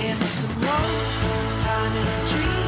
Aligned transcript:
Give 0.00 0.20
me 0.20 0.26
some 0.26 0.60
more 0.60 1.60
time 1.60 1.96
in 1.96 2.06
a 2.06 2.28
dream. 2.28 2.67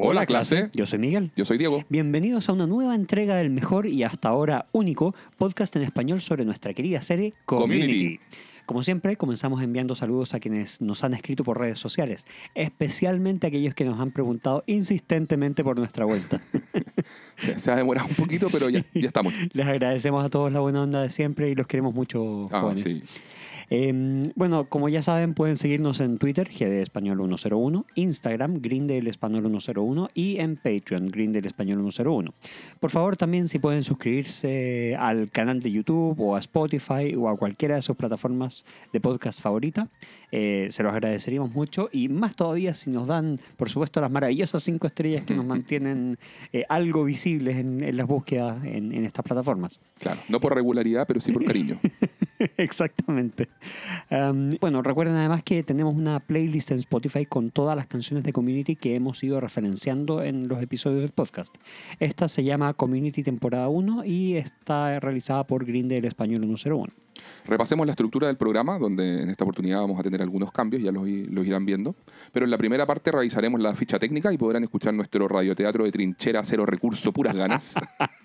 Hola, 0.00 0.26
clase. 0.26 0.70
Yo 0.74 0.86
soy 0.86 0.98
Miguel. 0.98 1.30
Yo 1.36 1.44
soy 1.44 1.58
Diego. 1.58 1.84
Bienvenidos 1.88 2.48
a 2.48 2.52
una 2.52 2.66
nueva 2.66 2.94
entrega 2.94 3.36
del 3.36 3.50
mejor 3.50 3.86
y 3.86 4.02
hasta 4.04 4.28
ahora 4.28 4.66
único 4.72 5.14
podcast 5.36 5.74
en 5.76 5.82
español 5.82 6.22
sobre 6.22 6.44
nuestra 6.44 6.72
querida 6.72 7.02
serie 7.02 7.34
Community. 7.44 7.86
Community. 7.86 8.20
Como 8.66 8.82
siempre, 8.82 9.16
comenzamos 9.16 9.62
enviando 9.62 9.94
saludos 9.94 10.34
a 10.34 10.40
quienes 10.40 10.80
nos 10.82 11.02
han 11.02 11.14
escrito 11.14 11.42
por 11.42 11.58
redes 11.58 11.78
sociales, 11.78 12.26
especialmente 12.54 13.46
aquellos 13.46 13.74
que 13.74 13.84
nos 13.86 13.98
han 13.98 14.10
preguntado 14.10 14.62
insistentemente 14.66 15.64
por 15.64 15.78
nuestra 15.78 16.04
vuelta. 16.04 16.40
Se, 17.36 17.58
se 17.58 17.70
ha 17.70 17.76
demorado 17.76 18.08
un 18.08 18.14
poquito, 18.14 18.48
pero 18.52 18.68
ya, 18.68 18.84
ya 18.92 19.06
estamos. 19.06 19.32
Les 19.52 19.66
agradecemos 19.66 20.24
a 20.24 20.28
todos 20.28 20.52
la 20.52 20.60
buena 20.60 20.82
onda 20.82 21.00
de 21.02 21.08
siempre 21.10 21.48
y 21.48 21.54
los 21.54 21.66
queremos 21.66 21.94
mucho, 21.94 22.48
Ah, 22.52 22.60
jóvenes. 22.60 22.82
sí. 22.82 23.02
Eh, 23.70 24.22
bueno, 24.34 24.64
como 24.68 24.88
ya 24.88 25.02
saben, 25.02 25.34
pueden 25.34 25.56
seguirnos 25.58 26.00
en 26.00 26.18
Twitter, 26.18 26.48
GD 26.48 26.80
Español 26.80 27.18
101, 27.18 27.84
Instagram, 27.96 28.60
Grindel 28.62 29.06
Español 29.06 29.42
101 29.60 30.08
y 30.14 30.38
en 30.38 30.56
Patreon, 30.56 31.08
Grindel 31.08 31.44
Español 31.46 31.80
101. 31.82 32.32
Por 32.80 32.90
favor, 32.90 33.16
también 33.16 33.48
si 33.48 33.58
pueden 33.58 33.84
suscribirse 33.84 34.96
al 34.98 35.30
canal 35.30 35.60
de 35.60 35.70
YouTube 35.70 36.18
o 36.20 36.36
a 36.36 36.38
Spotify 36.40 37.14
o 37.16 37.28
a 37.28 37.36
cualquiera 37.36 37.74
de 37.74 37.82
sus 37.82 37.96
plataformas 37.96 38.64
de 38.92 39.00
podcast 39.00 39.40
favorita, 39.40 39.88
eh, 40.32 40.68
se 40.70 40.82
los 40.82 40.92
agradeceríamos 40.92 41.52
mucho 41.52 41.88
y 41.92 42.08
más 42.08 42.34
todavía 42.36 42.74
si 42.74 42.90
nos 42.90 43.06
dan, 43.06 43.38
por 43.56 43.68
supuesto, 43.70 44.00
las 44.00 44.10
maravillosas 44.10 44.62
cinco 44.62 44.86
estrellas 44.86 45.24
que 45.24 45.34
nos 45.34 45.44
mantienen 45.46 46.18
eh, 46.52 46.64
algo 46.68 47.04
visibles 47.04 47.56
en, 47.58 47.82
en 47.82 47.96
las 47.96 48.06
búsquedas 48.06 48.64
en- 48.64 48.92
en 48.92 49.04
estas 49.04 49.24
plataformas. 49.24 49.80
Claro, 49.98 50.20
no 50.28 50.40
por 50.40 50.54
regularidad, 50.54 51.06
pero 51.06 51.20
sí 51.20 51.32
por 51.32 51.44
cariño. 51.44 51.76
Exactamente. 52.56 53.48
Um, 54.10 54.56
bueno, 54.60 54.82
recuerden 54.82 55.16
además 55.16 55.42
que 55.42 55.62
tenemos 55.62 55.94
una 55.94 56.20
playlist 56.20 56.70
en 56.70 56.78
Spotify 56.78 57.26
con 57.26 57.50
todas 57.50 57.76
las 57.76 57.86
canciones 57.86 58.24
de 58.24 58.32
Community 58.32 58.76
que 58.76 58.94
hemos 58.94 59.22
ido 59.22 59.40
referenciando 59.40 60.22
en 60.22 60.48
los 60.48 60.62
episodios 60.62 61.00
del 61.00 61.10
podcast. 61.10 61.54
Esta 61.98 62.28
se 62.28 62.44
llama 62.44 62.74
Community 62.74 63.22
temporada 63.22 63.68
1 63.68 64.04
y 64.04 64.36
está 64.36 65.00
realizada 65.00 65.46
por 65.46 65.64
Grindel 65.64 66.04
Español 66.04 66.42
101. 66.42 67.07
Repasemos 67.46 67.86
la 67.86 67.92
estructura 67.92 68.26
del 68.26 68.36
programa, 68.36 68.78
donde 68.78 69.22
en 69.22 69.30
esta 69.30 69.44
oportunidad 69.44 69.80
vamos 69.80 69.98
a 69.98 70.02
tener 70.02 70.22
algunos 70.22 70.52
cambios, 70.52 70.82
ya 70.82 70.92
los, 70.92 71.06
los 71.06 71.46
irán 71.46 71.64
viendo. 71.64 71.94
Pero 72.32 72.44
en 72.44 72.50
la 72.50 72.58
primera 72.58 72.86
parte 72.86 73.10
revisaremos 73.10 73.60
la 73.60 73.74
ficha 73.74 73.98
técnica 73.98 74.32
y 74.32 74.38
podrán 74.38 74.64
escuchar 74.64 74.94
nuestro 74.94 75.28
radioteatro 75.28 75.84
de 75.84 75.92
trinchera 75.92 76.42
cero 76.44 76.66
recurso, 76.66 77.12
puras 77.12 77.36
ganas. 77.36 77.74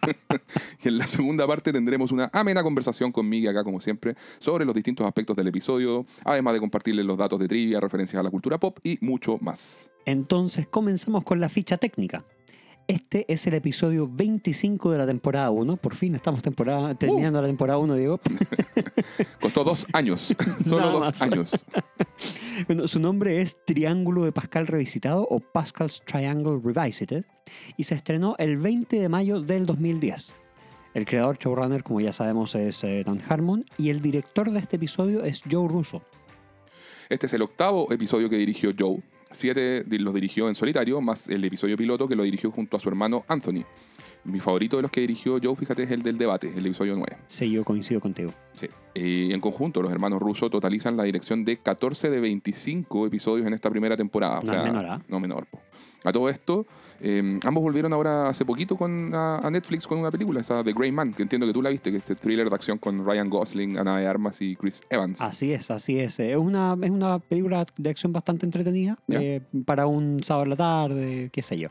y 0.84 0.88
en 0.88 0.98
la 0.98 1.08
segunda 1.08 1.48
parte 1.48 1.72
tendremos 1.72 2.12
una 2.12 2.30
amena 2.34 2.64
conversación 2.64 3.12
con 3.12 3.28
Miguel 3.30 3.52
acá, 3.52 3.64
como 3.64 3.80
siempre, 3.82 4.16
sobre 4.40 4.66
los 4.66 4.76
distintos 4.76 5.06
aspectos 5.06 5.36
del 5.36 5.48
episodio, 5.48 6.06
además 6.26 6.54
de 6.54 6.60
compartirles 6.60 7.06
los 7.06 7.18
datos 7.18 7.40
de 7.40 7.48
trivia, 7.48 7.80
referencias 7.80 8.20
a 8.20 8.24
la 8.24 8.30
cultura 8.30 8.60
pop 8.60 8.78
y 8.84 8.98
mucho 9.02 9.38
más. 9.42 9.92
Entonces 10.06 10.68
comenzamos 10.68 11.24
con 11.24 11.40
la 11.40 11.50
ficha 11.50 11.78
técnica. 11.78 12.24
Este 12.88 13.26
es 13.32 13.48
el 13.48 13.54
episodio 13.54 14.10
25 14.12 14.92
de 14.92 14.98
la 14.98 15.06
temporada 15.06 15.50
1. 15.52 15.78
Por 15.78 15.96
fin 15.96 16.16
estamos 16.16 16.44
temporada, 16.44 16.94
terminando 16.96 17.42
la 17.42 17.48
temporada 17.48 17.80
1, 17.80 17.96
Diego. 17.96 18.20
Costó 19.42 19.64
dos 19.64 19.88
años, 19.94 20.36
solo 20.66 20.80
Nada 20.82 20.92
dos 20.92 21.00
más. 21.02 21.22
años. 21.22 21.66
Bueno, 22.68 22.88
su 22.88 23.00
nombre 23.00 23.42
es 23.42 23.58
Triángulo 23.66 24.24
de 24.24 24.32
Pascal 24.32 24.68
Revisitado 24.68 25.28
o 25.28 25.40
Pascal's 25.40 26.02
Triangle 26.06 26.60
Revisited 26.64 27.26
y 27.76 27.84
se 27.84 27.96
estrenó 27.96 28.36
el 28.38 28.58
20 28.58 29.00
de 29.00 29.10
mayo 29.10 29.42
del 29.42 29.66
2010. 29.66 30.34
El 30.94 31.06
creador 31.06 31.40
showrunner, 31.40 31.84
como 31.84 32.00
ya 32.00 32.14
sabemos, 32.14 32.54
es 32.54 32.84
eh, 32.84 33.04
Dan 33.06 33.22
Harmon 33.28 33.66
y 33.78 33.90
el 33.90 34.02
director 34.02 34.52
de 34.52 34.60
este 34.60 34.76
episodio 34.76 35.24
es 35.24 35.42
Joe 35.52 35.68
Russo. 35.68 36.04
Este 37.10 37.26
es 37.26 37.34
el 37.34 37.42
octavo 37.42 37.92
episodio 37.92 38.30
que 38.30 38.38
dirigió 38.38 38.72
Joe. 38.78 39.02
Siete 39.34 39.84
los 40.00 40.14
dirigió 40.14 40.48
en 40.48 40.56
solitario, 40.56 41.02
más 41.02 41.28
el 41.28 41.44
episodio 41.44 41.76
piloto 41.76 42.08
que 42.08 42.16
lo 42.16 42.24
dirigió 42.24 42.52
junto 42.52 42.78
a 42.78 42.80
su 42.80 42.88
hermano 42.90 43.26
Anthony. 43.28 43.64
Mi 44.26 44.40
favorito 44.40 44.78
de 44.78 44.84
los 44.84 44.92
que 44.92 45.02
dirigió 45.02 45.38
Joe, 45.44 45.54
fíjate, 45.56 45.84
es 45.84 45.92
el 45.92 46.02
del 46.02 46.18
debate, 46.18 46.48
el 46.56 46.66
episodio 46.66 46.96
9. 46.96 47.18
Sí, 47.28 47.52
yo 47.52 47.66
coincido 47.66 48.00
contigo. 48.00 48.32
Sí. 48.54 48.68
Y 48.96 49.34
en 49.34 49.42
conjunto, 49.42 49.82
los 49.82 49.92
hermanos 49.92 50.22
rusos 50.22 50.50
totalizan 50.50 50.96
la 50.96 51.04
dirección 51.04 51.44
de 51.44 51.58
14 51.58 52.10
de 52.10 52.22
25 52.22 53.08
episodios 53.08 53.46
en 53.48 53.54
esta 53.54 53.70
primera 53.70 53.98
temporada. 53.98 54.40
O 54.40 54.44
No 54.44 54.50
sea, 54.52 54.64
menor, 54.64 54.86
¿ah? 54.86 55.02
No 55.10 55.20
menor. 55.20 55.46
po. 55.48 55.60
A 56.06 56.12
todo 56.14 56.30
esto, 56.30 56.66
eh, 57.04 57.40
ambos 57.46 57.62
volvieron 57.62 57.92
ahora 57.94 58.30
hace 58.30 58.46
poquito 58.46 58.76
con, 58.78 59.14
a, 59.14 59.38
a 59.40 59.52
Netflix 59.52 59.86
con 59.86 60.00
una 60.00 60.10
película, 60.10 60.40
esa 60.42 60.64
The 60.64 60.74
Grey 60.74 60.92
Man, 60.92 61.14
que 61.14 61.22
entiendo 61.24 61.46
que 61.46 61.54
tú 61.54 61.62
la 61.62 61.70
viste, 61.70 61.92
que 61.92 61.98
es 61.98 62.04
este 62.04 62.16
thriller 62.16 62.50
de 62.50 62.56
acción 62.56 62.78
con 62.78 63.06
Ryan 63.06 63.30
Gosling, 63.30 63.78
Ana 63.78 63.98
de 64.00 64.08
Armas 64.08 64.42
y 64.42 64.56
Chris 64.56 64.82
Evans. 64.90 65.22
Así 65.22 65.52
es, 65.54 65.70
así 65.70 66.00
es. 66.00 66.20
Es 66.20 66.38
una, 66.38 66.76
es 66.82 66.90
una 66.90 67.20
película 67.20 67.66
de 67.78 67.90
acción 67.90 68.14
bastante 68.14 68.46
entretenida 68.46 68.98
eh, 69.10 69.42
para 69.66 69.86
un 69.86 70.24
sábado 70.24 70.46
a 70.46 70.48
la 70.50 70.56
tarde, 70.56 71.30
qué 71.32 71.42
sé 71.42 71.58
yo. 71.58 71.68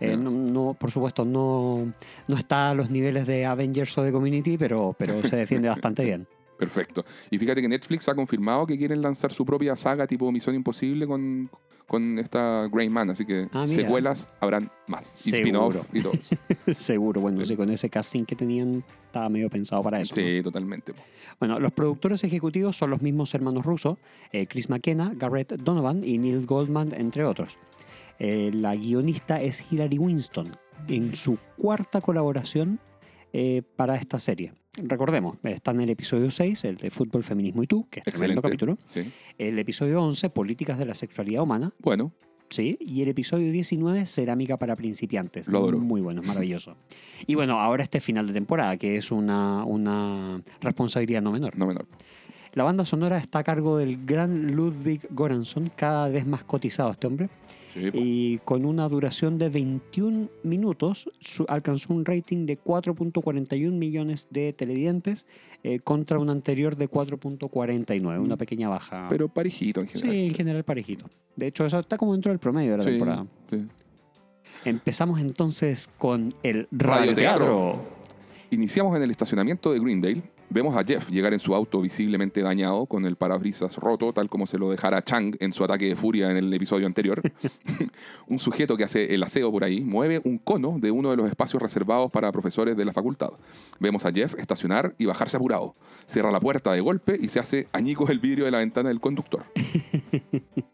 Eh, 0.00 0.16
no, 0.16 0.30
no- 0.30 0.74
por 0.80 0.90
supuesto, 0.90 1.26
no, 1.26 1.92
no 2.26 2.36
está 2.36 2.70
a 2.70 2.74
los 2.74 2.88
niveles 2.90 3.26
de 3.26 3.44
Avengers 3.44 3.98
o 3.98 4.02
de 4.02 4.10
Community, 4.12 4.56
pero, 4.56 4.96
pero 4.98 5.22
se 5.22 5.36
defiende 5.36 5.68
bastante 5.68 6.02
bien. 6.04 6.26
Perfecto. 6.58 7.04
Y 7.30 7.38
fíjate 7.38 7.60
que 7.62 7.68
Netflix 7.68 8.08
ha 8.08 8.14
confirmado 8.14 8.66
que 8.66 8.76
quieren 8.78 9.00
lanzar 9.02 9.32
su 9.32 9.44
propia 9.44 9.76
saga 9.76 10.06
tipo 10.06 10.30
Misión 10.32 10.54
Imposible 10.54 11.06
con, 11.06 11.50
con 11.90 12.20
esta 12.20 12.68
Grey 12.70 12.88
Man, 12.88 13.10
así 13.10 13.24
que 13.26 13.48
Ah, 13.52 13.66
secuelas 13.66 14.28
habrán 14.38 14.70
más. 14.86 15.26
Y 15.26 15.30
Seguro. 15.32 15.70
spin-off 15.70 15.88
y 15.92 16.00
todo 16.02 16.12
eso. 16.12 16.36
Seguro, 16.78 17.20
bueno, 17.20 17.40
Sí. 17.40 17.46
sí, 17.46 17.56
con 17.56 17.68
ese 17.68 17.90
casting 17.90 18.24
que 18.24 18.36
tenían 18.36 18.84
estaba 19.06 19.28
medio 19.28 19.50
pensado 19.50 19.82
para 19.82 20.00
eso. 20.00 20.14
¿no? 20.14 20.22
sí, 20.22 20.40
totalmente. 20.40 20.92
Bueno, 21.40 21.58
los 21.58 21.72
productores 21.72 22.22
ejecutivos 22.22 22.76
son 22.76 22.90
los 22.90 23.02
mismos 23.02 23.34
hermanos 23.34 23.64
rusos, 23.66 23.98
eh, 24.30 24.46
Chris 24.46 24.70
McKenna, 24.70 25.12
Garrett 25.16 25.54
Donovan 25.54 26.04
y 26.04 26.18
Neil 26.18 26.46
Goldman, 26.46 26.94
entre 26.94 27.24
otros. 27.24 27.58
Eh, 28.20 28.52
la 28.54 28.76
guionista 28.76 29.40
es 29.42 29.64
Hilary 29.72 29.98
Winston, 29.98 30.56
en 30.86 31.16
su 31.16 31.38
cuarta 31.56 32.00
colaboración 32.00 32.78
eh, 33.32 33.62
para 33.76 33.96
esta 33.96 34.20
serie. 34.20 34.52
Recordemos, 34.82 35.36
está 35.44 35.70
en 35.72 35.80
el 35.80 35.90
episodio 35.90 36.30
6, 36.30 36.64
el 36.64 36.76
de 36.76 36.90
Fútbol, 36.90 37.22
Feminismo 37.24 37.62
y 37.62 37.66
tú, 37.66 37.86
que 37.90 38.00
es 38.00 38.04
tremendo 38.04 38.40
Excelente. 38.40 38.42
capítulo. 38.42 38.78
Sí. 38.88 39.12
El 39.38 39.58
episodio 39.58 40.02
11, 40.02 40.30
Políticas 40.30 40.78
de 40.78 40.86
la 40.86 40.94
Sexualidad 40.94 41.42
Humana. 41.42 41.72
Bueno, 41.80 42.12
Sí, 42.50 42.76
y 42.80 43.00
el 43.02 43.08
episodio 43.08 43.52
19, 43.52 44.06
Cerámica 44.06 44.56
para 44.56 44.74
principiantes. 44.74 45.46
Lo 45.46 45.58
adoro. 45.58 45.78
Muy 45.78 46.00
bueno, 46.00 46.20
es 46.20 46.26
maravilloso. 46.26 46.76
Y 47.28 47.36
bueno, 47.36 47.60
ahora 47.60 47.84
este 47.84 48.00
final 48.00 48.26
de 48.26 48.32
temporada, 48.32 48.76
que 48.76 48.96
es 48.96 49.12
una, 49.12 49.64
una 49.64 50.42
responsabilidad 50.60 51.22
no 51.22 51.30
menor. 51.30 51.56
no 51.56 51.68
menor. 51.68 51.86
La 52.54 52.64
banda 52.64 52.84
sonora 52.84 53.18
está 53.18 53.38
a 53.38 53.44
cargo 53.44 53.78
del 53.78 54.04
gran 54.04 54.50
Ludwig 54.50 55.06
Göransson, 55.14 55.70
cada 55.76 56.08
vez 56.08 56.26
más 56.26 56.42
cotizado 56.42 56.90
este 56.90 57.06
hombre, 57.06 57.28
Sí, 57.74 57.90
y 57.94 58.38
con 58.38 58.64
una 58.64 58.88
duración 58.88 59.38
de 59.38 59.48
21 59.48 60.28
minutos 60.42 61.08
su- 61.20 61.44
alcanzó 61.48 61.92
un 61.94 62.04
rating 62.04 62.44
de 62.46 62.58
4.41 62.58 63.70
millones 63.72 64.26
de 64.30 64.52
televidentes 64.52 65.24
eh, 65.62 65.78
contra 65.78 66.18
un 66.18 66.30
anterior 66.30 66.74
de 66.76 66.88
4.49, 66.90 68.20
una 68.20 68.36
pequeña 68.36 68.68
baja. 68.68 69.06
Pero 69.08 69.28
parejito 69.28 69.80
en 69.80 69.86
general. 69.88 70.12
sí, 70.12 70.26
en 70.26 70.34
general 70.34 70.64
parejito. 70.64 71.04
De 71.36 71.46
hecho, 71.46 71.64
eso 71.64 71.78
está 71.78 71.96
como 71.96 72.12
dentro 72.12 72.30
del 72.32 72.38
promedio 72.40 72.72
de 72.72 72.78
la 72.78 72.84
Sí, 72.84 72.90
temporada. 72.90 73.26
sí. 73.50 73.66
Empezamos 74.64 75.20
entonces 75.20 75.88
con 75.98 76.30
el 76.42 76.66
Radioteatro. 76.70 77.46
radioteatro. 77.46 78.00
Iniciamos 78.50 78.96
en 78.96 79.02
el 79.02 79.10
estacionamiento 79.10 79.72
de 79.72 79.78
Greendale. 79.80 80.22
Vemos 80.52 80.76
a 80.76 80.82
Jeff 80.82 81.10
llegar 81.10 81.32
en 81.32 81.38
su 81.38 81.54
auto 81.54 81.80
visiblemente 81.80 82.42
dañado, 82.42 82.86
con 82.86 83.06
el 83.06 83.14
parabrisas 83.14 83.76
roto, 83.76 84.12
tal 84.12 84.28
como 84.28 84.48
se 84.48 84.58
lo 84.58 84.68
dejara 84.68 85.04
Chang 85.04 85.36
en 85.38 85.52
su 85.52 85.62
ataque 85.62 85.86
de 85.86 85.94
furia 85.94 86.28
en 86.28 86.36
el 86.36 86.52
episodio 86.52 86.88
anterior. 86.88 87.22
un 88.26 88.40
sujeto 88.40 88.76
que 88.76 88.82
hace 88.82 89.14
el 89.14 89.22
aseo 89.22 89.52
por 89.52 89.62
ahí 89.62 89.82
mueve 89.82 90.20
un 90.24 90.38
cono 90.38 90.76
de 90.80 90.90
uno 90.90 91.10
de 91.10 91.16
los 91.16 91.28
espacios 91.28 91.62
reservados 91.62 92.10
para 92.10 92.32
profesores 92.32 92.76
de 92.76 92.84
la 92.84 92.92
facultad. 92.92 93.30
Vemos 93.78 94.04
a 94.04 94.10
Jeff 94.10 94.34
estacionar 94.38 94.92
y 94.98 95.06
bajarse 95.06 95.36
apurado. 95.36 95.76
Cierra 96.06 96.32
la 96.32 96.40
puerta 96.40 96.72
de 96.72 96.80
golpe 96.80 97.16
y 97.20 97.28
se 97.28 97.38
hace 97.38 97.68
añicos 97.72 98.10
el 98.10 98.18
vidrio 98.18 98.44
de 98.44 98.50
la 98.50 98.58
ventana 98.58 98.88
del 98.88 99.00
conductor. 99.00 99.44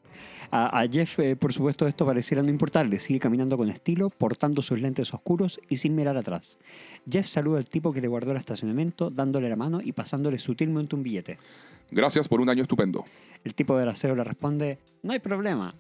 A, 0.58 0.80
a 0.80 0.88
Jeff, 0.88 1.18
eh, 1.18 1.36
por 1.36 1.52
supuesto, 1.52 1.86
esto 1.86 2.06
pareciera 2.06 2.42
no 2.42 2.48
importarle. 2.48 2.98
Sigue 2.98 3.20
caminando 3.20 3.58
con 3.58 3.68
estilo, 3.68 4.08
portando 4.08 4.62
sus 4.62 4.80
lentes 4.80 5.12
oscuros 5.12 5.60
y 5.68 5.76
sin 5.76 5.94
mirar 5.94 6.16
atrás. 6.16 6.56
Jeff 7.06 7.26
saluda 7.26 7.58
al 7.58 7.66
tipo 7.66 7.92
que 7.92 8.00
le 8.00 8.08
guardó 8.08 8.30
el 8.30 8.38
estacionamiento, 8.38 9.10
dándole 9.10 9.50
la 9.50 9.56
mano 9.56 9.80
y 9.82 9.92
pasándole 9.92 10.38
sutilmente 10.38 10.96
un 10.96 11.02
billete. 11.02 11.36
Gracias 11.90 12.26
por 12.26 12.40
un 12.40 12.48
año 12.48 12.62
estupendo. 12.62 13.04
El 13.44 13.54
tipo 13.54 13.76
del 13.76 13.90
aseo 13.90 14.16
le 14.16 14.24
responde, 14.24 14.78
no 15.02 15.12
hay 15.12 15.18
problema. 15.18 15.74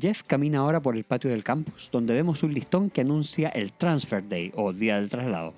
Jeff 0.00 0.24
camina 0.24 0.58
ahora 0.58 0.82
por 0.82 0.96
el 0.96 1.04
patio 1.04 1.30
del 1.30 1.44
campus, 1.44 1.88
donde 1.92 2.12
vemos 2.12 2.42
un 2.42 2.52
listón 2.52 2.90
que 2.90 3.02
anuncia 3.02 3.50
el 3.50 3.72
Transfer 3.72 4.28
Day 4.28 4.50
o 4.56 4.72
Día 4.72 4.96
del 4.96 5.08
Traslado. 5.08 5.54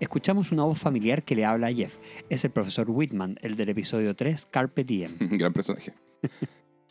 escuchamos 0.00 0.50
una 0.50 0.64
voz 0.64 0.80
familiar 0.80 1.22
que 1.22 1.36
le 1.36 1.44
habla 1.44 1.68
a 1.68 1.72
Jeff. 1.72 1.94
Es 2.28 2.44
el 2.44 2.50
profesor 2.50 2.90
Whitman, 2.90 3.38
el 3.40 3.54
del 3.54 3.68
episodio 3.68 4.16
3, 4.16 4.48
Carpe 4.50 4.82
Diem. 4.82 5.16
Gran 5.20 5.52
personaje. 5.52 5.94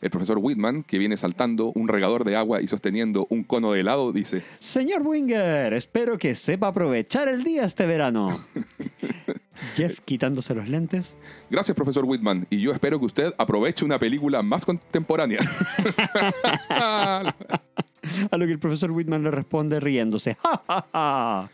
El 0.00 0.10
profesor 0.10 0.38
Whitman, 0.40 0.84
que 0.84 0.98
viene 0.98 1.16
saltando 1.16 1.72
un 1.74 1.88
regador 1.88 2.24
de 2.24 2.36
agua 2.36 2.62
y 2.62 2.68
sosteniendo 2.68 3.26
un 3.30 3.42
cono 3.42 3.72
de 3.72 3.80
helado, 3.80 4.12
dice, 4.12 4.42
Señor 4.60 5.02
Winger, 5.04 5.72
espero 5.72 6.18
que 6.18 6.36
sepa 6.36 6.68
aprovechar 6.68 7.28
el 7.28 7.42
día 7.42 7.64
este 7.64 7.84
verano. 7.84 8.40
Jeff 9.74 9.98
quitándose 10.04 10.54
los 10.54 10.68
lentes. 10.68 11.16
gracias 11.50 11.74
profesor 11.74 12.04
Whitman, 12.04 12.46
y 12.48 12.60
yo 12.60 12.70
espero 12.70 13.00
que 13.00 13.06
usted 13.06 13.34
aproveche 13.38 13.84
una 13.84 13.98
película 13.98 14.40
más 14.42 14.64
contemporánea. 14.64 15.40
A 18.30 18.36
lo 18.36 18.46
que 18.46 18.52
el 18.52 18.58
profesor 18.58 18.90
Whitman 18.90 19.22
le 19.22 19.30
responde 19.30 19.80
riéndose. 19.80 20.36
"Ja, 20.42 20.62
ja, 20.66 20.86
ja". 20.92 21.50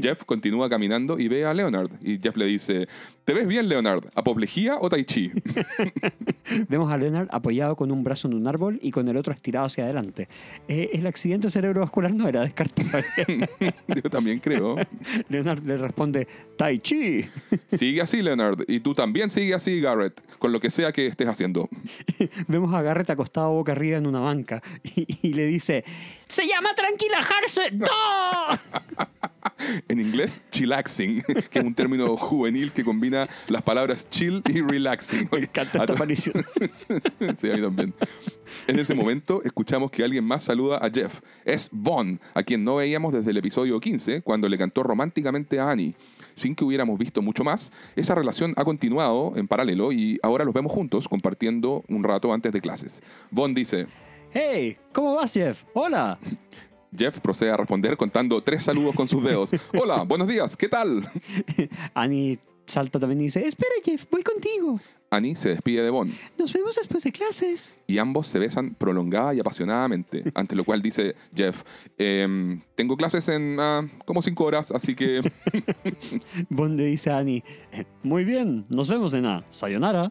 Jeff 0.00 0.24
continúa 0.24 0.70
caminando 0.70 1.18
y 1.18 1.28
ve 1.28 1.44
a 1.44 1.52
Leonard, 1.52 1.90
y 2.02 2.18
Jeff 2.18 2.36
le 2.36 2.46
dice, 2.46 2.88
¿te 3.24 3.34
ves 3.34 3.46
bien 3.46 3.68
Leonard? 3.68 4.04
¿Apoplejía 4.14 4.76
o 4.80 4.88
tai 4.88 5.04
chi? 5.04 5.30
Vemos 6.68 6.90
a 6.90 6.96
Leonard 6.96 7.28
apoyado 7.30 7.76
con 7.76 7.90
un 7.90 8.02
brazo 8.02 8.28
en 8.28 8.34
un 8.34 8.46
árbol 8.46 8.78
y 8.82 8.90
con 8.90 9.06
el 9.08 9.16
otro 9.16 9.32
estirado 9.32 9.66
hacia 9.66 9.84
adelante. 9.84 10.28
Eh, 10.68 10.90
el 10.94 11.06
accidente 11.06 11.50
cerebrovascular 11.50 12.14
no 12.14 12.28
era 12.28 12.42
descartable. 12.42 13.04
yo 13.88 14.10
también 14.10 14.38
creo. 14.38 14.76
Leonard 15.28 15.66
le 15.66 15.76
responde, 15.78 16.26
Tai 16.56 16.78
Chi. 16.78 17.24
Sigue 17.66 18.00
así 18.00 18.22
Leonard, 18.22 18.60
y 18.68 18.80
tú 18.80 18.94
también 18.94 19.30
sigue 19.30 19.54
así 19.54 19.80
Garrett, 19.80 20.22
con 20.38 20.52
lo 20.52 20.60
que 20.60 20.70
sea 20.70 20.92
que 20.92 21.06
estés 21.06 21.28
haciendo. 21.28 21.68
Vemos 22.48 22.72
a 22.74 22.82
Garrett 22.82 23.10
acostado 23.10 23.50
boca 23.52 23.72
arriba 23.72 23.98
en 23.98 24.06
una 24.06 24.20
banca 24.20 24.62
y, 24.82 25.06
y 25.28 25.34
le 25.34 25.46
dice, 25.46 25.73
se 26.28 26.46
llama 26.46 26.74
tranquilajarse. 26.74 27.70
¡No! 27.72 27.86
En 29.88 30.00
inglés, 30.00 30.42
chillaxing, 30.50 31.22
que 31.50 31.58
es 31.58 31.64
un 31.64 31.74
término 31.74 32.16
juvenil 32.16 32.72
que 32.72 32.84
combina 32.84 33.28
las 33.48 33.62
palabras 33.62 34.08
chill 34.10 34.42
y 34.48 34.60
relaxing. 34.60 35.28
Me 35.32 35.38
encanta 35.38 35.80
esta 35.80 35.92
aparición. 35.92 36.44
Sí, 37.38 37.50
a 37.50 37.56
mí 37.56 37.62
también. 37.62 37.94
En 38.66 38.78
ese 38.78 38.94
momento 38.94 39.42
escuchamos 39.42 39.90
que 39.90 40.04
alguien 40.04 40.24
más 40.24 40.44
saluda 40.44 40.78
a 40.78 40.90
Jeff. 40.90 41.20
Es 41.44 41.68
Vaughn, 41.72 42.20
a 42.34 42.42
quien 42.42 42.64
no 42.64 42.76
veíamos 42.76 43.12
desde 43.12 43.30
el 43.30 43.36
episodio 43.36 43.80
15, 43.80 44.22
cuando 44.22 44.48
le 44.48 44.58
cantó 44.58 44.82
románticamente 44.82 45.58
a 45.58 45.70
Annie. 45.70 45.94
Sin 46.34 46.54
que 46.54 46.64
hubiéramos 46.64 46.98
visto 46.98 47.22
mucho 47.22 47.44
más, 47.44 47.72
esa 47.96 48.14
relación 48.14 48.54
ha 48.56 48.64
continuado 48.64 49.32
en 49.36 49.48
paralelo 49.48 49.92
y 49.92 50.18
ahora 50.22 50.44
los 50.44 50.54
vemos 50.54 50.72
juntos 50.72 51.08
compartiendo 51.08 51.84
un 51.88 52.04
rato 52.04 52.32
antes 52.32 52.52
de 52.52 52.60
clases. 52.60 53.02
Vaughn 53.30 53.54
dice, 53.54 53.86
Hey, 54.36 54.76
¿cómo 54.92 55.14
vas, 55.14 55.32
Jeff? 55.32 55.62
Hola. 55.74 56.18
Jeff 56.96 57.18
procede 57.20 57.50
a 57.50 57.56
responder 57.56 57.96
contando 57.96 58.40
tres 58.42 58.62
saludos 58.64 58.94
con 58.96 59.08
sus 59.08 59.22
dedos. 59.22 59.50
Hola, 59.80 60.02
buenos 60.02 60.28
días, 60.28 60.56
¿qué 60.56 60.68
tal? 60.68 61.04
Annie 61.94 62.38
salta 62.66 62.98
también 62.98 63.20
y 63.20 63.24
dice, 63.24 63.46
espera, 63.46 63.70
Jeff, 63.84 64.04
voy 64.10 64.22
contigo. 64.22 64.80
Annie 65.10 65.36
se 65.36 65.50
despide 65.50 65.82
de 65.82 65.90
Vaughn 65.90 66.12
Nos 66.36 66.52
vemos 66.52 66.74
después 66.74 67.04
de 67.04 67.12
clases. 67.12 67.72
y 67.86 67.98
ambos 67.98 68.26
se 68.26 68.40
besan 68.40 68.74
prolongada 68.74 69.32
y 69.34 69.38
apasionadamente, 69.40 70.24
ante 70.34 70.56
lo 70.56 70.64
cual 70.64 70.82
dice 70.82 71.14
Jeff, 71.34 71.62
"Em, 71.98 72.60
tengo 72.74 72.96
clases 72.96 73.28
en 73.28 73.56
ah, 73.60 73.86
como 74.04 74.22
cinco 74.22 74.44
horas, 74.44 74.72
así 74.72 74.96
que 74.96 75.20
Bond 76.48 76.76
le 76.78 76.86
dice 76.86 77.10
a 77.10 77.18
Annie, 77.18 77.44
"Eh, 77.72 77.84
muy 78.02 78.24
bien, 78.24 78.64
nos 78.70 78.88
vemos, 78.88 79.12
nena. 79.12 79.44
Sayonara. 79.50 80.10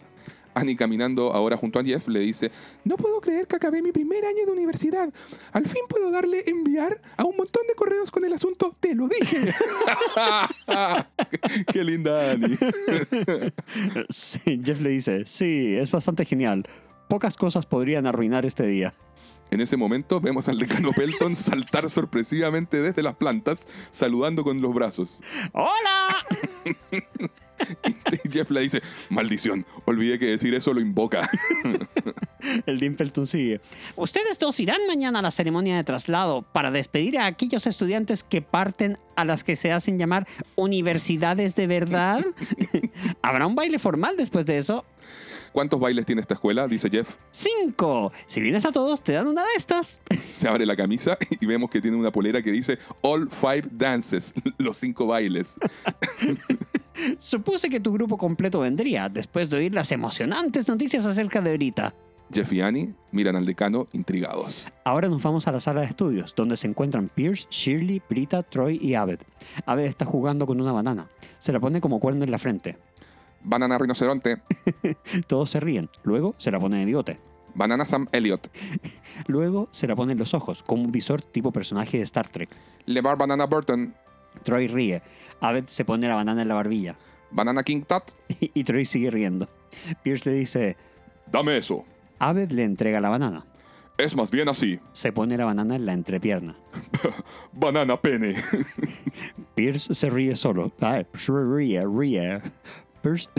Annie 0.54 0.76
caminando 0.76 1.34
ahora 1.34 1.58
junto 1.58 1.80
a 1.80 1.84
Jeff 1.84 2.08
le 2.08 2.20
dice, 2.20 2.52
no 2.84 2.98
puedo 2.98 3.22
creer 3.22 3.48
que 3.48 3.56
acabé 3.56 3.82
mi 3.82 3.92
primer 3.92 4.26
año 4.26 4.46
de 4.46 4.52
universidad. 4.52 5.14
Al 5.52 5.66
fin 5.66 5.82
puedo 5.88 6.12
darle 6.12 6.44
enviar 6.48 7.02
a 7.18 7.24
un 7.24 7.36
montón 7.36 7.66
de 7.68 7.76
correos 7.76 8.12
con 8.12 8.26
el 8.26 8.34
asunto, 8.34 8.76
te 8.80 8.96
lo 8.96 9.08
dije. 9.08 9.54
Qué 11.74 11.84
linda 11.84 12.32
Annie. 12.32 12.58
Sí, 14.10 14.62
Jeff 14.64 14.80
le 14.82 14.90
dice, 14.90 15.26
sí, 15.26 15.76
es 15.76 15.92
bastante 15.92 16.26
genial. 16.26 16.66
Pocas 17.08 17.36
cosas 17.36 17.66
podrían 17.66 18.06
arruinar 18.08 18.46
este 18.46 18.66
día. 18.66 18.94
En 19.52 19.62
ese 19.62 19.78
momento 19.78 20.20
vemos 20.20 20.50
al 20.50 20.58
decano 20.58 20.92
Pelton 20.92 21.36
saltar 21.36 21.90
sorpresivamente 21.90 22.82
desde 22.82 23.04
las 23.04 23.16
plantas, 23.16 23.68
saludando 23.92 24.44
con 24.44 24.62
los 24.62 24.74
brazos. 24.74 25.22
¡Hola! 25.54 26.26
Y 28.24 28.30
Jeff 28.30 28.52
le 28.52 28.62
dice, 28.62 28.82
maldición, 29.10 29.66
olvidé 29.86 30.20
que 30.20 30.28
decir 30.28 30.54
eso 30.54 30.74
lo 30.74 30.80
invoca. 30.80 31.30
El 32.66 32.80
Dimpleton 32.80 33.26
sigue. 33.26 33.62
Ustedes 33.96 34.38
dos 34.38 34.60
irán 34.60 34.80
mañana 34.88 35.20
a 35.20 35.22
la 35.22 35.32
ceremonia 35.32 35.78
de 35.78 35.84
traslado 35.84 36.42
para 36.42 36.72
despedir 36.72 37.18
a 37.18 37.26
aquellos 37.26 37.66
estudiantes 37.68 38.24
que 38.24 38.42
parten 38.42 38.98
a 39.16 39.26
las 39.26 39.44
que 39.44 39.56
se 39.56 39.72
hacen 39.72 39.98
llamar 39.98 40.28
universidades 40.56 41.56
de 41.56 41.68
verdad. 41.68 42.26
¿Habrá 43.22 43.48
un 43.48 43.56
baile 43.56 43.80
formal 43.80 44.18
después 44.18 44.46
de 44.46 44.58
eso? 44.58 44.86
¿Cuántos 45.54 45.80
bailes 45.80 46.06
tiene 46.06 46.22
esta 46.22 46.34
escuela? 46.34 46.68
Dice 46.68 46.90
Jeff. 46.90 47.14
Cinco. 47.30 48.12
Si 48.26 48.42
vienes 48.42 48.66
a 48.66 48.72
todos, 48.72 49.04
te 49.04 49.14
dan 49.14 49.28
una 49.28 49.44
de 49.44 49.52
estas. 49.56 50.00
Se 50.32 50.48
abre 50.48 50.66
la 50.66 50.76
camisa 50.76 51.16
y 51.40 51.46
vemos 51.46 51.70
que 51.70 51.80
tiene 51.80 51.96
una 51.96 52.12
polera 52.12 52.42
que 52.42 52.52
dice 52.52 52.80
All 53.02 53.30
Five 53.30 53.66
Dances, 53.72 54.34
los 54.58 54.78
cinco 54.78 55.06
bailes. 55.06 55.60
Supuse 57.18 57.70
que 57.70 57.80
tu 57.80 57.94
grupo 57.94 58.18
completo 58.18 58.60
vendría 58.60 59.10
después 59.10 59.50
de 59.50 59.58
oír 59.58 59.74
las 59.74 59.92
emocionantes 59.92 60.68
noticias 60.68 61.06
acerca 61.06 61.42
de 61.42 61.54
Brita. 61.54 61.94
Jeff 62.32 62.52
y 62.54 62.62
Annie 62.62 62.94
miran 63.12 63.36
al 63.36 63.46
decano 63.46 63.88
intrigados. 63.94 64.72
Ahora 64.86 65.08
nos 65.08 65.22
vamos 65.22 65.48
a 65.48 65.52
la 65.52 65.60
sala 65.60 65.82
de 65.82 65.88
estudios, 65.88 66.34
donde 66.36 66.58
se 66.58 66.68
encuentran 66.68 67.10
Pierce, 67.10 67.46
Shirley, 67.50 68.02
Brita, 68.10 68.42
Troy 68.44 68.80
y 68.82 68.96
Abed. 68.96 69.20
Abed 69.66 69.86
está 69.86 70.06
jugando 70.06 70.48
con 70.48 70.60
una 70.60 70.72
banana. 70.72 71.08
Se 71.40 71.52
la 71.52 71.60
pone 71.60 71.82
como 71.82 72.00
cuerno 72.00 72.24
en 72.24 72.32
la 72.32 72.40
frente. 72.40 72.78
Banana 73.44 73.78
Rinoceronte, 73.78 74.42
Todos 75.28 75.50
se 75.50 75.60
ríen. 75.60 75.90
Luego 76.04 76.34
se 76.38 76.50
la 76.50 76.60
pone 76.60 76.80
de 76.80 76.86
bigote. 76.86 77.20
Banana 77.56 77.86
Sam 77.86 78.08
Elliot, 78.12 78.50
Luego 79.28 79.68
se 79.70 79.86
la 79.86 79.96
pone 79.96 80.14
en 80.14 80.18
los 80.18 80.34
ojos, 80.34 80.64
como 80.64 80.82
un 80.82 80.92
visor 80.92 81.24
tipo 81.24 81.52
personaje 81.52 81.98
de 81.98 82.04
Star 82.04 82.28
Trek. 82.28 82.50
Levar 82.86 83.16
Banana 83.16 83.46
Burton, 83.46 83.94
Troy 84.44 84.68
ríe. 84.68 85.02
Abed 85.42 85.66
se 85.68 85.86
pone 85.86 86.08
la 86.08 86.16
banana 86.16 86.42
en 86.42 86.48
la 86.48 86.56
barbilla. 86.56 86.96
Banana 87.32 87.64
King 87.64 87.82
Tut, 87.82 88.16
Y 88.54 88.64
Troy 88.64 88.86
sigue 88.86 89.12
riendo. 89.12 89.48
Pierce 90.04 90.30
le 90.30 90.36
dice, 90.36 90.78
dame 91.32 91.58
eso. 91.58 91.86
Abed 92.20 92.52
le 92.52 92.64
entrega 92.64 93.02
la 93.02 93.10
banana. 93.10 93.46
Es 93.98 94.16
más 94.16 94.32
bien 94.32 94.50
así. 94.50 94.80
Se 94.94 95.12
pone 95.12 95.38
la 95.38 95.46
banana 95.46 95.76
en 95.76 95.86
la 95.86 95.94
entrepierna. 95.94 96.56
Banana 97.54 98.02
Pene. 98.02 98.36
Pierce 99.56 99.94
se 99.94 100.10
ríe 100.10 100.36
solo. 100.36 100.72
Ay, 100.80 101.06
ríe, 101.14 101.84
ríe. 101.86 102.42
Pierce... 103.02 103.30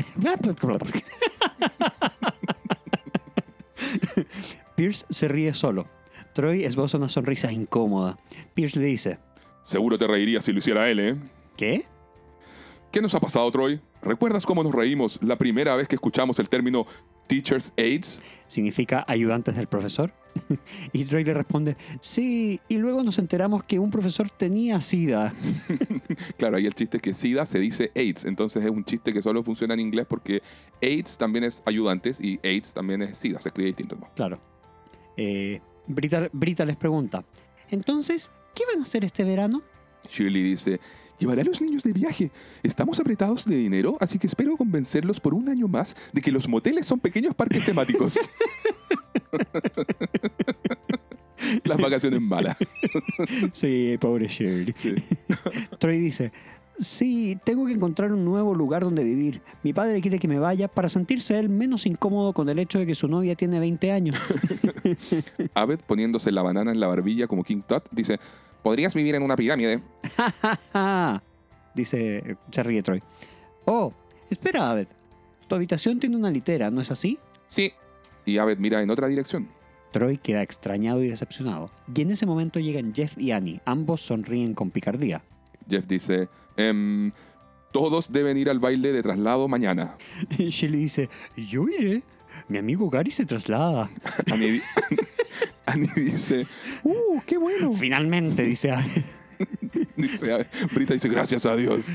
Pierce 4.76 5.06
se 5.10 5.28
ríe 5.28 5.54
solo. 5.54 5.86
Troy 6.34 6.64
esboza 6.64 6.98
una 6.98 7.08
sonrisa 7.08 7.50
incómoda. 7.50 8.18
Pierce 8.54 8.78
le 8.78 8.86
dice, 8.86 9.18
Seguro 9.64 9.96
te 9.96 10.06
reirías 10.06 10.44
si 10.44 10.52
lo 10.52 10.58
hiciera 10.58 10.90
él, 10.90 11.00
¿eh? 11.00 11.16
¿qué? 11.56 11.86
¿Qué 12.92 13.00
nos 13.00 13.14
ha 13.14 13.20
pasado, 13.20 13.50
Troy? 13.50 13.80
¿Recuerdas 14.02 14.44
cómo 14.44 14.62
nos 14.62 14.74
reímos 14.74 15.18
la 15.22 15.38
primera 15.38 15.74
vez 15.74 15.88
que 15.88 15.94
escuchamos 15.94 16.38
el 16.38 16.50
término 16.50 16.84
Teacher's 17.26 17.72
Aids? 17.78 18.22
¿Significa 18.46 19.06
ayudantes 19.08 19.56
del 19.56 19.66
profesor? 19.66 20.12
y 20.92 21.04
Troy 21.06 21.24
le 21.24 21.32
responde, 21.32 21.78
sí, 22.02 22.60
y 22.68 22.76
luego 22.76 23.02
nos 23.02 23.18
enteramos 23.18 23.64
que 23.64 23.78
un 23.78 23.90
profesor 23.90 24.28
tenía 24.28 24.82
SIDA. 24.82 25.32
Claro, 26.36 26.58
ahí 26.58 26.66
el 26.66 26.74
chiste 26.74 26.98
es 26.98 27.02
que 27.02 27.14
SIDA 27.14 27.46
se 27.46 27.58
dice 27.58 27.90
AIDS, 27.96 28.26
entonces 28.26 28.62
es 28.62 28.70
un 28.70 28.84
chiste 28.84 29.14
que 29.14 29.22
solo 29.22 29.42
funciona 29.42 29.72
en 29.72 29.80
inglés 29.80 30.04
porque 30.06 30.42
AIDS 30.82 31.16
también 31.16 31.44
es 31.44 31.62
ayudantes 31.64 32.20
y 32.20 32.38
AIDS 32.44 32.74
también 32.74 33.00
es 33.00 33.16
SIDA, 33.16 33.40
se 33.40 33.48
escribe 33.48 33.68
distinto. 33.68 33.96
¿no? 33.96 34.10
Claro. 34.14 34.38
Eh, 35.16 35.62
Brita, 35.86 36.28
Brita 36.34 36.66
les 36.66 36.76
pregunta, 36.76 37.24
entonces, 37.70 38.30
¿qué 38.54 38.64
van 38.66 38.80
a 38.80 38.82
hacer 38.82 39.04
este 39.04 39.24
verano? 39.24 39.62
Shirley 40.08 40.42
dice, 40.42 40.80
llevaré 41.18 41.42
a 41.42 41.44
los 41.44 41.60
niños 41.60 41.82
de 41.82 41.92
viaje. 41.92 42.30
Estamos 42.62 43.00
apretados 43.00 43.44
de 43.44 43.56
dinero, 43.56 43.96
así 44.00 44.18
que 44.18 44.26
espero 44.26 44.56
convencerlos 44.56 45.20
por 45.20 45.34
un 45.34 45.48
año 45.48 45.68
más 45.68 45.96
de 46.12 46.20
que 46.20 46.32
los 46.32 46.48
moteles 46.48 46.86
son 46.86 47.00
pequeños 47.00 47.34
parques 47.34 47.64
temáticos. 47.64 48.18
Las 51.64 51.78
vacaciones 51.78 52.20
malas. 52.20 52.56
Sí, 53.52 53.96
pobre 54.00 54.28
Shirley. 54.28 54.74
Sí. 54.78 54.94
Troy 55.78 55.98
dice, 55.98 56.32
sí, 56.78 57.38
tengo 57.44 57.66
que 57.66 57.72
encontrar 57.72 58.12
un 58.12 58.24
nuevo 58.24 58.54
lugar 58.54 58.82
donde 58.82 59.04
vivir. 59.04 59.40
Mi 59.62 59.72
padre 59.72 60.00
quiere 60.00 60.18
que 60.18 60.28
me 60.28 60.38
vaya 60.38 60.68
para 60.68 60.88
sentirse 60.88 61.38
él 61.38 61.48
menos 61.48 61.86
incómodo 61.86 62.32
con 62.32 62.48
el 62.48 62.58
hecho 62.58 62.78
de 62.78 62.86
que 62.86 62.94
su 62.94 63.08
novia 63.08 63.34
tiene 63.34 63.58
20 63.60 63.92
años. 63.92 64.16
Abed, 65.54 65.80
poniéndose 65.80 66.32
la 66.32 66.42
banana 66.42 66.72
en 66.72 66.80
la 66.80 66.86
barbilla 66.86 67.26
como 67.26 67.44
King 67.44 67.62
Tut, 67.66 67.84
dice, 67.90 68.18
podrías 68.62 68.94
vivir 68.94 69.14
en 69.14 69.22
una 69.22 69.36
pirámide. 69.36 69.82
dice, 71.74 72.36
se 72.50 72.62
ríe 72.62 72.82
Troy. 72.82 73.02
Oh, 73.64 73.92
espera, 74.30 74.70
Abed. 74.70 74.88
Tu 75.48 75.54
habitación 75.54 76.00
tiene 76.00 76.16
una 76.16 76.30
litera, 76.30 76.70
¿no 76.70 76.80
es 76.80 76.90
así? 76.90 77.18
Sí. 77.46 77.72
Y 78.24 78.38
Abed 78.38 78.58
mira 78.58 78.82
en 78.82 78.90
otra 78.90 79.08
dirección. 79.08 79.48
Troy 79.92 80.18
queda 80.18 80.42
extrañado 80.42 81.04
y 81.04 81.08
decepcionado. 81.08 81.70
Y 81.94 82.02
en 82.02 82.10
ese 82.10 82.26
momento 82.26 82.58
llegan 82.58 82.92
Jeff 82.94 83.16
y 83.16 83.30
Annie. 83.30 83.60
Ambos 83.64 84.00
sonríen 84.00 84.54
con 84.54 84.70
picardía. 84.70 85.22
Jeff 85.68 85.86
dice, 85.86 86.28
"Em, 86.56 87.10
Todos 87.72 88.12
deben 88.12 88.36
ir 88.36 88.48
al 88.50 88.60
baile 88.60 88.92
de 88.92 89.02
traslado 89.02 89.48
mañana. 89.48 89.96
Shelly 90.38 90.78
dice, 90.78 91.08
yo 91.36 91.68
iré. 91.68 92.02
Mi 92.48 92.58
amigo 92.58 92.88
Gary 92.88 93.10
se 93.10 93.26
traslada. 93.26 93.90
Annie, 94.32 94.50
di- 94.52 94.62
Annie 95.66 95.88
dice, 95.96 96.46
¡Uh, 96.84 97.20
qué 97.26 97.36
bueno! 97.36 97.72
Finalmente, 97.72 98.44
dice 98.44 98.70
Abed. 98.70 99.02
Dice, 99.96 100.46
Brita 100.72 100.94
dice, 100.94 101.08
gracias 101.08 101.44
a 101.46 101.56
Dios. 101.56 101.86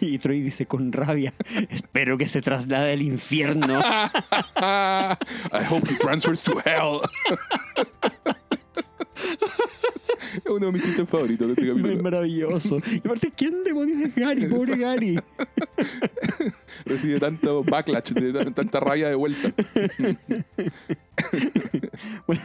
Y 0.00 0.18
Troy 0.18 0.40
dice 0.40 0.66
con 0.66 0.92
rabia, 0.92 1.34
espero 1.70 2.16
que 2.16 2.28
se 2.28 2.40
traslade 2.40 2.92
al 2.92 3.02
infierno. 3.02 3.80
I 3.80 5.64
hope 5.68 5.88
he 5.90 5.96
transfers 5.96 6.40
to 6.44 6.60
hell. 6.64 7.00
Es 10.36 10.42
uno 10.50 10.66
de 10.66 10.72
mis 10.72 10.82
chistes 10.82 11.08
favoritos 11.08 11.46
de 11.48 11.52
este 11.54 11.64
Es 11.66 11.70
capítulo. 11.70 12.02
maravilloso. 12.02 12.78
Y 12.92 12.98
aparte, 12.98 13.32
¿quién 13.36 13.64
demonios 13.64 14.00
es 14.02 14.14
Gary? 14.14 14.46
Pobre 14.50 14.76
Gary. 14.76 15.18
Recibe 16.84 17.18
tanto 17.20 17.62
backlash, 17.64 18.12
de 18.12 18.32
tan- 18.32 18.54
tanta 18.54 18.80
rabia 18.80 19.08
de 19.08 19.14
vuelta. 19.14 19.52
Bueno, 22.26 22.40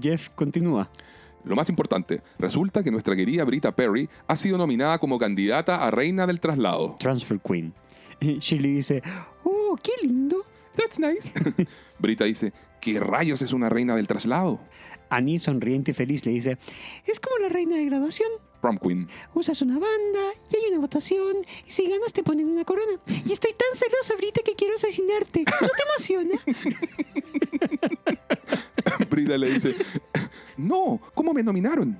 Jeff 0.00 0.28
continúa. 0.34 0.88
Lo 1.44 1.56
más 1.56 1.68
importante, 1.68 2.22
resulta 2.38 2.82
que 2.82 2.90
nuestra 2.90 3.16
querida 3.16 3.44
Brita 3.44 3.74
Perry 3.74 4.08
ha 4.28 4.36
sido 4.36 4.58
nominada 4.58 4.98
como 4.98 5.18
candidata 5.18 5.84
a 5.86 5.90
reina 5.90 6.26
del 6.26 6.38
traslado. 6.40 6.96
Transfer 6.98 7.40
Queen. 7.40 7.72
Shirley 8.20 8.74
dice, 8.74 9.02
oh, 9.44 9.76
qué 9.82 9.92
lindo. 10.02 10.44
That's 10.76 10.98
nice. 11.00 11.32
Brita 11.98 12.24
dice, 12.24 12.52
¿qué 12.80 13.00
rayos 13.00 13.42
es 13.42 13.52
una 13.52 13.68
reina 13.68 13.96
del 13.96 14.06
traslado? 14.06 14.60
Annie, 15.12 15.38
sonriente 15.38 15.90
y 15.90 15.94
feliz, 15.94 16.24
le 16.24 16.32
dice, 16.32 16.58
es 17.06 17.20
como 17.20 17.36
la 17.38 17.48
reina 17.48 17.76
de 17.76 17.84
graduación. 17.84 18.28
Prom 18.62 18.78
Queen. 18.78 19.08
Usas 19.34 19.60
una 19.60 19.74
banda 19.74 20.20
y 20.50 20.56
hay 20.56 20.70
una 20.70 20.80
votación 20.80 21.36
y 21.66 21.70
si 21.70 21.86
ganas 21.88 22.12
te 22.12 22.22
ponen 22.22 22.46
una 22.46 22.64
corona. 22.64 22.98
Y 23.06 23.32
estoy 23.32 23.52
tan 23.52 23.76
celosa, 23.76 24.14
Brita, 24.16 24.40
que 24.42 24.54
quiero 24.54 24.76
asesinarte. 24.76 25.44
¿No 25.60 25.68
te 25.68 25.82
emociona? 25.82 26.40
Brita 29.10 29.36
le 29.36 29.52
dice, 29.52 29.74
no, 30.56 31.00
¿cómo 31.14 31.34
me 31.34 31.42
nominaron? 31.42 31.98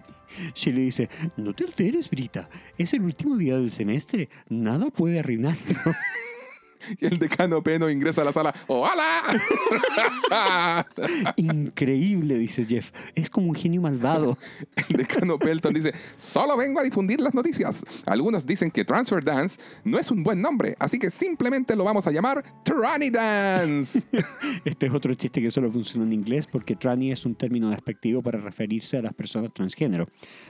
Shirley 0.54 0.86
dice, 0.86 1.10
no 1.36 1.52
te 1.52 1.64
alteres, 1.64 2.08
Brita. 2.08 2.48
Es 2.78 2.94
el 2.94 3.02
último 3.02 3.36
día 3.36 3.56
del 3.56 3.72
semestre. 3.72 4.30
Nada 4.48 4.90
puede 4.90 5.18
arruinarlo. 5.18 5.58
Y 7.00 7.06
el 7.06 7.18
decano 7.18 7.62
Peno 7.62 7.90
ingresa 7.90 8.22
a 8.22 8.24
la 8.24 8.32
sala, 8.32 8.54
¡Hola! 8.66 9.22
Increíble, 11.36 12.38
dice 12.38 12.64
Jeff. 12.66 12.90
Es 13.14 13.30
como 13.30 13.48
un 13.48 13.54
genio 13.54 13.80
malvado. 13.80 14.38
El 14.88 14.96
decano 14.96 15.38
Pelton 15.38 15.74
dice, 15.74 15.92
solo 16.16 16.56
vengo 16.56 16.80
a 16.80 16.82
difundir 16.82 17.20
las 17.20 17.34
noticias. 17.34 17.84
Algunos 18.06 18.46
dicen 18.46 18.70
que 18.70 18.84
Transfer 18.84 19.22
Dance 19.22 19.60
no 19.84 19.98
es 19.98 20.10
un 20.10 20.22
buen 20.22 20.40
nombre, 20.40 20.76
así 20.78 20.98
que 20.98 21.10
simplemente 21.10 21.76
lo 21.76 21.84
vamos 21.84 22.06
a 22.06 22.10
llamar 22.10 22.42
Tyranny 22.64 23.10
Dance. 23.10 24.06
Este 24.64 24.86
es 24.86 24.92
otro 24.92 25.14
chiste 25.14 25.40
que 25.40 25.50
solo 25.50 25.70
funciona 25.70 26.06
en 26.06 26.12
inglés 26.12 26.46
porque 26.46 26.76
tranny 26.76 27.12
es 27.12 27.24
un 27.26 27.34
término 27.34 27.70
despectivo 27.70 28.22
para 28.22 28.38
referirse 28.38 28.96
a 28.96 29.02
las 29.02 29.14
personas 29.14 29.52
transgénero. 29.52 30.06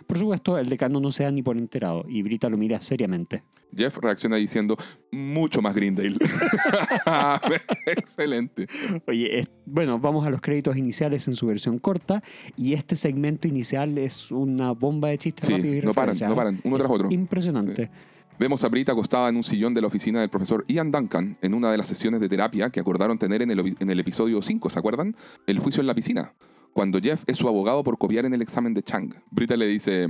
Por 0.07 0.19
supuesto, 0.19 0.59
el 0.59 0.69
decano 0.69 1.01
no 1.01 1.11
se 1.13 1.25
da 1.25 1.31
ni 1.31 1.43
por 1.43 1.57
enterado 1.57 2.05
y 2.09 2.23
Brita 2.23 2.49
lo 2.49 2.57
mira 2.57 2.81
seriamente. 2.81 3.43
Jeff 3.77 3.97
reacciona 3.99 4.37
diciendo, 4.37 4.77
mucho 5.11 5.63
más 5.63 5.75
Greendale. 5.75 6.17
Excelente. 7.87 8.67
Oye, 9.07 9.39
es- 9.41 9.51
bueno, 9.67 9.99
vamos 9.99 10.27
a 10.27 10.31
los 10.31 10.41
créditos 10.41 10.77
iniciales 10.77 11.27
en 11.29 11.37
su 11.37 11.47
versión 11.47 11.79
corta 11.79 12.23
y 12.57 12.75
este 12.75 12.97
segmento 12.97 13.49
inicial 13.49 13.97
es 13.99 14.31
una 14.31 14.73
bomba 14.73 15.09
de 15.09 15.19
chistes 15.19 15.47
Sí, 15.47 15.55
y 15.55 15.81
no 15.83 15.95
paran, 15.95 16.17
no 16.29 16.35
paran, 16.35 16.61
uno 16.65 16.77
Es 16.77 16.83
tras 16.83 16.91
otro. 16.93 17.09
Impresionante. 17.11 17.91
Vemos 18.39 18.65
a 18.65 18.69
Brita 18.69 18.93
acostada 18.93 19.29
en 19.29 19.37
un 19.37 19.45
sillón 19.45 19.75
de 19.75 19.81
la 19.83 19.87
oficina 19.87 20.21
del 20.21 20.31
profesor 20.31 20.65
Ian 20.67 20.91
Duncan 20.91 21.37
en 21.43 21.55
una 21.55 21.71
de 21.71 21.77
las 21.79 21.87
sesiones 21.87 22.21
de 22.21 22.29
terapia 22.29 22.71
que 22.71 22.81
acordaron 22.81 23.19
tener 23.19 23.43
en 23.43 23.51
el, 23.51 23.77
en 23.79 23.91
el 23.91 24.01
episodio 24.01 24.41
5, 24.43 24.71
¿se 24.71 24.79
acuerdan? 24.79 25.15
El 25.47 25.59
juicio 25.59 25.81
en 25.81 25.87
la 25.87 25.95
piscina. 25.95 26.33
Cuando 26.73 26.99
Jeff 27.01 27.23
es 27.27 27.37
su 27.37 27.47
abogado 27.47 27.85
por 27.85 27.99
copiar 27.99 28.25
en 28.25 28.33
el 28.33 28.41
examen 28.43 28.73
de 28.73 28.83
Chang. 28.83 29.13
Brita 29.31 29.57
le 29.57 29.67
dice, 29.67 30.07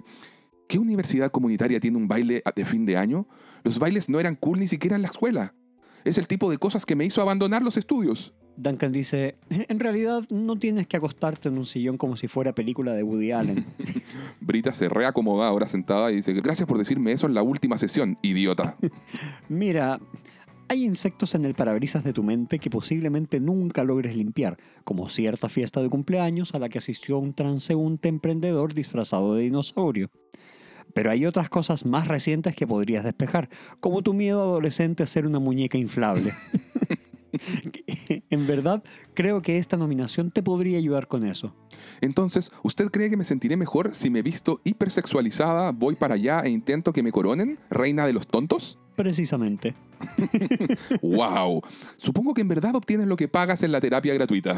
¿qué 0.73 0.79
universidad 0.79 1.31
comunitaria 1.31 1.81
tiene 1.81 1.99
un 1.99 2.09
baile 2.09 2.43
de 2.57 2.65
fin 2.65 2.87
de 2.87 2.97
año? 2.97 3.29
Los 3.63 3.79
bailes 3.79 4.09
no 4.09 4.19
eran 4.19 4.37
cool 4.37 4.59
ni 4.59 4.69
siquiera 4.69 4.97
en 4.97 5.03
la 5.03 5.09
escuela. 5.09 5.53
Es 6.03 6.17
el 6.17 6.27
tipo 6.27 6.51
de 6.51 6.57
cosas 6.57 6.87
que 6.87 6.97
me 6.97 7.05
hizo 7.05 7.21
abandonar 7.21 7.61
los 7.61 7.77
estudios. 7.77 8.33
Duncan 8.57 8.91
dice, 8.91 9.37
en 9.51 9.79
realidad 9.79 10.23
no 10.31 10.57
tienes 10.57 10.87
que 10.87 10.97
acostarte 10.97 11.51
en 11.51 11.59
un 11.59 11.67
sillón 11.67 11.99
como 11.99 12.17
si 12.17 12.27
fuera 12.27 12.55
película 12.55 12.95
de 12.95 13.03
Woody 13.03 13.33
Allen. 13.33 13.67
Brita 14.41 14.73
se 14.73 14.89
reacomoda 14.89 15.47
ahora 15.47 15.67
sentada 15.67 16.11
y 16.11 16.17
dice, 16.17 16.33
gracias 16.33 16.67
por 16.67 16.79
decirme 16.79 17.13
eso 17.13 17.27
en 17.27 17.35
la 17.35 17.43
última 17.43 17.77
sesión, 17.77 18.17
idiota. 18.23 18.79
Mira, 19.51 20.01
hay 20.69 20.87
insectos 20.87 21.35
en 21.35 21.45
el 21.45 21.53
parabrisas 21.53 22.03
de 22.03 22.15
tu 22.15 22.23
mente 22.23 22.59
que 22.59 22.71
posiblemente 22.71 23.41
nunca 23.41 23.85
logres 23.85 24.17
limpiar, 24.17 24.57
como 24.85 25.11
cierta 25.11 25.51
fiesta 25.51 25.83
de 25.83 25.91
cumpleaños 25.91 26.55
a 26.55 26.59
la 26.59 26.71
que 26.71 26.79
asistió 26.79 27.19
un 27.19 27.35
transeúnte 27.35 28.09
emprendedor 28.09 28.73
disfrazado 28.73 29.35
de 29.35 29.43
dinosaurio. 29.43 30.11
Pero 30.95 31.11
hay 31.11 31.27
otras 31.27 31.49
cosas 31.49 31.87
más 31.87 32.09
recientes 32.09 32.55
que 32.55 32.67
podrías 32.67 33.05
despejar, 33.05 33.49
como 33.81 34.03
tu 34.03 34.15
miedo 34.15 34.43
adolescente 34.43 35.03
a 35.03 35.07
ser 35.07 35.27
una 35.27 35.39
muñeca 35.39 35.79
inflable. 35.79 36.33
en 38.31 38.47
verdad, 38.47 38.83
creo 39.15 39.43
que 39.43 39.59
esta 39.59 39.77
nominación 39.77 40.31
te 40.31 40.43
podría 40.43 40.79
ayudar 40.79 41.09
con 41.09 41.27
eso. 41.27 41.55
Entonces, 42.01 42.51
¿usted 42.63 42.91
cree 42.91 43.11
que 43.11 43.17
me 43.17 43.25
sentiré 43.25 43.57
mejor 43.57 43.95
si 43.95 44.11
me 44.11 44.23
visto 44.23 44.61
hipersexualizada, 44.65 45.73
voy 45.73 45.95
para 45.95 46.15
allá 46.15 46.41
e 46.41 46.51
intento 46.51 46.93
que 46.93 47.03
me 47.03 47.13
coronen? 47.13 47.59
¿Reina 47.71 48.07
de 48.07 48.13
los 48.13 48.27
tontos? 48.27 48.79
Precisamente. 48.97 49.75
¡Wow! 51.03 51.63
Supongo 51.97 52.35
que 52.35 52.43
en 52.43 52.49
verdad 52.49 52.75
obtienes 52.75 53.07
lo 53.07 53.17
que 53.17 53.29
pagas 53.29 53.63
en 53.63 53.73
la 53.73 53.81
terapia 53.81 54.15
gratuita. 54.15 54.57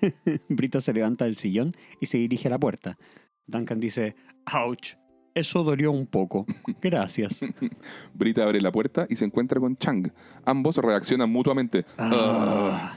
Brita 0.48 0.80
se 0.80 0.92
levanta 0.92 1.24
del 1.24 1.36
sillón 1.36 1.72
y 2.00 2.06
se 2.06 2.18
dirige 2.18 2.48
a 2.48 2.50
la 2.50 2.58
puerta. 2.58 2.98
Duncan 3.46 3.80
dice, 3.80 4.14
ouch, 4.52 4.94
eso 5.34 5.64
dolió 5.64 5.90
un 5.92 6.06
poco. 6.06 6.46
Gracias. 6.80 7.40
Brita 8.14 8.42
abre 8.42 8.60
la 8.60 8.72
puerta 8.72 9.06
y 9.08 9.16
se 9.16 9.24
encuentra 9.24 9.60
con 9.60 9.76
Chang. 9.76 10.10
Ambos 10.44 10.76
reaccionan 10.76 11.30
mutuamente. 11.30 11.84
Ah. 11.98 12.94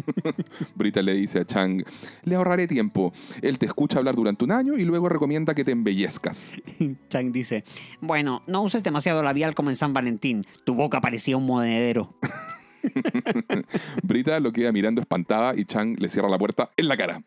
Brita 0.74 1.02
le 1.02 1.14
dice 1.14 1.40
a 1.40 1.44
Chang, 1.44 1.82
le 2.24 2.34
ahorraré 2.34 2.66
tiempo. 2.66 3.12
Él 3.42 3.58
te 3.58 3.66
escucha 3.66 3.98
hablar 3.98 4.14
durante 4.14 4.44
un 4.44 4.52
año 4.52 4.74
y 4.74 4.84
luego 4.84 5.08
recomienda 5.08 5.54
que 5.54 5.64
te 5.64 5.72
embellezcas. 5.72 6.52
Chang 7.08 7.32
dice, 7.32 7.64
bueno, 8.00 8.42
no 8.46 8.62
uses 8.62 8.82
demasiado 8.82 9.22
labial 9.22 9.54
como 9.54 9.70
en 9.70 9.76
San 9.76 9.92
Valentín. 9.92 10.44
Tu 10.64 10.74
boca 10.74 11.00
parecía 11.00 11.36
un 11.36 11.46
monedero. 11.46 12.14
Brita 14.02 14.38
lo 14.38 14.52
queda 14.52 14.70
mirando 14.72 15.00
espantada 15.00 15.54
y 15.56 15.64
Chang 15.64 15.96
le 15.98 16.08
cierra 16.08 16.28
la 16.28 16.38
puerta 16.38 16.70
en 16.76 16.88
la 16.88 16.96
cara. 16.96 17.22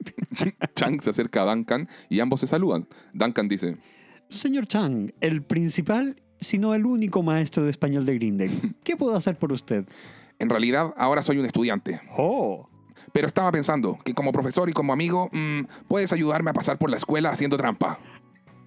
Chang 0.75 1.01
se 1.01 1.09
acerca 1.09 1.41
a 1.41 1.53
Duncan 1.53 1.89
y 2.07 2.19
ambos 2.19 2.39
se 2.39 2.47
saludan. 2.47 2.87
Duncan 3.13 3.47
dice, 3.47 3.77
Señor 4.29 4.67
Chang, 4.67 5.11
el 5.21 5.41
principal, 5.41 6.21
si 6.39 6.57
no 6.57 6.73
el 6.75 6.85
único 6.85 7.23
maestro 7.23 7.63
de 7.63 7.71
español 7.71 8.05
de 8.05 8.15
Grindel. 8.15 8.51
¿Qué 8.83 8.95
puedo 8.95 9.15
hacer 9.15 9.37
por 9.37 9.51
usted? 9.51 9.85
en 10.41 10.47
realidad 10.49 10.93
ahora 10.95 11.21
soy 11.21 11.37
un 11.37 11.45
estudiante, 11.45 11.99
Oh. 12.17 12.69
pero 13.11 13.27
estaba 13.27 13.51
pensando 13.51 13.99
que 14.05 14.13
como 14.13 14.31
profesor 14.31 14.69
y 14.69 14.73
como 14.73 14.93
amigo, 14.93 15.29
mm, 15.33 15.63
puedes 15.89 16.13
ayudarme 16.13 16.51
a 16.51 16.53
pasar 16.53 16.77
por 16.77 16.89
la 16.89 16.95
escuela 16.95 17.29
haciendo 17.29 17.57
trampa. 17.57 17.99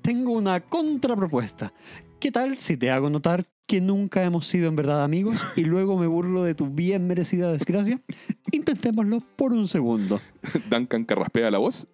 Tengo 0.03 0.33
una 0.33 0.61
contrapropuesta. 0.61 1.73
¿Qué 2.21 2.31
tal 2.31 2.59
si 2.59 2.77
te 2.77 2.91
hago 2.91 3.09
notar 3.09 3.47
que 3.67 3.81
nunca 3.81 4.23
hemos 4.23 4.47
sido 4.47 4.69
en 4.69 4.77
verdad 4.77 5.03
amigos 5.03 5.37
y 5.57 5.63
luego 5.65 5.97
me 5.97 6.07
burlo 6.09 6.43
de 6.43 6.55
tu 6.55 6.67
bien 6.69 7.07
merecida 7.07 7.51
desgracia? 7.51 8.03
Intentémoslo 8.51 9.21
por 9.37 9.55
un 9.55 9.67
segundo. 9.67 10.21
Duncan 10.71 11.05
carraspea 11.05 11.51
la 11.51 11.57
voz 11.59 11.89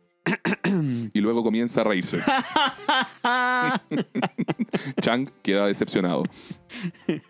y 1.13 1.21
luego 1.21 1.43
comienza 1.43 1.81
a 1.81 1.85
reírse. 1.85 2.19
Chang 5.01 5.29
queda 5.43 5.67
decepcionado. 5.67 6.25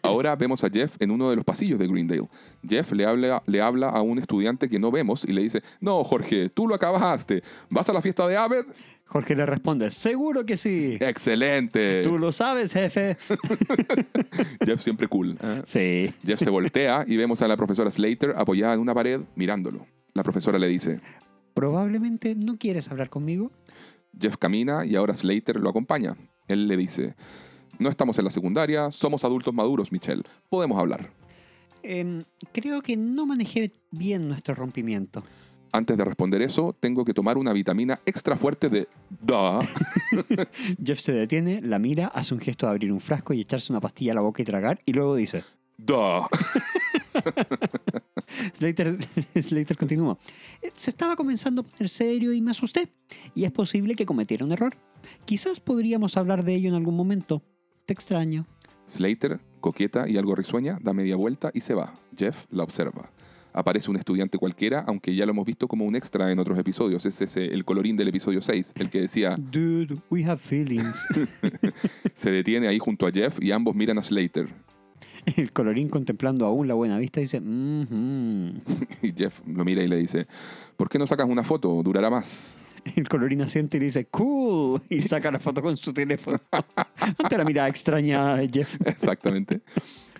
Ahora 0.02 0.34
vemos 0.36 0.62
a 0.64 0.70
Jeff 0.70 0.96
en 1.00 1.10
uno 1.10 1.30
de 1.30 1.36
los 1.36 1.44
pasillos 1.44 1.78
de 1.78 1.86
Greendale. 1.86 2.28
Jeff 2.66 2.92
le 2.92 3.04
habla, 3.04 3.42
le 3.46 3.60
habla 3.60 3.90
a 3.90 4.02
un 4.02 4.18
estudiante 4.18 4.68
que 4.68 4.78
no 4.78 4.90
vemos 4.90 5.24
y 5.24 5.32
le 5.32 5.42
dice, 5.42 5.62
no, 5.80 6.02
Jorge, 6.04 6.48
tú 6.48 6.66
lo 6.66 6.74
acabaste. 6.74 7.42
¿Vas 7.70 7.88
a 7.88 7.92
la 7.92 8.02
fiesta 8.02 8.26
de 8.26 8.36
Abed? 8.36 8.66
Jorge 9.06 9.34
le 9.34 9.46
responde, 9.46 9.90
seguro 9.90 10.44
que 10.44 10.58
sí. 10.58 10.98
Excelente. 11.00 12.02
Tú 12.02 12.18
lo 12.18 12.30
sabes, 12.30 12.74
jefe. 12.74 13.16
Jeff 14.66 14.82
siempre 14.82 15.08
cool. 15.08 15.38
¿eh? 15.42 15.62
Sí. 15.64 16.12
Jeff 16.26 16.40
se 16.40 16.50
voltea 16.50 17.04
y 17.06 17.16
vemos 17.16 17.40
a 17.40 17.48
la 17.48 17.56
profesora 17.56 17.90
Slater 17.90 18.34
apoyada 18.36 18.74
en 18.74 18.80
una 18.80 18.94
pared 18.94 19.20
mirándolo. 19.34 19.86
La 20.12 20.22
profesora 20.22 20.58
le 20.58 20.68
dice, 20.68 21.00
Probablemente 21.54 22.34
no 22.34 22.56
quieres 22.58 22.88
hablar 22.90 23.10
conmigo. 23.10 23.50
Jeff 24.18 24.36
camina 24.36 24.84
y 24.84 24.96
ahora 24.96 25.14
Slater 25.14 25.56
lo 25.56 25.68
acompaña. 25.70 26.16
Él 26.46 26.66
le 26.66 26.76
dice, 26.76 27.14
no 27.78 27.88
estamos 27.88 28.18
en 28.18 28.24
la 28.24 28.30
secundaria, 28.30 28.90
somos 28.90 29.24
adultos 29.24 29.54
maduros, 29.54 29.92
Michelle. 29.92 30.22
Podemos 30.48 30.78
hablar. 30.78 31.10
Em, 31.82 32.24
creo 32.52 32.82
que 32.82 32.96
no 32.96 33.26
manejé 33.26 33.72
bien 33.90 34.28
nuestro 34.28 34.54
rompimiento. 34.54 35.22
Antes 35.70 35.96
de 35.98 36.04
responder 36.04 36.40
eso, 36.42 36.74
tengo 36.80 37.04
que 37.04 37.12
tomar 37.12 37.36
una 37.36 37.52
vitamina 37.52 38.00
extra 38.06 38.36
fuerte 38.36 38.68
de 38.68 38.88
da. 39.20 39.60
Jeff 40.82 41.00
se 41.00 41.12
detiene, 41.12 41.60
la 41.60 41.78
mira, 41.78 42.06
hace 42.08 42.34
un 42.34 42.40
gesto 42.40 42.66
de 42.66 42.72
abrir 42.72 42.90
un 42.90 43.00
frasco 43.00 43.34
y 43.34 43.40
echarse 43.42 43.72
una 43.72 43.80
pastilla 43.80 44.12
a 44.12 44.14
la 44.14 44.22
boca 44.22 44.40
y 44.40 44.46
tragar, 44.46 44.80
y 44.86 44.92
luego 44.94 45.14
dice, 45.14 45.44
Da. 45.76 46.26
Slater, 48.54 48.98
Slater 49.42 49.76
continúa. 49.76 50.18
"Eh, 50.62 50.70
Se 50.74 50.90
estaba 50.90 51.16
comenzando 51.16 51.62
a 51.62 51.64
poner 51.64 51.88
serio 51.88 52.32
y 52.32 52.40
me 52.40 52.50
asusté. 52.50 52.88
Y 53.34 53.44
es 53.44 53.52
posible 53.52 53.94
que 53.94 54.06
cometiera 54.06 54.44
un 54.44 54.52
error. 54.52 54.76
Quizás 55.24 55.60
podríamos 55.60 56.16
hablar 56.16 56.44
de 56.44 56.54
ello 56.54 56.68
en 56.68 56.74
algún 56.74 56.96
momento. 56.96 57.42
Te 57.86 57.92
extraño. 57.92 58.46
Slater, 58.86 59.40
coqueta 59.60 60.08
y 60.08 60.16
algo 60.16 60.34
risueña, 60.34 60.78
da 60.82 60.92
media 60.92 61.16
vuelta 61.16 61.50
y 61.54 61.60
se 61.60 61.74
va. 61.74 61.94
Jeff 62.16 62.44
la 62.50 62.64
observa. 62.64 63.10
Aparece 63.52 63.90
un 63.90 63.96
estudiante 63.96 64.38
cualquiera, 64.38 64.84
aunque 64.86 65.14
ya 65.14 65.24
lo 65.26 65.32
hemos 65.32 65.46
visto 65.46 65.66
como 65.68 65.84
un 65.84 65.96
extra 65.96 66.30
en 66.30 66.38
otros 66.38 66.58
episodios. 66.58 67.04
Es 67.06 67.20
ese 67.20 67.46
el 67.46 67.64
colorín 67.64 67.96
del 67.96 68.08
episodio 68.08 68.40
6, 68.42 68.74
el 68.76 68.88
que 68.90 69.00
decía, 69.00 69.36
Dude, 69.38 69.98
we 70.10 70.24
have 70.24 70.38
feelings. 70.38 71.06
se 72.14 72.30
detiene 72.30 72.68
ahí 72.68 72.78
junto 72.78 73.06
a 73.06 73.10
Jeff 73.10 73.42
y 73.42 73.50
ambos 73.52 73.74
miran 73.74 73.98
a 73.98 74.02
Slater. 74.02 74.48
El 75.36 75.52
colorín 75.52 75.88
contemplando 75.88 76.46
aún 76.46 76.68
la 76.68 76.74
buena 76.74 76.98
vista 76.98 77.20
dice, 77.20 77.40
"Mhm". 77.40 78.60
Y 79.02 79.12
Jeff 79.12 79.40
lo 79.46 79.64
mira 79.64 79.82
y 79.82 79.88
le 79.88 79.96
dice, 79.96 80.26
¿por 80.76 80.88
qué 80.88 80.98
no 80.98 81.06
sacas 81.06 81.28
una 81.28 81.42
foto? 81.44 81.82
Durará 81.82 82.10
más. 82.10 82.58
El 82.96 83.08
colorín 83.08 83.42
asiente 83.42 83.76
y 83.76 83.80
le 83.80 83.86
dice, 83.86 84.06
cool. 84.06 84.80
Y 84.88 85.02
saca 85.02 85.30
la 85.30 85.38
foto 85.38 85.60
con 85.62 85.76
su 85.76 85.92
teléfono. 85.92 86.40
Ante 87.18 87.36
la 87.36 87.44
mirada 87.44 87.68
extraña 87.68 88.36
de 88.36 88.48
Jeff. 88.48 88.76
Exactamente. 88.84 89.60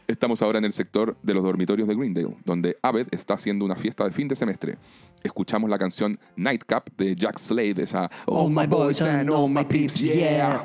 Estamos 0.09 0.41
ahora 0.41 0.59
en 0.59 0.65
el 0.65 0.73
sector 0.73 1.19
de 1.23 1.35
los 1.35 1.43
dormitorios 1.43 1.87
de 1.87 1.95
Greendale, 1.95 2.35
donde 2.47 2.79
Abed 2.81 3.09
está 3.11 3.35
haciendo 3.35 3.67
una 3.67 3.77
fiesta 3.77 4.05
de 4.05 4.11
fin 4.11 4.27
de 4.27 4.35
semestre. 4.37 4.79
Escuchamos 5.23 5.69
la 5.69 5.77
canción 5.77 6.19
Nightcap 6.35 6.89
de 6.97 7.15
Jack 7.15 7.37
Slade, 7.37 7.83
esa 7.83 8.11
All 8.25 8.49
my 8.49 8.67
boys 8.67 9.03
and 9.03 9.29
all 9.29 9.51
my 9.51 9.63
peeps, 9.67 10.01
yeah. 10.01 10.65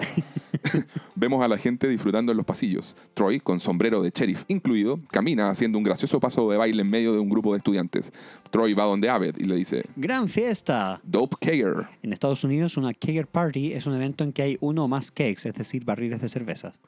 Vemos 1.16 1.44
a 1.44 1.50
la 1.50 1.58
gente 1.58 1.90
disfrutando 1.90 2.32
en 2.32 2.38
los 2.38 2.46
pasillos. 2.46 2.96
Troy, 3.14 3.42
con 3.42 3.60
sombrero 3.60 4.02
de 4.02 4.12
sheriff 4.16 4.46
incluido, 4.48 5.02
camina 5.12 5.50
haciendo 5.50 5.78
un 5.78 5.84
gracioso 5.84 6.22
paso 6.22 6.50
de 6.50 6.56
baile 6.56 6.82
en 6.82 6.90
medio 6.90 7.12
de 7.12 7.20
un 7.20 7.28
grupo 7.28 7.52
de 7.52 7.58
estudiantes. 7.58 8.14
Troy 8.50 8.74
va 8.74 8.86
donde 8.86 9.10
Abed 9.10 9.36
y 9.38 9.44
le 9.44 9.58
dice, 9.58 9.84
Gran 9.98 10.30
fiesta. 10.30 11.02
Dope 11.04 11.36
Kager. 11.42 11.90
En 12.02 12.14
Estados 12.14 12.46
Unidos, 12.46 12.78
una 12.78 12.94
kegger 12.94 13.28
party 13.28 13.74
es 13.74 13.88
un 13.88 13.94
evento 13.94 14.24
en 14.24 14.32
que 14.32 14.42
hay 14.42 14.58
uno 14.62 14.86
o 14.86 14.88
más 14.88 15.12
cakes, 15.12 15.50
es 15.50 15.54
decir, 15.54 15.84
barriles 15.84 16.22
de 16.22 16.30
cervezas. 16.30 16.80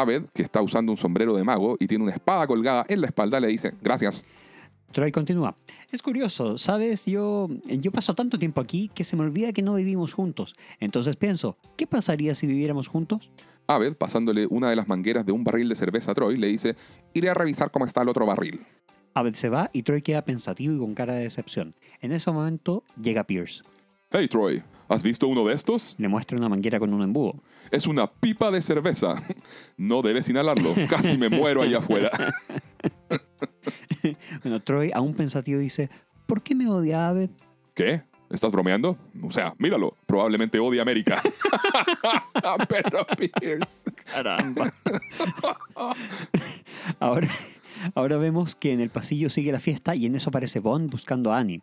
Abed, 0.00 0.24
que 0.34 0.42
está 0.42 0.60
usando 0.62 0.92
un 0.92 0.98
sombrero 0.98 1.34
de 1.34 1.44
mago 1.44 1.76
y 1.80 1.86
tiene 1.86 2.04
una 2.04 2.12
espada 2.12 2.46
colgada 2.46 2.84
en 2.88 3.00
la 3.00 3.06
espalda, 3.06 3.40
le 3.40 3.48
dice, 3.48 3.72
gracias. 3.82 4.24
Troy 4.92 5.10
continúa. 5.12 5.54
Es 5.90 6.02
curioso, 6.02 6.58
¿sabes? 6.58 7.04
Yo, 7.06 7.48
yo 7.66 7.92
paso 7.92 8.14
tanto 8.14 8.38
tiempo 8.38 8.60
aquí 8.60 8.90
que 8.94 9.04
se 9.04 9.16
me 9.16 9.22
olvida 9.22 9.52
que 9.52 9.62
no 9.62 9.74
vivimos 9.74 10.12
juntos. 10.12 10.54
Entonces 10.80 11.16
pienso, 11.16 11.56
¿qué 11.76 11.86
pasaría 11.86 12.34
si 12.34 12.46
viviéramos 12.46 12.88
juntos? 12.88 13.30
Abed, 13.66 13.94
pasándole 13.94 14.46
una 14.48 14.70
de 14.70 14.76
las 14.76 14.86
mangueras 14.86 15.26
de 15.26 15.32
un 15.32 15.44
barril 15.44 15.68
de 15.68 15.74
cerveza 15.74 16.12
a 16.12 16.14
Troy, 16.14 16.36
le 16.36 16.46
dice, 16.46 16.76
iré 17.14 17.30
a 17.30 17.34
revisar 17.34 17.70
cómo 17.70 17.84
está 17.84 18.02
el 18.02 18.08
otro 18.08 18.24
barril. 18.24 18.64
Abed 19.14 19.34
se 19.34 19.48
va 19.48 19.70
y 19.72 19.82
Troy 19.82 20.02
queda 20.02 20.24
pensativo 20.24 20.74
y 20.74 20.78
con 20.78 20.94
cara 20.94 21.14
de 21.14 21.22
decepción. 21.22 21.74
En 22.00 22.12
ese 22.12 22.30
momento 22.30 22.84
llega 23.00 23.24
Pierce. 23.24 23.62
Hey 24.10 24.28
Troy, 24.28 24.62
¿has 24.88 25.02
visto 25.02 25.28
uno 25.28 25.44
de 25.44 25.54
estos? 25.54 25.94
Le 25.98 26.08
muestra 26.08 26.36
una 26.36 26.48
manguera 26.48 26.78
con 26.78 26.92
un 26.92 27.02
embudo. 27.02 27.34
Es 27.70 27.86
una 27.86 28.06
pipa 28.06 28.50
de 28.50 28.62
cerveza. 28.62 29.14
No 29.78 30.00
debes 30.00 30.28
inhalarlo, 30.28 30.74
casi 30.88 31.18
me 31.18 31.28
muero 31.28 31.62
allá 31.62 31.78
afuera. 31.78 32.10
Bueno, 34.44 34.60
Troy, 34.60 34.92
aún 34.94 35.14
pensativo, 35.14 35.58
dice, 35.58 35.90
¿por 36.26 36.40
qué 36.40 36.54
me 36.54 36.68
odia 36.68 37.08
Abed? 37.08 37.28
¿Qué? 37.74 38.04
¿Estás 38.30 38.52
bromeando? 38.52 38.96
O 39.22 39.32
sea, 39.32 39.54
míralo, 39.58 39.96
probablemente 40.06 40.60
odia 40.60 40.82
América. 40.82 41.20
Pero 42.68 43.04
Pierce. 43.40 43.90
Caramba. 44.04 44.72
ahora, 47.00 47.28
ahora 47.94 48.16
vemos 48.16 48.54
que 48.54 48.72
en 48.72 48.80
el 48.80 48.90
pasillo 48.90 49.28
sigue 49.28 49.50
la 49.50 49.60
fiesta 49.60 49.96
y 49.96 50.06
en 50.06 50.14
eso 50.14 50.30
aparece 50.30 50.60
Bond 50.60 50.90
buscando 50.90 51.32
a 51.32 51.38
Annie. 51.38 51.60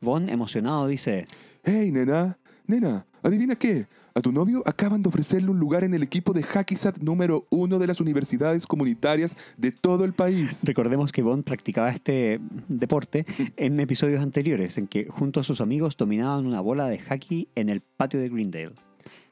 Bond, 0.00 0.30
emocionado, 0.30 0.88
dice, 0.88 1.26
Hey, 1.64 1.90
nena, 1.90 2.36
nena, 2.66 3.06
¿adivina 3.22 3.56
qué? 3.56 3.86
A 4.14 4.20
tu 4.20 4.30
novio 4.30 4.62
acaban 4.64 5.02
de 5.02 5.08
ofrecerle 5.08 5.50
un 5.50 5.58
lugar 5.58 5.82
en 5.82 5.92
el 5.92 6.02
equipo 6.02 6.32
de 6.32 6.44
Hackisat 6.44 6.98
número 6.98 7.46
uno 7.50 7.80
de 7.80 7.86
las 7.88 8.00
universidades 8.00 8.64
comunitarias 8.66 9.36
de 9.56 9.72
todo 9.72 10.04
el 10.04 10.12
país. 10.12 10.60
Recordemos 10.62 11.10
que 11.10 11.22
Bond 11.22 11.42
practicaba 11.42 11.90
este 11.90 12.40
deporte 12.68 13.26
en 13.56 13.80
episodios 13.80 14.22
anteriores, 14.22 14.78
en 14.78 14.86
que 14.86 15.06
junto 15.08 15.40
a 15.40 15.44
sus 15.44 15.60
amigos 15.60 15.96
dominaban 15.96 16.46
una 16.46 16.60
bola 16.60 16.88
de 16.88 17.00
hockey 17.00 17.48
en 17.56 17.68
el 17.68 17.80
patio 17.80 18.20
de 18.20 18.28
Greendale. 18.28 18.74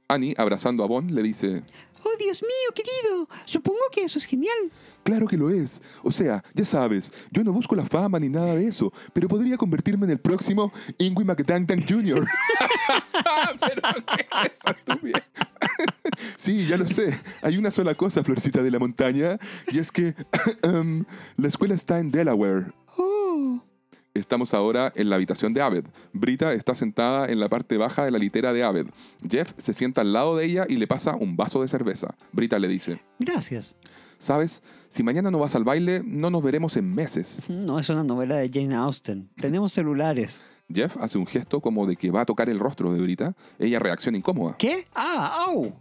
Annie, 0.09 0.35
abrazando 0.37 0.83
a 0.85 0.88
Bond, 0.88 1.12
le 1.12 1.23
dice, 1.23 1.62
¡Oh, 2.05 2.17
Dios 2.19 2.43
mío, 2.43 2.75
querido! 2.75 3.29
Supongo 3.45 3.81
que 3.93 4.05
eso 4.05 4.19
es 4.19 4.25
genial. 4.25 4.71
Claro 5.05 5.27
que 5.27 5.37
lo 5.37 5.51
es. 5.51 5.81
O 6.03 6.11
sea, 6.11 6.43
ya 6.55 6.65
sabes, 6.65 7.12
yo 7.31 7.45
no 7.45 7.53
busco 7.53 7.77
la 7.77 7.85
fama 7.85 8.19
ni 8.19 8.29
nada 8.29 8.55
de 8.55 8.67
eso, 8.67 8.93
pero 9.12 9.29
podría 9.29 9.57
convertirme 9.57 10.07
en 10.07 10.12
el 10.12 10.21
próximo 10.21 10.73
Ingui 10.99 11.25
McTangtang 11.25 11.85
Jr. 11.88 12.27
pero 13.61 13.83
¿qué 14.17 14.27
es 14.45 15.23
sí, 16.37 16.67
ya 16.67 16.77
lo 16.77 16.88
sé. 16.88 17.17
Hay 17.41 17.57
una 17.57 17.71
sola 17.71 17.95
cosa, 17.95 18.25
Florcita 18.25 18.62
de 18.62 18.71
la 18.71 18.79
Montaña, 18.79 19.38
y 19.71 19.79
es 19.79 19.93
que 19.93 20.15
em, 20.62 21.05
la 21.37 21.49
escuela 21.49 21.75
está 21.75 21.99
en 21.99 22.11
Delaware. 22.11 22.73
¡Oh! 22.97 23.72
Estamos 24.14 24.53
ahora 24.53 24.92
en 24.94 25.09
la 25.09 25.16
habitación 25.16 25.55
de 25.55 25.62
Abed. 25.62 25.85
Brita 26.12 26.53
está 26.53 26.75
sentada 26.75 27.29
en 27.29 27.40
la 27.40 27.48
parte 27.48 27.79
baja 27.79 28.05
de 28.05 28.11
la 28.11 28.18
litera 28.18 28.53
de 28.53 28.62
Abed. 28.62 28.88
Jeff 29.27 29.55
se 29.57 29.72
sienta 29.72 30.03
al 30.03 30.12
lado 30.12 30.37
de 30.37 30.44
ella 30.44 30.66
y 30.68 30.77
le 30.77 30.87
pasa 30.87 31.16
un 31.16 31.35
vaso 31.35 31.62
de 31.62 31.68
cerveza. 31.68 32.14
Brita 32.31 32.59
le 32.59 32.68
dice, 32.68 33.01
Gracias. 33.18 33.75
¿sabes? 34.18 34.62
Si 34.90 35.03
mañana 35.03 35.31
no 35.31 35.38
vas 35.38 35.55
al 35.57 35.64
baile, 35.64 36.03
no 36.05 36.29
nos 36.29 36.42
veremos 36.42 36.77
en 36.77 36.92
meses. 36.94 37.42
No 37.48 37.79
es 37.79 37.88
una 37.88 38.05
novela 38.05 38.37
de 38.37 38.51
Jane 38.53 38.75
Austen. 38.75 39.31
Tenemos 39.37 39.72
celulares. 39.72 40.42
Jeff 40.68 40.96
hace 40.98 41.16
un 41.16 41.27
gesto 41.27 41.61
como 41.61 41.87
de 41.87 41.96
que 41.96 42.11
va 42.11 42.20
a 42.20 42.27
tocar 42.27 42.51
el 42.51 42.59
rostro 42.59 42.92
de 42.92 43.01
Brita. 43.01 43.35
Ella 43.59 43.79
reacciona 43.79 44.18
incómoda 44.18 44.57
¿Qué? 44.59 44.87
¡Ah! 44.94 45.46
¡Au! 45.46 45.72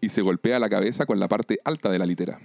y 0.00 0.08
se 0.08 0.22
golpea 0.22 0.58
la 0.58 0.68
cabeza 0.68 1.06
con 1.06 1.18
la 1.18 1.28
parte 1.28 1.58
alta 1.64 1.90
de 1.90 1.98
la 1.98 2.06
litera. 2.06 2.40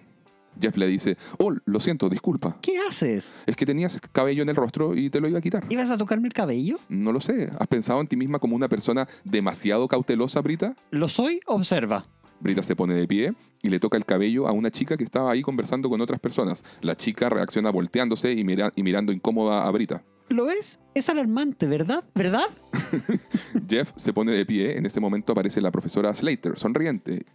Jeff 0.60 0.78
le 0.78 0.88
dice, 0.88 1.18
oh, 1.38 1.54
lo 1.66 1.80
siento, 1.80 2.10
disculpa. 2.10 2.58
¿Qué 2.62 2.78
haces? 2.88 3.34
Es 3.46 3.56
que 3.56 3.66
tenías 3.66 4.00
cabello 4.12 4.44
en 4.44 4.50
el 4.50 4.56
rostro 4.56 4.96
y 4.96 5.10
te 5.10 5.20
lo 5.20 5.28
iba 5.28 5.40
a 5.40 5.42
quitar. 5.42 5.64
¿Ibas 5.70 5.92
a 5.92 5.98
tocarme 5.98 6.28
el 6.28 6.34
cabello? 6.34 6.80
No 6.90 7.12
lo 7.12 7.20
sé. 7.22 7.50
¿Has 7.60 7.68
pensado 7.68 8.00
en 8.02 8.08
ti 8.08 8.16
misma 8.18 8.40
como 8.40 8.56
una 8.56 8.70
persona 8.70 9.08
demasiado 9.24 9.88
cautelosa, 9.88 10.42
Brita? 10.42 10.76
¿Lo 10.92 11.08
soy? 11.10 11.40
Observa. 11.46 12.06
Brita 12.40 12.62
se 12.64 12.76
pone 12.76 12.94
de 12.94 13.08
pie 13.08 13.34
y 13.62 13.70
le 13.70 13.80
toca 13.80 13.98
el 13.98 14.06
cabello 14.06 14.48
a 14.48 14.52
una 14.52 14.70
chica 14.70 14.98
que 14.98 15.04
estaba 15.06 15.32
ahí 15.32 15.42
conversando 15.42 15.90
con 15.90 16.02
otras 16.02 16.20
personas. 16.20 16.64
La 16.82 16.96
chica 16.96 17.30
reacciona 17.30 17.70
volteándose 17.72 18.32
y, 18.34 18.44
mira- 18.44 18.72
y 18.76 18.84
mirando 18.84 19.12
incómoda 19.14 19.66
a 19.66 19.72
Brita. 19.72 20.04
¿Lo 20.28 20.46
ves? 20.46 20.80
Es 20.96 21.08
alarmante, 21.10 21.68
¿verdad? 21.68 22.04
¿Verdad? 22.16 22.46
Jeff 23.70 23.92
se 23.96 24.12
pone 24.14 24.32
de 24.32 24.46
pie. 24.46 24.78
En 24.78 24.86
ese 24.86 25.00
momento 25.00 25.32
aparece 25.34 25.62
la 25.62 25.72
profesora 25.72 26.14
Slater, 26.14 26.58
sonriente. 26.58 27.26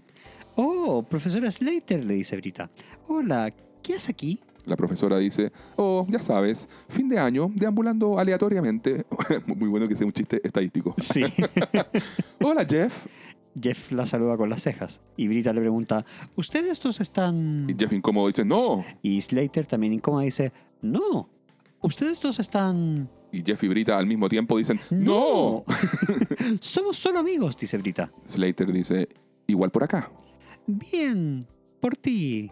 Oh, 0.56 1.02
profesora 1.02 1.50
Slater, 1.50 2.04
le 2.04 2.14
dice 2.14 2.36
Brita. 2.36 2.70
Hola, 3.08 3.50
¿qué 3.82 3.94
haces 3.94 4.08
aquí? 4.10 4.40
La 4.66 4.76
profesora 4.76 5.18
dice, 5.18 5.52
oh, 5.76 6.06
ya 6.08 6.20
sabes, 6.20 6.68
fin 6.88 7.08
de 7.08 7.18
año, 7.18 7.50
deambulando 7.54 8.18
aleatoriamente. 8.18 9.04
Muy 9.46 9.68
bueno 9.68 9.88
que 9.88 9.96
sea 9.96 10.06
un 10.06 10.12
chiste 10.12 10.40
estadístico. 10.44 10.94
Sí. 11.00 11.22
Hola, 12.42 12.64
Jeff. 12.68 13.06
Jeff 13.60 13.90
la 13.90 14.06
saluda 14.06 14.36
con 14.36 14.48
las 14.48 14.62
cejas. 14.62 15.00
Y 15.16 15.28
Brita 15.28 15.52
le 15.52 15.60
pregunta, 15.60 16.04
¿ustedes 16.36 16.80
dos 16.80 17.00
están...? 17.00 17.66
Y 17.68 17.74
Jeff 17.76 17.92
incómodo 17.92 18.28
dice, 18.28 18.44
no. 18.44 18.84
Y 19.02 19.20
Slater 19.20 19.66
también 19.66 19.92
incómoda 19.92 20.24
dice, 20.24 20.52
no. 20.82 21.28
¿Ustedes 21.80 22.20
dos 22.20 22.38
están...? 22.38 23.08
Y 23.32 23.42
Jeff 23.42 23.62
y 23.64 23.68
Brita 23.68 23.96
al 23.96 24.06
mismo 24.06 24.28
tiempo 24.28 24.58
dicen, 24.58 24.78
no. 24.90 25.64
Somos 26.60 26.96
solo 26.96 27.18
amigos, 27.18 27.56
dice 27.56 27.78
Brita. 27.78 28.12
Slater 28.26 28.72
dice, 28.72 29.08
igual 29.46 29.70
por 29.70 29.84
acá. 29.84 30.10
Bien, 30.78 31.46
por 31.80 31.96
ti. 31.96 32.50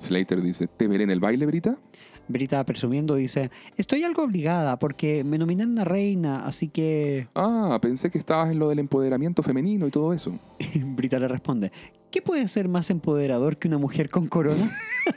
Slater 0.00 0.42
dice, 0.42 0.66
¿te 0.66 0.88
veré 0.88 1.04
en 1.04 1.10
el 1.10 1.20
baile, 1.20 1.46
Brita? 1.46 1.78
Brita, 2.26 2.64
presumiendo, 2.64 3.16
dice, 3.16 3.50
estoy 3.76 4.04
algo 4.04 4.22
obligada 4.22 4.78
porque 4.78 5.24
me 5.24 5.36
nominan 5.36 5.78
a 5.78 5.84
reina, 5.84 6.46
así 6.46 6.68
que... 6.68 7.28
Ah, 7.34 7.78
pensé 7.82 8.10
que 8.10 8.18
estabas 8.18 8.50
en 8.50 8.58
lo 8.58 8.68
del 8.68 8.78
empoderamiento 8.78 9.42
femenino 9.42 9.86
y 9.86 9.90
todo 9.90 10.12
eso. 10.12 10.38
Brita 10.84 11.18
le 11.18 11.28
responde, 11.28 11.72
¿qué 12.10 12.22
puede 12.22 12.46
ser 12.48 12.68
más 12.68 12.90
empoderador 12.90 13.58
que 13.58 13.68
una 13.68 13.78
mujer 13.78 14.10
con 14.10 14.28
corona? 14.28 14.70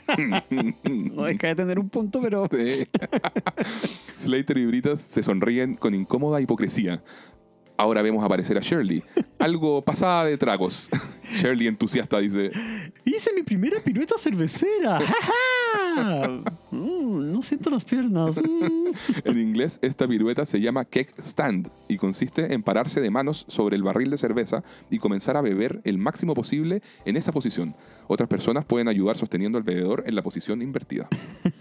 no 0.90 1.24
deja 1.24 1.48
de 1.48 1.54
tener 1.54 1.78
un 1.78 1.88
punto, 1.88 2.20
pero... 2.20 2.48
Slater 4.16 4.58
y 4.58 4.66
Brita 4.66 4.96
se 4.96 5.22
sonríen 5.22 5.76
con 5.76 5.94
incómoda 5.94 6.40
hipocresía. 6.40 7.02
Ahora 7.76 8.02
vemos 8.02 8.24
aparecer 8.24 8.56
a 8.56 8.60
Shirley, 8.60 9.02
algo 9.38 9.82
pasada 9.82 10.24
de 10.24 10.36
tragos. 10.38 10.88
Shirley 11.32 11.66
entusiasta 11.66 12.18
dice, 12.18 12.52
Hice 13.04 13.32
mi 13.32 13.42
primera 13.42 13.80
pirueta 13.80 14.16
cervecera. 14.16 15.00
Ah, 15.96 16.40
mm, 16.70 17.32
no 17.32 17.42
siento 17.42 17.70
las 17.70 17.84
piernas. 17.84 18.36
mm. 18.36 18.84
En 19.24 19.40
inglés, 19.40 19.78
esta 19.82 20.06
pirueta 20.06 20.44
se 20.46 20.60
llama 20.60 20.84
keg 20.84 21.12
stand 21.18 21.68
y 21.88 21.96
consiste 21.96 22.54
en 22.54 22.62
pararse 22.62 23.00
de 23.00 23.10
manos 23.10 23.44
sobre 23.48 23.76
el 23.76 23.82
barril 23.82 24.10
de 24.10 24.18
cerveza 24.18 24.62
y 24.90 24.98
comenzar 24.98 25.36
a 25.36 25.42
beber 25.42 25.80
el 25.84 25.98
máximo 25.98 26.34
posible 26.34 26.82
en 27.04 27.16
esa 27.16 27.32
posición. 27.32 27.74
Otras 28.06 28.28
personas 28.28 28.64
pueden 28.64 28.88
ayudar 28.88 29.16
sosteniendo 29.16 29.58
el 29.58 29.64
bebedor 29.64 30.04
en 30.06 30.14
la 30.14 30.22
posición 30.22 30.62
invertida. 30.62 31.08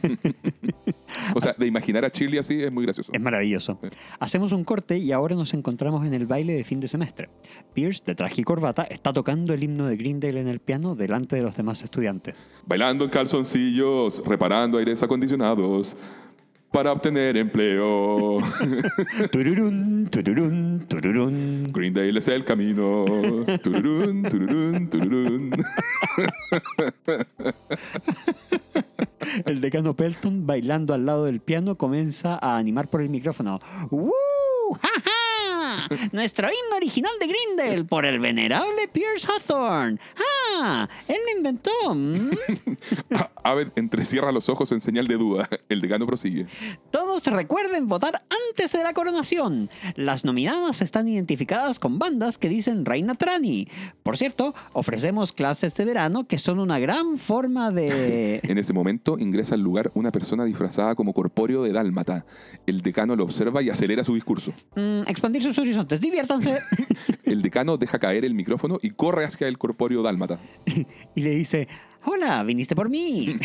o 1.35 1.41
sea, 1.41 1.55
de 1.57 1.67
imaginar 1.67 2.05
a 2.05 2.09
Chile 2.09 2.39
así 2.39 2.61
es 2.61 2.71
muy 2.71 2.85
gracioso. 2.85 3.11
Es 3.13 3.21
maravilloso. 3.21 3.79
Sí. 3.81 3.89
Hacemos 4.19 4.51
un 4.51 4.63
corte 4.63 4.97
y 4.97 5.11
ahora 5.11 5.35
nos 5.35 5.53
encontramos 5.53 6.05
en 6.05 6.13
el 6.13 6.25
baile 6.25 6.53
de 6.53 6.63
fin 6.63 6.79
de 6.79 6.87
semestre. 6.87 7.29
Pierce, 7.73 8.03
de 8.05 8.15
traje 8.15 8.41
y 8.41 8.43
corbata, 8.43 8.83
está 8.83 9.13
tocando 9.13 9.53
el 9.53 9.63
himno 9.63 9.87
de 9.87 9.97
Greendale 9.97 10.41
en 10.41 10.47
el 10.47 10.59
piano 10.59 10.95
delante 10.95 11.35
de 11.35 11.41
los 11.41 11.55
demás 11.55 11.83
estudiantes. 11.83 12.37
Bailando 12.65 13.05
en 13.05 13.11
reparando 14.25 14.77
aires 14.77 15.01
acondicionados 15.03 15.95
para 16.71 16.91
obtener 16.91 17.37
empleo. 17.37 18.39
Tururún, 19.31 20.07
tururún, 20.09 20.85
tururún. 20.87 21.71
Greendale 21.71 22.17
es 22.17 22.27
el 22.27 22.43
camino. 22.43 23.05
Tururún, 23.61 24.23
tururún, 24.23 24.89
tururún. 24.89 25.51
El 29.45 29.61
decano 29.61 29.95
Pelton, 29.95 30.45
bailando 30.45 30.93
al 30.93 31.05
lado 31.05 31.25
del 31.25 31.39
piano, 31.39 31.75
comienza 31.75 32.37
a 32.41 32.57
animar 32.57 32.89
por 32.89 33.01
el 33.01 33.09
micrófono. 33.09 33.61
¡Woo! 33.89 34.11
¡Ja, 34.81 34.89
ja! 35.03 35.22
Nuestro 36.11 36.47
himno 36.47 36.75
original 36.77 37.11
de 37.19 37.27
Grindel 37.27 37.85
por 37.85 38.05
el 38.05 38.19
venerable 38.19 38.87
Pierce 38.91 39.27
Hawthorne. 39.27 39.99
¡Ah! 40.59 40.87
Él 41.07 41.17
lo 41.25 41.37
inventó. 41.37 41.71
¿m? 41.91 42.37
Aved 43.43 43.69
entrecierra 43.75 44.31
los 44.31 44.49
ojos 44.49 44.71
en 44.71 44.81
señal 44.81 45.07
de 45.07 45.15
duda. 45.15 45.49
El 45.69 45.81
decano 45.81 46.05
prosigue. 46.05 46.47
Todos 46.91 47.25
recuerden 47.25 47.87
votar 47.87 48.23
antes 48.49 48.71
de 48.71 48.83
la 48.83 48.93
coronación. 48.93 49.69
Las 49.95 50.25
nominadas 50.25 50.81
están 50.81 51.07
identificadas 51.07 51.79
con 51.79 51.99
bandas 51.99 52.37
que 52.37 52.49
dicen 52.49 52.85
Reina 52.85 53.15
Trani. 53.15 53.67
Por 54.03 54.17
cierto, 54.17 54.53
ofrecemos 54.73 55.33
clases 55.33 55.73
de 55.75 55.85
verano 55.85 56.25
que 56.27 56.37
son 56.37 56.59
una 56.59 56.79
gran 56.79 57.17
forma 57.17 57.71
de... 57.71 58.39
En 58.53 58.57
ese 58.57 58.73
momento 58.73 59.17
ingresa 59.19 59.55
al 59.55 59.61
lugar 59.61 59.91
una 59.95 60.11
persona 60.11 60.45
disfrazada 60.45 60.95
como 60.95 61.13
corpóreo 61.13 61.63
de 61.63 61.71
dálmata. 61.71 62.25
El 62.65 62.81
decano 62.81 63.15
lo 63.15 63.23
observa 63.23 63.61
y 63.61 63.69
acelera 63.69 64.03
su 64.03 64.13
discurso. 64.13 64.51
Mm, 64.75 65.07
expandir 65.07 65.43
sus 65.43 65.57
horizontes. 65.63 65.99
Diviértanse. 65.99 66.59
El 67.23 67.41
decano 67.41 67.77
deja 67.77 67.99
caer 67.99 68.25
el 68.25 68.33
micrófono 68.33 68.79
y 68.81 68.91
corre 68.91 69.25
hacia 69.25 69.47
el 69.47 69.57
corpóreo 69.57 70.03
dálmata. 70.03 70.39
y 71.15 71.21
le 71.21 71.31
dice, 71.31 71.67
hola, 72.05 72.43
viniste 72.43 72.75
por 72.75 72.89
mí. 72.89 73.37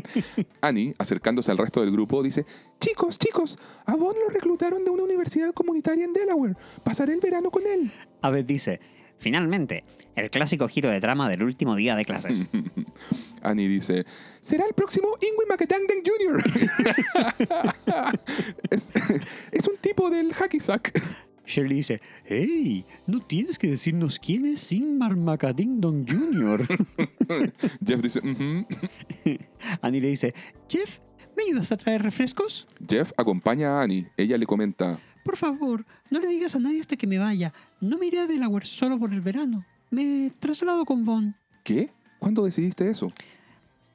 Annie, 0.60 0.94
acercándose 0.98 1.50
al 1.50 1.58
resto 1.58 1.80
del 1.80 1.90
grupo, 1.90 2.22
dice, 2.22 2.44
chicos, 2.80 3.18
chicos, 3.18 3.58
a 3.86 3.94
Bond 3.94 4.18
lo 4.22 4.28
reclutaron 4.28 4.84
de 4.84 4.90
una 4.90 5.04
universidad 5.04 5.52
comunitaria 5.54 6.04
en 6.04 6.12
Delaware. 6.12 6.56
Pasaré 6.84 7.14
el 7.14 7.20
verano 7.20 7.50
con 7.50 7.66
él. 7.66 7.90
Abed 8.22 8.44
dice, 8.44 8.80
finalmente, 9.18 9.84
el 10.14 10.30
clásico 10.30 10.68
giro 10.68 10.90
de 10.90 11.00
trama 11.00 11.28
del 11.28 11.42
último 11.42 11.74
día 11.76 11.96
de 11.96 12.04
clases. 12.04 12.46
Annie 13.42 13.68
dice, 13.68 14.04
será 14.40 14.66
el 14.66 14.74
próximo 14.74 15.08
Ingrid 15.20 15.48
McTangden 15.48 16.02
Jr. 16.04 16.42
es, 18.70 18.90
es 19.52 19.68
un 19.68 19.76
tipo 19.76 20.10
del 20.10 20.32
hacky 20.34 20.60
sack. 20.60 20.92
Shirley 21.46 21.76
dice, 21.76 22.00
hey, 22.24 22.84
no 23.06 23.20
tienes 23.20 23.58
que 23.58 23.68
decirnos 23.68 24.18
quién 24.18 24.46
es 24.46 24.72
Ingmar 24.72 25.16
Macadingdon 25.16 26.06
Jr. 26.06 26.66
Jeff 27.86 28.00
dice, 28.02 28.20
"Ujú". 28.20 28.66
Annie 29.82 30.00
le 30.00 30.08
dice, 30.08 30.34
Jeff, 30.68 30.98
¿me 31.36 31.44
ayudas 31.44 31.70
a 31.72 31.76
traer 31.76 32.02
refrescos? 32.02 32.66
Jeff 32.88 33.12
acompaña 33.16 33.78
a 33.78 33.82
Annie. 33.82 34.08
Ella 34.16 34.36
le 34.38 34.46
comenta, 34.46 34.98
Por 35.24 35.36
favor, 35.36 35.86
no 36.10 36.18
le 36.18 36.26
digas 36.28 36.54
a 36.56 36.58
nadie 36.58 36.80
hasta 36.80 36.96
que 36.96 37.06
me 37.06 37.18
vaya. 37.18 37.52
No 37.80 37.96
me 37.98 38.06
iré 38.06 38.18
a 38.20 38.26
Delaware 38.26 38.66
solo 38.66 38.98
por 38.98 39.12
el 39.12 39.20
verano. 39.20 39.64
Me 39.90 40.32
traslado 40.38 40.84
con 40.84 41.04
Von. 41.04 41.36
¿qué? 41.62 41.90
¿Cuándo 42.18 42.44
decidiste 42.44 42.88
eso? 42.90 43.12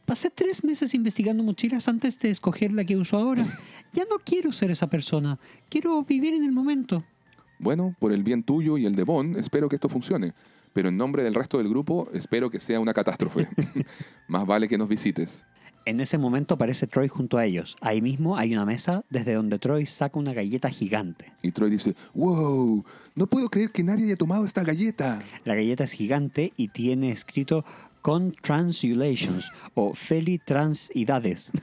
Pasé 0.05 0.29
tres 0.29 0.63
meses 0.63 0.93
investigando 0.93 1.43
mochilas 1.43 1.87
antes 1.87 2.19
de 2.19 2.29
escoger 2.31 2.71
la 2.71 2.83
que 2.83 2.97
uso 2.97 3.17
ahora. 3.17 3.45
Ya 3.93 4.03
no 4.09 4.17
quiero 4.23 4.51
ser 4.51 4.71
esa 4.71 4.89
persona. 4.89 5.39
Quiero 5.69 6.03
vivir 6.03 6.33
en 6.33 6.43
el 6.43 6.51
momento. 6.51 7.03
Bueno, 7.61 7.95
por 7.99 8.11
el 8.11 8.23
bien 8.23 8.41
tuyo 8.41 8.79
y 8.79 8.87
el 8.87 8.95
de 8.95 9.03
Bond, 9.03 9.37
espero 9.37 9.69
que 9.69 9.75
esto 9.75 9.87
funcione. 9.87 10.33
Pero 10.73 10.89
en 10.89 10.97
nombre 10.97 11.21
del 11.21 11.35
resto 11.35 11.59
del 11.59 11.69
grupo, 11.69 12.09
espero 12.11 12.49
que 12.49 12.59
sea 12.59 12.79
una 12.79 12.91
catástrofe. 12.91 13.47
Más 14.27 14.47
vale 14.47 14.67
que 14.67 14.79
nos 14.79 14.89
visites. 14.89 15.45
En 15.85 15.99
ese 15.99 16.17
momento 16.17 16.55
aparece 16.55 16.87
Troy 16.87 17.07
junto 17.07 17.37
a 17.37 17.45
ellos. 17.45 17.75
Ahí 17.79 18.01
mismo 18.01 18.35
hay 18.35 18.51
una 18.53 18.65
mesa 18.65 19.05
desde 19.11 19.33
donde 19.33 19.59
Troy 19.59 19.85
saca 19.85 20.17
una 20.17 20.33
galleta 20.33 20.71
gigante. 20.71 21.33
Y 21.43 21.51
Troy 21.51 21.69
dice, 21.69 21.93
wow, 22.15 22.83
no 23.13 23.27
puedo 23.27 23.47
creer 23.49 23.69
que 23.71 23.83
nadie 23.83 24.05
haya 24.05 24.15
tomado 24.15 24.43
esta 24.43 24.63
galleta. 24.63 25.19
La 25.43 25.53
galleta 25.53 25.83
es 25.83 25.91
gigante 25.91 26.53
y 26.57 26.69
tiene 26.69 27.11
escrito 27.11 27.63
con 28.01 28.31
transulations 28.31 29.51
o 29.75 29.93
felitransidades. 29.93 31.51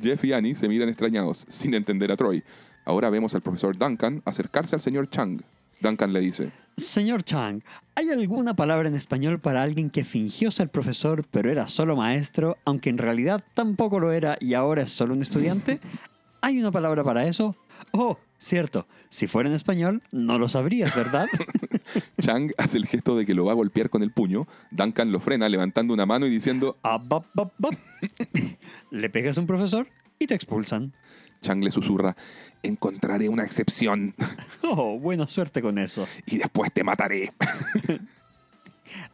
Jeff 0.00 0.24
y 0.24 0.32
Annie 0.32 0.54
se 0.54 0.68
miran 0.68 0.88
extrañados, 0.88 1.44
sin 1.48 1.74
entender 1.74 2.12
a 2.12 2.16
Troy. 2.16 2.44
Ahora 2.88 3.10
vemos 3.10 3.34
al 3.34 3.42
profesor 3.42 3.76
Duncan 3.76 4.22
acercarse 4.24 4.74
al 4.74 4.80
señor 4.80 5.10
Chang. 5.10 5.42
Duncan 5.82 6.10
le 6.14 6.20
dice, 6.20 6.52
Señor 6.78 7.22
Chang, 7.22 7.60
¿hay 7.94 8.08
alguna 8.08 8.56
palabra 8.56 8.88
en 8.88 8.94
español 8.94 9.40
para 9.40 9.62
alguien 9.62 9.90
que 9.90 10.04
fingió 10.04 10.50
ser 10.50 10.70
profesor 10.70 11.22
pero 11.30 11.50
era 11.50 11.68
solo 11.68 11.96
maestro, 11.96 12.56
aunque 12.64 12.88
en 12.88 12.96
realidad 12.96 13.44
tampoco 13.52 14.00
lo 14.00 14.10
era 14.10 14.38
y 14.40 14.54
ahora 14.54 14.84
es 14.84 14.90
solo 14.90 15.12
un 15.12 15.20
estudiante? 15.20 15.80
¿Hay 16.40 16.58
una 16.58 16.72
palabra 16.72 17.04
para 17.04 17.26
eso? 17.26 17.56
Oh, 17.92 18.16
cierto, 18.38 18.86
si 19.10 19.26
fuera 19.26 19.50
en 19.50 19.54
español 19.54 20.02
no 20.10 20.38
lo 20.38 20.48
sabrías, 20.48 20.96
¿verdad? 20.96 21.26
Chang 22.22 22.52
hace 22.56 22.78
el 22.78 22.86
gesto 22.86 23.18
de 23.18 23.26
que 23.26 23.34
lo 23.34 23.44
va 23.44 23.52
a 23.52 23.56
golpear 23.56 23.90
con 23.90 24.02
el 24.02 24.12
puño. 24.12 24.46
Duncan 24.70 25.12
lo 25.12 25.20
frena 25.20 25.46
levantando 25.50 25.92
una 25.92 26.06
mano 26.06 26.26
y 26.26 26.30
diciendo, 26.30 26.78
Ah, 26.82 26.96
bap, 26.96 27.26
bap, 27.34 27.52
bap. 27.58 27.74
Le 28.90 29.10
pegas 29.10 29.36
a 29.36 29.42
un 29.42 29.46
profesor 29.46 29.88
y 30.18 30.26
te 30.26 30.34
expulsan. 30.34 30.94
Chang 31.40 31.62
le 31.62 31.70
susurra, 31.70 32.16
encontraré 32.62 33.28
una 33.28 33.44
excepción 33.44 34.14
Oh, 34.62 34.98
buena 34.98 35.26
suerte 35.28 35.62
con 35.62 35.78
eso. 35.78 36.06
y 36.26 36.38
después 36.38 36.72
te 36.72 36.82
mataré. 36.84 37.32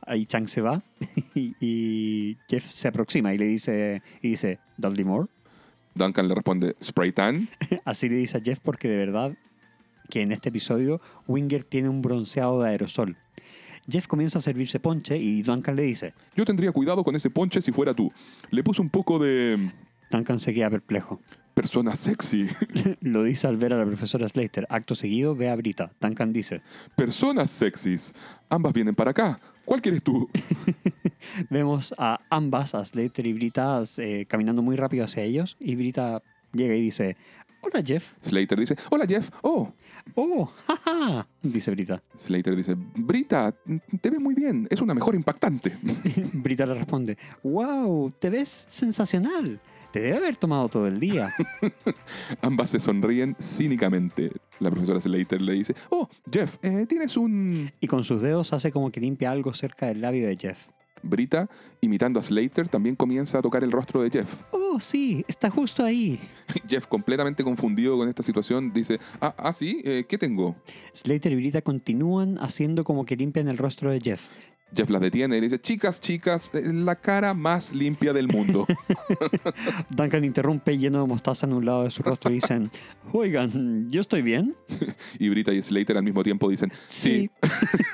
Ahí 0.07 0.25
Chang 0.27 0.47
se 0.49 0.61
va 0.61 0.83
y, 1.35 1.55
y 1.61 2.37
Jeff 2.49 2.71
se 2.73 2.89
aproxima 2.89 3.35
y 3.35 3.39
le 3.39 3.47
dice, 3.47 4.03
y 4.23 4.31
dice, 4.31 4.61
Dudley 4.77 5.05
Moore. 5.05 5.29
Duncan 5.95 6.29
le 6.29 6.35
responde, 6.35 6.77
spray 6.83 7.13
tan. 7.13 7.49
Así 7.85 8.09
le 8.09 8.17
dice 8.17 8.39
a 8.39 8.41
Jeff 8.41 8.59
porque 8.61 8.89
de 8.89 8.97
verdad 8.97 9.37
que 10.11 10.23
en 10.23 10.33
este 10.33 10.49
episodio 10.49 11.01
Winger 11.27 11.65
tiene 11.65 11.89
un 11.89 12.03
bronceado 12.03 12.63
de 12.63 12.71
aerosol. 12.71 13.17
Jeff 13.89 14.07
comienza 14.07 14.39
a 14.39 14.43
servirse 14.43 14.81
ponche 14.81 15.17
y 15.19 15.43
Duncan 15.43 15.77
le 15.77 15.83
dice, 15.83 16.15
Yo 16.35 16.45
tendría 16.45 16.73
cuidado 16.73 17.05
con 17.05 17.15
ese 17.17 17.31
ponche 17.31 17.61
si 17.61 17.71
fuera 17.71 17.95
tú. 17.95 18.13
Le 18.51 18.63
puse 18.65 18.81
un 18.81 18.91
poco 18.91 19.19
de 19.19 19.71
Duncan 20.11 20.39
se 20.41 20.55
queda 20.55 20.71
perplejo. 20.71 21.21
Persona 21.55 21.95
sexy. 21.97 22.49
Lo 23.01 23.23
dice 23.23 23.47
al 23.47 23.57
ver 23.57 23.73
a 23.73 23.79
la 23.79 23.87
profesora 23.87 24.29
Slater. 24.29 24.67
Acto 24.69 24.95
seguido 24.95 25.35
ve 25.35 25.49
a 25.49 25.57
Brita. 25.57 25.93
Duncan 26.01 26.33
dice, 26.33 26.63
Personas 26.97 27.51
sexys. 27.51 28.13
Ambas 28.51 28.73
vienen 28.73 28.95
para 28.95 29.13
acá. 29.13 29.41
¿Cuál 29.65 29.81
quieres 29.81 30.03
tú? 30.03 30.29
vemos 31.51 31.95
a 31.97 32.21
ambas, 32.29 32.75
a 32.75 32.85
Slater 32.85 33.27
y 33.27 33.33
Brita, 33.33 33.83
eh, 33.97 34.27
caminando 34.29 34.63
muy 34.63 34.77
rápido 34.77 35.05
hacia 35.05 35.23
ellos 35.23 35.57
y 35.59 35.75
Brita 35.77 36.23
llega 36.53 36.75
y 36.75 36.83
dice, 36.83 37.17
hola 37.63 37.83
Jeff. 37.85 38.13
Slater 38.21 38.59
dice, 38.59 38.77
hola 38.91 39.07
Jeff. 39.07 39.31
Oh. 39.43 39.73
Oh, 40.15 40.53
jaja, 40.67 41.27
dice 41.43 41.71
Brita. 41.71 42.03
Slater 42.15 42.55
dice, 42.55 42.77
Brita, 42.77 43.55
te 44.01 44.11
ves 44.11 44.21
muy 44.21 44.35
bien. 44.35 44.67
Es 44.71 44.83
una 44.83 44.93
mejor 44.93 45.15
impactante. 45.15 45.79
Brita 46.35 46.67
le 46.67 46.75
responde, 46.75 47.17
wow, 47.43 48.13
te 48.19 48.29
ves 48.31 48.67
sensacional. 48.69 49.61
Te 49.95 50.01
debe 50.01 50.17
haber 50.17 50.35
tomado 50.35 50.69
todo 50.69 50.89
el 50.89 50.99
día. 50.99 51.33
Ambas 52.43 52.71
se 52.71 52.81
sonríen 52.81 53.37
cínicamente. 53.41 54.33
La 54.59 54.69
profesora 54.69 55.01
Slater 55.01 55.41
le 55.41 55.53
dice, 55.53 55.77
oh, 55.89 56.09
Jeff, 56.33 56.57
eh, 56.63 56.85
tienes 56.89 57.17
un... 57.17 57.71
y 57.79 57.87
con 57.87 58.03
sus 58.03 58.21
dedos 58.21 58.53
hace 58.53 58.73
como 58.73 58.91
que 58.91 58.99
limpia 58.99 59.31
algo 59.31 59.55
cerca 59.55 59.87
del 59.87 60.01
labio 60.01 60.27
de 60.27 60.37
Jeff. 60.37 60.67
Brita, 61.05 61.49
imitando 61.81 62.19
a 62.19 62.25
Slater, 62.25 62.67
también 62.67 62.97
comienza 62.97 63.39
a 63.39 63.43
tocar 63.43 63.63
el 63.63 63.71
rostro 63.71 64.03
de 64.03 64.11
Jeff. 64.11 64.43
Oh, 64.51 64.81
sí, 64.81 65.25
está 65.29 65.49
justo 65.49 65.85
ahí. 65.85 66.19
Jeff, 66.69 66.89
completamente 66.89 67.45
confundido 67.45 67.97
con 67.97 68.09
esta 68.09 68.25
situación, 68.25 68.73
dice, 68.73 68.99
ah, 69.21 69.33
ah 69.39 69.53
sí, 69.53 69.81
eh, 69.85 70.07
¿qué 70.09 70.19
tengo? 70.19 70.57
Slater 70.93 71.31
y 71.31 71.37
Brita 71.37 71.63
continúan 71.63 72.37
haciendo 72.39 72.83
como 72.83 73.05
que 73.05 73.15
limpian 73.15 73.47
el 73.47 73.59
rostro 73.59 73.93
de 73.93 74.01
Jeff. 74.01 74.23
Jeff 74.75 74.91
las 74.91 75.01
detiene 75.01 75.37
y 75.37 75.41
le 75.41 75.47
dice, 75.47 75.61
chicas, 75.61 76.01
chicas, 76.01 76.51
eh, 76.55 76.63
la 76.73 76.97
cara 76.97 77.35
más 77.35 77.73
limpia 77.73 78.13
del 78.13 78.29
mundo. 78.29 78.67
Duncan 79.91 80.25
interrumpe 80.25 80.77
lleno 80.77 81.01
de 81.01 81.07
mostaza 81.07 81.47
en 81.47 81.53
un 81.53 81.65
lado 81.65 81.85
de 81.85 81.91
su 81.91 82.03
rostro 82.03 82.31
y 82.31 82.35
dicen, 82.35 82.71
oigan, 83.13 83.91
¿yo 83.91 84.01
estoy 84.01 84.23
bien? 84.23 84.55
y 85.19 85.29
Brita 85.29 85.53
y 85.53 85.63
Slater 85.63 85.97
al 85.97 86.05
mismo 86.05 86.23
tiempo 86.23 86.49
dicen, 86.49 86.73
sí. 86.89 87.31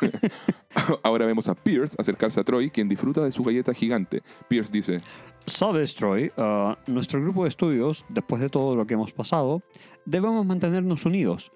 Ahora 1.02 1.26
vemos 1.26 1.48
a 1.48 1.54
Pierce 1.54 1.96
acercarse 1.98 2.40
a 2.40 2.44
Troy, 2.44 2.70
quien 2.70 2.88
disfruta 2.88 3.22
de 3.22 3.30
su 3.30 3.42
galleta 3.42 3.74
gigante. 3.74 4.22
Pierce 4.48 4.72
dice, 4.72 4.98
Sabes, 5.46 5.94
Troy, 5.94 6.30
ah, 6.36 6.78
nuestro 6.86 7.20
grupo 7.20 7.44
de 7.44 7.48
estudios, 7.48 8.04
después 8.08 8.40
de 8.40 8.48
todo 8.48 8.76
lo 8.76 8.86
que 8.86 8.94
hemos 8.94 9.12
pasado, 9.12 9.62
debemos 10.04 10.46
mantenernos 10.46 11.04
unidos. 11.04 11.52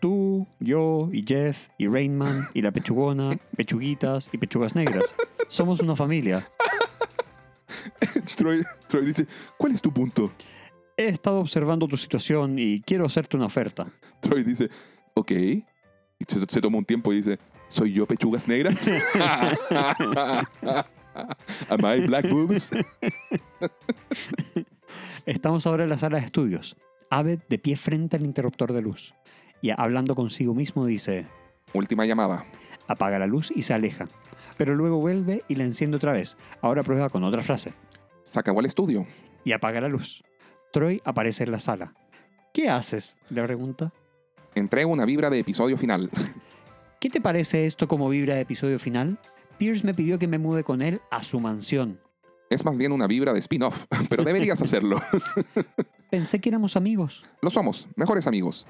Tú, 0.00 0.46
yo 0.60 1.08
y 1.12 1.24
Jeff 1.26 1.68
y 1.76 1.88
Rainman 1.88 2.48
y 2.54 2.62
la 2.62 2.70
pechugona, 2.70 3.36
pechuguitas 3.56 4.28
y 4.32 4.38
pechugas 4.38 4.74
negras. 4.74 5.14
Somos 5.48 5.80
una 5.80 5.96
familia. 5.96 6.48
Troy, 8.36 8.62
Troy 8.86 9.06
dice, 9.06 9.26
¿cuál 9.56 9.72
es 9.72 9.82
tu 9.82 9.92
punto? 9.92 10.32
He 10.96 11.06
estado 11.06 11.40
observando 11.40 11.88
tu 11.88 11.96
situación 11.96 12.58
y 12.58 12.80
quiero 12.80 13.06
hacerte 13.06 13.36
una 13.36 13.46
oferta. 13.46 13.86
Troy 14.20 14.44
dice, 14.44 14.68
ok. 15.14 15.32
Y 15.32 16.24
se, 16.26 16.40
se 16.48 16.60
toma 16.60 16.78
un 16.78 16.84
tiempo 16.84 17.12
y 17.12 17.16
dice, 17.16 17.38
¿soy 17.68 17.92
yo 17.92 18.06
pechugas 18.06 18.48
negras? 18.48 18.88
Am 21.68 21.84
I 21.84 22.00
black 22.06 22.28
boobs? 22.28 22.70
Estamos 25.26 25.66
ahora 25.66 25.84
en 25.84 25.90
la 25.90 25.98
sala 25.98 26.18
de 26.18 26.24
estudios. 26.24 26.76
Abed 27.10 27.40
de 27.48 27.58
pie 27.58 27.76
frente 27.76 28.16
al 28.16 28.24
interruptor 28.24 28.72
de 28.72 28.82
luz. 28.82 29.14
Y 29.60 29.70
hablando 29.70 30.14
consigo 30.14 30.54
mismo 30.54 30.86
dice, 30.86 31.26
Última 31.72 32.06
llamada. 32.06 32.44
apaga 32.86 33.18
la 33.18 33.26
luz 33.26 33.50
y 33.54 33.62
se 33.62 33.74
aleja. 33.74 34.06
Pero 34.56 34.74
luego 34.74 34.98
vuelve 34.98 35.44
y 35.48 35.54
la 35.54 35.64
enciende 35.64 35.96
otra 35.96 36.12
vez. 36.12 36.36
Ahora 36.62 36.82
prueba 36.82 37.08
con 37.10 37.24
otra 37.24 37.42
frase. 37.42 37.74
Se 38.22 38.38
acabó 38.38 38.60
el 38.60 38.66
estudio. 38.66 39.06
Y 39.44 39.52
apaga 39.52 39.80
la 39.80 39.88
luz. 39.88 40.22
Troy 40.72 41.00
aparece 41.04 41.44
en 41.44 41.52
la 41.52 41.60
sala. 41.60 41.94
¿Qué 42.52 42.68
haces? 42.68 43.16
le 43.30 43.42
pregunta. 43.44 43.92
Entrego 44.54 44.90
una 44.90 45.04
vibra 45.04 45.30
de 45.30 45.38
episodio 45.38 45.76
final. 45.76 46.10
¿Qué 47.00 47.10
te 47.10 47.20
parece 47.20 47.66
esto 47.66 47.86
como 47.86 48.08
vibra 48.08 48.34
de 48.34 48.40
episodio 48.40 48.78
final? 48.78 49.18
Pierce 49.56 49.84
me 49.86 49.94
pidió 49.94 50.18
que 50.18 50.26
me 50.26 50.38
mude 50.38 50.64
con 50.64 50.82
él 50.82 51.00
a 51.10 51.22
su 51.22 51.38
mansión. 51.40 52.00
Es 52.50 52.64
más 52.64 52.76
bien 52.76 52.92
una 52.92 53.06
vibra 53.06 53.32
de 53.32 53.38
spin-off, 53.40 53.86
pero 54.08 54.24
deberías 54.24 54.60
hacerlo. 54.60 54.98
Pensé 56.10 56.40
que 56.40 56.48
éramos 56.48 56.76
amigos. 56.76 57.24
Lo 57.42 57.50
somos, 57.50 57.86
mejores 57.94 58.26
amigos. 58.26 58.66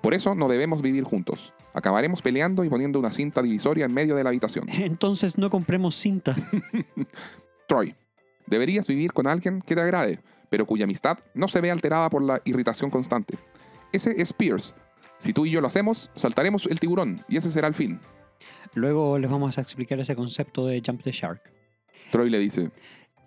Por 0.00 0.14
eso 0.14 0.34
no 0.34 0.48
debemos 0.48 0.82
vivir 0.82 1.04
juntos. 1.04 1.52
Acabaremos 1.74 2.22
peleando 2.22 2.64
y 2.64 2.68
poniendo 2.68 2.98
una 2.98 3.12
cinta 3.12 3.42
divisoria 3.42 3.84
en 3.84 3.94
medio 3.94 4.16
de 4.16 4.24
la 4.24 4.30
habitación. 4.30 4.66
Entonces 4.72 5.38
no 5.38 5.50
compremos 5.50 5.94
cinta. 5.94 6.34
Troy, 7.68 7.94
deberías 8.46 8.88
vivir 8.88 9.12
con 9.12 9.26
alguien 9.26 9.60
que 9.60 9.74
te 9.74 9.80
agrade, 9.80 10.20
pero 10.48 10.66
cuya 10.66 10.84
amistad 10.84 11.18
no 11.34 11.48
se 11.48 11.60
ve 11.60 11.70
alterada 11.70 12.10
por 12.10 12.22
la 12.22 12.40
irritación 12.44 12.90
constante. 12.90 13.38
Ese 13.92 14.20
es 14.20 14.32
Pierce. 14.32 14.74
Si 15.18 15.32
tú 15.32 15.44
y 15.44 15.50
yo 15.50 15.60
lo 15.60 15.66
hacemos, 15.66 16.10
saltaremos 16.14 16.66
el 16.66 16.80
tiburón 16.80 17.24
y 17.28 17.36
ese 17.36 17.50
será 17.50 17.68
el 17.68 17.74
fin. 17.74 18.00
Luego 18.74 19.18
les 19.18 19.30
vamos 19.30 19.58
a 19.58 19.60
explicar 19.60 20.00
ese 20.00 20.16
concepto 20.16 20.66
de 20.66 20.82
Jump 20.84 21.02
the 21.02 21.12
Shark. 21.12 21.42
Troy 22.10 22.30
le 22.30 22.38
dice, 22.38 22.70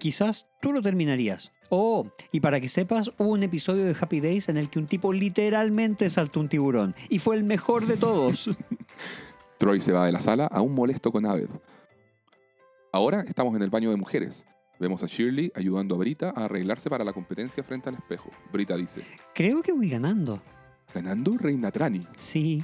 Quizás 0.04 0.48
tú 0.62 0.74
lo 0.74 0.82
terminarías. 0.82 1.54
Oh, 1.76 2.06
y 2.32 2.40
para 2.40 2.62
que 2.62 2.70
sepas, 2.70 3.10
hubo 3.18 3.30
un 3.30 3.42
episodio 3.42 3.84
de 3.84 3.96
Happy 4.00 4.20
Days 4.20 4.48
en 4.48 4.58
el 4.58 4.70
que 4.70 4.78
un 4.78 4.86
tipo 4.86 5.12
literalmente 5.12 6.08
saltó 6.12 6.40
un 6.40 6.48
tiburón. 6.48 6.94
Y 7.10 7.18
fue 7.18 7.36
el 7.36 7.44
mejor 7.44 7.88
de 7.88 7.98
todos. 7.98 8.48
Troy 9.58 9.82
se 9.82 9.92
va 9.92 10.06
de 10.06 10.12
la 10.12 10.20
sala 10.20 10.46
aún 10.46 10.76
molesto 10.76 11.12
con 11.12 11.26
Abed. 11.26 11.50
Ahora 12.92 13.26
estamos 13.28 13.56
en 13.56 13.64
el 13.64 13.72
baño 13.72 13.90
de 13.90 13.98
mujeres. 13.98 14.46
Vemos 14.80 15.02
a 15.02 15.08
Shirley 15.08 15.52
ayudando 15.56 15.96
a 15.96 15.98
Brita 15.98 16.32
a 16.36 16.46
arreglarse 16.46 16.92
para 16.92 17.04
la 17.04 17.12
competencia 17.12 17.64
frente 17.64 17.90
al 17.90 17.96
espejo. 17.96 18.30
Brita 18.52 18.78
dice, 18.78 19.02
Creo 19.34 19.64
que 19.64 19.72
voy 19.72 19.90
ganando. 19.90 20.44
ganando 20.94 21.36
Reina 21.40 21.72
Trani. 21.72 22.06
Sí. 22.18 22.64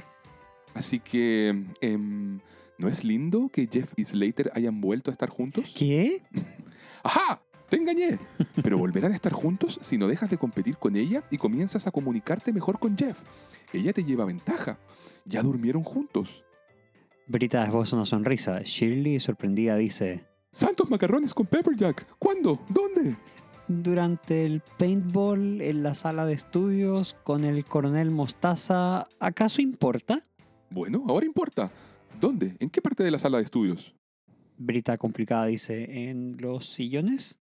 Así 0.72 1.00
que, 1.00 1.64
em, 1.80 2.38
¿no 2.78 2.86
es 2.86 3.02
lindo 3.02 3.48
que 3.48 3.68
Jeff 3.68 3.92
y 3.96 4.04
Slater 4.04 4.52
hayan 4.54 4.80
vuelto 4.80 5.10
a 5.10 5.12
estar 5.12 5.30
juntos? 5.30 5.74
¿Qué? 5.76 6.22
¡Ajá! 7.02 7.42
Te 7.70 7.76
engañé. 7.76 8.18
Pero 8.62 8.76
volverán 8.76 9.12
a 9.12 9.14
estar 9.14 9.32
juntos 9.32 9.78
si 9.80 9.96
no 9.96 10.08
dejas 10.08 10.28
de 10.28 10.38
competir 10.38 10.76
con 10.76 10.96
ella 10.96 11.22
y 11.30 11.38
comienzas 11.38 11.86
a 11.86 11.92
comunicarte 11.92 12.52
mejor 12.52 12.80
con 12.80 12.98
Jeff. 12.98 13.16
Ella 13.72 13.92
te 13.92 14.02
lleva 14.02 14.24
ventaja. 14.24 14.78
Ya 15.24 15.42
durmieron 15.42 15.84
juntos. 15.84 16.44
Brita 17.28 17.64
esboza 17.64 17.94
una 17.94 18.06
sonrisa. 18.06 18.60
Shirley, 18.64 19.20
sorprendida, 19.20 19.76
dice: 19.76 20.24
¡Santos 20.50 20.90
macarrones 20.90 21.32
con 21.32 21.46
Pepperjack! 21.46 22.18
¿Cuándo? 22.18 22.58
¿Dónde? 22.68 23.16
Durante 23.68 24.46
el 24.46 24.62
paintball 24.78 25.60
en 25.60 25.84
la 25.84 25.94
sala 25.94 26.26
de 26.26 26.32
estudios 26.32 27.14
con 27.22 27.44
el 27.44 27.64
coronel 27.64 28.10
Mostaza, 28.10 29.06
¿acaso 29.20 29.62
importa? 29.62 30.20
Bueno, 30.70 31.04
ahora 31.06 31.24
importa. 31.24 31.70
¿Dónde? 32.20 32.56
¿En 32.58 32.68
qué 32.68 32.82
parte 32.82 33.04
de 33.04 33.12
la 33.12 33.20
sala 33.20 33.38
de 33.38 33.44
estudios? 33.44 33.94
Brita 34.60 34.98
complicada 34.98 35.46
dice: 35.46 36.10
¿En 36.10 36.36
los 36.38 36.66
sillones? 36.66 37.36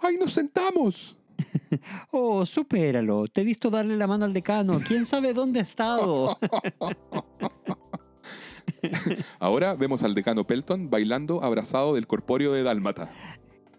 ¡Ay, 0.00 0.16
nos 0.18 0.32
sentamos! 0.32 1.16
Oh, 2.10 2.44
supéralo. 2.44 3.26
Te 3.26 3.40
he 3.40 3.44
visto 3.44 3.70
darle 3.70 3.96
la 3.96 4.06
mano 4.06 4.26
al 4.26 4.34
decano. 4.34 4.78
¿Quién 4.86 5.06
sabe 5.06 5.32
dónde 5.32 5.60
ha 5.60 5.62
estado? 5.62 6.38
Ahora 9.38 9.74
vemos 9.74 10.02
al 10.02 10.14
decano 10.14 10.46
Pelton 10.46 10.90
bailando 10.90 11.42
abrazado 11.42 11.94
del 11.94 12.06
corpóreo 12.06 12.52
de 12.52 12.62
Dálmata. 12.62 13.10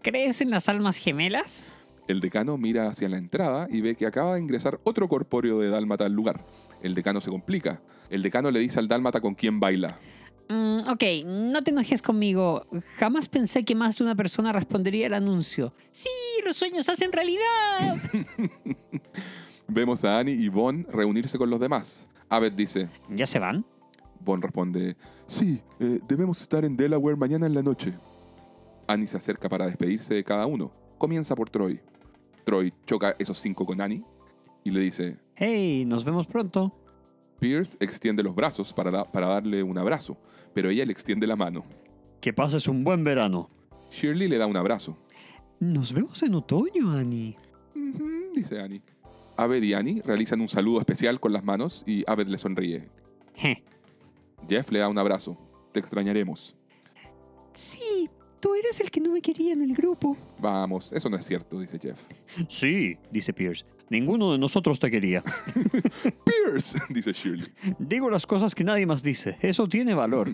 ¿Crees 0.01 0.41
en 0.41 0.49
las 0.49 0.67
almas 0.69 0.97
gemelas? 0.97 1.71
El 2.07 2.19
decano 2.19 2.57
mira 2.57 2.87
hacia 2.87 3.09
la 3.09 3.17
entrada 3.17 3.67
y 3.69 3.81
ve 3.81 3.95
que 3.95 4.07
acaba 4.07 4.33
de 4.35 4.41
ingresar 4.41 4.79
otro 4.83 5.07
corpóreo 5.07 5.59
de 5.59 5.69
Dálmata 5.69 6.05
al 6.05 6.13
lugar. 6.13 6.45
El 6.81 6.95
decano 6.95 7.21
se 7.21 7.29
complica. 7.29 7.81
El 8.09 8.23
decano 8.23 8.49
le 8.51 8.59
dice 8.59 8.79
al 8.79 8.87
Dálmata 8.87 9.21
con 9.21 9.35
quién 9.35 9.59
baila. 9.59 9.99
Mm, 10.49 10.89
ok, 10.89 11.03
no 11.25 11.63
te 11.63 11.71
enojes 11.71 12.01
conmigo. 12.01 12.65
Jamás 12.97 13.29
pensé 13.29 13.63
que 13.63 13.75
más 13.75 13.97
de 13.97 14.03
una 14.03 14.15
persona 14.15 14.51
respondería 14.51 15.07
el 15.07 15.13
anuncio. 15.13 15.73
Sí, 15.91 16.09
los 16.45 16.57
sueños 16.57 16.89
hacen 16.89 17.11
realidad. 17.11 17.97
Vemos 19.67 20.03
a 20.03 20.19
Annie 20.19 20.33
y 20.33 20.49
Von 20.49 20.85
reunirse 20.91 21.37
con 21.37 21.49
los 21.49 21.59
demás. 21.59 22.07
Abed 22.29 22.53
dice, 22.53 22.89
¿Ya 23.09 23.25
se 23.25 23.39
van? 23.39 23.65
Von 24.19 24.41
responde, 24.41 24.95
sí, 25.27 25.61
eh, 25.79 25.99
debemos 26.07 26.41
estar 26.41 26.63
en 26.63 26.77
Delaware 26.77 27.15
mañana 27.17 27.45
en 27.45 27.53
la 27.53 27.61
noche. 27.61 27.93
Annie 28.87 29.07
se 29.07 29.17
acerca 29.17 29.49
para 29.49 29.65
despedirse 29.65 30.13
de 30.13 30.23
cada 30.23 30.45
uno. 30.45 30.71
Comienza 30.97 31.35
por 31.35 31.49
Troy. 31.49 31.79
Troy 32.43 32.73
choca 32.85 33.15
esos 33.19 33.39
cinco 33.39 33.65
con 33.65 33.81
Annie 33.81 34.03
y 34.63 34.71
le 34.71 34.81
dice, 34.81 35.19
Hey, 35.35 35.85
nos 35.85 36.03
vemos 36.03 36.27
pronto. 36.27 36.73
Pierce 37.39 37.77
extiende 37.79 38.23
los 38.23 38.35
brazos 38.35 38.73
para, 38.73 39.03
para 39.05 39.27
darle 39.27 39.63
un 39.63 39.77
abrazo, 39.77 40.17
pero 40.53 40.69
ella 40.69 40.85
le 40.85 40.91
extiende 40.91 41.27
la 41.27 41.35
mano. 41.35 41.63
Que 42.21 42.31
pases 42.33 42.67
un 42.67 42.83
buen 42.83 43.03
verano. 43.03 43.49
Shirley 43.91 44.27
le 44.27 44.37
da 44.37 44.47
un 44.47 44.55
abrazo. 44.57 44.97
Nos 45.59 45.93
vemos 45.93 46.23
en 46.23 46.35
otoño, 46.35 46.91
Annie. 46.91 47.37
"Ujú", 47.75 48.33
dice 48.33 48.59
Annie. 48.59 48.81
Abed 49.35 49.63
y 49.63 49.73
Annie 49.73 50.01
realizan 50.05 50.41
un 50.41 50.47
saludo 50.47 50.79
especial 50.79 51.19
con 51.19 51.33
las 51.33 51.43
manos 51.43 51.83
y 51.87 52.03
Abed 52.07 52.27
le 52.27 52.37
sonríe. 52.37 52.87
Je. 53.35 53.63
Jeff 54.47 54.71
le 54.71 54.79
da 54.79 54.87
un 54.89 54.97
abrazo. 54.97 55.37
Te 55.71 55.79
extrañaremos. 55.79 56.55
Sí, 57.53 58.09
tú 58.43 58.53
eres 58.55 58.77
el 58.81 58.91
que 58.91 58.99
no 58.99 59.13
me 59.13 59.21
quería 59.21 59.53
en 59.53 59.61
el 59.61 59.73
grupo. 59.73 60.17
Vamos, 60.37 60.91
eso 60.91 61.09
no 61.09 61.15
es 61.15 61.25
cierto, 61.25 61.57
dice 61.61 61.79
Jeff. 61.79 61.97
Sí, 62.49 62.97
dice 63.09 63.31
Pierce. 63.31 63.65
Ninguno 63.89 64.33
de 64.33 64.37
nosotros 64.37 64.81
te 64.81 64.91
quería. 64.91 65.23
Pierce, 66.25 66.77
dice 66.89 67.13
Shirley. 67.13 67.47
Digo 67.79 68.09
las 68.09 68.27
cosas 68.27 68.53
que 68.53 68.65
nadie 68.65 68.85
más 68.85 69.01
dice. 69.01 69.37
Eso 69.39 69.65
tiene 69.69 69.93
valor. 69.93 70.29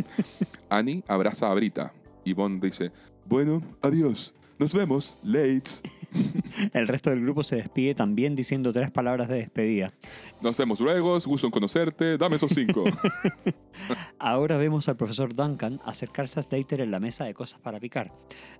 Annie 0.70 1.04
abraza 1.06 1.50
a 1.50 1.54
Brita. 1.54 1.92
Y 2.24 2.32
Bond 2.32 2.64
dice, 2.64 2.90
bueno, 3.26 3.62
adiós. 3.82 4.34
Nos 4.58 4.72
vemos, 4.72 5.18
Lates. 5.22 5.82
El 6.72 6.88
resto 6.88 7.10
del 7.10 7.20
grupo 7.20 7.42
se 7.42 7.56
despide 7.56 7.94
también 7.94 8.34
diciendo 8.36 8.72
tres 8.72 8.90
palabras 8.90 9.28
de 9.28 9.36
despedida. 9.36 9.92
Nos 10.40 10.56
vemos 10.56 10.80
luego, 10.80 11.18
gusto 11.20 11.46
en 11.46 11.50
conocerte, 11.50 12.16
dame 12.16 12.36
esos 12.36 12.52
cinco. 12.54 12.84
Ahora 14.18 14.56
vemos 14.56 14.88
al 14.88 14.96
profesor 14.96 15.34
Duncan 15.34 15.80
acercarse 15.84 16.40
a 16.40 16.42
Slater 16.42 16.80
en 16.80 16.90
la 16.90 17.00
mesa 17.00 17.24
de 17.24 17.34
cosas 17.34 17.60
para 17.60 17.80
picar. 17.80 18.12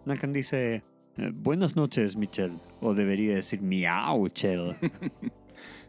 Duncan 0.04 0.32
dice, 0.32 0.82
"Eh, 1.16 1.30
buenas 1.32 1.76
noches, 1.76 2.16
Michelle. 2.16 2.58
O 2.80 2.94
debería 2.94 3.34
decir, 3.34 3.62
miau, 3.62 4.28
Chell. 4.28 4.74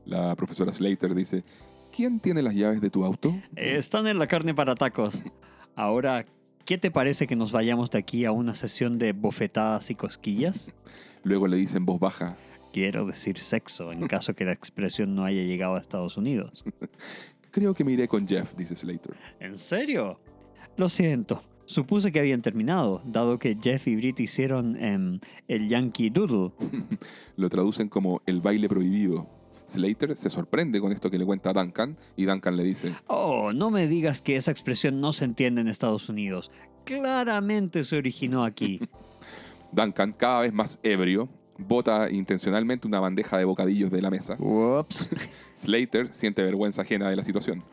La 0.06 0.36
profesora 0.36 0.72
Slater 0.72 1.16
dice, 1.16 1.44
¿quién 1.92 2.20
tiene 2.20 2.44
las 2.44 2.54
llaves 2.54 2.80
de 2.80 2.92
tu 2.92 3.04
auto? 3.04 3.36
Están 3.56 4.06
en 4.06 4.20
la 4.20 4.28
carne 4.28 4.54
para 4.54 4.76
tacos. 4.76 5.24
Ahora, 5.76 6.26
¿qué 6.64 6.78
te 6.78 6.92
parece 6.92 7.26
que 7.26 7.36
nos 7.36 7.52
vayamos 7.52 7.90
de 7.90 7.98
aquí 7.98 8.24
a 8.26 8.32
una 8.32 8.54
sesión 8.54 9.00
de 9.00 9.14
bofetadas 9.14 9.90
y 9.90 9.96
cosquillas? 9.96 10.72
Luego 11.26 11.48
le 11.48 11.58
dice 11.58 11.78
en 11.78 11.86
voz 11.86 12.00
baja, 12.00 12.38
Quiero 12.72 13.06
decir 13.06 13.40
sexo, 13.40 13.92
en 13.92 14.02
caso 14.08 14.36
que 14.36 14.46
la 14.46 14.52
expresión 14.54 15.16
no 15.16 15.26
haya 15.26 15.42
llegado 15.42 15.76
a 15.76 15.80
Estados 15.80 16.18
Unidos. 16.18 16.64
creo 17.52 17.74
que 17.74 17.84
me 17.84 17.94
iré 17.94 18.08
con 18.08 18.28
Jeff, 18.28 18.54
dice 18.56 18.76
Slater. 18.76 19.16
¿En 19.40 19.58
serio? 19.58 20.20
Lo 20.78 20.88
siento. 20.88 21.42
Supuse 21.66 22.12
que 22.12 22.20
habían 22.20 22.44
terminado, 22.44 23.02
dado 23.06 23.40
que 23.40 23.58
Jeff 23.60 23.88
y 23.88 23.96
Brit 23.96 24.20
hicieron 24.20 24.76
em, 24.76 25.20
el 25.48 25.68
Yankee 25.68 26.12
Doodle. 26.12 26.52
Lo 27.38 27.50
traducen 27.50 27.90
como 27.90 28.22
el 28.28 28.40
baile 28.40 28.70
prohibido. 28.70 29.28
Slater 29.66 30.16
se 30.16 30.30
sorprende 30.30 30.80
con 30.80 30.92
esto 30.92 31.10
que 31.10 31.18
le 31.18 31.26
cuenta 31.26 31.50
a 31.50 31.54
Duncan 31.54 31.98
y 32.16 32.26
Duncan 32.26 32.56
le 32.56 32.64
dice, 32.64 32.94
Oh, 33.08 33.52
no 33.52 33.72
me 33.72 33.88
digas 33.88 34.22
que 34.22 34.36
esa 34.36 34.52
expresión 34.52 35.02
no 35.02 35.12
se 35.12 35.26
entiende 35.26 35.62
en 35.62 35.70
Estados 35.70 36.08
Unidos. 36.08 36.52
Claramente 36.84 37.84
se 37.84 37.98
originó 37.98 38.44
aquí. 38.44 38.80
Duncan, 39.76 40.14
cada 40.14 40.42
vez 40.42 40.54
más 40.54 40.80
ebrio, 40.84 41.28
bota 41.58 42.10
intencionalmente 42.10 42.88
una 42.88 43.02
bandeja 43.02 43.38
de 43.38 43.44
bocadillos 43.44 43.92
de 43.92 44.02
la 44.02 44.10
mesa. 44.10 44.38
Ups. 44.40 45.10
Slater 45.56 46.14
siente 46.14 46.42
vergüenza 46.42 46.84
ajena 46.84 47.10
de 47.10 47.16
la 47.18 47.24
situación. 47.24 47.64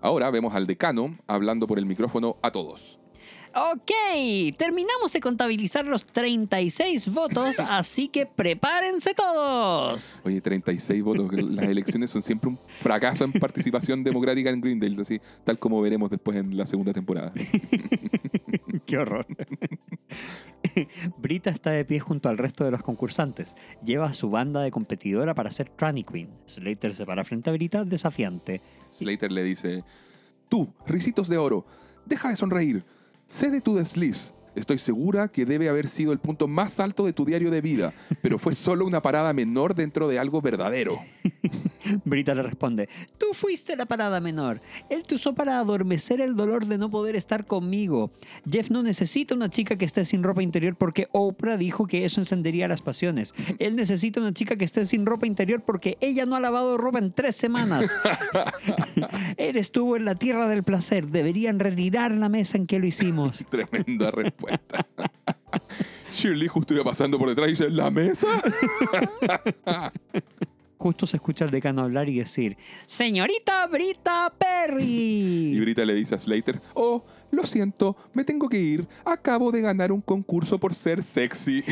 Ahora 0.00 0.30
vemos 0.30 0.54
al 0.54 0.66
decano 0.66 1.16
hablando 1.28 1.68
por 1.68 1.78
el 1.78 1.86
micrófono 1.86 2.36
a 2.42 2.50
todos. 2.50 2.98
Ok, 3.54 3.90
terminamos 4.56 5.12
de 5.12 5.20
contabilizar 5.20 5.84
los 5.84 6.06
36 6.06 7.08
votos, 7.12 7.58
así 7.58 8.08
que 8.08 8.24
prepárense 8.24 9.12
todos. 9.14 10.14
Oye, 10.24 10.40
36 10.40 11.02
votos. 11.02 11.30
Las 11.32 11.66
elecciones 11.66 12.10
son 12.10 12.22
siempre 12.22 12.48
un 12.48 12.58
fracaso 12.80 13.24
en 13.24 13.32
participación 13.32 14.02
democrática 14.04 14.48
en 14.48 14.60
Greendale, 14.60 15.02
así, 15.02 15.20
tal 15.44 15.58
como 15.58 15.82
veremos 15.82 16.10
después 16.10 16.38
en 16.38 16.56
la 16.56 16.66
segunda 16.66 16.92
temporada. 16.92 17.32
Qué 18.86 18.96
horror. 18.96 19.26
Brita 21.18 21.50
está 21.50 21.70
de 21.70 21.84
pie 21.84 22.00
junto 22.00 22.30
al 22.30 22.38
resto 22.38 22.64
de 22.64 22.70
los 22.70 22.82
concursantes. 22.82 23.54
Lleva 23.84 24.06
a 24.06 24.14
su 24.14 24.30
banda 24.30 24.62
de 24.62 24.70
competidora 24.70 25.34
para 25.34 25.50
ser 25.50 25.68
Tranny 25.68 26.04
Queen. 26.04 26.30
Slater 26.46 26.96
se 26.96 27.04
para 27.04 27.24
frente 27.24 27.50
a 27.50 27.52
Brita 27.52 27.84
desafiante. 27.84 28.62
Slater 28.90 29.30
le 29.30 29.42
dice, 29.42 29.84
tú, 30.48 30.72
risitos 30.86 31.28
de 31.28 31.36
oro, 31.36 31.66
deja 32.06 32.30
de 32.30 32.36
sonreír, 32.36 32.84
cede 33.32 33.60
tu 33.60 33.76
desliz. 33.76 34.32
Estoy 34.54 34.78
segura 34.78 35.28
que 35.28 35.46
debe 35.46 35.68
haber 35.68 35.88
sido 35.88 36.12
el 36.12 36.18
punto 36.18 36.46
más 36.46 36.78
alto 36.78 37.06
de 37.06 37.14
tu 37.14 37.24
diario 37.24 37.50
de 37.50 37.62
vida, 37.62 37.94
pero 38.20 38.38
fue 38.38 38.54
solo 38.54 38.84
una 38.84 39.00
parada 39.00 39.32
menor 39.32 39.74
dentro 39.74 40.08
de 40.08 40.18
algo 40.18 40.42
verdadero. 40.42 40.98
Brita 42.04 42.34
le 42.34 42.42
responde, 42.42 42.88
tú 43.18 43.28
fuiste 43.32 43.76
la 43.76 43.86
parada 43.86 44.20
menor. 44.20 44.60
Él 44.90 45.04
te 45.04 45.14
usó 45.14 45.34
para 45.34 45.58
adormecer 45.58 46.20
el 46.20 46.36
dolor 46.36 46.66
de 46.66 46.78
no 46.78 46.90
poder 46.90 47.16
estar 47.16 47.46
conmigo. 47.46 48.10
Jeff 48.48 48.70
no 48.70 48.82
necesita 48.82 49.34
una 49.34 49.48
chica 49.48 49.76
que 49.76 49.86
esté 49.86 50.04
sin 50.04 50.22
ropa 50.22 50.42
interior 50.42 50.76
porque 50.76 51.08
Oprah 51.12 51.56
dijo 51.56 51.86
que 51.86 52.04
eso 52.04 52.20
encendería 52.20 52.68
las 52.68 52.82
pasiones. 52.82 53.34
Él 53.58 53.74
necesita 53.74 54.20
una 54.20 54.34
chica 54.34 54.56
que 54.56 54.64
esté 54.64 54.84
sin 54.84 55.06
ropa 55.06 55.26
interior 55.26 55.62
porque 55.62 55.96
ella 56.00 56.26
no 56.26 56.36
ha 56.36 56.40
lavado 56.40 56.76
ropa 56.76 56.98
en 56.98 57.12
tres 57.12 57.36
semanas. 57.36 57.90
Él 59.38 59.56
estuvo 59.56 59.96
en 59.96 60.04
la 60.04 60.14
tierra 60.14 60.46
del 60.48 60.62
placer. 60.62 61.08
Deberían 61.08 61.58
retirar 61.58 62.12
la 62.12 62.28
mesa 62.28 62.58
en 62.58 62.66
que 62.66 62.78
lo 62.78 62.86
hicimos. 62.86 63.44
Tremenda 63.48 64.10
respuesta. 64.10 64.41
Shirley 66.12 66.48
justo 66.48 66.74
iba 66.74 66.84
pasando 66.84 67.18
por 67.18 67.28
detrás 67.28 67.48
y 67.48 67.50
dice, 67.52 67.70
¿la 67.70 67.90
mesa? 67.90 68.28
Justo 70.82 71.06
se 71.06 71.16
escucha 71.16 71.44
al 71.44 71.52
decano 71.52 71.82
hablar 71.82 72.08
y 72.08 72.18
decir, 72.18 72.56
Señorita 72.86 73.64
Brita 73.68 74.32
Y 74.34 74.36
Perry. 74.36 75.60
Brita 75.60 75.84
le 75.84 75.94
dice 75.94 76.16
a 76.16 76.18
Slater, 76.18 76.60
oh, 76.74 77.04
lo 77.30 77.44
siento, 77.44 77.96
me 78.14 78.24
tengo 78.24 78.48
que 78.48 78.58
ir. 78.58 78.88
Acabo 79.04 79.52
de 79.52 79.60
ganar 79.60 79.92
un 79.92 80.00
concurso 80.00 80.58
por 80.58 80.74
ser 80.74 81.04
sexy. 81.04 81.62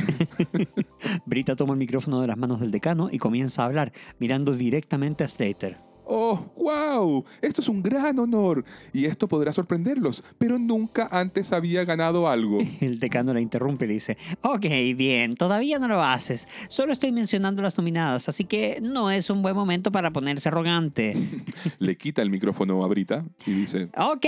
Brita 1.27 1.57
toma 1.57 1.73
el 1.73 1.81
micrófono 1.81 2.21
de 2.21 2.29
las 2.29 2.37
manos 2.37 2.61
del 2.61 2.71
decano 2.71 3.09
y 3.11 3.19
comienza 3.19 3.65
a 3.65 3.67
hablar, 3.67 3.93
mirando 4.21 4.53
directamente 4.53 5.25
a 5.25 5.29
Slater. 5.29 5.90
Oh, 6.13 6.45
wow, 6.57 7.25
esto 7.41 7.61
es 7.61 7.69
un 7.69 7.85
gran 7.85 8.19
honor. 8.19 8.65
Y 8.93 9.05
esto 9.05 9.29
podrá 9.29 9.53
sorprenderlos, 9.53 10.25
pero 10.39 10.59
nunca 10.59 11.09
antes 11.13 11.53
había 11.53 11.85
ganado 11.85 12.27
algo. 12.27 12.59
El 12.81 12.99
decano 12.99 13.33
la 13.33 13.41
interrumpe 13.41 13.85
y 13.85 13.89
le 13.89 13.95
dice, 13.95 14.19
ok, 14.43 14.67
bien, 14.97 15.37
todavía 15.37 15.79
no 15.79 15.87
lo 15.87 16.03
haces. 16.03 16.49
Solo 16.69 16.93
estoy 16.93 17.13
mencionando 17.13 17.63
las 17.63 17.79
nominadas, 17.79 18.29
así 18.29 18.45
que 18.45 18.81
no 18.83 19.09
es 19.13 19.31
un 19.31 19.41
buen 19.41 19.55
momento 19.55 19.93
para 19.93 20.11
ponerse 20.11 20.49
arrogante. 20.49 21.15
Le 21.79 21.97
quita 21.97 22.23
el 22.23 22.31
micrófono 22.31 22.85
a 22.85 22.89
Brita 22.89 23.25
y 23.47 23.53
dice, 23.53 23.89
ok, 23.97 24.27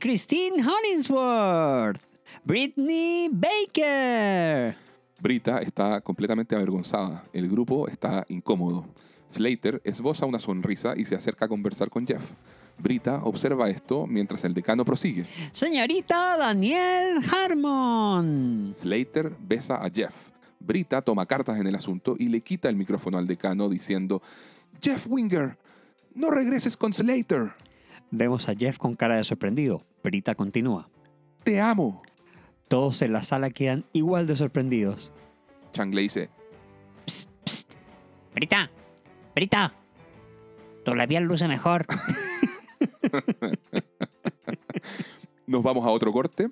Christine 0.00 0.56
Hollingsworth. 0.56 2.00
Britney 2.42 3.28
Baker. 3.30 4.74
Brita 5.20 5.58
está 5.58 6.00
completamente 6.00 6.56
avergonzada. 6.56 7.22
El 7.32 7.48
grupo 7.48 7.86
está 7.86 8.24
incómodo. 8.26 8.86
Slater 9.32 9.80
esboza 9.84 10.26
una 10.26 10.38
sonrisa 10.38 10.92
y 10.94 11.06
se 11.06 11.14
acerca 11.14 11.46
a 11.46 11.48
conversar 11.48 11.88
con 11.88 12.06
Jeff. 12.06 12.32
Brita 12.78 13.20
observa 13.24 13.70
esto 13.70 14.06
mientras 14.06 14.44
el 14.44 14.52
decano 14.52 14.84
prosigue. 14.84 15.24
Señorita 15.52 16.36
Daniel 16.36 17.18
Harmon. 17.30 18.72
Slater 18.74 19.34
besa 19.40 19.76
a 19.76 19.88
Jeff. 19.88 20.14
Brita 20.60 21.00
toma 21.00 21.24
cartas 21.26 21.58
en 21.58 21.66
el 21.66 21.74
asunto 21.74 22.14
y 22.18 22.28
le 22.28 22.42
quita 22.42 22.68
el 22.68 22.76
micrófono 22.76 23.16
al 23.16 23.26
decano 23.26 23.68
diciendo, 23.68 24.22
Jeff 24.82 25.06
Winger, 25.08 25.56
no 26.14 26.30
regreses 26.30 26.76
con 26.76 26.92
Slater. 26.92 27.52
Vemos 28.10 28.48
a 28.50 28.54
Jeff 28.54 28.76
con 28.76 28.94
cara 28.94 29.16
de 29.16 29.24
sorprendido. 29.24 29.82
Brita 30.04 30.34
continúa. 30.34 30.90
Te 31.42 31.60
amo. 31.60 32.02
Todos 32.68 33.00
en 33.00 33.12
la 33.14 33.22
sala 33.22 33.50
quedan 33.50 33.86
igual 33.94 34.26
de 34.26 34.36
sorprendidos. 34.36 35.10
Chang 35.72 35.94
le 35.94 36.02
dice, 36.02 36.28
Psst, 37.06 37.30
psst. 37.44 37.72
Brita, 38.34 38.70
Brita. 39.34 39.72
Tu 40.84 40.94
labial 40.94 41.24
luce 41.24 41.48
mejor. 41.48 41.86
nos 45.46 45.62
vamos 45.62 45.86
a 45.86 45.90
otro 45.90 46.12
corte. 46.12 46.50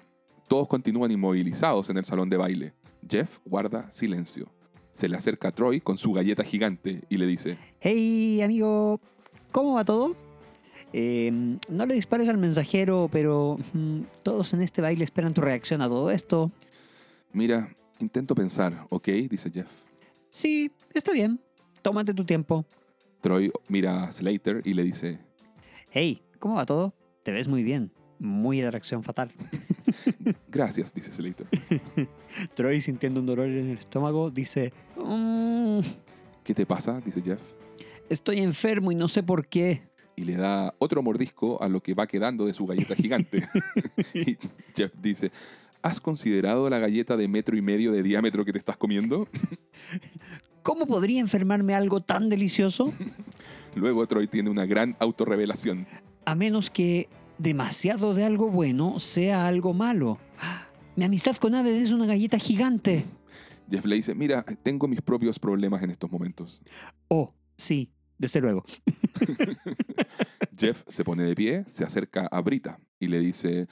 Todos 0.48 0.68
continúan 0.68 1.10
inmovilizados 1.10 1.90
en 1.90 1.98
el 1.98 2.04
salón 2.04 2.28
de 2.30 2.36
baile. 2.36 2.74
Jeff 3.08 3.38
guarda 3.44 3.90
silencio. 3.92 4.48
Se 4.90 5.08
le 5.08 5.16
acerca 5.16 5.48
a 5.48 5.52
Troy 5.52 5.80
con 5.80 5.96
su 5.98 6.12
galleta 6.12 6.42
gigante 6.42 7.02
y 7.08 7.16
le 7.16 7.26
dice, 7.26 7.58
Hey, 7.80 8.42
amigo, 8.42 9.00
¿cómo 9.52 9.74
va 9.74 9.84
todo? 9.84 10.16
Eh, 10.92 11.30
no 11.68 11.86
le 11.86 11.94
dispares 11.94 12.28
al 12.28 12.38
mensajero, 12.38 13.08
pero 13.12 13.58
mm, 13.72 14.00
todos 14.24 14.52
en 14.54 14.62
este 14.62 14.82
baile 14.82 15.04
esperan 15.04 15.32
tu 15.32 15.40
reacción 15.40 15.82
a 15.82 15.88
todo 15.88 16.10
esto. 16.10 16.50
mira, 17.32 17.72
intento 18.00 18.34
pensar, 18.34 18.86
¿ok? 18.88 19.06
dice 19.30 19.50
Jeff. 19.52 19.68
Sí, 20.30 20.72
está 20.92 21.12
bien. 21.12 21.40
Tómate 21.82 22.14
tu 22.14 22.24
tiempo. 22.24 22.64
Troy 23.20 23.52
mira 23.68 24.04
a 24.04 24.12
Slater 24.12 24.62
y 24.64 24.74
le 24.74 24.82
dice, 24.82 25.20
Hey, 25.90 26.22
¿cómo 26.38 26.56
va 26.56 26.66
todo? 26.66 26.94
Te 27.22 27.32
ves 27.32 27.48
muy 27.48 27.62
bien. 27.62 27.92
Muy 28.18 28.60
de 28.60 28.70
reacción 28.70 29.02
fatal. 29.02 29.30
gracias, 30.48 30.92
dice 30.94 31.12
Slater. 31.12 31.46
Troy, 32.54 32.80
sintiendo 32.80 33.20
un 33.20 33.26
dolor 33.26 33.46
en 33.46 33.70
el 33.70 33.78
estómago, 33.78 34.30
dice: 34.30 34.72
"Mm, 34.96 35.80
¿Qué 36.44 36.54
te 36.54 36.66
pasa? 36.66 37.00
dice 37.00 37.22
Jeff. 37.22 37.40
Estoy 38.10 38.40
enfermo 38.40 38.92
y 38.92 38.94
no 38.94 39.08
sé 39.08 39.22
por 39.22 39.46
qué. 39.46 39.82
Y 40.16 40.24
le 40.24 40.36
da 40.36 40.74
otro 40.78 41.02
mordisco 41.02 41.62
a 41.62 41.68
lo 41.68 41.82
que 41.82 41.94
va 41.94 42.06
quedando 42.06 42.44
de 42.44 42.52
su 42.52 42.66
galleta 42.66 42.94
gigante. 42.94 43.48
y 44.14 44.36
Jeff 44.76 44.92
dice, 45.00 45.30
¿has 45.80 45.98
considerado 45.98 46.68
la 46.68 46.78
galleta 46.78 47.16
de 47.16 47.26
metro 47.26 47.56
y 47.56 47.62
medio 47.62 47.90
de 47.92 48.02
diámetro 48.02 48.44
que 48.44 48.52
te 48.52 48.58
estás 48.58 48.76
comiendo? 48.76 49.28
¿Cómo 50.62 50.86
podría 50.86 51.20
enfermarme 51.20 51.74
algo 51.74 52.00
tan 52.00 52.28
delicioso? 52.28 52.92
Luego 53.74 54.06
Troy 54.06 54.26
tiene 54.26 54.50
una 54.50 54.66
gran 54.66 54.96
autorrevelación. 55.00 55.86
A 56.24 56.34
menos 56.34 56.70
que 56.70 57.08
demasiado 57.38 58.14
de 58.14 58.24
algo 58.24 58.50
bueno 58.50 59.00
sea 59.00 59.46
algo 59.46 59.72
malo. 59.72 60.18
Mi 60.96 61.04
amistad 61.04 61.36
con 61.36 61.54
Aved 61.54 61.74
es 61.74 61.92
una 61.92 62.04
galleta 62.04 62.38
gigante. 62.38 63.06
Jeff 63.70 63.84
le 63.86 63.96
dice, 63.96 64.14
mira, 64.14 64.44
tengo 64.62 64.88
mis 64.88 65.00
propios 65.00 65.38
problemas 65.38 65.82
en 65.82 65.90
estos 65.90 66.10
momentos. 66.10 66.60
Oh, 67.08 67.32
sí, 67.56 67.90
desde 68.18 68.40
luego. 68.40 68.64
Jeff 70.58 70.82
se 70.88 71.04
pone 71.04 71.22
de 71.22 71.34
pie, 71.34 71.64
se 71.68 71.84
acerca 71.84 72.26
a 72.26 72.40
Brita 72.42 72.80
y 72.98 73.06
le 73.06 73.20
dice, 73.20 73.68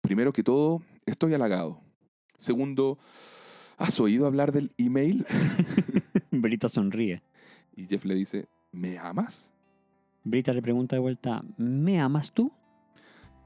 primero 0.00 0.32
que 0.32 0.42
todo, 0.42 0.82
estoy 1.04 1.34
halagado. 1.34 1.82
Segundo, 2.38 2.98
¿has 3.76 4.00
oído 4.00 4.26
hablar 4.26 4.52
del 4.52 4.72
email? 4.78 5.26
Brita 6.30 6.68
sonríe. 6.68 7.22
Y 7.74 7.86
Jeff 7.86 8.04
le 8.04 8.14
dice, 8.14 8.48
¿me 8.72 8.98
amas? 8.98 9.52
Brita 10.24 10.52
le 10.52 10.62
pregunta 10.62 10.96
de 10.96 11.00
vuelta, 11.00 11.42
¿me 11.56 12.00
amas 12.00 12.32
tú? 12.32 12.52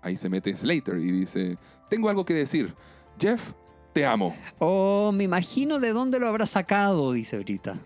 Ahí 0.02 0.16
se 0.16 0.28
mete 0.28 0.54
Slater 0.54 0.98
y 0.98 1.10
dice, 1.10 1.56
tengo 1.88 2.08
algo 2.08 2.24
que 2.24 2.34
decir. 2.34 2.74
Jeff, 3.18 3.54
te 3.94 4.04
amo. 4.04 4.36
Oh, 4.58 5.12
me 5.14 5.24
imagino 5.24 5.78
de 5.78 5.92
dónde 5.92 6.18
lo 6.18 6.26
habrá 6.26 6.46
sacado, 6.46 7.12
dice 7.12 7.38
Brita. 7.38 7.78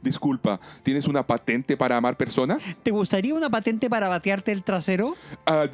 Disculpa, 0.00 0.60
¿tienes 0.84 1.08
una 1.08 1.26
patente 1.26 1.76
para 1.76 1.96
amar 1.96 2.16
personas? 2.16 2.80
¿Te 2.82 2.92
gustaría 2.92 3.34
una 3.34 3.50
patente 3.50 3.90
para 3.90 4.08
batearte 4.08 4.52
el 4.52 4.62
trasero? 4.62 5.16
Ah, 5.44 5.66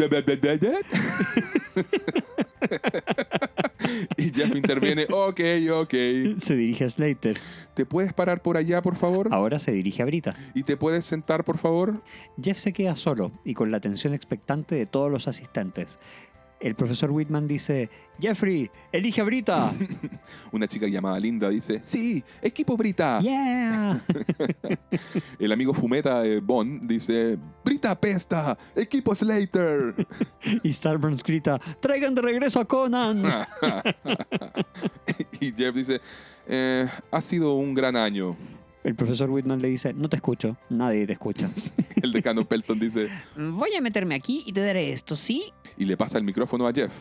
y 4.17 4.31
Jeff 4.31 4.55
interviene, 4.55 5.07
ok, 5.11 5.41
ok. 5.73 5.95
Se 6.39 6.57
dirige 6.57 6.85
a 6.85 6.91
Slater. 6.91 7.39
¿Te 7.75 7.87
puedes 7.87 8.13
parar 8.13 8.43
por 8.43 8.57
allá, 8.57 8.83
por 8.83 8.97
favor? 8.97 9.29
Ahora 9.33 9.59
se 9.59 9.73
dirige 9.73 10.03
a 10.03 10.07
Brita. 10.07 10.35
¿Y 10.55 10.65
te 10.65 10.77
puedes 10.77 11.05
sentar, 11.05 11.45
por 11.45 11.59
favor? 11.59 12.03
Jeff 12.43 12.59
se 12.59 12.73
queda 12.73 12.97
solo 12.97 13.33
y 13.45 13.55
con 13.55 13.71
la 13.71 13.79
atención 13.79 14.15
expectante 14.15 14.75
de 14.75 14.87
todos 14.87 15.11
los 15.11 15.29
asistentes. 15.29 15.99
El 16.63 16.77
profesor 16.77 17.11
Whitman 17.11 17.49
dice, 17.49 17.91
Jeffrey, 18.21 18.71
elige 18.93 19.21
a 19.21 19.25
Brita. 19.25 19.73
Una 20.53 20.69
chica 20.69 20.87
llamada 20.87 21.19
Linda 21.19 21.49
dice, 21.49 21.81
sí, 21.83 22.23
equipo 22.41 22.77
Brita. 22.77 23.19
Yeah. 23.21 24.01
El 25.41 25.51
amigo 25.51 25.75
Fumeta 25.75 26.23
de 26.23 26.39
Bond 26.39 26.83
dice, 26.87 27.37
Brita 27.65 27.99
pesta, 28.01 28.57
equipo 28.77 29.13
Slater. 29.13 30.07
Y 30.63 30.73
Starburns 30.73 31.25
grita, 31.25 31.61
traigan 31.81 32.15
de 32.15 32.23
regreso 32.23 32.61
a 32.61 32.65
Conan. 32.65 33.25
y 35.41 35.53
Jeff 35.53 35.75
dice, 35.75 36.01
"Eh, 36.47 36.89
ha 37.11 37.21
sido 37.21 37.55
un 37.55 37.75
gran 37.75 37.97
año. 37.97 38.37
El 38.85 38.95
profesor 38.97 39.31
Whitman 39.31 39.61
le 39.63 39.69
dice, 39.69 39.93
no 39.93 40.09
te 40.09 40.17
escucho, 40.17 40.57
nadie 40.69 41.07
te 41.07 41.13
escucha. 41.13 41.49
El 42.03 42.13
decano 42.13 42.45
Pelton 42.45 42.79
dice, 42.81 43.09
Voy 43.37 43.75
a 43.77 43.81
meterme 43.81 44.15
aquí 44.17 44.43
y 44.47 44.53
te 44.53 44.61
daré 44.61 44.93
esto, 44.93 45.15
¿sí? 45.17 45.45
y 45.79 45.85
le 45.85 45.97
pasa 45.97 46.19
el 46.19 46.25
micrófono 46.25 46.67
a 46.67 46.73
Jeff. 46.73 46.93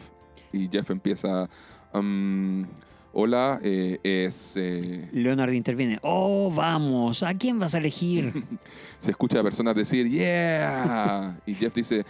Y 0.54 0.68
Jeff 0.70 0.90
empieza, 0.92 1.50
"Um, 1.94 2.66
hola, 3.14 3.60
eh, 3.64 4.00
es... 4.04 4.56
eh", 4.58 5.10
Leonard 5.12 5.52
interviene, 5.54 5.98
oh, 6.04 6.52
vamos, 6.56 7.24
¿a 7.24 7.34
quién 7.34 7.58
vas 7.60 7.74
a 7.76 7.80
elegir? 7.80 8.32
se 9.00 9.12
escucha 9.12 9.40
a 9.40 9.44
personas 9.44 9.76
decir, 9.76 10.08
yeah. 10.08 11.38
Y 11.46 11.54
Jeff 11.56 11.74
dice, 11.74 12.06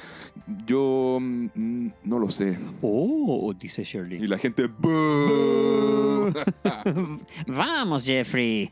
yo 0.67 1.17
mm, 1.21 1.87
no 2.03 2.19
lo 2.19 2.29
sé. 2.29 2.59
oh, 2.81 3.53
dice 3.59 3.81
Y 3.83 3.85
Shirley. 3.85 4.27
la 4.27 4.37
gente, 4.37 4.67
"Boo". 4.67 6.31
Vamos, 7.47 8.05
Jeffrey. 8.05 8.71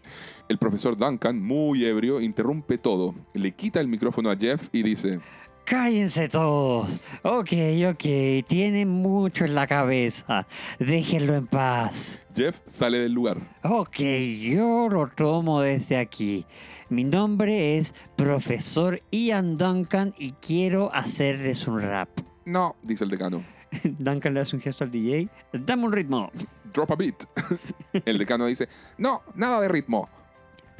El 0.50 0.58
profesor 0.58 0.98
Duncan, 0.98 1.40
muy 1.40 1.86
ebrio, 1.86 2.20
interrumpe 2.20 2.80
todo, 2.80 3.14
le 3.36 3.52
quita 3.52 3.80
el 3.80 3.88
micrófono 3.88 4.32
a 4.32 4.36
Jeff 4.36 4.68
y 4.72 4.82
dice, 4.82 5.20
Cállense 5.64 6.28
todos. 6.28 7.00
Ok, 7.22 7.52
ok, 7.88 8.04
tiene 8.48 8.88
mucho 8.88 9.46
en 9.46 9.54
la 9.54 9.68
cabeza. 9.68 10.48
Déjenlo 10.80 11.36
en 11.36 11.46
paz. 11.46 12.20
Jeff 12.36 12.62
sale 12.66 12.98
del 12.98 13.14
lugar. 13.14 13.38
Ok, 13.64 14.00
yo 14.42 14.90
lo 14.90 15.08
tomo 15.10 15.62
desde 15.62 15.98
aquí. 15.98 16.48
Mi 16.90 17.04
nombre 17.04 17.78
es 17.78 17.94
Profesor 18.16 19.00
Ian 19.12 19.56
Duncan 19.56 20.16
y 20.18 20.32
quiero 20.32 20.92
hacerles 20.92 21.68
un 21.68 21.80
rap. 21.80 22.10
No, 22.46 22.76
dice 22.82 23.04
el 23.04 23.12
decano. 23.12 23.44
Duncan 23.84 24.34
le 24.34 24.40
hace 24.40 24.56
un 24.56 24.64
gesto 24.64 24.84
al 24.84 24.90
DJ. 24.90 25.30
Dame 25.54 25.84
un 25.84 25.94
ritmo. 25.94 26.32
Drop 26.74 26.92
a 26.92 26.96
beat. 26.96 27.24
El 28.06 28.18
decano 28.18 28.48
dice, 28.48 28.68
no, 28.98 29.22
nada 29.36 29.62
de 29.62 29.68
ritmo. 29.68 30.10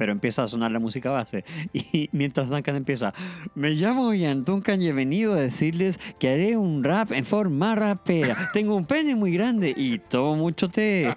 Pero 0.00 0.12
empieza 0.12 0.42
a 0.42 0.48
sonar 0.48 0.70
la 0.70 0.78
música 0.78 1.10
base. 1.10 1.44
Y 1.74 2.08
mientras 2.12 2.48
Duncan 2.48 2.74
empieza, 2.76 3.12
me 3.54 3.72
llamo 3.72 4.14
Ian 4.14 4.46
Duncan 4.46 4.80
y 4.80 4.86
he 4.86 4.94
venido 4.94 5.34
a 5.34 5.36
decirles 5.36 6.00
que 6.18 6.30
haré 6.30 6.56
un 6.56 6.82
rap 6.82 7.12
en 7.12 7.26
forma 7.26 7.74
rapera. 7.74 8.34
Tengo 8.54 8.76
un 8.76 8.86
pene 8.86 9.14
muy 9.14 9.34
grande 9.34 9.74
y 9.76 9.98
tomo 9.98 10.36
mucho 10.36 10.70
té. 10.70 11.14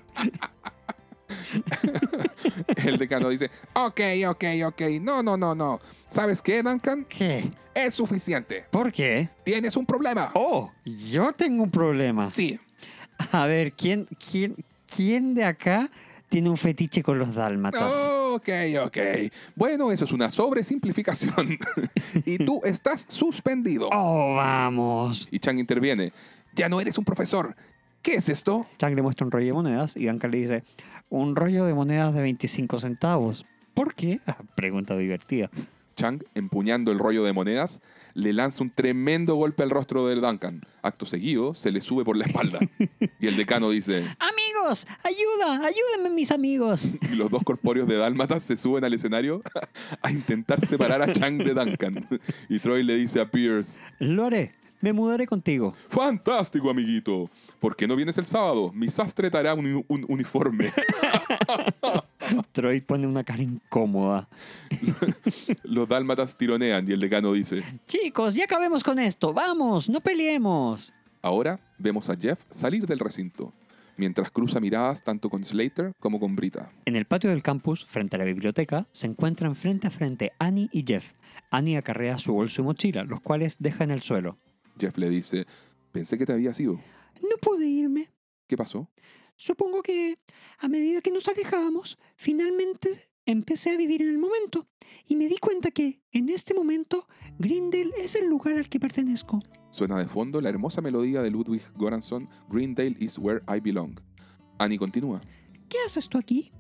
El 2.76 2.98
decano 2.98 3.30
dice, 3.30 3.50
ok, 3.72 4.02
ok, 4.28 4.44
ok, 4.66 4.82
no, 5.00 5.24
no, 5.24 5.38
no, 5.38 5.56
no. 5.56 5.80
¿Sabes 6.10 6.42
qué, 6.42 6.62
Duncan? 6.62 7.06
¿Qué? 7.06 7.50
Es 7.74 7.94
suficiente. 7.94 8.66
¿Por 8.70 8.92
qué? 8.92 9.30
Tienes 9.46 9.78
un 9.78 9.86
problema. 9.86 10.32
Oh, 10.36 10.70
yo 10.84 11.32
tengo 11.32 11.64
un 11.64 11.72
problema. 11.72 12.30
Sí. 12.30 12.60
A 13.32 13.46
ver, 13.46 13.72
¿quién, 13.72 14.10
quién, 14.30 14.58
quién 14.94 15.36
de 15.36 15.46
acá 15.46 15.90
tiene 16.28 16.50
un 16.50 16.58
fetiche 16.58 17.02
con 17.02 17.18
los 17.18 17.34
dálmatas? 17.34 17.82
Ok, 18.36 18.50
ok. 18.84 18.98
Bueno, 19.56 19.92
eso 19.92 20.06
es 20.06 20.12
una 20.12 20.30
sobresimplificación. 20.30 21.58
y 22.26 22.40
tú 22.40 22.62
estás 22.64 23.06
suspendido. 23.08 23.90
Oh, 23.92 24.36
vamos. 24.36 25.28
Y 25.30 25.38
Chang 25.38 25.60
interviene. 25.60 26.12
Ya 26.56 26.68
no 26.68 26.82
eres 26.82 26.98
un 26.98 27.06
profesor. 27.06 27.56
¿Qué 28.02 28.16
es 28.16 28.30
esto? 28.30 28.66
Chang 28.80 28.96
le 28.96 29.04
muestra 29.04 29.26
un 29.26 29.32
rollo 29.32 29.46
de 29.46 29.54
monedas 29.54 29.96
y 29.96 30.08
Duncan 30.08 30.32
le 30.32 30.38
dice, 30.40 30.64
un 31.10 31.36
rollo 31.36 31.66
de 31.66 31.76
monedas 31.76 32.14
de 32.14 32.22
25 32.22 32.80
centavos. 32.80 33.46
¿Por 33.76 33.94
qué? 33.94 34.20
Pregunta 34.56 34.98
divertida. 34.98 35.52
Chang, 35.96 36.24
empuñando 36.34 36.92
el 36.92 36.98
rollo 36.98 37.24
de 37.24 37.34
monedas, 37.34 37.82
le 38.16 38.34
lanza 38.34 38.64
un 38.64 38.72
tremendo 38.72 39.36
golpe 39.36 39.62
al 39.62 39.70
rostro 39.70 40.08
del 40.08 40.22
Duncan. 40.22 40.62
Acto 40.82 41.06
seguido, 41.06 41.54
se 41.54 41.72
le 41.72 41.82
sube 41.82 42.04
por 42.04 42.18
la 42.18 42.26
espalda. 42.26 42.60
Y 43.20 43.28
el 43.28 43.38
decano 43.38 43.70
dice, 43.70 44.04
Amigos, 44.64 44.88
ayuda, 45.04 45.68
ayúdenme 45.68 46.10
mis 46.16 46.32
amigos. 46.32 46.90
y 47.12 47.16
los 47.18 47.30
dos 47.30 47.44
corpóreos 47.44 47.86
de 47.86 47.98
Dálmatas 47.98 48.44
se 48.44 48.56
suben 48.56 48.86
al 48.86 48.94
escenario 48.94 49.42
a 50.02 50.10
intentar 50.10 50.66
separar 50.66 51.02
a 51.02 51.12
Chang 51.12 51.38
de 51.40 51.54
Duncan. 51.54 52.08
Y 52.48 52.60
Troy 52.60 52.82
le 52.82 52.96
dice 52.96 53.20
a 53.20 53.30
Pierce, 53.30 53.82
Lo 54.00 54.24
haré, 54.26 54.54
me 54.80 54.94
mudaré 54.94 55.28
contigo. 55.28 55.76
fantástico, 55.90 56.70
amiguito. 56.70 57.30
¿Por 57.60 57.76
qué 57.76 57.88
no 57.90 57.98
vienes 57.98 58.18
el 58.18 58.26
sábado? 58.26 58.72
Mi 58.74 58.90
sastre 58.90 59.30
te 59.30 59.38
hará 59.38 59.54
un, 59.54 59.84
un 59.86 60.06
uniforme. 60.08 60.72
Troy 62.54 62.80
pone 62.80 63.06
una 63.06 63.26
cara 63.26 63.44
incómoda. 63.44 64.30
Los 65.64 65.90
Dálmatas 65.90 66.38
tironean 66.38 66.88
y 66.88 66.94
el 66.94 67.02
decano 67.02 67.34
dice, 67.34 67.64
Chicos, 67.86 68.34
ya 68.34 68.46
acabemos 68.46 68.82
con 68.82 68.98
esto. 68.98 69.34
Vamos, 69.34 69.90
no 69.90 70.00
peleemos. 70.00 70.94
Ahora 71.22 71.60
vemos 71.78 72.10
a 72.10 72.16
Jeff 72.16 72.40
salir 72.50 72.86
del 72.86 73.00
recinto, 73.00 73.54
mientras 73.98 74.32
cruza 74.32 74.60
miradas 74.60 75.04
tanto 75.04 75.30
con 75.30 75.44
Slater 75.44 75.94
como 76.00 76.20
con 76.20 76.36
Brita. 76.36 76.72
En 76.86 76.96
el 76.96 77.06
patio 77.06 77.30
del 77.30 77.44
campus, 77.44 77.86
frente 77.86 78.16
a 78.16 78.20
la 78.20 78.26
biblioteca, 78.26 78.88
se 78.92 79.08
encuentran 79.08 79.56
frente 79.56 79.88
a 79.88 79.92
frente 79.92 80.32
Annie 80.40 80.70
y 80.72 80.84
Jeff. 80.86 81.14
Annie 81.52 81.78
acarrea 81.78 82.20
su 82.20 82.34
bolso 82.34 82.62
y 82.62 82.66
mochila, 82.66 83.04
los 83.04 83.22
cuales 83.22 83.58
deja 83.60 83.84
en 83.84 83.92
el 83.92 84.02
suelo. 84.02 84.38
Jeff 84.80 84.98
le 84.98 85.10
dice, 85.10 85.46
pensé 85.92 86.18
que 86.18 86.26
te 86.26 86.34
habías 86.34 86.60
ido. 86.60 86.80
No 87.22 87.38
pude 87.42 87.66
irme. 87.66 88.10
¿Qué 88.48 88.58
pasó? 88.58 88.90
Supongo 89.36 89.82
que 89.82 90.18
a 90.60 90.68
medida 90.68 91.02
que 91.02 91.12
nos 91.12 91.28
alejábamos, 91.28 91.98
finalmente 92.16 92.90
empecé 93.26 93.72
a 93.72 93.78
vivir 93.78 94.02
en 94.02 94.10
el 94.10 94.18
momento 94.18 94.68
y 95.08 95.16
me 95.16 95.28
di 95.28 95.38
cuenta 95.38 95.72
que, 95.72 96.02
en 96.12 96.30
este 96.30 96.54
momento, 96.54 97.08
Grindel 97.40 97.94
es 97.98 98.16
el 98.16 98.28
lugar 98.28 98.58
al 98.58 98.70
que 98.70 98.80
pertenezco. 98.80 99.40
Suena 99.72 99.98
de 99.98 100.08
fondo 100.08 100.40
la 100.42 100.50
hermosa 100.50 100.82
melodía 100.82 101.22
de 101.22 101.32
Ludwig 101.32 101.64
Göransson, 101.78 102.30
Greendale 102.50 102.96
is 103.00 103.18
where 103.18 103.42
I 103.48 103.60
belong. 103.60 104.00
Annie 104.60 104.78
continúa. 104.78 105.22
¿Qué 105.70 105.78
haces 105.86 106.08
tú 106.08 106.18
aquí? 106.18 106.52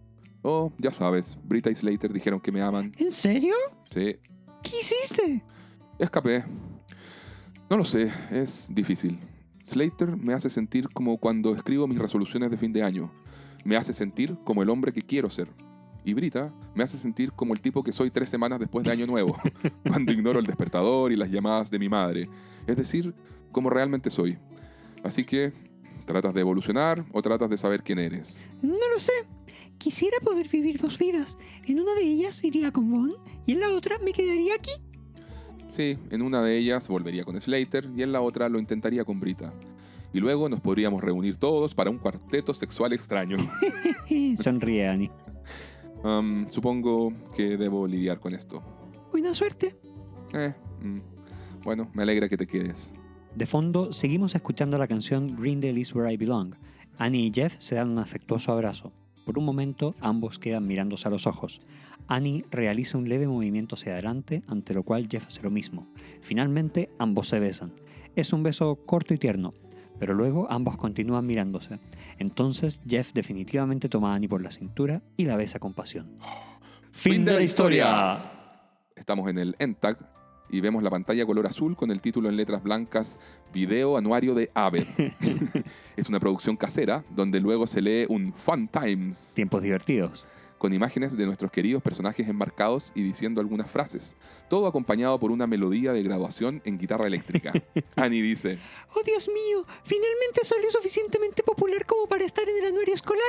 Oh, 0.41 0.71
ya 0.77 0.91
sabes, 0.91 1.37
Brita 1.43 1.69
y 1.69 1.75
Slater 1.75 2.11
dijeron 2.11 2.39
que 2.39 2.51
me 2.51 2.61
aman. 2.61 2.91
¿En 2.97 3.11
serio? 3.11 3.55
Sí, 3.91 4.17
¿Qué 4.63 4.79
hiciste? 4.79 5.43
escapé. 5.99 6.43
No 7.69 7.77
lo 7.77 7.85
sé, 7.85 8.11
es 8.31 8.69
difícil. 8.73 9.19
Slater 9.63 10.17
me 10.17 10.33
hace 10.33 10.49
sentir 10.49 10.89
como 10.89 11.17
cuando 11.17 11.55
escribo 11.55 11.87
mis 11.87 11.97
resoluciones 11.99 12.51
de 12.51 12.57
fin 12.57 12.73
de 12.73 12.83
año. 12.83 13.11
Me 13.63 13.77
hace 13.77 13.93
sentir 13.93 14.37
como 14.43 14.61
el 14.63 14.69
hombre 14.69 14.91
que 14.91 15.01
quiero 15.01 15.29
ser. 15.29 15.47
Y 16.05 16.13
Brita 16.13 16.53
me 16.75 16.83
hace 16.83 16.97
sentir 16.97 17.31
como 17.31 17.53
el 17.53 17.61
tipo 17.61 17.83
que 17.83 17.93
soy 17.93 18.11
tres 18.11 18.29
semanas 18.29 18.59
después 18.59 18.85
de 18.85 18.91
Año 18.91 19.07
Nuevo, 19.07 19.37
cuando 19.87 20.11
ignoro 20.11 20.39
el 20.39 20.45
despertador 20.45 21.11
y 21.11 21.15
las 21.15 21.31
llamadas 21.31 21.71
de 21.71 21.79
mi 21.79 21.89
madre. 21.89 22.29
Es 22.67 22.75
decir, 22.75 23.13
como 23.51 23.69
realmente 23.69 24.09
soy. 24.09 24.37
Así 25.03 25.23
que, 25.23 25.53
¿tratas 26.05 26.33
de 26.33 26.41
evolucionar 26.41 27.05
o 27.13 27.21
tratas 27.21 27.49
de 27.49 27.57
saber 27.57 27.83
quién 27.83 27.99
eres? 27.99 28.39
No 28.61 28.75
lo 28.93 28.99
sé. 28.99 29.13
Quisiera 29.77 30.17
poder 30.23 30.49
vivir 30.49 30.79
dos 30.79 30.97
vidas. 30.97 31.37
En 31.65 31.79
una 31.79 31.93
de 31.93 32.03
ellas 32.03 32.43
iría 32.43 32.71
con 32.71 32.89
Bond 32.89 33.15
y 33.45 33.53
en 33.53 33.61
la 33.61 33.69
otra 33.69 33.97
me 33.99 34.13
quedaría 34.13 34.55
aquí. 34.55 34.71
Sí, 35.67 35.97
en 36.11 36.21
una 36.21 36.41
de 36.41 36.57
ellas 36.57 36.87
volvería 36.87 37.23
con 37.23 37.39
Slater 37.39 37.89
y 37.95 38.03
en 38.03 38.11
la 38.11 38.21
otra 38.21 38.49
lo 38.49 38.59
intentaría 38.59 39.03
con 39.03 39.19
Brita. 39.19 39.53
Y 40.13 40.19
luego 40.19 40.47
nos 40.47 40.61
podríamos 40.61 41.01
reunir 41.01 41.37
todos 41.37 41.73
para 41.73 41.89
un 41.89 41.97
cuarteto 41.97 42.53
sexual 42.53 42.93
extraño. 42.93 43.37
Sonríe 44.41 44.87
Annie. 44.87 45.11
Um, 46.03 46.49
supongo 46.49 47.13
que 47.35 47.57
debo 47.57 47.87
lidiar 47.87 48.19
con 48.19 48.33
esto. 48.33 48.61
Buena 49.11 49.33
suerte. 49.33 49.75
Eh, 50.33 50.53
mm, 50.81 50.99
bueno, 51.63 51.89
me 51.93 52.03
alegra 52.03 52.27
que 52.27 52.37
te 52.37 52.45
quedes. 52.45 52.93
De 53.35 53.45
fondo, 53.45 53.93
seguimos 53.93 54.35
escuchando 54.35 54.77
la 54.77 54.87
canción 54.87 55.35
Greendale 55.39 55.79
is 55.79 55.95
where 55.95 56.11
I 56.11 56.17
belong. 56.17 56.55
Annie 56.97 57.27
y 57.27 57.31
Jeff 57.33 57.55
se 57.59 57.75
dan 57.75 57.89
un 57.89 57.99
afectuoso 57.99 58.51
abrazo. 58.51 58.91
Por 59.25 59.39
un 59.39 59.45
momento, 59.45 59.95
ambos 60.01 60.37
quedan 60.37 60.67
mirándose 60.67 61.07
a 61.07 61.11
los 61.11 61.25
ojos. 61.25 61.61
Annie 62.07 62.45
realiza 62.51 62.97
un 62.97 63.07
leve 63.07 63.27
movimiento 63.27 63.75
hacia 63.75 63.93
adelante, 63.93 64.43
ante 64.47 64.73
lo 64.73 64.83
cual 64.83 65.07
Jeff 65.09 65.27
hace 65.27 65.41
lo 65.41 65.49
mismo. 65.49 65.87
Finalmente, 66.21 66.89
ambos 66.99 67.29
se 67.29 67.39
besan. 67.39 67.71
Es 68.15 68.33
un 68.33 68.43
beso 68.43 68.75
corto 68.85 69.13
y 69.13 69.17
tierno, 69.17 69.53
pero 69.99 70.13
luego 70.13 70.51
ambos 70.51 70.77
continúan 70.77 71.25
mirándose. 71.25 71.79
Entonces, 72.17 72.81
Jeff 72.87 73.13
definitivamente 73.13 73.89
toma 73.89 74.13
a 74.13 74.15
Annie 74.15 74.27
por 74.27 74.41
la 74.41 74.51
cintura 74.51 75.01
y 75.17 75.25
la 75.25 75.37
besa 75.37 75.59
con 75.59 75.73
pasión. 75.73 76.17
Fin 76.91 77.25
de 77.25 77.33
la 77.33 77.41
historia. 77.41 78.31
Estamos 78.95 79.29
en 79.29 79.39
el 79.39 79.55
ENTAG 79.59 79.97
y 80.49 80.61
vemos 80.61 80.83
la 80.83 80.91
pantalla 80.91 81.25
color 81.25 81.47
azul 81.47 81.75
con 81.75 81.89
el 81.89 82.01
título 82.01 82.29
en 82.29 82.37
letras 82.37 82.61
blancas 82.61 83.19
Video 83.51 83.97
Anuario 83.97 84.35
de 84.35 84.51
Aver. 84.53 84.85
es 85.97 86.09
una 86.09 86.19
producción 86.19 86.55
casera 86.55 87.03
donde 87.09 87.39
luego 87.39 87.65
se 87.65 87.81
lee 87.81 88.05
un 88.07 88.33
Fun 88.33 88.67
Times 88.67 89.33
Tiempos 89.35 89.63
divertidos. 89.63 90.25
Con 90.63 90.71
imágenes 90.71 91.17
de 91.17 91.25
nuestros 91.25 91.51
queridos 91.51 91.83
personajes 91.83 92.25
embarcados 92.29 92.93
y 92.95 93.03
diciendo 93.03 93.41
algunas 93.41 93.69
frases. 93.69 94.15
Todo 94.49 94.65
acompañado 94.65 95.19
por 95.19 95.29
una 95.29 95.45
melodía 95.45 95.91
de 95.91 96.01
graduación 96.03 96.61
en 96.63 96.77
guitarra 96.77 97.05
eléctrica. 97.05 97.51
Annie 97.97 98.21
dice, 98.21 98.57
¡Oh, 98.95 99.01
Dios 99.03 99.27
mío! 99.27 99.65
¿Finalmente 99.83 100.45
soy 100.45 100.63
lo 100.63 100.71
suficientemente 100.71 101.43
popular 101.43 101.85
como 101.85 102.07
para 102.07 102.23
estar 102.23 102.47
en 102.47 102.63
el 102.63 102.69
anuario 102.69 102.93
escolar? 102.93 103.21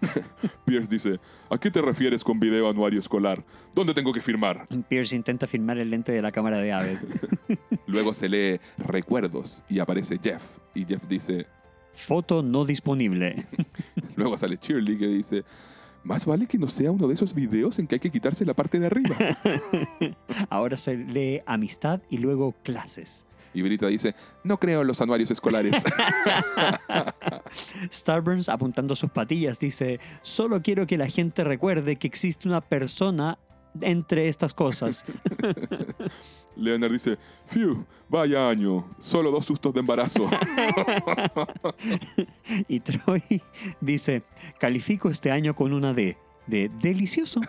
Pierce 0.64 0.88
dice, 0.88 1.20
¿a 1.50 1.58
qué 1.58 1.70
te 1.70 1.82
refieres 1.82 2.24
con 2.24 2.40
video 2.40 2.66
anuario 2.70 3.00
escolar? 3.00 3.44
¿Dónde 3.74 3.92
tengo 3.92 4.10
que 4.10 4.22
firmar? 4.22 4.66
Pierce 4.88 5.14
intenta 5.14 5.46
filmar 5.46 5.76
el 5.76 5.90
lente 5.90 6.10
de 6.12 6.22
la 6.22 6.32
cámara 6.32 6.56
de 6.56 6.72
Aved. 6.72 6.98
Luego 7.86 8.14
se 8.14 8.30
lee 8.30 8.60
recuerdos 8.78 9.62
y 9.68 9.78
aparece 9.78 10.18
Jeff. 10.24 10.42
Y 10.74 10.86
Jeff 10.86 11.06
dice, 11.06 11.44
Foto 11.92 12.42
no 12.42 12.64
disponible. 12.64 13.44
luego 14.16 14.38
sale 14.38 14.58
Shirley 14.58 14.96
que 14.96 15.06
dice, 15.06 15.44
más 16.04 16.26
vale 16.26 16.46
que 16.46 16.58
no 16.58 16.68
sea 16.68 16.90
uno 16.90 17.06
de 17.06 17.14
esos 17.14 17.34
videos 17.34 17.78
en 17.78 17.86
que 17.86 17.96
hay 17.96 18.00
que 18.00 18.10
quitarse 18.10 18.44
la 18.44 18.54
parte 18.54 18.78
de 18.78 18.86
arriba. 18.86 19.16
Ahora 20.50 20.76
se 20.76 20.96
lee 20.96 21.42
amistad 21.46 22.00
y 22.10 22.18
luego 22.18 22.54
clases. 22.62 23.24
Y 23.54 23.62
Brita 23.62 23.86
dice, 23.88 24.14
no 24.44 24.58
creo 24.58 24.80
en 24.80 24.86
los 24.86 25.00
anuarios 25.00 25.30
escolares. 25.30 25.84
Starburns, 27.92 28.48
apuntando 28.48 28.96
sus 28.96 29.10
patillas, 29.10 29.58
dice, 29.58 30.00
solo 30.22 30.62
quiero 30.62 30.86
que 30.86 30.96
la 30.96 31.06
gente 31.06 31.44
recuerde 31.44 31.96
que 31.96 32.06
existe 32.06 32.48
una 32.48 32.62
persona 32.62 33.38
entre 33.80 34.28
estas 34.28 34.54
cosas. 34.54 35.04
Leonard 36.56 36.92
dice, 36.92 37.18
Phew, 37.46 37.86
vaya 38.08 38.48
año, 38.48 38.86
solo 38.98 39.30
dos 39.30 39.46
sustos 39.46 39.72
de 39.72 39.80
embarazo. 39.80 40.28
y 42.68 42.80
Troy 42.80 43.42
dice, 43.80 44.22
califico 44.58 45.08
este 45.08 45.30
año 45.30 45.54
con 45.54 45.72
una 45.72 45.94
D. 45.94 46.16
De 46.46 46.68
delicioso. 46.80 47.40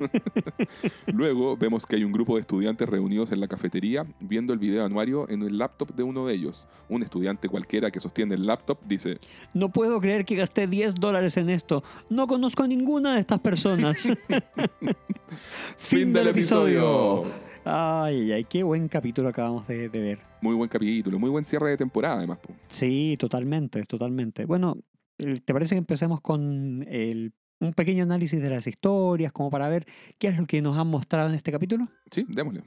Luego 1.06 1.56
vemos 1.56 1.86
que 1.86 1.96
hay 1.96 2.04
un 2.04 2.12
grupo 2.12 2.34
de 2.36 2.42
estudiantes 2.42 2.88
reunidos 2.88 3.32
en 3.32 3.40
la 3.40 3.48
cafetería 3.48 4.06
viendo 4.20 4.52
el 4.52 4.58
video 4.58 4.84
anuario 4.84 5.28
en 5.30 5.42
el 5.42 5.56
laptop 5.58 5.94
de 5.94 6.02
uno 6.02 6.26
de 6.26 6.34
ellos. 6.34 6.68
Un 6.88 7.02
estudiante 7.02 7.48
cualquiera 7.48 7.90
que 7.90 7.98
sostiene 8.00 8.34
el 8.34 8.46
laptop 8.46 8.78
dice, 8.86 9.18
No 9.54 9.70
puedo 9.70 10.00
creer 10.00 10.24
que 10.24 10.36
gasté 10.36 10.66
10 10.66 10.94
dólares 10.96 11.36
en 11.36 11.48
esto. 11.50 11.82
No 12.10 12.26
conozco 12.26 12.62
a 12.62 12.66
ninguna 12.66 13.14
de 13.14 13.20
estas 13.20 13.40
personas. 13.40 14.06
Fin 15.76 16.12
del 16.12 16.28
episodio. 16.28 17.24
Ay, 17.64 18.20
ay, 18.20 18.32
ay, 18.32 18.44
qué 18.44 18.62
buen 18.62 18.86
capítulo 18.88 19.28
acabamos 19.28 19.66
de, 19.66 19.88
de 19.88 19.98
ver. 19.98 20.18
Muy 20.40 20.54
buen 20.54 20.68
capítulo, 20.68 21.18
muy 21.18 21.30
buen 21.30 21.44
cierre 21.44 21.70
de 21.70 21.76
temporada 21.76 22.18
además. 22.18 22.38
Sí, 22.68 23.16
totalmente, 23.18 23.82
totalmente. 23.84 24.44
Bueno, 24.44 24.76
¿te 25.16 25.52
parece 25.52 25.74
que 25.74 25.78
empecemos 25.78 26.20
con 26.20 26.84
el- 26.88 27.32
un 27.60 27.72
pequeño 27.72 28.04
análisis 28.04 28.40
de 28.40 28.50
las 28.50 28.66
historias, 28.66 29.32
como 29.32 29.50
para 29.50 29.68
ver 29.68 29.86
qué 30.18 30.28
es 30.28 30.38
lo 30.38 30.46
que 30.46 30.60
nos 30.62 30.76
han 30.76 30.88
mostrado 30.88 31.28
en 31.28 31.34
este 31.34 31.52
capítulo? 31.52 31.88
Sí, 32.10 32.24
démosle. 32.28 32.62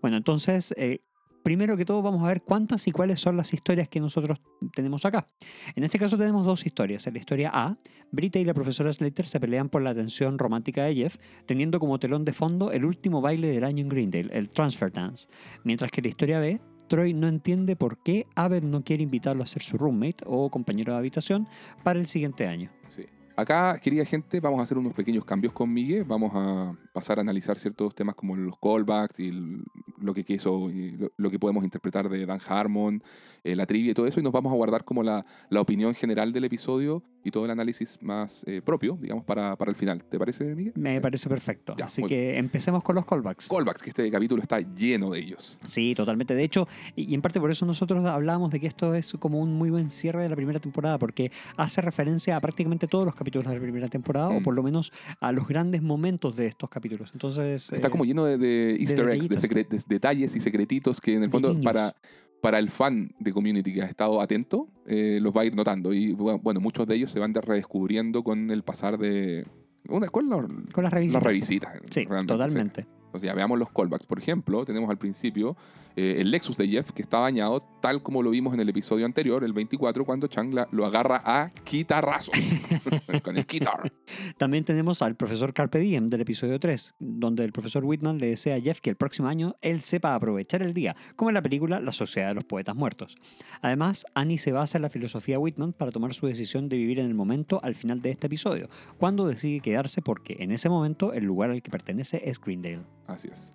Bueno, 0.00 0.16
entonces, 0.16 0.74
eh, 0.76 1.00
primero 1.42 1.76
que 1.76 1.84
todo 1.84 2.02
vamos 2.02 2.22
a 2.22 2.28
ver 2.28 2.42
cuántas 2.42 2.86
y 2.88 2.92
cuáles 2.92 3.20
son 3.20 3.36
las 3.36 3.52
historias 3.52 3.88
que 3.88 4.00
nosotros 4.00 4.40
tenemos 4.74 5.04
acá. 5.04 5.28
En 5.74 5.84
este 5.84 5.98
caso 5.98 6.16
tenemos 6.16 6.44
dos 6.44 6.64
historias. 6.64 7.06
En 7.06 7.14
la 7.14 7.20
historia 7.20 7.50
A, 7.52 7.76
Brita 8.10 8.38
y 8.38 8.44
la 8.44 8.54
profesora 8.54 8.92
Slater 8.92 9.26
se 9.26 9.40
pelean 9.40 9.68
por 9.68 9.82
la 9.82 9.90
atención 9.90 10.38
romántica 10.38 10.84
de 10.84 10.94
Jeff, 10.94 11.16
teniendo 11.46 11.78
como 11.80 11.98
telón 11.98 12.24
de 12.24 12.32
fondo 12.32 12.72
el 12.72 12.84
último 12.84 13.20
baile 13.20 13.48
del 13.48 13.64
año 13.64 13.82
en 13.82 13.88
Greendale, 13.88 14.28
el 14.32 14.50
Transfer 14.50 14.92
Dance. 14.92 15.28
Mientras 15.64 15.90
que 15.90 16.00
en 16.00 16.04
la 16.04 16.08
historia 16.08 16.40
B, 16.40 16.60
Troy 16.88 17.14
no 17.14 17.26
entiende 17.28 17.74
por 17.76 18.02
qué 18.02 18.26
Abed 18.34 18.64
no 18.64 18.84
quiere 18.84 19.02
invitarlo 19.02 19.42
a 19.42 19.46
ser 19.46 19.62
su 19.62 19.78
roommate 19.78 20.24
o 20.26 20.50
compañero 20.50 20.92
de 20.92 20.98
habitación 20.98 21.48
para 21.82 21.98
el 21.98 22.06
siguiente 22.06 22.46
año. 22.46 22.70
Sí. 22.88 23.06
Acá, 23.34 23.78
querida 23.80 24.04
gente, 24.04 24.40
vamos 24.40 24.60
a 24.60 24.62
hacer 24.64 24.76
unos 24.76 24.92
pequeños 24.92 25.24
cambios 25.24 25.52
con 25.54 25.72
Miguel. 25.72 26.04
Vamos 26.04 26.32
a 26.34 26.76
pasar 26.92 27.18
a 27.18 27.22
analizar 27.22 27.58
ciertos 27.58 27.94
temas 27.94 28.14
como 28.14 28.36
los 28.36 28.56
callbacks 28.58 29.18
y 29.20 29.28
el- 29.28 29.64
lo 29.98 30.12
que 30.12 30.24
quiso, 30.24 30.68
lo, 30.98 31.12
lo 31.16 31.30
que 31.30 31.38
podemos 31.38 31.64
interpretar 31.64 32.08
de 32.08 32.26
Dan 32.26 32.40
Harmon, 32.46 33.02
eh, 33.44 33.54
la 33.56 33.64
trivia 33.66 33.92
y 33.92 33.94
todo 33.94 34.06
eso. 34.06 34.20
Y 34.20 34.22
nos 34.22 34.32
vamos 34.32 34.52
a 34.52 34.56
guardar 34.56 34.84
como 34.84 35.02
la, 35.02 35.24
la 35.48 35.60
opinión 35.60 35.94
general 35.94 36.32
del 36.32 36.44
episodio 36.44 37.02
y 37.24 37.30
todo 37.30 37.44
el 37.44 37.52
análisis 37.52 37.98
más 38.02 38.42
eh, 38.48 38.60
propio, 38.62 38.98
digamos, 39.00 39.24
para, 39.24 39.56
para 39.56 39.70
el 39.70 39.76
final. 39.76 40.02
¿Te 40.04 40.18
parece, 40.18 40.44
Miguel? 40.56 40.72
Me 40.76 41.00
parece 41.00 41.28
perfecto. 41.28 41.74
Ya, 41.78 41.84
Así 41.86 42.02
que 42.02 42.36
empecemos 42.36 42.82
con 42.82 42.96
los 42.96 43.06
callbacks. 43.06 43.48
Callbacks, 43.48 43.80
que 43.82 43.90
este 43.90 44.10
capítulo 44.10 44.42
está 44.42 44.58
lleno 44.58 45.10
de 45.10 45.20
ellos. 45.20 45.60
Sí, 45.66 45.94
totalmente. 45.94 46.34
De 46.34 46.42
hecho, 46.44 46.66
y 46.96 47.12
y 47.12 47.14
en 47.14 47.22
parte 47.22 47.38
por 47.40 47.50
eso 47.50 47.64
nosotros 47.66 48.04
hablábamos 48.06 48.50
de 48.50 48.58
que 48.60 48.66
esto 48.66 48.94
es 48.94 49.12
como 49.20 49.38
un 49.40 49.54
muy 49.54 49.70
buen 49.70 49.90
cierre 49.90 50.22
de 50.22 50.28
la 50.28 50.36
primera 50.36 50.58
temporada, 50.60 50.98
porque 50.98 51.30
hace 51.56 51.80
referencia 51.80 52.36
a 52.36 52.40
prácticamente 52.40 52.86
todos 52.88 53.04
los 53.06 53.14
capítulos 53.22 53.46
de 53.48 53.54
la 53.54 53.60
primera 53.60 53.88
temporada, 53.88 54.28
o 54.28 54.40
Mm. 54.40 54.42
por 54.42 54.54
lo 54.54 54.62
menos 54.62 54.92
a 55.20 55.32
los 55.32 55.46
grandes 55.48 55.80
momentos 55.82 56.36
de 56.36 56.46
estos 56.46 56.68
capítulos. 56.68 57.10
Entonces. 57.12 57.72
Está 57.72 57.88
eh, 57.88 57.90
como 57.90 58.04
lleno 58.04 58.24
de, 58.24 58.36
de 58.38 58.76
easter 58.80 59.08
eggs, 59.10 59.28
de, 59.28 59.36
detallitos. 59.36 59.42
secre- 59.42 59.68
de 59.68 59.94
detalles 59.94 60.36
y 60.36 60.40
secretitos 60.40 61.00
que 61.00 61.14
en 61.14 61.22
el 61.24 61.30
fondo 61.30 61.58
para, 61.62 61.94
para 62.40 62.58
el 62.58 62.68
fan 62.68 63.14
de 63.20 63.32
Community 63.32 63.72
que 63.72 63.82
ha 63.82 63.86
estado 63.86 64.20
atento, 64.20 64.68
eh, 64.86 65.18
los 65.22 65.32
va 65.34 65.42
a 65.42 65.44
ir 65.44 65.54
notando. 65.54 65.92
Y 65.94 66.12
bu- 66.14 66.40
bueno, 66.42 66.60
muchos 66.60 66.86
de 66.86 66.96
ellos 66.96 67.10
se 67.10 67.20
van 67.20 67.32
de- 67.32 67.40
redescubriendo 67.40 68.22
con 68.24 68.50
el 68.50 68.62
pasar 68.64 68.98
de... 68.98 69.46
Una, 69.88 70.08
¿Cuál 70.08 70.24
es 70.26 70.30
la, 70.30 70.36
Con 70.72 70.84
las 70.84 70.92
revisitas. 70.92 71.14
las 71.14 71.22
revisitas? 71.32 71.72
Sí, 71.90 72.06
totalmente. 72.26 72.86
O 73.12 73.18
sea, 73.18 73.34
veamos 73.34 73.58
los 73.58 73.70
callbacks. 73.72 74.06
Por 74.06 74.18
ejemplo, 74.18 74.64
tenemos 74.64 74.88
al 74.90 74.98
principio 74.98 75.56
eh, 75.96 76.16
el 76.18 76.30
Lexus 76.30 76.56
de 76.56 76.66
Jeff 76.68 76.90
que 76.92 77.02
está 77.02 77.18
dañado, 77.18 77.62
tal 77.80 78.02
como 78.02 78.22
lo 78.22 78.30
vimos 78.30 78.54
en 78.54 78.60
el 78.60 78.68
episodio 78.68 79.04
anterior, 79.06 79.44
el 79.44 79.52
24, 79.52 80.04
cuando 80.04 80.26
Chang 80.26 80.52
la- 80.54 80.68
lo 80.72 80.86
agarra 80.86 81.22
a 81.24 81.50
quitarrazo. 81.64 82.32
con 83.22 83.36
el 83.36 83.44
guitar. 83.46 83.92
También 84.38 84.64
tenemos 84.64 85.02
al 85.02 85.14
profesor 85.16 85.52
Carpe 85.52 85.78
Diem 85.78 86.08
del 86.08 86.22
episodio 86.22 86.58
3, 86.58 86.94
donde 86.98 87.44
el 87.44 87.52
profesor 87.52 87.84
Whitman 87.84 88.18
le 88.18 88.28
desea 88.28 88.56
a 88.56 88.60
Jeff 88.60 88.80
que 88.80 88.90
el 88.90 88.96
próximo 88.96 89.28
año 89.28 89.56
él 89.60 89.82
sepa 89.82 90.14
aprovechar 90.14 90.62
el 90.62 90.72
día, 90.74 90.96
como 91.16 91.30
en 91.30 91.34
la 91.34 91.42
película 91.42 91.80
La 91.80 91.92
Sociedad 91.92 92.28
de 92.28 92.34
los 92.34 92.44
Poetas 92.44 92.74
Muertos. 92.74 93.16
Además, 93.60 94.04
Annie 94.14 94.38
se 94.38 94.52
basa 94.52 94.78
en 94.78 94.82
la 94.82 94.90
filosofía 94.90 95.38
Whitman 95.38 95.72
para 95.72 95.90
tomar 95.92 96.14
su 96.14 96.26
decisión 96.26 96.68
de 96.68 96.76
vivir 96.76 96.98
en 96.98 97.06
el 97.06 97.14
momento 97.14 97.60
al 97.62 97.74
final 97.74 98.00
de 98.00 98.10
este 98.10 98.26
episodio, 98.28 98.68
cuando 98.98 99.26
decide 99.26 99.60
quedarse 99.60 100.02
porque 100.02 100.36
en 100.40 100.52
ese 100.52 100.68
momento 100.68 101.12
el 101.12 101.24
lugar 101.24 101.50
al 101.50 101.62
que 101.62 101.70
pertenece 101.70 102.22
es 102.24 102.40
Greendale. 102.40 102.80
Así 103.06 103.28
es. 103.28 103.52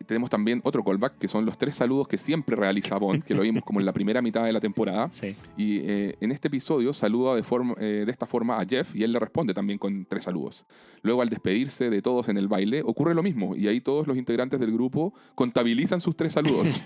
Y 0.00 0.04
tenemos 0.04 0.30
también 0.30 0.62
otro 0.64 0.82
callback, 0.82 1.18
que 1.18 1.28
son 1.28 1.44
los 1.44 1.58
tres 1.58 1.74
saludos 1.74 2.08
que 2.08 2.16
siempre 2.16 2.56
realiza 2.56 2.96
Bond, 2.96 3.22
que 3.22 3.34
lo 3.34 3.42
vimos 3.42 3.62
como 3.62 3.80
en 3.80 3.86
la 3.86 3.92
primera 3.92 4.22
mitad 4.22 4.44
de 4.44 4.52
la 4.52 4.60
temporada. 4.60 5.10
Sí. 5.12 5.36
Y 5.58 5.80
eh, 5.80 6.16
en 6.20 6.32
este 6.32 6.48
episodio 6.48 6.94
saluda 6.94 7.34
de, 7.34 7.42
forma, 7.42 7.74
eh, 7.78 8.04
de 8.06 8.10
esta 8.10 8.24
forma 8.24 8.58
a 8.58 8.64
Jeff 8.64 8.96
y 8.96 9.04
él 9.04 9.12
le 9.12 9.18
responde 9.18 9.52
también 9.52 9.78
con 9.78 10.06
tres 10.06 10.24
saludos. 10.24 10.64
Luego 11.02 11.20
al 11.20 11.28
despedirse 11.28 11.90
de 11.90 12.00
todos 12.00 12.30
en 12.30 12.38
el 12.38 12.48
baile 12.48 12.82
ocurre 12.82 13.14
lo 13.14 13.22
mismo 13.22 13.54
y 13.54 13.68
ahí 13.68 13.82
todos 13.82 14.06
los 14.06 14.16
integrantes 14.16 14.58
del 14.58 14.72
grupo 14.72 15.12
contabilizan 15.34 16.00
sus 16.00 16.16
tres 16.16 16.32
saludos. 16.32 16.82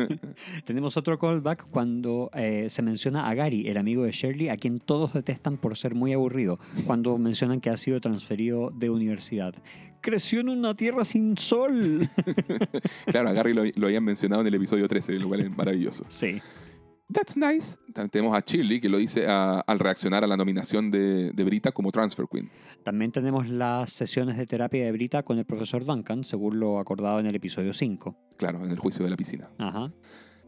Tenemos 0.64 0.96
otro 0.96 1.18
callback 1.18 1.66
cuando 1.68 2.30
eh, 2.32 2.68
se 2.70 2.82
menciona 2.82 3.28
a 3.28 3.34
Gary, 3.34 3.66
el 3.66 3.76
amigo 3.76 4.04
de 4.04 4.12
Shirley, 4.12 4.50
a 4.50 4.56
quien 4.56 4.78
todos 4.78 5.14
detestan 5.14 5.56
por 5.56 5.76
ser 5.76 5.96
muy 5.96 6.12
aburrido, 6.12 6.60
cuando 6.86 7.18
mencionan 7.18 7.60
que 7.60 7.70
ha 7.70 7.76
sido 7.76 8.00
transferido 8.00 8.70
de 8.70 8.88
universidad. 8.88 9.56
Creció 10.02 10.40
en 10.40 10.50
una 10.50 10.74
tierra 10.74 11.04
sin 11.04 11.38
sol. 11.38 12.08
claro, 13.06 13.28
a 13.30 13.32
Gary 13.32 13.54
lo, 13.54 13.62
lo 13.74 13.86
habían 13.86 14.04
mencionado 14.04 14.42
en 14.42 14.48
el 14.48 14.54
episodio 14.54 14.86
13, 14.88 15.12
lo 15.14 15.28
cual 15.28 15.40
es 15.40 15.56
maravilloso. 15.56 16.04
Sí. 16.08 16.40
That's 17.12 17.36
nice. 17.36 17.76
También 17.92 18.08
tenemos 18.10 18.36
a 18.36 18.40
Shirley 18.40 18.80
que 18.80 18.88
lo 18.88 18.96
dice 18.96 19.26
a- 19.28 19.60
al 19.60 19.78
reaccionar 19.78 20.24
a 20.24 20.26
la 20.26 20.36
nominación 20.36 20.90
de, 20.90 21.30
de 21.32 21.44
Brita 21.44 21.70
como 21.72 21.92
Transfer 21.92 22.26
Queen. 22.30 22.50
También 22.84 23.12
tenemos 23.12 23.48
las 23.50 23.92
sesiones 23.92 24.38
de 24.38 24.46
terapia 24.46 24.84
de 24.84 24.92
Brita 24.92 25.22
con 25.22 25.38
el 25.38 25.44
profesor 25.44 25.84
Duncan, 25.84 26.24
según 26.24 26.58
lo 26.58 26.78
acordado 26.78 27.20
en 27.20 27.26
el 27.26 27.34
episodio 27.34 27.74
5. 27.74 28.16
Claro, 28.38 28.64
en 28.64 28.70
el 28.70 28.78
juicio 28.78 29.04
de 29.04 29.10
la 29.10 29.16
piscina. 29.16 29.50
Ajá. 29.58 29.92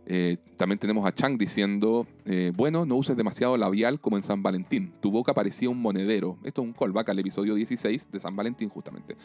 Eh, 0.06 0.36
también 0.56 0.78
tenemos 0.78 1.06
a 1.06 1.12
Chang 1.12 1.38
diciendo, 1.38 2.06
eh, 2.26 2.52
bueno, 2.54 2.84
no 2.84 2.96
uses 2.96 3.16
demasiado 3.16 3.56
labial 3.56 4.00
como 4.00 4.16
en 4.16 4.22
San 4.22 4.42
Valentín. 4.42 4.92
Tu 5.00 5.10
boca 5.10 5.32
parecía 5.32 5.70
un 5.70 5.80
monedero. 5.80 6.38
Esto 6.44 6.62
es 6.62 6.68
un 6.68 6.74
callback 6.74 7.08
al 7.08 7.18
episodio 7.18 7.54
16 7.54 8.10
de 8.10 8.20
San 8.20 8.36
Valentín 8.36 8.68
justamente. 8.68 9.16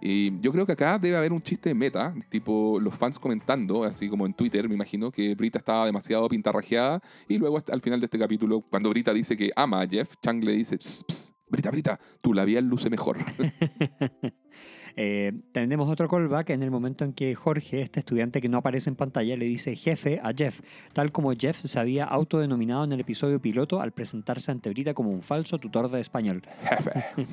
Y 0.00 0.38
yo 0.40 0.52
creo 0.52 0.66
que 0.66 0.72
acá 0.72 0.98
debe 0.98 1.16
haber 1.16 1.32
un 1.32 1.42
chiste 1.42 1.74
meta, 1.74 2.14
tipo 2.28 2.78
los 2.80 2.94
fans 2.94 3.18
comentando, 3.18 3.84
así 3.84 4.08
como 4.08 4.26
en 4.26 4.34
Twitter, 4.34 4.68
me 4.68 4.74
imagino, 4.74 5.10
que 5.10 5.34
Brita 5.34 5.58
estaba 5.58 5.86
demasiado 5.86 6.28
pintarrajeada. 6.28 7.00
Y 7.28 7.38
luego 7.38 7.62
al 7.70 7.80
final 7.80 8.00
de 8.00 8.06
este 8.06 8.18
capítulo, 8.18 8.60
cuando 8.60 8.90
Brita 8.90 9.12
dice 9.12 9.36
que 9.36 9.50
ama 9.56 9.80
a 9.80 9.88
Jeff, 9.88 10.14
Chang 10.22 10.44
le 10.44 10.52
dice, 10.52 10.76
"Ps, 10.76 11.04
ps, 11.06 11.34
Brita, 11.48 11.70
Brita, 11.70 12.00
tu 12.20 12.34
labial 12.34 12.64
luce 12.64 12.90
mejor. 12.90 13.18
Eh, 14.96 15.32
tenemos 15.52 15.90
otro 15.90 16.08
callback 16.08 16.50
en 16.50 16.62
el 16.62 16.70
momento 16.70 17.04
en 17.04 17.12
que 17.12 17.34
Jorge, 17.34 17.82
este 17.82 18.00
estudiante 18.00 18.40
que 18.40 18.48
no 18.48 18.56
aparece 18.58 18.88
en 18.88 18.96
pantalla, 18.96 19.36
le 19.36 19.44
dice 19.44 19.76
jefe 19.76 20.20
a 20.22 20.32
Jeff, 20.34 20.60
tal 20.94 21.12
como 21.12 21.32
Jeff 21.32 21.60
se 21.64 21.78
había 21.78 22.04
autodenominado 22.04 22.84
en 22.84 22.92
el 22.92 23.00
episodio 23.00 23.40
piloto 23.40 23.80
al 23.80 23.92
presentarse 23.92 24.50
ante 24.50 24.70
Brita 24.70 24.94
como 24.94 25.10
un 25.10 25.22
falso 25.22 25.58
tutor 25.58 25.90
de 25.90 26.00
español. 26.00 26.42
Jefe. 26.62 27.04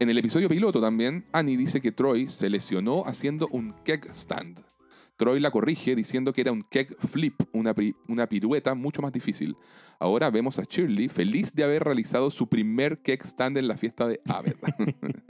en 0.00 0.10
el 0.10 0.16
episodio 0.16 0.48
piloto 0.48 0.80
también, 0.80 1.26
Annie 1.32 1.58
dice 1.58 1.82
que 1.82 1.92
Troy 1.92 2.28
se 2.28 2.48
lesionó 2.48 3.04
haciendo 3.06 3.48
un 3.48 3.74
keg 3.84 4.08
stand. 4.12 4.75
Troy 5.16 5.40
la 5.40 5.50
corrige 5.50 5.96
diciendo 5.96 6.32
que 6.32 6.42
era 6.42 6.52
un 6.52 6.62
keg 6.62 6.96
flip, 6.98 7.40
una, 7.52 8.26
pirueta 8.26 8.74
mucho 8.74 9.00
más 9.00 9.12
difícil. 9.12 9.56
Ahora 9.98 10.30
vemos 10.30 10.58
a 10.58 10.64
Shirley 10.64 11.08
feliz 11.08 11.54
de 11.54 11.64
haber 11.64 11.84
realizado 11.84 12.30
su 12.30 12.48
primer 12.48 12.98
keg 12.98 13.22
stand 13.24 13.56
en 13.56 13.68
la 13.68 13.76
fiesta 13.76 14.06
de 14.06 14.20
Abed. 14.26 14.56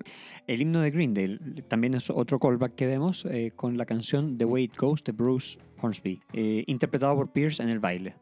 El 0.46 0.60
himno 0.60 0.80
de 0.80 0.90
Greendale 0.90 1.38
también 1.68 1.94
es 1.94 2.10
otro 2.10 2.38
callback 2.40 2.74
que 2.74 2.86
vemos 2.86 3.24
eh, 3.26 3.52
con 3.54 3.76
la 3.76 3.86
canción 3.86 4.36
The 4.36 4.44
Way 4.44 4.64
It 4.64 4.76
Goes 4.76 5.04
de 5.04 5.12
Bruce 5.12 5.58
Hornsby, 5.80 6.20
eh, 6.32 6.64
interpretado 6.66 7.14
por 7.14 7.32
Pierce 7.32 7.62
en 7.62 7.68
el 7.68 7.78
baile. 7.78 8.16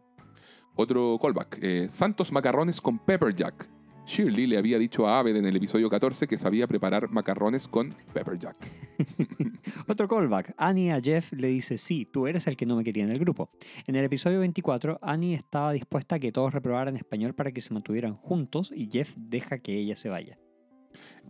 Otro 0.76 1.18
callback. 1.20 1.58
eh, 1.62 1.86
Santos 1.88 2.32
macarrones 2.32 2.80
con 2.80 2.98
pepper 2.98 3.34
jack. 3.34 3.73
Shirley 4.06 4.46
le 4.46 4.58
había 4.58 4.78
dicho 4.78 5.08
a 5.08 5.18
Aved 5.18 5.36
en 5.36 5.46
el 5.46 5.56
episodio 5.56 5.88
14 5.88 6.26
que 6.26 6.36
sabía 6.36 6.66
preparar 6.66 7.10
macarrones 7.10 7.66
con 7.66 7.94
pepper 8.12 8.38
jack. 8.38 8.56
Otro 9.88 10.08
callback. 10.08 10.54
Annie 10.58 10.90
a 10.90 11.00
Jeff 11.00 11.32
le 11.32 11.48
dice, 11.48 11.78
sí, 11.78 12.04
tú 12.04 12.26
eres 12.26 12.46
el 12.46 12.56
que 12.56 12.66
no 12.66 12.76
me 12.76 12.84
quería 12.84 13.04
en 13.04 13.10
el 13.10 13.18
grupo. 13.18 13.50
En 13.86 13.96
el 13.96 14.04
episodio 14.04 14.40
24, 14.40 14.98
Annie 15.00 15.34
estaba 15.34 15.72
dispuesta 15.72 16.16
a 16.16 16.18
que 16.18 16.32
todos 16.32 16.52
reprobaran 16.52 16.96
español 16.96 17.34
para 17.34 17.52
que 17.52 17.62
se 17.62 17.72
mantuvieran 17.72 18.14
juntos 18.14 18.72
y 18.74 18.90
Jeff 18.90 19.14
deja 19.16 19.58
que 19.58 19.78
ella 19.78 19.96
se 19.96 20.10
vaya. 20.10 20.38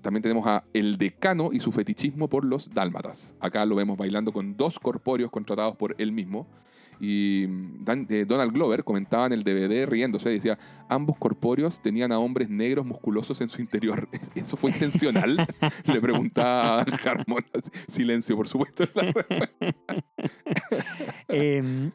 También 0.03 0.23
tenemos 0.23 0.47
a 0.47 0.65
El 0.73 0.99
Decano 0.99 1.51
y 1.53 1.61
su 1.61 1.73
fetichismo 1.73 2.29
por 2.29 2.45
los 2.45 2.71
dálmatas. 2.71 3.35
Acá 3.41 3.65
lo 3.65 3.77
vemos 3.77 3.97
bailando 3.97 4.33
con 4.33 4.57
dos 4.57 4.79
corpóreos 4.79 5.31
contratados 5.31 5.77
por 5.77 5.95
él 5.99 6.13
mismo. 6.13 6.49
Y 7.01 7.47
Dan- 7.85 8.07
eh, 8.11 8.25
Donald 8.27 8.53
Glover 8.53 8.85
comentaba 8.85 9.27
en 9.27 9.33
el 9.33 9.43
DVD 9.45 9.87
riéndose, 9.87 10.31
decía, 10.31 10.59
ambos 10.89 11.19
corpóreos 11.19 11.81
tenían 11.83 12.13
a 12.13 12.19
hombres 12.19 12.49
negros 12.49 12.87
musculosos 12.87 13.41
en 13.41 13.49
su 13.49 13.61
interior. 13.61 14.09
¿Eso 14.35 14.57
fue 14.57 14.71
intencional? 14.71 15.37
Le 15.93 16.01
preguntaba 16.01 16.81
a 16.81 16.85
Dan 16.85 16.99
Harmon. 17.05 17.45
Silencio, 17.89 18.37
por 18.37 18.49
supuesto. 18.49 18.85
Em, 21.29 21.91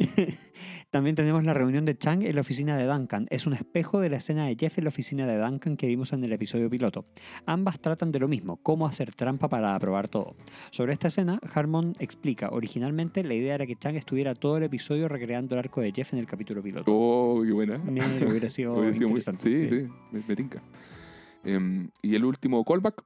también 0.92 1.16
tenemos 1.16 1.44
la 1.44 1.54
reunión 1.54 1.86
de 1.86 1.98
Chang 1.98 2.24
en 2.24 2.34
la 2.36 2.42
oficina 2.42 2.76
de 2.78 2.86
Duncan. 2.86 3.28
Es 3.30 3.46
un 3.46 3.54
espejo 3.54 4.00
de 4.00 4.10
la 4.10 4.18
escena 4.18 4.46
de 4.48 4.56
Jeff 4.60 4.78
en 4.78 4.86
la 4.86 4.90
oficina 4.90 5.28
de 5.28 5.38
Duncan 5.38 5.78
que 5.78 5.86
vimos 5.88 6.14
en 6.14 6.24
el 6.24 6.32
episodio 6.34 6.70
piloto. 6.70 7.06
Ambas 7.46 7.80
tratan 7.80 8.12
de 8.12 8.20
lo 8.20 8.28
mismo, 8.28 8.58
cómo 8.58 8.88
hacer 8.88 9.14
trampa 9.14 9.48
para 9.50 9.76
aprobar 9.76 10.08
todo. 10.08 10.36
Sobre 10.72 10.94
esta 10.94 11.10
escena, 11.10 11.40
Harmon 11.54 11.94
explica, 12.00 12.50
originalmente 12.52 13.24
la 13.24 13.34
idea 13.36 13.56
era 13.56 13.68
que 13.68 13.76
Chang 13.76 13.96
estuviera 13.96 14.34
todo 14.34 14.58
el 14.58 14.64
episodio 14.64 15.08
recreando 15.08 15.56
el 15.56 15.60
arco 15.60 15.82
de 15.82 15.92
Jeff 15.92 16.14
en 16.14 16.20
el 16.20 16.26
capítulo 16.26 16.64
piloto. 16.64 16.92
Oh, 16.92 17.42
qué 17.46 17.52
buena. 17.52 17.78
Me 17.78 18.02
hubiera 18.28 18.50
sido, 18.50 18.74
Hubiera 18.78 18.94
sido 18.94 19.10
muy- 19.10 19.20
interesante. 19.20 19.56
Sí, 19.56 19.70
sí, 19.70 19.88
me, 20.12 20.24
me 20.28 20.36
tinca. 20.36 20.62
Em, 21.44 21.90
y 22.02 22.16
el 22.16 22.26
último 22.26 22.64
callback, 22.66 23.04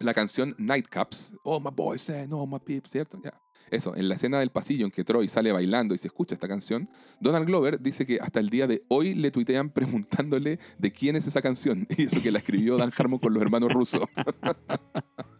la 0.00 0.12
canción 0.12 0.54
Nightcaps. 0.58 1.34
Oh, 1.44 1.60
my 1.60 1.70
boy 1.74 1.98
said, 1.98 2.28
no, 2.28 2.44
my 2.46 2.58
peeps, 2.58 2.90
¿cierto? 2.90 3.20
Ya. 3.24 3.32
Eso, 3.70 3.96
en 3.96 4.08
la 4.08 4.14
escena 4.14 4.38
del 4.38 4.50
pasillo 4.50 4.84
en 4.84 4.90
que 4.90 5.04
Troy 5.04 5.28
sale 5.28 5.52
bailando 5.52 5.94
y 5.94 5.98
se 5.98 6.08
escucha 6.08 6.34
esta 6.34 6.48
canción, 6.48 6.88
Donald 7.20 7.46
Glover 7.46 7.80
dice 7.80 8.06
que 8.06 8.18
hasta 8.20 8.40
el 8.40 8.50
día 8.50 8.66
de 8.66 8.84
hoy 8.88 9.14
le 9.14 9.30
tuitean 9.30 9.70
preguntándole 9.74 10.58
de 10.78 10.92
quién 10.92 11.16
es 11.16 11.26
esa 11.26 11.42
canción. 11.42 11.86
Y 11.96 12.04
eso 12.04 12.20
que 12.22 12.30
la 12.30 12.38
escribió 12.38 12.76
Dan 12.76 12.92
Harmon 12.96 13.18
con 13.18 13.32
los 13.32 13.42
hermanos 13.42 13.72
rusos. 13.72 14.02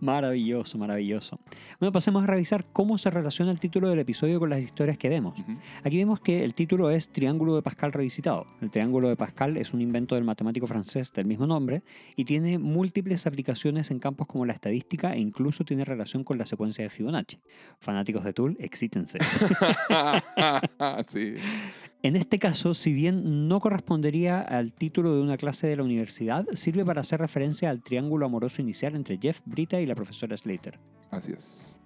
Maravilloso, 0.00 0.78
maravilloso. 0.78 1.38
Bueno, 1.78 1.92
pasemos 1.92 2.24
a 2.24 2.26
revisar 2.26 2.64
cómo 2.72 2.98
se 2.98 3.10
relaciona 3.10 3.50
el 3.50 3.60
título 3.60 3.88
del 3.88 3.98
episodio 3.98 4.40
con 4.40 4.50
las 4.50 4.60
historias 4.60 4.98
que 4.98 5.08
vemos. 5.08 5.34
Aquí 5.84 5.98
vemos 5.98 6.20
que 6.20 6.44
el 6.44 6.54
título 6.54 6.90
es 6.90 7.10
Triángulo 7.10 7.54
de 7.54 7.62
Pascal 7.62 7.92
revisitado. 7.92 8.46
El 8.60 8.70
triángulo 8.70 9.08
de 9.08 9.16
Pascal 9.16 9.56
es 9.56 9.72
un 9.72 9.80
invento 9.80 10.14
del 10.14 10.24
matemático 10.24 10.66
francés 10.66 11.12
del 11.12 11.26
mismo 11.26 11.46
nombre 11.46 11.82
y 12.16 12.24
tiene 12.24 12.58
múltiples 12.58 13.26
aplicaciones 13.26 13.90
en 13.90 13.98
campos 13.98 14.26
como 14.26 14.46
la 14.46 14.52
estadística 14.52 15.14
e 15.14 15.20
incluso 15.20 15.64
tiene 15.64 15.84
relación 15.84 16.24
con 16.24 16.38
la 16.38 16.46
secuencia 16.46 16.84
de 16.84 16.90
Fibonacci. 16.90 17.38
Fanáticos 17.80 18.24
de 18.24 18.32
Tool, 18.32 18.56
excítense. 18.60 19.18
sí. 21.08 21.34
En 22.02 22.16
este 22.16 22.38
caso, 22.38 22.72
si 22.72 22.94
bien 22.94 23.46
no 23.48 23.60
correspondería 23.60 24.40
al 24.40 24.72
título 24.72 25.14
de 25.14 25.20
una 25.20 25.36
clase 25.36 25.66
de 25.66 25.76
la 25.76 25.82
universidad, 25.82 26.46
sirve 26.54 26.82
para 26.84 27.02
hacer 27.02 27.20
referencia 27.20 27.68
al 27.68 27.82
triángulo 27.82 28.24
amoroso 28.24 28.62
inicial 28.62 28.94
entre 28.96 29.18
Jeff, 29.18 29.40
Brita 29.44 29.78
y 29.80 29.86
la 29.86 29.94
profesora 29.94 30.34
Slater. 30.36 30.78
Así 31.10 31.32
es. 31.32 31.76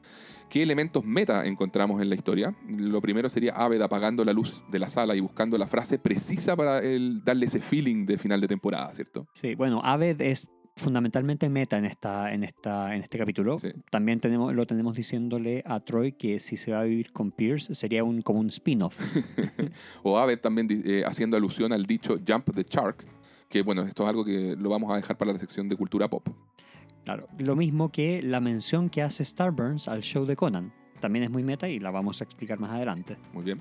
¿Qué 0.48 0.62
elementos 0.62 1.04
meta 1.04 1.44
encontramos 1.46 2.00
en 2.00 2.08
la 2.10 2.14
historia? 2.14 2.54
Lo 2.68 3.00
primero 3.00 3.28
sería 3.28 3.54
Aved 3.54 3.80
apagando 3.82 4.24
la 4.24 4.32
luz 4.32 4.64
de 4.70 4.78
la 4.78 4.88
sala 4.88 5.16
y 5.16 5.20
buscando 5.20 5.58
la 5.58 5.66
frase 5.66 5.98
precisa 5.98 6.54
para 6.54 6.78
el- 6.78 7.24
darle 7.24 7.46
ese 7.46 7.58
feeling 7.60 8.06
de 8.06 8.16
final 8.16 8.40
de 8.40 8.46
temporada, 8.46 8.94
¿cierto? 8.94 9.26
Sí, 9.34 9.56
bueno, 9.56 9.80
Aved 9.82 10.20
es 10.20 10.46
fundamentalmente 10.76 11.48
meta 11.48 11.78
en, 11.78 11.84
esta, 11.84 12.32
en, 12.32 12.44
esta, 12.44 12.94
en 12.94 13.02
este 13.02 13.18
capítulo. 13.18 13.58
Sí. 13.58 13.68
También 13.90 14.20
tenemos, 14.20 14.52
lo 14.54 14.66
tenemos 14.66 14.94
diciéndole 14.94 15.62
a 15.66 15.80
Troy 15.80 16.12
que 16.12 16.38
si 16.40 16.56
se 16.56 16.72
va 16.72 16.80
a 16.80 16.84
vivir 16.84 17.12
con 17.12 17.30
Pierce 17.30 17.74
sería 17.74 18.02
un, 18.02 18.22
como 18.22 18.40
un 18.40 18.48
spin-off. 18.48 18.98
O 20.02 20.18
Aved 20.18 20.40
también 20.40 20.68
eh, 20.70 21.02
haciendo 21.06 21.36
alusión 21.36 21.72
al 21.72 21.84
dicho 21.84 22.18
Jump 22.26 22.54
the 22.54 22.64
Shark, 22.68 23.06
que 23.48 23.62
bueno, 23.62 23.82
esto 23.82 24.02
es 24.02 24.08
algo 24.08 24.24
que 24.24 24.56
lo 24.58 24.70
vamos 24.70 24.90
a 24.92 24.96
dejar 24.96 25.16
para 25.16 25.32
la 25.32 25.38
sección 25.38 25.68
de 25.68 25.76
cultura 25.76 26.08
pop. 26.08 26.28
Claro, 27.04 27.28
lo 27.38 27.54
mismo 27.54 27.92
que 27.92 28.22
la 28.22 28.40
mención 28.40 28.88
que 28.88 29.02
hace 29.02 29.24
Starburns 29.24 29.88
al 29.88 30.02
show 30.02 30.24
de 30.24 30.36
Conan. 30.36 30.72
También 31.00 31.24
es 31.24 31.30
muy 31.30 31.42
meta 31.42 31.68
y 31.68 31.78
la 31.78 31.90
vamos 31.90 32.20
a 32.20 32.24
explicar 32.24 32.58
más 32.58 32.70
adelante. 32.70 33.18
Muy 33.32 33.44
bien. 33.44 33.60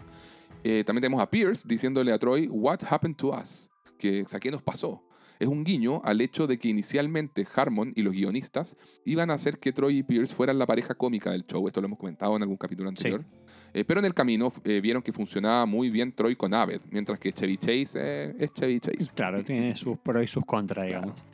Eh, 0.63 0.83
también 0.85 1.01
tenemos 1.01 1.21
a 1.21 1.29
Pierce 1.29 1.67
diciéndole 1.67 2.13
a 2.13 2.17
Troy, 2.17 2.47
What 2.47 2.79
happened 2.89 3.17
to 3.17 3.31
us? 3.31 3.69
Que, 3.97 4.23
o 4.23 4.27
sea, 4.27 4.39
¿qué 4.39 4.49
nos 4.49 4.61
pasó? 4.61 5.03
Es 5.43 5.49
un 5.49 5.65
guiño 5.65 6.01
al 6.05 6.21
hecho 6.21 6.47
de 6.47 6.57
que 6.57 6.69
inicialmente 6.69 7.45
Harmon 7.53 7.91
y 7.97 8.01
los 8.01 8.13
guionistas 8.13 8.77
iban 9.03 9.29
a 9.29 9.33
hacer 9.33 9.59
que 9.59 9.73
Troy 9.73 9.97
y 9.97 10.03
Pierce 10.03 10.33
fueran 10.33 10.57
la 10.57 10.65
pareja 10.65 10.95
cómica 10.95 11.31
del 11.31 11.45
show. 11.45 11.67
Esto 11.67 11.81
lo 11.81 11.87
hemos 11.87 11.99
comentado 11.99 12.33
en 12.37 12.43
algún 12.43 12.55
capítulo 12.55 12.87
anterior. 12.87 13.25
Eh, 13.73 13.83
pero 13.83 13.99
en 13.99 14.05
el 14.05 14.13
camino 14.13 14.53
eh, 14.63 14.79
vieron 14.79 15.03
que 15.03 15.11
funcionaba 15.11 15.65
muy 15.65 15.89
bien 15.89 16.13
Troy 16.13 16.37
con 16.37 16.53
Aved, 16.53 16.79
mientras 16.91 17.19
que 17.19 17.33
Chevy 17.33 17.57
Chase 17.57 17.99
eh, 18.01 18.35
es 18.39 18.53
Chevy 18.53 18.79
Chase. 18.79 19.09
Claro, 19.13 19.43
tiene 19.43 19.75
sus 19.75 19.97
pros 19.97 20.23
y 20.23 20.27
sus 20.27 20.45
contras, 20.45 20.87
Claro. 20.87 21.01
digamos. 21.07 21.25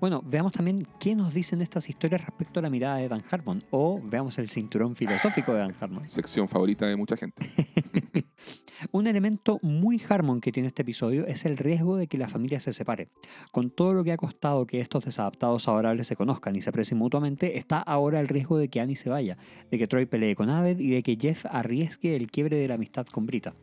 Bueno, 0.00 0.20
veamos 0.26 0.52
también 0.52 0.84
qué 0.98 1.14
nos 1.14 1.32
dicen 1.32 1.62
estas 1.62 1.88
historias 1.88 2.22
respecto 2.26 2.58
a 2.58 2.62
la 2.64 2.70
mirada 2.70 2.96
de 2.96 3.08
Dan 3.08 3.22
Harmon. 3.30 3.62
O 3.70 4.00
veamos 4.02 4.36
el 4.38 4.48
cinturón 4.48 4.96
filosófico 4.96 5.52
de 5.52 5.60
Dan 5.60 5.76
Harmon. 5.78 6.10
Sección 6.10 6.48
favorita 6.48 6.86
de 6.88 6.96
mucha 6.96 7.16
gente. 7.16 7.48
Un 8.90 9.06
elemento 9.06 9.58
muy 9.62 10.00
Harmon 10.08 10.40
que 10.40 10.52
tiene 10.52 10.68
este 10.68 10.82
episodio 10.82 11.26
es 11.26 11.44
el 11.44 11.56
riesgo 11.56 11.96
de 11.96 12.06
que 12.06 12.18
la 12.18 12.28
familia 12.28 12.60
se 12.60 12.72
separe. 12.72 13.08
Con 13.52 13.70
todo 13.70 13.94
lo 13.94 14.04
que 14.04 14.12
ha 14.12 14.16
costado 14.16 14.66
que 14.66 14.80
estos 14.80 15.04
desadaptados 15.04 15.68
adorables 15.68 16.06
se 16.06 16.16
conozcan 16.16 16.56
y 16.56 16.62
se 16.62 16.70
aprecien 16.70 16.98
mutuamente, 16.98 17.58
está 17.58 17.78
ahora 17.78 18.20
el 18.20 18.28
riesgo 18.28 18.58
de 18.58 18.68
que 18.68 18.80
Annie 18.80 18.96
se 18.96 19.10
vaya, 19.10 19.38
de 19.70 19.78
que 19.78 19.86
Troy 19.86 20.06
pelee 20.06 20.34
con 20.34 20.50
Aved 20.50 20.78
y 20.80 20.90
de 20.90 21.02
que 21.02 21.16
Jeff 21.20 21.46
arriesgue 21.46 22.16
el 22.16 22.30
quiebre 22.30 22.56
de 22.56 22.68
la 22.68 22.74
amistad 22.74 23.06
con 23.06 23.26
Brita. 23.26 23.54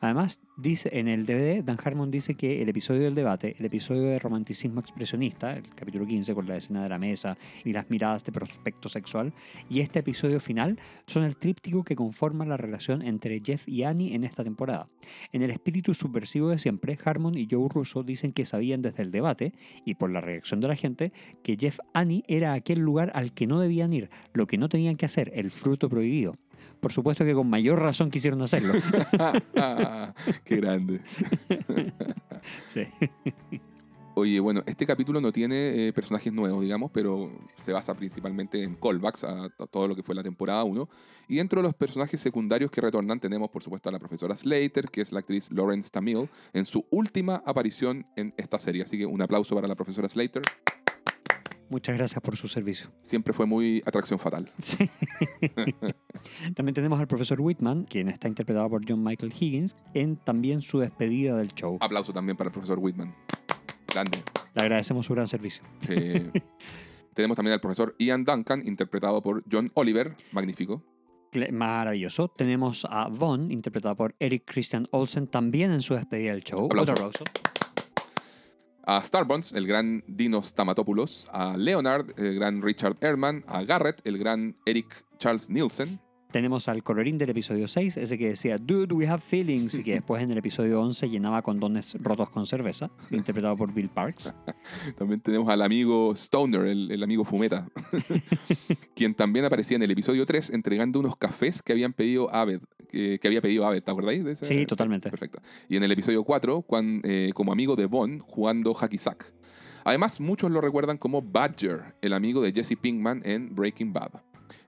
Además, 0.00 0.40
dice 0.56 0.90
en 0.92 1.08
el 1.08 1.26
DVD, 1.26 1.62
Dan 1.62 1.78
Harmon 1.82 2.10
dice 2.10 2.34
que 2.34 2.62
el 2.62 2.68
episodio 2.68 3.02
del 3.02 3.14
debate, 3.14 3.56
el 3.58 3.64
episodio 3.66 4.02
de 4.02 4.18
romanticismo 4.18 4.80
expresionista, 4.80 5.52
el 5.52 5.68
capítulo 5.74 6.06
15 6.06 6.34
con 6.34 6.46
la 6.46 6.56
escena 6.56 6.82
de 6.82 6.88
la 6.88 6.98
mesa 6.98 7.36
y 7.64 7.72
las 7.72 7.90
miradas 7.90 8.24
de 8.24 8.32
prospecto 8.32 8.88
sexual, 8.88 9.32
y 9.68 9.80
este 9.80 10.00
episodio 10.00 10.40
final 10.40 10.78
son 11.06 11.24
el 11.24 11.36
tríptico 11.36 11.84
que 11.84 11.96
conforma 11.96 12.44
la 12.44 12.56
relación 12.56 13.02
entre 13.02 13.40
Jeff 13.44 13.68
y 13.68 13.82
Annie 13.82 14.14
en 14.14 14.24
esta 14.24 14.42
temporada. 14.42 14.53
En 15.32 15.42
el 15.42 15.50
espíritu 15.50 15.94
subversivo 15.94 16.48
de 16.48 16.58
siempre, 16.58 16.98
Harmon 17.04 17.36
y 17.36 17.48
Joe 17.50 17.68
Russo 17.68 18.02
dicen 18.02 18.32
que 18.32 18.44
sabían 18.44 18.82
desde 18.82 19.02
el 19.02 19.10
debate, 19.10 19.52
y 19.84 19.94
por 19.94 20.10
la 20.10 20.20
reacción 20.20 20.60
de 20.60 20.68
la 20.68 20.76
gente, 20.76 21.12
que 21.42 21.56
Jeff 21.56 21.78
Annie 21.92 22.24
era 22.28 22.52
aquel 22.52 22.80
lugar 22.80 23.12
al 23.14 23.32
que 23.32 23.46
no 23.46 23.60
debían 23.60 23.92
ir, 23.92 24.10
lo 24.32 24.46
que 24.46 24.58
no 24.58 24.68
tenían 24.68 24.96
que 24.96 25.06
hacer, 25.06 25.30
el 25.34 25.50
fruto 25.50 25.88
prohibido. 25.88 26.36
Por 26.80 26.92
supuesto 26.92 27.24
que 27.24 27.34
con 27.34 27.48
mayor 27.48 27.80
razón 27.80 28.10
quisieron 28.10 28.42
hacerlo. 28.42 28.74
Qué 30.44 30.56
grande. 30.56 31.00
Sí. 32.68 32.82
Oye, 34.16 34.38
bueno, 34.38 34.62
este 34.66 34.86
capítulo 34.86 35.20
no 35.20 35.32
tiene 35.32 35.88
eh, 35.88 35.92
personajes 35.92 36.32
nuevos, 36.32 36.62
digamos, 36.62 36.92
pero 36.92 37.32
se 37.56 37.72
basa 37.72 37.94
principalmente 37.94 38.62
en 38.62 38.76
callbacks 38.76 39.24
a 39.24 39.48
to- 39.50 39.66
todo 39.66 39.88
lo 39.88 39.96
que 39.96 40.04
fue 40.04 40.14
la 40.14 40.22
temporada 40.22 40.62
1. 40.62 40.88
Y 41.26 41.36
dentro 41.36 41.60
de 41.60 41.64
los 41.64 41.74
personajes 41.74 42.20
secundarios 42.20 42.70
que 42.70 42.80
retornan 42.80 43.18
tenemos, 43.18 43.50
por 43.50 43.64
supuesto, 43.64 43.88
a 43.88 43.92
la 43.92 43.98
profesora 43.98 44.36
Slater, 44.36 44.84
que 44.88 45.00
es 45.00 45.10
la 45.10 45.18
actriz 45.18 45.50
Lawrence 45.50 45.90
Tamil, 45.90 46.28
en 46.52 46.64
su 46.64 46.86
última 46.90 47.42
aparición 47.44 48.06
en 48.14 48.32
esta 48.36 48.60
serie. 48.60 48.84
Así 48.84 48.96
que 48.96 49.04
un 49.04 49.20
aplauso 49.20 49.56
para 49.56 49.66
la 49.66 49.74
profesora 49.74 50.08
Slater. 50.08 50.42
Muchas 51.68 51.96
gracias 51.96 52.22
por 52.22 52.36
su 52.36 52.46
servicio. 52.46 52.92
Siempre 53.00 53.32
fue 53.32 53.46
muy 53.46 53.82
atracción 53.84 54.20
fatal. 54.20 54.48
Sí. 54.58 54.88
también 56.54 56.74
tenemos 56.74 57.00
al 57.00 57.08
profesor 57.08 57.40
Whitman, 57.40 57.84
quien 57.84 58.08
está 58.08 58.28
interpretado 58.28 58.68
por 58.70 58.88
John 58.88 59.02
Michael 59.02 59.32
Higgins, 59.38 59.74
en 59.92 60.16
también 60.16 60.62
su 60.62 60.78
despedida 60.78 61.36
del 61.36 61.52
show. 61.54 61.78
Aplauso 61.80 62.12
también 62.12 62.36
para 62.36 62.48
el 62.48 62.52
profesor 62.52 62.78
Whitman. 62.78 63.12
Grande. 63.94 64.24
Le 64.54 64.62
agradecemos 64.62 65.06
su 65.06 65.14
gran 65.14 65.28
servicio. 65.28 65.62
Tenemos 67.14 67.36
también 67.36 67.52
al 67.52 67.60
profesor 67.60 67.94
Ian 67.98 68.24
Duncan, 68.24 68.66
interpretado 68.66 69.22
por 69.22 69.44
John 69.50 69.70
Oliver. 69.74 70.16
Magnífico. 70.32 70.82
Maravilloso. 71.52 72.26
Tenemos 72.28 72.84
a 72.90 73.06
Vaughn, 73.08 73.52
interpretado 73.52 73.96
por 73.96 74.16
Eric 74.18 74.44
Christian 74.46 74.88
Olsen, 74.90 75.28
también 75.28 75.70
en 75.70 75.80
su 75.82 75.94
despedida 75.94 76.32
del 76.32 76.42
show. 76.42 76.64
Otro 76.64 76.92
aplauso. 76.92 77.24
a 78.84 79.00
Starbuns, 79.02 79.52
el 79.52 79.66
gran 79.66 80.02
Dinos 80.08 80.46
Stamatopoulos, 80.48 81.28
a 81.32 81.56
Leonard, 81.56 82.18
el 82.18 82.34
gran 82.34 82.62
Richard 82.62 82.96
Ehrman, 83.00 83.44
a 83.46 83.62
Garrett, 83.62 84.00
el 84.04 84.18
gran 84.18 84.56
Eric 84.66 85.04
Charles 85.18 85.50
Nielsen, 85.50 86.00
Tenemos 86.34 86.66
al 86.68 86.82
colorín 86.82 87.16
del 87.16 87.30
episodio 87.30 87.68
6, 87.68 87.96
ese 87.96 88.18
que 88.18 88.30
decía, 88.30 88.58
Dude, 88.58 88.92
we 88.92 89.06
have 89.06 89.20
feelings, 89.22 89.74
y 89.78 89.84
que 89.84 89.92
después 89.92 90.20
en 90.20 90.32
el 90.32 90.38
episodio 90.38 90.80
11 90.82 91.08
llenaba 91.08 91.42
condones 91.42 91.94
rotos 92.02 92.28
con 92.28 92.44
cerveza, 92.44 92.90
interpretado 93.12 93.56
por 93.56 93.72
Bill 93.72 93.88
Parks. 93.88 94.34
También 94.98 95.20
tenemos 95.20 95.48
al 95.48 95.62
amigo 95.62 96.12
Stoner, 96.16 96.62
el, 96.66 96.90
el 96.90 97.00
amigo 97.04 97.24
Fumeta, 97.24 97.68
quien 98.96 99.14
también 99.14 99.44
aparecía 99.44 99.76
en 99.76 99.84
el 99.84 99.92
episodio 99.92 100.26
3 100.26 100.50
entregando 100.50 100.98
unos 100.98 101.14
cafés 101.14 101.62
que 101.62 101.70
habían 101.72 101.92
pedido 101.92 102.28
Aved, 102.34 102.62
que, 102.90 103.20
que 103.20 103.28
había 103.28 103.40
pedido 103.40 103.64
Aved, 103.64 103.84
¿te 103.84 103.92
acordáis 103.92 104.24
de 104.24 104.32
ese? 104.32 104.44
Sí, 104.44 104.66
totalmente. 104.66 105.10
Perfecto. 105.10 105.40
Y 105.68 105.76
en 105.76 105.84
el 105.84 105.92
episodio 105.92 106.24
4, 106.24 106.62
cuan- 106.62 107.00
eh, 107.04 107.30
como 107.32 107.52
amigo 107.52 107.76
de 107.76 107.86
Bond, 107.86 108.22
jugando 108.22 108.74
hacky 108.74 108.98
sack. 108.98 109.32
Además, 109.84 110.18
muchos 110.18 110.50
lo 110.50 110.60
recuerdan 110.60 110.98
como 110.98 111.22
Badger, 111.22 111.94
el 112.02 112.12
amigo 112.12 112.40
de 112.40 112.52
Jesse 112.52 112.74
Pinkman 112.80 113.22
en 113.24 113.54
Breaking 113.54 113.92
Bad. 113.92 114.12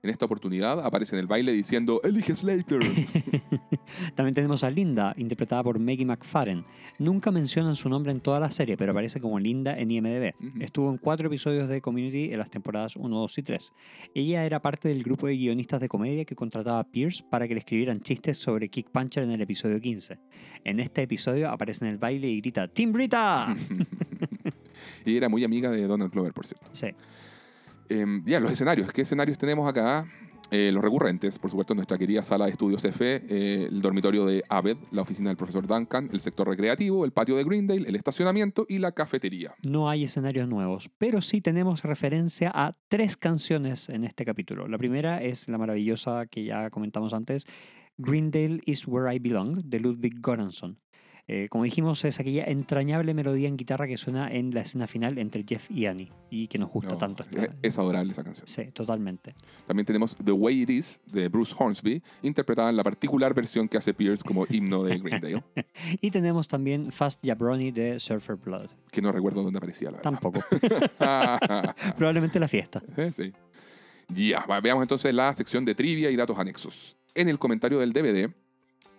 En 0.07 0.11
esta 0.11 0.23
oportunidad 0.23 0.79
aparece 0.85 1.17
en 1.17 1.19
el 1.19 1.27
baile 1.27 1.51
diciendo 1.51 1.99
Elige 2.01 2.33
Slater. 2.33 2.79
También 4.15 4.33
tenemos 4.33 4.63
a 4.63 4.69
Linda, 4.69 5.13
interpretada 5.17 5.61
por 5.63 5.79
Maggie 5.79 6.05
McFadden. 6.05 6.63
Nunca 6.97 7.29
mencionan 7.29 7.75
su 7.75 7.89
nombre 7.89 8.13
en 8.13 8.21
toda 8.21 8.39
la 8.39 8.49
serie, 8.49 8.77
pero 8.77 8.93
aparece 8.93 9.19
como 9.19 9.37
Linda 9.37 9.77
en 9.77 9.91
IMDb. 9.91 10.33
Ujú. 10.39 10.61
Estuvo 10.61 10.89
en 10.91 10.97
cuatro 10.97 11.27
episodios 11.27 11.67
de 11.67 11.81
Community 11.81 12.31
en 12.31 12.39
las 12.39 12.49
temporadas 12.49 12.95
1, 12.95 13.19
2 13.19 13.37
y 13.37 13.43
3. 13.43 13.73
Ella 14.15 14.45
era 14.45 14.61
parte 14.61 14.87
del 14.87 15.03
grupo 15.03 15.27
de 15.27 15.35
guionistas 15.35 15.81
de 15.81 15.89
comedia 15.89 16.23
que 16.23 16.37
contrataba 16.37 16.79
a 16.79 16.85
Pierce 16.85 17.25
para 17.29 17.45
que 17.45 17.55
le 17.55 17.59
escribieran 17.59 17.99
chistes 17.99 18.37
sobre 18.37 18.69
Kick 18.69 18.89
Puncher 18.89 19.23
en 19.23 19.31
el 19.31 19.41
episodio 19.41 19.77
15. 19.81 20.17
En 20.63 20.79
este 20.79 21.01
episodio 21.01 21.49
aparece 21.49 21.83
en 21.83 21.91
el 21.91 21.97
baile 21.97 22.29
y 22.29 22.39
grita 22.39 22.69
¡Team 22.69 22.93
Brita! 22.93 23.53
y 25.05 25.17
era 25.17 25.27
muy 25.27 25.43
amiga 25.43 25.69
de 25.69 25.85
Donald 25.85 26.13
Glover, 26.13 26.31
por 26.31 26.47
cierto. 26.47 26.69
sí. 26.71 26.91
Ya, 28.25 28.39
los 28.39 28.51
escenarios. 28.51 28.91
¿Qué 28.91 29.01
escenarios 29.01 29.37
tenemos 29.37 29.67
acá? 29.67 30.07
Eh, 30.49 30.71
los 30.71 30.81
recurrentes, 30.81 31.39
por 31.39 31.49
supuesto, 31.49 31.75
nuestra 31.75 31.97
querida 31.97 32.23
sala 32.23 32.45
de 32.45 32.51
estudios 32.51 32.83
F, 32.85 33.21
eh, 33.27 33.67
el 33.69 33.81
dormitorio 33.81 34.25
de 34.25 34.43
Aved, 34.47 34.77
la 34.91 35.01
oficina 35.01 35.29
del 35.29 35.35
profesor 35.35 35.67
Duncan, 35.67 36.09
el 36.13 36.21
sector 36.21 36.47
recreativo, 36.47 37.03
el 37.03 37.11
patio 37.11 37.35
de 37.35 37.43
Greendale, 37.43 37.87
el 37.87 37.97
estacionamiento 37.97 38.65
y 38.69 38.77
la 38.77 38.93
cafetería. 38.93 39.55
No 39.67 39.89
hay 39.89 40.05
escenarios 40.05 40.47
nuevos, 40.47 40.89
pero 40.97 41.21
sí 41.21 41.41
tenemos 41.41 41.83
referencia 41.83 42.49
a 42.53 42.77
tres 42.87 43.17
canciones 43.17 43.89
en 43.89 44.05
este 44.05 44.23
capítulo. 44.23 44.69
La 44.69 44.77
primera 44.77 45.21
es 45.21 45.49
la 45.49 45.57
maravillosa 45.57 46.27
que 46.27 46.45
ya 46.45 46.69
comentamos 46.69 47.13
antes, 47.13 47.45
Greendale 47.97 48.61
is 48.65 48.87
Where 48.87 49.13
I 49.13 49.19
Belong, 49.19 49.63
de 49.65 49.79
Ludwig 49.81 50.21
Göransson. 50.21 50.79
Eh, 51.29 51.47
como 51.49 51.65
dijimos, 51.65 52.05
es 52.05 52.21
aquella 52.21 52.45
entrañable 52.45 53.13
melodía 53.13 53.49
en 53.49 53.57
guitarra 53.57 53.85
que 53.85 53.97
suena 53.97 54.31
en 54.31 54.53
la 54.53 54.61
escena 54.61 54.87
final 54.87 55.17
entre 55.17 55.43
Jeff 55.45 55.69
y 55.69 55.85
Annie 55.85 56.09
y 56.29 56.47
que 56.47 56.57
nos 56.57 56.69
gusta 56.69 56.91
No, 56.93 56.97
tanto. 56.97 57.23
esta- 57.23 57.43
es, 57.43 57.49
es 57.61 57.77
adorable 57.79 58.13
esa 58.13 58.23
canción. 58.23 58.47
Sí, 58.47 58.71
totalmente. 58.71 59.35
También 59.65 59.85
tenemos 59.85 60.15
The 60.15 60.31
Way 60.31 60.61
It 60.61 60.69
Is 60.69 61.01
de 61.05 61.27
Bruce 61.27 61.53
Hornsby, 61.57 62.01
interpretada 62.21 62.69
en 62.69 62.77
la 62.77 62.83
particular 62.83 63.33
versión 63.33 63.67
que 63.67 63.77
hace 63.77 63.93
Pierce 63.93 64.23
como 64.23 64.45
himno 64.49 64.83
de 64.83 64.97
Greendale, 64.99 65.43
Y 66.01 66.11
tenemos 66.11 66.47
también 66.47 66.93
Fast 66.93 67.21
Jabroni 67.25 67.71
de 67.71 67.99
Surfer 67.99 68.37
Blood. 68.37 68.69
que 68.89 69.01
no 69.01 69.11
recuerdo 69.11 69.43
dónde 69.43 69.57
aparecía, 69.57 69.91
la 69.91 69.97
verdad. 69.97 70.11
Tampoco. 70.11 70.39
Probablemente 71.97 72.39
la 72.39 72.47
fiesta. 72.47 72.81
Eh, 72.97 73.11
sí. 73.13 73.31
Ya, 74.09 74.45
va, 74.45 74.59
veamos 74.61 74.81
entonces 74.83 75.13
la 75.13 75.33
sección 75.33 75.65
de 75.65 75.75
trivia 75.75 76.09
y 76.09 76.15
datos 76.15 76.37
anexos. 76.39 76.95
En 77.13 77.27
el 77.27 77.37
comentario 77.37 77.79
del 77.79 77.91
DVD 77.93 78.31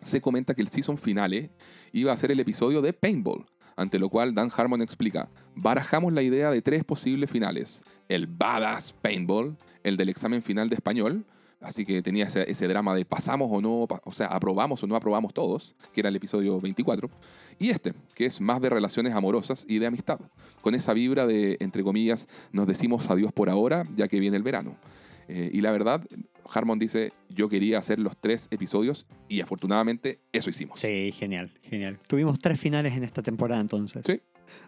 se 0.00 0.20
comenta 0.20 0.54
que 0.54 0.62
el 0.62 0.68
season 0.68 0.98
finale 0.98 1.50
iba 1.92 2.12
a 2.12 2.16
ser 2.16 2.30
el 2.30 2.40
episodio 2.40 2.82
de 2.82 2.92
Paintball, 2.92 3.44
ante 3.76 3.98
lo 3.98 4.08
cual 4.08 4.34
Dan 4.34 4.50
Harmon 4.54 4.82
explica, 4.82 5.30
barajamos 5.54 6.12
la 6.12 6.22
idea 6.22 6.50
de 6.50 6.62
tres 6.62 6.84
posibles 6.84 7.30
finales, 7.30 7.84
el 8.08 8.26
Badass 8.26 8.92
Paintball, 8.92 9.56
el 9.84 9.96
del 9.96 10.08
examen 10.08 10.42
final 10.42 10.68
de 10.68 10.74
español, 10.74 11.24
así 11.60 11.84
que 11.84 12.02
tenía 12.02 12.26
ese, 12.26 12.50
ese 12.50 12.66
drama 12.66 12.94
de 12.94 13.04
pasamos 13.04 13.48
o 13.50 13.60
no, 13.60 13.86
o 14.04 14.12
sea, 14.12 14.26
aprobamos 14.26 14.82
o 14.82 14.86
no 14.86 14.96
aprobamos 14.96 15.32
todos, 15.32 15.74
que 15.92 16.00
era 16.00 16.08
el 16.08 16.16
episodio 16.16 16.60
24, 16.60 17.08
y 17.58 17.70
este, 17.70 17.94
que 18.14 18.26
es 18.26 18.40
más 18.40 18.60
de 18.60 18.70
relaciones 18.70 19.14
amorosas 19.14 19.64
y 19.68 19.78
de 19.78 19.86
amistad, 19.86 20.20
con 20.60 20.74
esa 20.74 20.92
vibra 20.92 21.26
de, 21.26 21.56
entre 21.60 21.82
comillas, 21.82 22.28
nos 22.52 22.66
decimos 22.66 23.08
adiós 23.10 23.32
por 23.32 23.48
ahora, 23.50 23.84
ya 23.96 24.08
que 24.08 24.20
viene 24.20 24.36
el 24.36 24.42
verano. 24.42 24.76
Eh, 25.28 25.50
y 25.52 25.60
la 25.60 25.70
verdad, 25.70 26.04
Harmon 26.50 26.78
dice, 26.78 27.12
yo 27.28 27.48
quería 27.48 27.78
hacer 27.78 27.98
los 27.98 28.16
tres 28.16 28.48
episodios 28.50 29.06
y 29.28 29.40
afortunadamente 29.40 30.20
eso 30.32 30.50
hicimos. 30.50 30.80
Sí, 30.80 31.12
genial, 31.12 31.52
genial. 31.62 31.98
Tuvimos 32.06 32.38
tres 32.38 32.58
finales 32.58 32.96
en 32.96 33.04
esta 33.04 33.22
temporada 33.22 33.60
entonces. 33.60 34.02
Sí. 34.06 34.20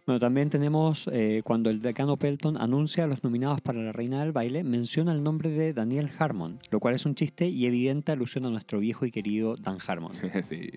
Bueno, 0.06 0.20
también 0.20 0.50
tenemos 0.50 1.08
eh, 1.12 1.40
cuando 1.44 1.70
el 1.70 1.80
decano 1.80 2.18
Pelton 2.18 2.60
anuncia 2.60 3.04
a 3.04 3.06
los 3.06 3.24
nominados 3.24 3.60
para 3.60 3.80
la 3.82 3.92
Reina 3.92 4.20
del 4.20 4.32
Baile, 4.32 4.62
menciona 4.62 5.12
el 5.12 5.22
nombre 5.22 5.50
de 5.50 5.72
Daniel 5.72 6.10
Harmon, 6.18 6.60
lo 6.70 6.80
cual 6.80 6.94
es 6.94 7.06
un 7.06 7.14
chiste 7.14 7.48
y 7.48 7.66
evidente 7.66 8.12
alusión 8.12 8.44
a 8.44 8.50
nuestro 8.50 8.78
viejo 8.78 9.06
y 9.06 9.10
querido 9.10 9.56
Dan 9.56 9.78
Harmon. 9.84 10.12
Sí. 10.44 10.70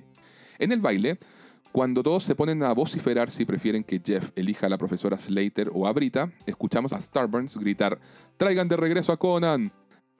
En 0.59 0.71
el 0.71 0.81
baile, 0.81 1.17
cuando 1.73 2.03
todos 2.03 2.23
se 2.23 2.35
ponen 2.35 2.61
a 2.61 2.71
vociferar 2.71 3.31
si 3.31 3.45
prefieren 3.45 3.83
que 3.83 3.99
Jeff 3.99 4.29
elija 4.35 4.67
a 4.67 4.69
la 4.69 4.77
profesora 4.77 5.17
Slater 5.17 5.71
o 5.73 5.87
a 5.87 5.91
Brita, 5.91 6.31
escuchamos 6.45 6.93
a 6.93 7.01
Starburns 7.01 7.57
gritar, 7.57 7.99
traigan 8.37 8.67
de 8.67 8.77
regreso 8.77 9.11
a 9.11 9.17
Conan. 9.17 9.73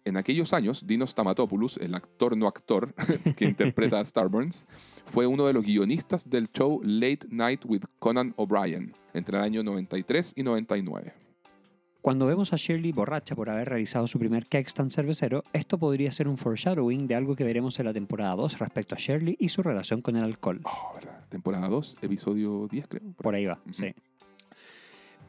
En 0.04 0.18
aquellos 0.18 0.51
años, 0.51 0.88
Dinos 0.88 1.12
Stamatopoulos, 1.12 1.78
el 1.78 1.93
actor 1.93 2.36
no 2.36 2.47
actor 2.47 2.95
que 3.38 3.45
interpreta 3.45 3.99
a 3.99 4.04
Starburns, 4.04 4.68
fue 5.06 5.28
uno 5.28 5.45
de 5.45 5.54
los 5.54 5.64
guionistas 5.64 6.28
del 6.28 6.49
show 6.51 6.82
Late 6.84 7.28
Night 7.30 7.66
with 7.66 7.84
Conan 7.99 8.34
O'Brien, 8.36 8.91
entre 9.14 9.38
el 9.38 9.43
año 9.43 9.62
93 9.62 10.34
y 10.36 10.41
99. 10.41 11.22
Cuando 12.04 12.26
vemos 12.26 12.51
a 12.51 12.58
Shirley 12.58 12.91
borracha 12.91 13.34
por 13.34 13.49
haber 13.49 13.70
realizado 13.70 14.08
su 14.08 14.20
primer 14.20 14.45
Kegstand 14.47 14.91
cervecero, 14.91 15.45
esto 15.54 15.78
podría 15.78 16.12
ser 16.12 16.28
un 16.28 16.38
foreshadowing 16.38 17.08
de 17.08 17.16
algo 17.16 17.34
que 17.34 17.45
veremos 17.45 17.80
en 17.80 17.86
la 17.86 17.93
temporada 17.93 18.36
2 18.36 18.60
respecto 18.60 18.93
a 18.93 18.97
Shirley 18.97 19.38
y 19.39 19.47
su 19.47 19.64
relación 19.64 20.01
con 20.01 20.18
el 20.18 20.26
alcohol. 20.26 20.60
Oh, 20.66 20.95
¿verdad? 20.95 21.26
Temporada 21.30 21.70
2, 21.70 21.99
episodio 22.01 22.68
10 22.70 22.88
creo. 22.89 23.14
Por 23.14 23.34
ahí 23.36 23.45
va, 23.45 23.62
sí. 23.72 23.95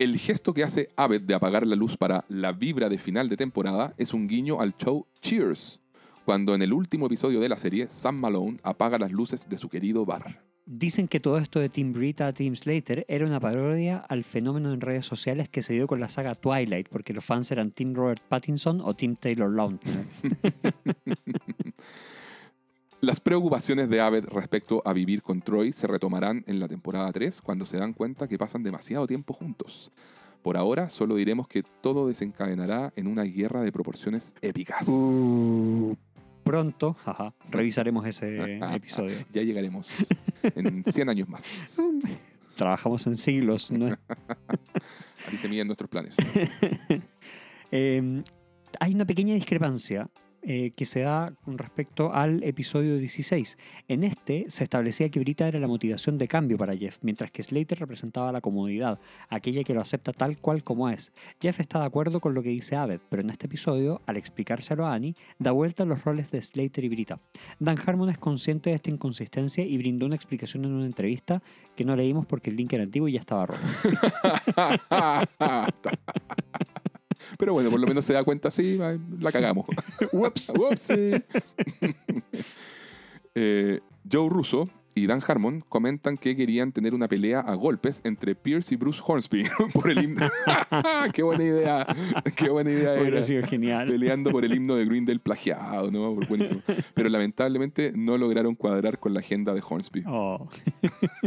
El 0.00 0.18
gesto 0.18 0.52
que 0.52 0.64
hace 0.64 0.88
Abed 0.96 1.22
de 1.22 1.34
apagar 1.34 1.64
la 1.64 1.76
luz 1.76 1.96
para 1.96 2.24
la 2.26 2.50
vibra 2.50 2.88
de 2.88 2.98
final 2.98 3.28
de 3.28 3.36
temporada 3.36 3.94
es 3.96 4.12
un 4.12 4.26
guiño 4.26 4.60
al 4.60 4.76
show 4.76 5.06
Cheers, 5.22 5.80
cuando 6.24 6.56
en 6.56 6.62
el 6.62 6.72
último 6.72 7.06
episodio 7.06 7.38
de 7.38 7.50
la 7.50 7.56
serie 7.56 7.88
Sam 7.88 8.16
Malone 8.16 8.58
apaga 8.64 8.98
las 8.98 9.12
luces 9.12 9.48
de 9.48 9.58
su 9.58 9.68
querido 9.68 10.04
bar. 10.04 10.42
Dicen 10.66 11.08
que 11.08 11.20
todo 11.20 11.36
esto 11.36 11.60
de 11.60 11.68
Team 11.68 11.92
Brita, 11.92 12.32
Team 12.32 12.56
Slater 12.56 13.04
era 13.06 13.26
una 13.26 13.38
parodia 13.38 13.98
al 13.98 14.24
fenómeno 14.24 14.72
en 14.72 14.80
redes 14.80 15.04
sociales 15.04 15.50
que 15.50 15.62
se 15.62 15.74
dio 15.74 15.86
con 15.86 16.00
la 16.00 16.08
saga 16.08 16.34
Twilight, 16.34 16.88
porque 16.88 17.12
los 17.12 17.24
fans 17.24 17.50
eran 17.50 17.70
Team 17.70 17.94
Robert 17.94 18.22
Pattinson 18.26 18.80
o 18.80 18.94
Team 18.94 19.14
Taylor 19.16 19.50
Lautner. 19.50 20.06
Las 23.02 23.20
preocupaciones 23.20 23.90
de 23.90 24.00
Abed 24.00 24.24
respecto 24.28 24.80
a 24.86 24.94
vivir 24.94 25.20
con 25.20 25.42
Troy 25.42 25.72
se 25.72 25.86
retomarán 25.86 26.42
en 26.46 26.58
la 26.58 26.68
temporada 26.68 27.12
3 27.12 27.42
cuando 27.42 27.66
se 27.66 27.76
dan 27.76 27.92
cuenta 27.92 28.26
que 28.26 28.38
pasan 28.38 28.62
demasiado 28.62 29.06
tiempo 29.06 29.34
juntos. 29.34 29.92
Por 30.40 30.56
ahora, 30.56 30.88
solo 30.88 31.16
diremos 31.16 31.46
que 31.46 31.62
todo 31.82 32.08
desencadenará 32.08 32.94
en 32.96 33.06
una 33.06 33.24
guerra 33.24 33.60
de 33.60 33.72
proporciones 33.72 34.34
épicas. 34.40 34.88
Uh, 34.88 35.94
pronto, 36.44 36.96
revisaremos 37.50 38.06
ese 38.06 38.60
episodio. 38.74 39.16
Ya 39.32 39.42
llegaremos 39.42 39.88
en 40.42 40.84
100 40.84 41.08
años 41.08 41.28
más. 41.28 41.42
Trabajamos 42.56 43.06
en 43.06 43.16
siglos, 43.16 43.70
¿no? 43.70 43.96
Así 45.26 45.36
se 45.38 45.48
miden 45.48 45.66
nuestros 45.66 45.90
planes. 45.90 46.14
Eh, 47.76 48.22
hay 48.78 48.94
una 48.94 49.04
pequeña 49.04 49.34
discrepancia 49.34 50.08
eh, 50.46 50.72
que 50.76 50.84
se 50.84 51.00
da 51.00 51.32
con 51.44 51.56
respecto 51.56 52.12
al 52.12 52.42
episodio 52.42 52.98
16. 52.98 53.56
En 53.88 54.04
este 54.04 54.44
se 54.48 54.64
establecía 54.64 55.08
que 55.08 55.20
Brita 55.20 55.48
era 55.48 55.58
la 55.58 55.68
motivación 55.68 56.18
de 56.18 56.28
cambio 56.28 56.58
para 56.58 56.76
Jeff, 56.76 56.98
mientras 57.00 57.30
que 57.30 57.42
Slater 57.42 57.78
representaba 57.78 58.30
la 58.30 58.42
comodidad, 58.42 59.00
aquella 59.30 59.64
que 59.64 59.72
lo 59.72 59.80
acepta 59.80 60.12
tal 60.12 60.36
cual 60.38 60.62
como 60.62 60.90
es. 60.90 61.12
Jeff 61.40 61.60
está 61.60 61.80
de 61.80 61.86
acuerdo 61.86 62.20
con 62.20 62.34
lo 62.34 62.42
que 62.42 62.50
dice 62.50 62.76
Abed, 62.76 63.00
pero 63.08 63.22
en 63.22 63.30
este 63.30 63.46
episodio, 63.46 64.02
al 64.06 64.18
explicárselo 64.18 64.86
a 64.86 64.92
Annie, 64.92 65.16
da 65.38 65.52
vuelta 65.52 65.84
a 65.84 65.86
los 65.86 66.04
roles 66.04 66.30
de 66.30 66.42
Slater 66.42 66.84
y 66.84 66.90
Brita. 66.90 67.18
Dan 67.58 67.78
Harmon 67.84 68.10
es 68.10 68.18
consciente 68.18 68.68
de 68.70 68.76
esta 68.76 68.90
inconsistencia 68.90 69.64
y 69.64 69.78
brindó 69.78 70.04
una 70.04 70.16
explicación 70.16 70.66
en 70.66 70.72
una 70.72 70.84
entrevista 70.84 71.42
que 71.74 71.86
no 71.86 71.96
leímos 71.96 72.26
porque 72.26 72.50
el 72.50 72.56
link 72.56 72.74
era 72.74 72.82
antiguo 72.82 73.08
y 73.08 73.12
ya 73.12 73.20
estaba 73.20 73.46
roto. 73.46 73.62
Pero 77.38 77.52
bueno, 77.54 77.70
por 77.70 77.80
lo 77.80 77.86
menos 77.86 78.04
se 78.04 78.12
da 78.12 78.22
cuenta, 78.24 78.50
sí, 78.50 78.76
va, 78.76 78.96
la 79.20 79.32
cagamos. 79.32 79.66
Ups. 80.12 80.52
Whoopsie. 80.56 81.22
Eh, 83.36 83.80
Joe 84.10 84.28
Russo 84.28 84.68
y 84.94 85.08
Dan 85.08 85.20
Harmon 85.26 85.60
comentan 85.68 86.16
que 86.16 86.36
querían 86.36 86.70
tener 86.70 86.94
una 86.94 87.08
pelea 87.08 87.40
a 87.40 87.56
golpes 87.56 88.00
entre 88.04 88.36
Pierce 88.36 88.72
y 88.74 88.76
Bruce 88.76 89.02
Hornsby 89.04 89.44
por 89.74 89.90
el 89.90 90.04
himno. 90.04 90.28
¡Qué 91.12 91.24
buena 91.24 91.42
idea! 91.42 91.84
¡Qué 92.36 92.48
buena 92.50 92.70
idea 92.70 92.94
era! 92.94 93.20
sido 93.24 93.44
genial. 93.44 93.88
Peleando 93.88 94.30
por 94.30 94.44
el 94.44 94.54
himno 94.54 94.76
de 94.76 94.84
Grindel 94.84 95.18
plagiado, 95.18 95.90
¿no? 95.90 96.14
Buenísimo. 96.14 96.60
Pero 96.94 97.08
lamentablemente 97.08 97.92
no 97.96 98.16
lograron 98.18 98.54
cuadrar 98.54 99.00
con 99.00 99.14
la 99.14 99.18
agenda 99.20 99.52
de 99.52 99.62
Hornsby. 99.68 100.04
Oh. 100.06 100.48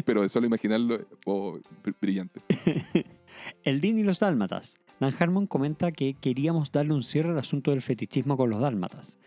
Pero 0.06 0.22
de 0.22 0.30
solo 0.30 0.48
imaginarlo, 0.48 1.02
oh, 1.26 1.60
br- 1.84 1.96
brillante. 2.00 2.40
El 3.64 3.82
Dean 3.82 3.98
y 3.98 4.04
los 4.04 4.20
dálmatas. 4.20 4.78
Dan 5.00 5.14
Harmon 5.20 5.48
comenta 5.48 5.92
que 5.92 6.16
queríamos 6.16 6.72
darle 6.72 6.94
un 6.94 7.04
cierre 7.04 7.30
al 7.30 7.40
asunto 7.40 7.72
del 7.72 7.82
fetichismo 7.82 8.38
con 8.38 8.50
los 8.50 8.62
dálmatas. 8.62 9.18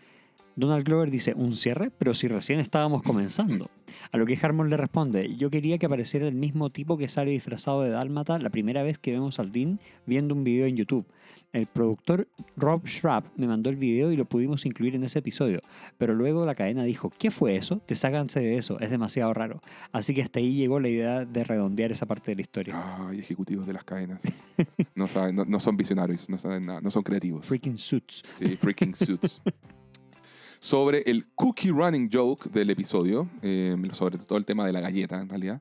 Donald 0.55 0.85
Glover 0.85 1.09
dice, 1.09 1.33
¿un 1.35 1.55
cierre? 1.55 1.91
Pero 1.97 2.13
si 2.13 2.27
recién 2.27 2.59
estábamos 2.59 3.03
comenzando. 3.03 3.69
A 4.11 4.17
lo 4.17 4.25
que 4.25 4.37
Harmon 4.41 4.69
le 4.69 4.77
responde, 4.77 5.35
yo 5.35 5.49
quería 5.49 5.77
que 5.77 5.85
apareciera 5.85 6.27
el 6.27 6.35
mismo 6.35 6.69
tipo 6.69 6.97
que 6.97 7.07
sale 7.07 7.31
disfrazado 7.31 7.81
de 7.81 7.89
dálmata 7.89 8.39
la 8.39 8.49
primera 8.49 8.83
vez 8.83 8.97
que 8.97 9.11
vemos 9.11 9.39
al 9.39 9.51
Dean 9.51 9.79
viendo 10.05 10.33
un 10.33 10.43
video 10.43 10.65
en 10.65 10.77
YouTube. 10.77 11.05
El 11.53 11.67
productor 11.67 12.27
Rob 12.55 12.87
Schrapp 12.87 13.25
me 13.35 13.47
mandó 13.47 13.69
el 13.69 13.75
video 13.75 14.11
y 14.11 14.17
lo 14.17 14.25
pudimos 14.25 14.65
incluir 14.65 14.95
en 14.95 15.03
ese 15.03 15.19
episodio, 15.19 15.59
pero 15.97 16.13
luego 16.13 16.45
la 16.45 16.55
cadena 16.55 16.83
dijo, 16.83 17.11
¿qué 17.17 17.29
fue 17.29 17.57
eso? 17.57 17.81
Desháganse 17.87 18.39
de 18.39 18.55
eso, 18.55 18.79
es 18.79 18.89
demasiado 18.89 19.33
raro. 19.33 19.61
Así 19.91 20.13
que 20.13 20.21
hasta 20.21 20.39
ahí 20.39 20.55
llegó 20.55 20.79
la 20.79 20.87
idea 20.87 21.25
de 21.25 21.43
redondear 21.43 21.91
esa 21.91 22.05
parte 22.05 22.31
de 22.31 22.35
la 22.35 22.41
historia. 22.41 23.07
Ay, 23.09 23.19
ejecutivos 23.19 23.67
de 23.67 23.73
las 23.73 23.83
cadenas. 23.83 24.21
No, 24.95 25.07
saben, 25.07 25.35
no, 25.35 25.45
no 25.45 25.59
son 25.59 25.75
visionarios, 25.75 26.29
no 26.29 26.37
saben 26.37 26.65
nada, 26.65 26.81
no 26.81 26.91
son 26.91 27.03
creativos. 27.03 27.45
Freaking 27.45 27.77
suits. 27.77 28.23
Sí, 28.39 28.55
freaking 28.55 28.95
suits. 28.95 29.41
sobre 30.61 31.01
el 31.07 31.25
cookie 31.33 31.71
running 31.71 32.07
joke 32.13 32.49
del 32.51 32.69
episodio, 32.69 33.27
eh, 33.41 33.75
sobre 33.93 34.19
todo 34.19 34.37
el 34.37 34.45
tema 34.45 34.63
de 34.65 34.71
la 34.71 34.79
galleta 34.79 35.19
en 35.19 35.27
realidad, 35.27 35.59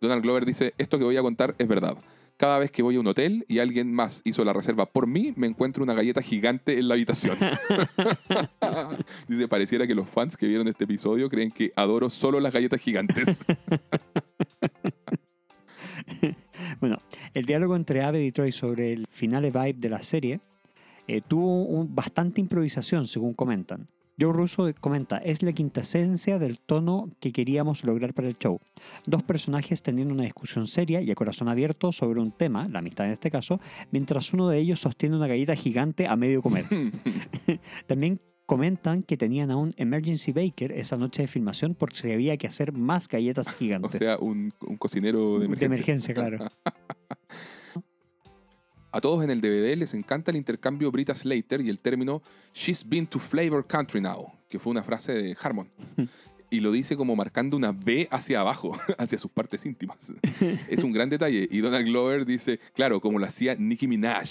Donald 0.00 0.22
Glover 0.22 0.46
dice, 0.46 0.72
esto 0.78 0.98
que 0.98 1.04
voy 1.04 1.16
a 1.18 1.22
contar 1.22 1.54
es 1.58 1.68
verdad. 1.68 1.98
Cada 2.38 2.58
vez 2.60 2.70
que 2.70 2.82
voy 2.82 2.94
a 2.96 3.00
un 3.00 3.06
hotel 3.08 3.44
y 3.48 3.58
alguien 3.58 3.92
más 3.92 4.22
hizo 4.24 4.44
la 4.44 4.52
reserva 4.52 4.86
por 4.86 5.06
mí, 5.08 5.34
me 5.36 5.46
encuentro 5.48 5.82
una 5.84 5.92
galleta 5.92 6.22
gigante 6.22 6.78
en 6.78 6.88
la 6.88 6.94
habitación. 6.94 7.36
dice, 9.28 9.48
pareciera 9.48 9.86
que 9.86 9.94
los 9.94 10.08
fans 10.08 10.36
que 10.36 10.46
vieron 10.46 10.66
este 10.68 10.84
episodio 10.84 11.28
creen 11.28 11.50
que 11.50 11.72
adoro 11.76 12.08
solo 12.08 12.40
las 12.40 12.52
galletas 12.52 12.80
gigantes. 12.80 13.40
Bueno, 16.80 16.98
el 17.34 17.44
diálogo 17.44 17.76
entre 17.76 18.02
Abe 18.02 18.24
y 18.24 18.30
Troy 18.32 18.52
sobre 18.52 18.92
el 18.92 19.06
finale 19.10 19.50
vibe 19.50 19.74
de 19.74 19.88
la 19.88 20.02
serie 20.02 20.40
eh, 21.06 21.20
tuvo 21.26 21.64
un- 21.64 21.92
bastante 21.94 22.40
improvisación, 22.40 23.06
según 23.06 23.34
comentan. 23.34 23.88
Joe 24.20 24.32
Russo 24.32 24.68
comenta, 24.80 25.18
es 25.18 25.42
la 25.42 25.52
quintasencia 25.52 26.38
del 26.38 26.58
tono 26.58 27.10
que 27.20 27.32
queríamos 27.32 27.84
lograr 27.84 28.14
para 28.14 28.28
el 28.28 28.36
show. 28.36 28.60
Dos 29.06 29.22
personajes 29.22 29.82
teniendo 29.82 30.12
una 30.12 30.24
discusión 30.24 30.66
seria 30.66 31.00
y 31.00 31.10
a 31.10 31.14
corazón 31.14 31.48
abierto 31.48 31.92
sobre 31.92 32.20
un 32.20 32.32
tema, 32.32 32.68
la 32.68 32.80
amistad 32.80 33.06
en 33.06 33.12
este 33.12 33.30
caso, 33.30 33.60
mientras 33.90 34.32
uno 34.32 34.48
de 34.48 34.58
ellos 34.58 34.80
sostiene 34.80 35.16
una 35.16 35.28
galleta 35.28 35.54
gigante 35.54 36.06
a 36.06 36.16
medio 36.16 36.42
comer. 36.42 36.64
También 37.86 38.20
comentan 38.48 39.02
que 39.02 39.18
tenían 39.18 39.50
a 39.50 39.56
un 39.56 39.74
emergency 39.76 40.32
baker 40.32 40.72
esa 40.72 40.96
noche 40.96 41.22
de 41.22 41.28
filmación 41.28 41.74
porque 41.74 42.14
había 42.14 42.36
que 42.38 42.46
hacer 42.46 42.72
más 42.72 43.06
galletas 43.06 43.46
o 43.48 43.50
gigantes. 43.52 43.98
sea, 43.98 44.18
un, 44.18 44.52
un 44.60 44.76
cocinero 44.78 45.38
de 45.38 45.46
emergencia. 45.46 45.68
De 45.68 45.74
emergencia, 45.74 46.14
claro. 46.14 46.48
A 48.98 49.00
todos 49.00 49.22
en 49.22 49.30
el 49.30 49.40
DVD 49.40 49.76
les 49.76 49.94
encanta 49.94 50.32
el 50.32 50.36
intercambio 50.36 50.90
Brita 50.90 51.14
Slater 51.14 51.60
y 51.60 51.68
el 51.68 51.78
término 51.78 52.20
She's 52.52 52.84
been 52.84 53.06
to 53.06 53.20
flavor 53.20 53.64
country 53.64 54.00
now, 54.00 54.32
que 54.48 54.58
fue 54.58 54.72
una 54.72 54.82
frase 54.82 55.12
de 55.12 55.36
Harmon. 55.40 55.70
Y 56.50 56.60
lo 56.60 56.72
dice 56.72 56.96
como 56.96 57.14
marcando 57.14 57.58
una 57.58 57.72
B 57.72 58.08
hacia 58.10 58.40
abajo, 58.40 58.76
hacia 58.98 59.18
sus 59.18 59.30
partes 59.30 59.66
íntimas. 59.66 60.14
Es 60.68 60.82
un 60.82 60.92
gran 60.92 61.10
detalle. 61.10 61.46
Y 61.48 61.58
Donald 61.60 61.86
Glover 61.86 62.26
dice, 62.26 62.58
claro, 62.74 63.00
como 63.00 63.20
lo 63.20 63.26
hacía 63.26 63.54
Nicki 63.54 63.86
Minaj. 63.86 64.30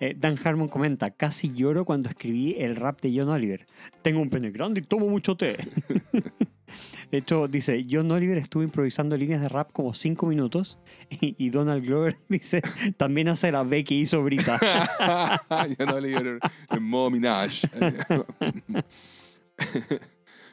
Eh, 0.00 0.14
Dan 0.18 0.36
Harmon 0.42 0.68
comenta, 0.68 1.10
casi 1.10 1.52
lloro 1.54 1.84
cuando 1.84 2.08
escribí 2.08 2.56
el 2.58 2.76
rap 2.76 3.00
de 3.00 3.12
John 3.16 3.28
Oliver. 3.28 3.66
Tengo 4.02 4.20
un 4.20 4.30
pene 4.30 4.50
grande 4.50 4.80
y 4.80 4.84
tomo 4.84 5.08
mucho 5.08 5.36
té. 5.36 5.56
de 7.10 7.18
hecho, 7.18 7.48
dice, 7.48 7.86
John 7.90 8.10
Oliver 8.10 8.36
estuvo 8.38 8.62
improvisando 8.62 9.16
líneas 9.16 9.40
de 9.40 9.48
rap 9.48 9.72
como 9.72 9.94
5 9.94 10.26
minutos 10.26 10.78
y, 11.08 11.34
y 11.38 11.50
Donald 11.50 11.84
Glover 11.84 12.16
dice, 12.28 12.62
también 12.96 13.28
hace 13.28 13.50
la 13.50 13.62
B 13.62 13.84
que 13.84 13.94
hizo 13.94 14.22
Brita. 14.22 14.58
no 15.86 16.00
leí 16.00 16.14
en 16.14 16.82
modo 16.82 17.10
Minaj. 17.10 17.62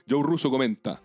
Joe 0.09 0.23
Russo 0.23 0.49
comenta, 0.49 1.01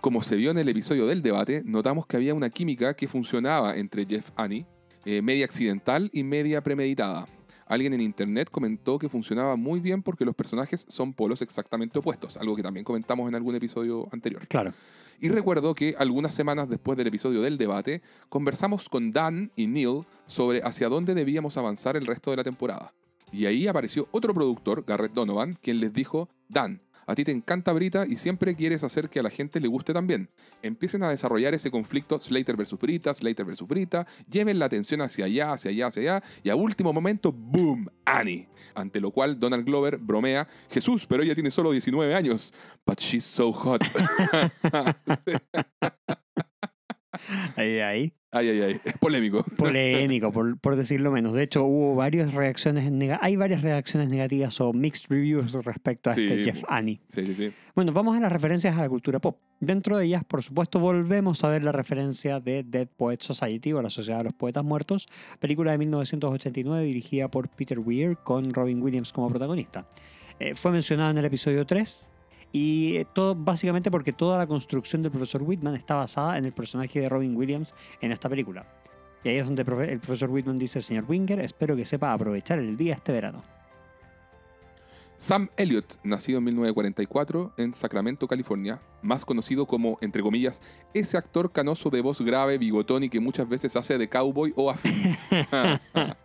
como 0.00 0.22
se 0.22 0.36
vio 0.36 0.50
en 0.50 0.58
el 0.58 0.68
episodio 0.68 1.06
del 1.06 1.22
debate, 1.22 1.62
notamos 1.64 2.06
que 2.06 2.16
había 2.16 2.34
una 2.34 2.50
química 2.50 2.94
que 2.94 3.08
funcionaba 3.08 3.76
entre 3.76 4.06
Jeff 4.06 4.30
Annie, 4.36 4.66
eh, 5.04 5.20
media 5.22 5.44
accidental 5.44 6.10
y 6.12 6.24
media 6.24 6.62
premeditada. 6.62 7.26
Alguien 7.70 7.94
en 7.94 8.00
internet 8.00 8.50
comentó 8.50 8.98
que 8.98 9.08
funcionaba 9.08 9.54
muy 9.54 9.78
bien 9.78 10.02
porque 10.02 10.24
los 10.24 10.34
personajes 10.34 10.84
son 10.88 11.12
polos 11.12 11.40
exactamente 11.40 12.00
opuestos, 12.00 12.36
algo 12.36 12.56
que 12.56 12.64
también 12.64 12.82
comentamos 12.82 13.28
en 13.28 13.36
algún 13.36 13.54
episodio 13.54 14.08
anterior. 14.10 14.46
claro. 14.48 14.72
Y 15.22 15.28
recuerdo 15.28 15.74
que 15.74 15.94
algunas 15.98 16.34
semanas 16.34 16.68
después 16.68 16.96
del 16.96 17.06
episodio 17.06 17.42
del 17.42 17.58
debate, 17.58 18.02
conversamos 18.28 18.88
con 18.88 19.12
Dan 19.12 19.52
y 19.54 19.66
Neil 19.66 20.04
sobre 20.26 20.62
hacia 20.62 20.88
dónde 20.88 21.14
debíamos 21.14 21.58
avanzar 21.58 21.96
el 21.96 22.06
resto 22.06 22.30
de 22.30 22.38
la 22.38 22.44
temporada. 22.44 22.92
Y 23.30 23.46
ahí 23.46 23.68
apareció 23.68 24.08
otro 24.10 24.34
productor, 24.34 24.82
Garrett 24.84 25.12
Donovan, 25.12 25.58
quien 25.60 25.78
les 25.78 25.92
dijo, 25.92 26.28
Dan, 26.48 26.80
a 27.10 27.14
ti 27.16 27.24
te 27.24 27.32
encanta 27.32 27.72
Brita 27.72 28.06
y 28.08 28.14
siempre 28.14 28.54
quieres 28.54 28.84
hacer 28.84 29.08
que 29.08 29.18
a 29.18 29.24
la 29.24 29.30
gente 29.30 29.58
le 29.58 29.66
guste 29.66 29.92
también. 29.92 30.28
Empiecen 30.62 31.02
a 31.02 31.10
desarrollar 31.10 31.54
ese 31.54 31.68
conflicto 31.68 32.20
Slater 32.20 32.56
versus 32.56 32.78
Brita, 32.78 33.12
Slater 33.12 33.44
versus 33.44 33.66
Brita, 33.66 34.06
lleven 34.30 34.60
la 34.60 34.66
atención 34.66 35.00
hacia 35.00 35.24
allá, 35.24 35.52
hacia 35.52 35.72
allá, 35.72 35.88
hacia 35.88 36.02
allá, 36.02 36.22
y 36.44 36.50
a 36.50 36.54
último 36.54 36.92
momento, 36.92 37.32
¡boom! 37.32 37.88
Annie. 38.04 38.48
Ante 38.76 39.00
lo 39.00 39.10
cual 39.10 39.40
Donald 39.40 39.64
Glover 39.64 39.96
bromea, 39.96 40.46
Jesús, 40.70 41.04
pero 41.08 41.24
ella 41.24 41.34
tiene 41.34 41.50
solo 41.50 41.72
19 41.72 42.14
años. 42.14 42.54
But 42.86 43.00
she's 43.00 43.24
so 43.24 43.52
hot. 43.52 43.82
Ahí, 47.56 47.80
ahí. 47.80 48.12
Ay, 48.32 48.48
ay, 48.50 48.60
ay. 48.62 48.80
Es 48.84 48.96
polémico. 48.98 49.44
Polémico, 49.56 50.30
por, 50.30 50.56
por 50.60 50.76
decirlo 50.76 51.10
menos. 51.10 51.32
De 51.34 51.42
hecho, 51.42 51.64
hubo 51.64 51.96
varias 51.96 52.32
reacciones 52.32 52.88
nega- 52.92 53.18
hay 53.20 53.34
varias 53.34 53.62
reacciones 53.62 54.08
negativas 54.08 54.60
o 54.60 54.72
mixed 54.72 55.06
reviews 55.08 55.52
respecto 55.64 56.10
a 56.10 56.12
Sí. 56.12 56.26
este 56.26 56.44
Jeff 56.44 56.62
Annie. 56.68 57.00
Sí, 57.08 57.26
sí, 57.26 57.34
sí. 57.34 57.52
Bueno, 57.74 57.92
vamos 57.92 58.16
a 58.16 58.20
las 58.20 58.30
referencias 58.30 58.78
a 58.78 58.82
la 58.82 58.88
cultura 58.88 59.18
pop. 59.18 59.38
Dentro 59.58 59.98
de 59.98 60.04
ellas, 60.06 60.22
por 60.24 60.44
supuesto, 60.44 60.78
volvemos 60.78 61.42
a 61.42 61.48
ver 61.48 61.64
la 61.64 61.72
referencia 61.72 62.38
de 62.38 62.62
Dead 62.62 62.86
Poets 62.86 63.24
Society 63.26 63.72
o 63.72 63.82
la 63.82 63.90
Sociedad 63.90 64.18
de 64.18 64.24
los 64.24 64.34
Poetas 64.34 64.62
Muertos, 64.64 65.08
película 65.40 65.72
de 65.72 65.78
1989 65.78 66.84
dirigida 66.84 67.28
por 67.28 67.48
Peter 67.48 67.78
Weir 67.80 68.16
con 68.18 68.54
Robin 68.54 68.80
Williams 68.80 69.12
como 69.12 69.28
protagonista. 69.28 69.88
Eh, 70.38 70.54
fue 70.54 70.70
mencionada 70.70 71.10
en 71.10 71.18
el 71.18 71.24
episodio 71.24 71.66
3 71.66 72.08
y 72.52 72.96
eh, 72.96 73.06
todo 73.12 73.34
básicamente 73.34 73.90
porque 73.90 74.12
toda 74.12 74.38
la 74.38 74.46
construcción 74.46 75.02
del 75.02 75.12
profesor 75.12 75.42
Whitman 75.42 75.74
está 75.74 75.94
basada 75.94 76.38
en 76.38 76.44
el 76.44 76.52
personaje 76.52 77.00
de 77.00 77.08
Robin 77.08 77.36
Williams 77.36 77.74
en 78.00 78.12
esta 78.12 78.28
película. 78.28 78.66
Y 79.22 79.28
ahí 79.28 79.36
es 79.36 79.44
donde 79.44 79.62
el 79.62 80.00
profesor 80.00 80.30
Whitman 80.30 80.58
dice, 80.58 80.80
señor 80.80 81.04
Winger, 81.08 81.40
espero 81.40 81.76
que 81.76 81.84
sepa 81.84 82.12
aprovechar 82.12 82.58
el 82.58 82.76
día 82.76 82.94
este 82.94 83.12
verano. 83.12 83.42
Sam 85.18 85.50
Elliott, 85.58 85.98
nacido 86.02 86.38
en 86.38 86.44
1944 86.44 87.52
en 87.58 87.74
Sacramento, 87.74 88.26
California, 88.26 88.80
más 89.02 89.26
conocido 89.26 89.66
como, 89.66 89.98
entre 90.00 90.22
comillas, 90.22 90.62
ese 90.94 91.18
actor 91.18 91.52
canoso 91.52 91.90
de 91.90 92.00
voz 92.00 92.22
grave, 92.22 92.56
bigotón 92.56 93.04
y 93.04 93.10
que 93.10 93.20
muchas 93.20 93.46
veces 93.46 93.76
hace 93.76 93.98
de 93.98 94.08
cowboy 94.08 94.54
o 94.56 94.70
afín. 94.70 95.14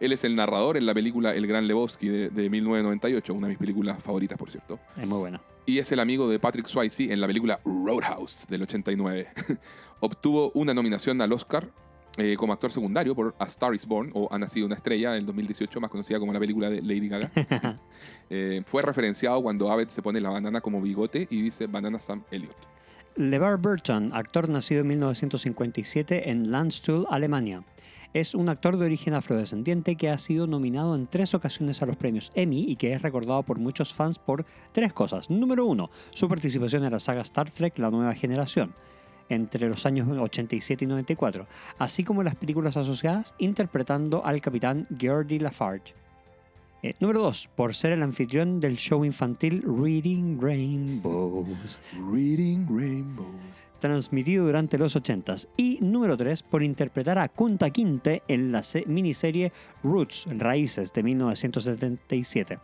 Él 0.00 0.12
es 0.12 0.22
el 0.22 0.36
narrador 0.36 0.76
en 0.76 0.86
la 0.86 0.94
película 0.94 1.34
El 1.34 1.48
Gran 1.48 1.66
Lebowski 1.66 2.08
de, 2.08 2.30
de 2.30 2.48
1998, 2.48 3.34
una 3.34 3.48
de 3.48 3.54
mis 3.54 3.58
películas 3.58 4.00
favoritas, 4.00 4.38
por 4.38 4.48
cierto. 4.48 4.78
Es 4.96 5.04
muy 5.04 5.18
buena. 5.18 5.40
Y 5.68 5.80
es 5.80 5.92
el 5.92 6.00
amigo 6.00 6.30
de 6.30 6.38
Patrick 6.38 6.66
Swayze 6.66 7.12
en 7.12 7.20
la 7.20 7.26
película 7.26 7.60
Roadhouse 7.62 8.46
del 8.48 8.62
89. 8.62 9.28
Obtuvo 10.00 10.50
una 10.54 10.72
nominación 10.72 11.20
al 11.20 11.30
Oscar 11.30 11.68
eh, 12.16 12.36
como 12.38 12.54
actor 12.54 12.72
secundario 12.72 13.14
por 13.14 13.34
A 13.38 13.44
Star 13.44 13.74
is 13.74 13.84
Born 13.84 14.10
o 14.14 14.32
Ha 14.32 14.38
nacido 14.38 14.64
una 14.64 14.76
estrella 14.76 15.12
del 15.12 15.26
2018, 15.26 15.78
más 15.78 15.90
conocida 15.90 16.18
como 16.18 16.32
la 16.32 16.40
película 16.40 16.70
de 16.70 16.80
Lady 16.80 17.08
Gaga. 17.10 17.30
Eh, 18.30 18.62
fue 18.66 18.82
referenciado 18.82 19.42
cuando 19.42 19.70
Abed 19.70 19.88
se 19.88 20.02
pone 20.02 20.20
la 20.20 20.28
banana 20.28 20.60
como 20.60 20.82
bigote 20.82 21.26
y 21.30 21.42
dice 21.42 21.66
Banana 21.66 21.98
Sam 21.98 22.22
Elliott. 22.30 22.56
LeVar 23.16 23.56
Burton, 23.56 24.10
actor 24.12 24.48
nacido 24.48 24.82
en 24.82 24.88
1957 24.88 26.30
en 26.30 26.50
Landstuhl, 26.50 27.06
Alemania. 27.10 27.62
Es 28.14 28.34
un 28.34 28.48
actor 28.48 28.78
de 28.78 28.86
origen 28.86 29.12
afrodescendiente 29.12 29.96
que 29.96 30.08
ha 30.08 30.16
sido 30.16 30.46
nominado 30.46 30.94
en 30.94 31.06
tres 31.06 31.34
ocasiones 31.34 31.82
a 31.82 31.86
los 31.86 31.96
premios 31.96 32.32
Emmy 32.34 32.64
y 32.66 32.76
que 32.76 32.94
es 32.94 33.02
recordado 33.02 33.42
por 33.42 33.58
muchos 33.58 33.92
fans 33.92 34.18
por 34.18 34.46
tres 34.72 34.94
cosas. 34.94 35.28
Número 35.28 35.66
uno, 35.66 35.90
su 36.12 36.26
participación 36.26 36.84
en 36.84 36.92
la 36.92 37.00
saga 37.00 37.20
Star 37.20 37.50
Trek 37.50 37.78
La 37.78 37.90
Nueva 37.90 38.14
Generación 38.14 38.72
entre 39.28 39.68
los 39.68 39.84
años 39.84 40.08
87 40.08 40.86
y 40.86 40.88
94, 40.88 41.46
así 41.78 42.02
como 42.02 42.22
las 42.22 42.34
películas 42.34 42.78
asociadas 42.78 43.34
interpretando 43.36 44.24
al 44.24 44.40
capitán 44.40 44.86
Geordie 44.98 45.40
Lafarge. 45.40 45.94
Eh, 46.82 46.94
número 47.00 47.22
2. 47.22 47.48
Por 47.56 47.74
ser 47.74 47.92
el 47.92 48.02
anfitrión 48.02 48.60
del 48.60 48.76
show 48.76 49.04
infantil 49.04 49.62
Reading 49.62 50.38
Rainbows 50.40 51.78
Reading 52.12 52.66
Rainbows. 52.68 53.26
transmitido 53.80 54.44
durante 54.46 54.76
los 54.78 54.94
80s. 54.96 55.48
Y 55.56 55.78
número 55.80 56.16
3, 56.16 56.42
por 56.42 56.62
interpretar 56.62 57.18
a 57.18 57.28
Kunta 57.28 57.70
Kinte 57.70 58.22
en 58.28 58.50
la 58.52 58.62
se- 58.64 58.84
miniserie 58.86 59.52
Roots, 59.84 60.26
Raíces, 60.36 60.92
de 60.92 61.02
1977. 61.04 62.58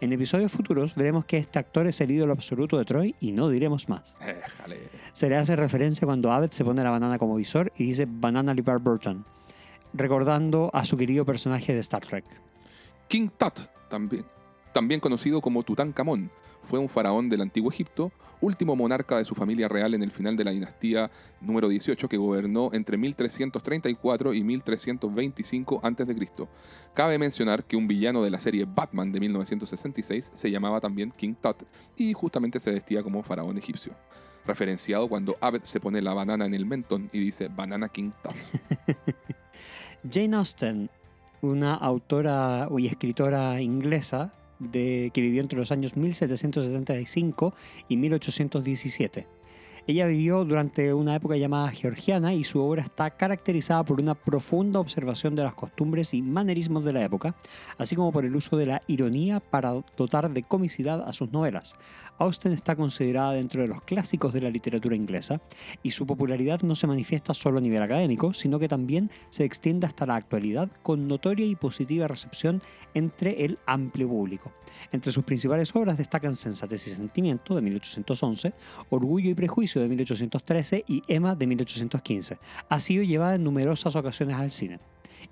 En 0.00 0.12
episodios 0.12 0.50
futuros 0.52 0.94
veremos 0.94 1.24
que 1.24 1.38
este 1.38 1.58
actor 1.58 1.86
es 1.88 2.00
el 2.00 2.10
ídolo 2.12 2.32
absoluto 2.32 2.76
de 2.78 2.84
Troy 2.84 3.14
y 3.20 3.32
no 3.32 3.48
diremos 3.48 3.88
más. 3.88 4.14
Se 5.12 5.28
le 5.28 5.36
hace 5.36 5.54
referencia 5.56 6.06
cuando 6.06 6.32
Abed 6.32 6.50
se 6.52 6.64
pone 6.64 6.82
la 6.84 6.90
banana 6.90 7.18
como 7.18 7.34
visor 7.36 7.72
y 7.76 7.84
dice 7.86 8.06
Banana 8.08 8.54
LeVar 8.54 8.78
Burton, 8.78 9.24
recordando 9.92 10.70
a 10.72 10.84
su 10.84 10.96
querido 10.96 11.24
personaje 11.24 11.72
de 11.74 11.80
Star 11.80 12.04
Trek. 12.06 12.24
King 13.10 13.28
Tut 13.36 13.66
también. 13.88 14.24
también 14.72 15.00
conocido 15.00 15.40
como 15.40 15.64
Tutankamón. 15.64 16.30
Fue 16.62 16.78
un 16.78 16.88
faraón 16.88 17.28
del 17.28 17.40
antiguo 17.40 17.68
Egipto, 17.68 18.12
último 18.40 18.76
monarca 18.76 19.18
de 19.18 19.24
su 19.24 19.34
familia 19.34 19.66
real 19.66 19.94
en 19.94 20.04
el 20.04 20.12
final 20.12 20.36
de 20.36 20.44
la 20.44 20.52
dinastía 20.52 21.10
número 21.40 21.68
18 21.68 22.08
que 22.08 22.16
gobernó 22.16 22.70
entre 22.72 22.96
1334 22.96 24.32
y 24.32 24.44
1325 24.44 25.80
a.C. 25.82 26.28
Cabe 26.94 27.18
mencionar 27.18 27.64
que 27.64 27.74
un 27.74 27.88
villano 27.88 28.22
de 28.22 28.30
la 28.30 28.38
serie 28.38 28.64
Batman 28.64 29.10
de 29.10 29.18
1966 29.18 30.30
se 30.32 30.50
llamaba 30.52 30.80
también 30.80 31.10
King 31.10 31.34
Tut 31.34 31.64
y 31.96 32.12
justamente 32.12 32.60
se 32.60 32.70
vestía 32.70 33.02
como 33.02 33.24
faraón 33.24 33.58
egipcio. 33.58 33.92
Referenciado 34.46 35.08
cuando 35.08 35.36
Abed 35.40 35.64
se 35.64 35.80
pone 35.80 36.00
la 36.00 36.14
banana 36.14 36.46
en 36.46 36.54
el 36.54 36.64
mentón 36.64 37.10
y 37.12 37.18
dice 37.18 37.48
Banana 37.48 37.88
King 37.88 38.12
Tut. 38.22 38.36
Jane 40.08 40.36
Austen, 40.36 40.88
una 41.42 41.74
autora 41.74 42.68
y 42.78 42.86
escritora 42.86 43.60
inglesa 43.60 44.32
de, 44.58 45.10
que 45.14 45.20
vivió 45.20 45.40
entre 45.40 45.58
los 45.58 45.72
años 45.72 45.96
1775 45.96 47.54
y 47.88 47.96
1817. 47.96 49.39
Ella 49.86 50.06
vivió 50.06 50.44
durante 50.44 50.92
una 50.92 51.14
época 51.14 51.36
llamada 51.36 51.70
georgiana 51.70 52.34
y 52.34 52.44
su 52.44 52.60
obra 52.60 52.82
está 52.82 53.10
caracterizada 53.10 53.84
por 53.84 54.00
una 54.00 54.14
profunda 54.14 54.78
observación 54.78 55.34
de 55.34 55.42
las 55.42 55.54
costumbres 55.54 56.14
y 56.14 56.22
manerismos 56.22 56.84
de 56.84 56.92
la 56.92 57.04
época, 57.04 57.34
así 57.78 57.96
como 57.96 58.12
por 58.12 58.24
el 58.24 58.36
uso 58.36 58.56
de 58.56 58.66
la 58.66 58.82
ironía 58.86 59.40
para 59.40 59.74
dotar 59.96 60.30
de 60.30 60.42
comicidad 60.42 61.02
a 61.06 61.12
sus 61.12 61.32
novelas. 61.32 61.74
Austen 62.18 62.52
está 62.52 62.76
considerada 62.76 63.32
dentro 63.32 63.62
de 63.62 63.68
los 63.68 63.82
clásicos 63.82 64.32
de 64.32 64.42
la 64.42 64.50
literatura 64.50 64.94
inglesa 64.94 65.40
y 65.82 65.92
su 65.92 66.06
popularidad 66.06 66.60
no 66.62 66.74
se 66.74 66.86
manifiesta 66.86 67.32
solo 67.32 67.58
a 67.58 67.62
nivel 67.62 67.82
académico, 67.82 68.34
sino 68.34 68.58
que 68.58 68.68
también 68.68 69.10
se 69.30 69.44
extiende 69.44 69.86
hasta 69.86 70.06
la 70.06 70.16
actualidad 70.16 70.68
con 70.82 71.08
notoria 71.08 71.46
y 71.46 71.56
positiva 71.56 72.08
recepción 72.08 72.62
entre 72.92 73.44
el 73.44 73.58
amplio 73.66 74.08
público. 74.08 74.52
Entre 74.92 75.12
sus 75.12 75.24
principales 75.24 75.74
obras 75.74 75.96
destacan 75.96 76.34
Sensatez 76.36 76.86
y 76.88 76.90
Sentimiento 76.90 77.54
de 77.54 77.62
1811, 77.62 78.52
Orgullo 78.90 79.30
y 79.30 79.34
Prejuicio 79.34 79.69
de 79.78 79.88
1813 79.88 80.84
y 80.88 81.04
Emma 81.06 81.36
de 81.36 81.46
1815. 81.46 82.38
Ha 82.68 82.80
sido 82.80 83.04
llevada 83.04 83.36
en 83.36 83.44
numerosas 83.44 83.94
ocasiones 83.94 84.36
al 84.36 84.50
cine. 84.50 84.80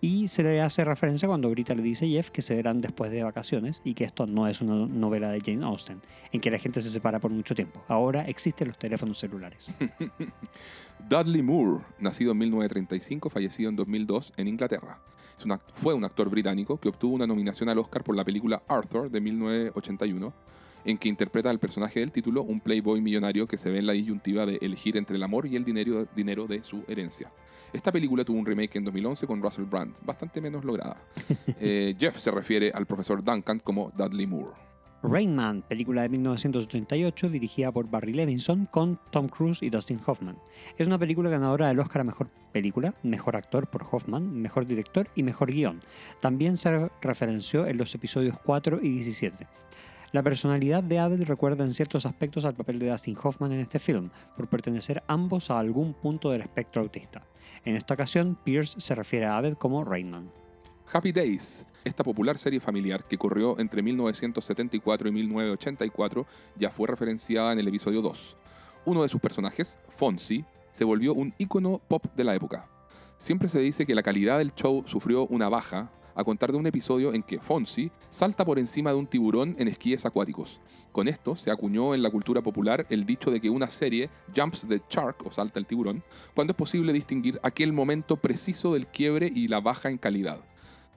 Y 0.00 0.28
se 0.28 0.42
le 0.42 0.60
hace 0.60 0.84
referencia 0.84 1.26
cuando 1.26 1.50
Brita 1.50 1.74
le 1.74 1.82
dice 1.82 2.04
a 2.04 2.08
Jeff 2.08 2.30
que 2.30 2.42
se 2.42 2.54
verán 2.54 2.80
después 2.80 3.10
de 3.10 3.24
vacaciones 3.24 3.80
y 3.84 3.94
que 3.94 4.04
esto 4.04 4.26
no 4.26 4.46
es 4.46 4.60
una 4.60 4.86
novela 4.86 5.30
de 5.30 5.40
Jane 5.40 5.64
Austen, 5.64 6.00
en 6.30 6.40
que 6.40 6.50
la 6.50 6.58
gente 6.58 6.80
se 6.80 6.90
separa 6.90 7.18
por 7.18 7.30
mucho 7.30 7.54
tiempo. 7.54 7.82
Ahora 7.88 8.22
existen 8.22 8.68
los 8.68 8.78
teléfonos 8.78 9.18
celulares. 9.18 9.66
Dudley 11.08 11.42
Moore, 11.42 11.82
nacido 11.98 12.32
en 12.32 12.38
1935, 12.38 13.30
fallecido 13.30 13.70
en 13.70 13.76
2002 13.76 14.34
en 14.36 14.48
Inglaterra. 14.48 15.00
Es 15.38 15.44
fue 15.72 15.94
un 15.94 16.04
actor 16.04 16.28
británico 16.28 16.78
que 16.78 16.88
obtuvo 16.88 17.14
una 17.14 17.26
nominación 17.26 17.68
al 17.68 17.78
Oscar 17.78 18.02
por 18.02 18.16
la 18.16 18.24
película 18.24 18.62
Arthur 18.66 19.08
de 19.08 19.20
1981, 19.20 20.34
en 20.84 20.98
que 20.98 21.08
interpreta 21.08 21.50
al 21.50 21.58
personaje 21.58 22.00
del 22.00 22.12
título, 22.12 22.42
un 22.42 22.60
playboy 22.60 23.00
millonario 23.00 23.46
que 23.46 23.58
se 23.58 23.70
ve 23.70 23.78
en 23.78 23.86
la 23.86 23.92
disyuntiva 23.92 24.46
de 24.46 24.58
elegir 24.60 24.96
entre 24.96 25.16
el 25.16 25.22
amor 25.22 25.46
y 25.46 25.56
el 25.56 25.64
dinero, 25.64 26.06
dinero 26.14 26.46
de 26.46 26.62
su 26.62 26.84
herencia. 26.88 27.30
Esta 27.72 27.92
película 27.92 28.24
tuvo 28.24 28.38
un 28.38 28.46
remake 28.46 28.76
en 28.76 28.84
2011 28.84 29.26
con 29.26 29.42
Russell 29.42 29.64
Brand, 29.64 29.94
bastante 30.04 30.40
menos 30.40 30.64
lograda. 30.64 30.96
Eh, 31.60 31.96
Jeff 31.98 32.16
se 32.18 32.30
refiere 32.30 32.70
al 32.72 32.86
profesor 32.86 33.24
Duncan 33.24 33.58
como 33.58 33.90
Dudley 33.96 34.26
Moore. 34.26 34.52
Rain 35.02 35.34
Man, 35.34 35.62
película 35.62 36.02
de 36.02 36.08
1988 36.08 37.28
dirigida 37.28 37.70
por 37.70 37.88
Barry 37.88 38.12
Levinson 38.12 38.66
con 38.66 38.98
Tom 39.10 39.28
Cruise 39.28 39.62
y 39.62 39.70
Dustin 39.70 40.00
Hoffman. 40.04 40.36
Es 40.76 40.86
una 40.88 40.98
película 40.98 41.30
ganadora 41.30 41.68
del 41.68 41.78
Oscar 41.78 42.00
a 42.00 42.04
Mejor 42.04 42.28
Película, 42.52 42.94
Mejor 43.04 43.36
Actor 43.36 43.68
por 43.68 43.86
Hoffman, 43.90 44.40
Mejor 44.40 44.66
Director 44.66 45.06
y 45.14 45.22
Mejor 45.22 45.52
Guión. 45.52 45.80
También 46.20 46.56
se 46.56 46.90
referenció 47.00 47.66
en 47.66 47.78
los 47.78 47.94
episodios 47.94 48.36
4 48.44 48.80
y 48.82 48.88
17. 48.88 49.46
La 50.12 50.22
personalidad 50.22 50.82
de 50.82 50.98
Abed 50.98 51.24
recuerda 51.24 51.64
en 51.64 51.74
ciertos 51.74 52.06
aspectos 52.06 52.46
al 52.46 52.54
papel 52.54 52.78
de 52.78 52.88
Dustin 52.88 53.16
Hoffman 53.22 53.52
en 53.52 53.60
este 53.60 53.78
film, 53.78 54.08
por 54.36 54.48
pertenecer 54.48 55.02
ambos 55.06 55.50
a 55.50 55.58
algún 55.58 55.92
punto 55.92 56.30
del 56.30 56.40
espectro 56.40 56.80
autista. 56.80 57.26
En 57.66 57.76
esta 57.76 57.92
ocasión, 57.92 58.38
Pierce 58.42 58.80
se 58.80 58.94
refiere 58.94 59.26
a 59.26 59.36
Abed 59.36 59.54
como 59.54 59.84
Rainman. 59.84 60.30
Happy 60.90 61.12
Days, 61.12 61.66
esta 61.84 62.02
popular 62.02 62.38
serie 62.38 62.58
familiar 62.58 63.04
que 63.04 63.18
corrió 63.18 63.58
entre 63.58 63.82
1974 63.82 65.08
y 65.08 65.12
1984, 65.12 66.26
ya 66.56 66.70
fue 66.70 66.88
referenciada 66.88 67.52
en 67.52 67.58
el 67.58 67.68
episodio 67.68 68.00
2. 68.00 68.36
Uno 68.86 69.02
de 69.02 69.10
sus 69.10 69.20
personajes, 69.20 69.78
Fonzie, 69.90 70.46
se 70.70 70.84
volvió 70.84 71.12
un 71.12 71.34
ícono 71.36 71.82
pop 71.86 72.06
de 72.16 72.24
la 72.24 72.34
época. 72.34 72.66
Siempre 73.18 73.50
se 73.50 73.58
dice 73.58 73.84
que 73.84 73.94
la 73.94 74.02
calidad 74.02 74.38
del 74.38 74.54
show 74.54 74.84
sufrió 74.86 75.26
una 75.26 75.50
baja 75.50 75.90
a 76.18 76.24
contar 76.24 76.50
de 76.50 76.58
un 76.58 76.66
episodio 76.66 77.14
en 77.14 77.22
que 77.22 77.38
Fonzie 77.38 77.92
salta 78.10 78.44
por 78.44 78.58
encima 78.58 78.90
de 78.90 78.96
un 78.96 79.06
tiburón 79.06 79.54
en 79.58 79.68
esquíes 79.68 80.04
acuáticos. 80.04 80.60
Con 80.90 81.06
esto 81.06 81.36
se 81.36 81.52
acuñó 81.52 81.94
en 81.94 82.02
la 82.02 82.10
cultura 82.10 82.42
popular 82.42 82.86
el 82.90 83.06
dicho 83.06 83.30
de 83.30 83.40
que 83.40 83.48
una 83.48 83.70
serie 83.70 84.10
jumps 84.34 84.66
the 84.66 84.82
shark 84.90 85.24
o 85.24 85.30
salta 85.30 85.60
el 85.60 85.66
tiburón 85.66 86.02
cuando 86.34 86.50
es 86.50 86.56
posible 86.56 86.92
distinguir 86.92 87.38
aquel 87.44 87.72
momento 87.72 88.16
preciso 88.16 88.74
del 88.74 88.88
quiebre 88.88 89.30
y 89.32 89.46
la 89.46 89.60
baja 89.60 89.90
en 89.90 89.98
calidad. 89.98 90.40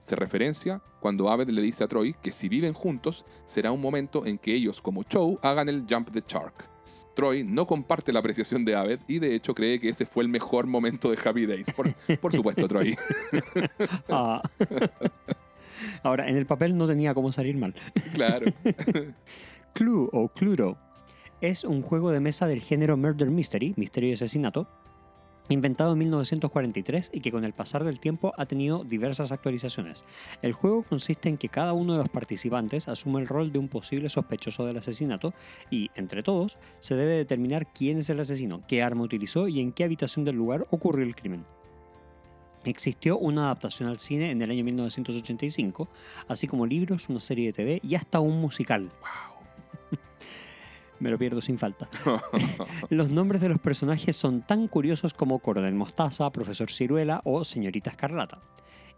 Se 0.00 0.16
referencia 0.16 0.82
cuando 1.00 1.30
Abed 1.30 1.48
le 1.50 1.62
dice 1.62 1.84
a 1.84 1.88
Troy 1.88 2.16
que 2.20 2.32
si 2.32 2.48
viven 2.48 2.72
juntos 2.72 3.24
será 3.44 3.70
un 3.70 3.80
momento 3.80 4.26
en 4.26 4.38
que 4.38 4.52
ellos 4.52 4.82
como 4.82 5.04
show 5.04 5.38
hagan 5.40 5.68
el 5.68 5.86
jump 5.88 6.10
the 6.10 6.24
shark. 6.26 6.71
Troy 7.14 7.44
no 7.44 7.66
comparte 7.66 8.12
la 8.12 8.20
apreciación 8.20 8.64
de 8.64 8.74
Abed 8.74 9.00
y 9.08 9.18
de 9.18 9.34
hecho 9.34 9.54
cree 9.54 9.80
que 9.80 9.90
ese 9.90 10.06
fue 10.06 10.22
el 10.24 10.28
mejor 10.28 10.66
momento 10.66 11.10
de 11.10 11.18
Happy 11.22 11.46
Days. 11.46 11.72
Por, 11.72 11.92
por 12.18 12.32
supuesto, 12.32 12.66
Troy. 12.68 12.96
Ah. 14.08 14.42
Ahora, 16.02 16.28
en 16.28 16.36
el 16.36 16.46
papel 16.46 16.76
no 16.76 16.86
tenía 16.86 17.14
cómo 17.14 17.32
salir 17.32 17.56
mal. 17.56 17.74
claro. 18.14 18.46
Clue 19.72 20.08
o 20.12 20.28
Cluedo 20.28 20.78
es 21.40 21.64
un 21.64 21.82
juego 21.82 22.10
de 22.10 22.20
mesa 22.20 22.46
del 22.46 22.60
género 22.60 22.96
Murder 22.96 23.30
Mystery, 23.30 23.74
misterio 23.76 24.10
y 24.10 24.12
asesinato, 24.12 24.68
inventado 25.48 25.92
en 25.92 25.98
1943 25.98 27.10
y 27.12 27.20
que 27.20 27.32
con 27.32 27.44
el 27.44 27.52
pasar 27.52 27.84
del 27.84 28.00
tiempo 28.00 28.32
ha 28.36 28.46
tenido 28.46 28.84
diversas 28.84 29.32
actualizaciones. 29.32 30.04
El 30.40 30.52
juego 30.52 30.82
consiste 30.82 31.28
en 31.28 31.38
que 31.38 31.48
cada 31.48 31.72
uno 31.72 31.92
de 31.92 31.98
los 31.98 32.08
participantes 32.08 32.88
asume 32.88 33.20
el 33.20 33.28
rol 33.28 33.52
de 33.52 33.58
un 33.58 33.68
posible 33.68 34.08
sospechoso 34.08 34.66
del 34.66 34.78
asesinato 34.78 35.34
y, 35.70 35.90
entre 35.94 36.22
todos, 36.22 36.58
se 36.78 36.94
debe 36.94 37.14
determinar 37.14 37.72
quién 37.72 37.98
es 37.98 38.10
el 38.10 38.20
asesino, 38.20 38.62
qué 38.66 38.82
arma 38.82 39.02
utilizó 39.02 39.48
y 39.48 39.60
en 39.60 39.72
qué 39.72 39.84
habitación 39.84 40.24
del 40.24 40.36
lugar 40.36 40.66
ocurrió 40.70 41.04
el 41.04 41.16
crimen. 41.16 41.44
Existió 42.64 43.18
una 43.18 43.46
adaptación 43.46 43.88
al 43.88 43.98
cine 43.98 44.30
en 44.30 44.40
el 44.40 44.50
año 44.50 44.62
1985, 44.62 45.88
así 46.28 46.46
como 46.46 46.64
libros, 46.64 47.08
una 47.08 47.18
serie 47.18 47.46
de 47.46 47.52
TV 47.52 47.80
y 47.82 47.96
hasta 47.96 48.20
un 48.20 48.40
musical. 48.40 48.90
Me 51.02 51.10
lo 51.10 51.18
pierdo 51.18 51.42
sin 51.42 51.58
falta. 51.58 51.88
Los 52.90 53.10
nombres 53.10 53.40
de 53.42 53.48
los 53.48 53.58
personajes 53.58 54.14
son 54.16 54.42
tan 54.42 54.68
curiosos 54.68 55.12
como 55.12 55.40
Coronel 55.40 55.74
Mostaza, 55.74 56.30
Profesor 56.30 56.70
Ciruela 56.70 57.20
o 57.24 57.44
Señorita 57.44 57.90
Escarlata. 57.90 58.38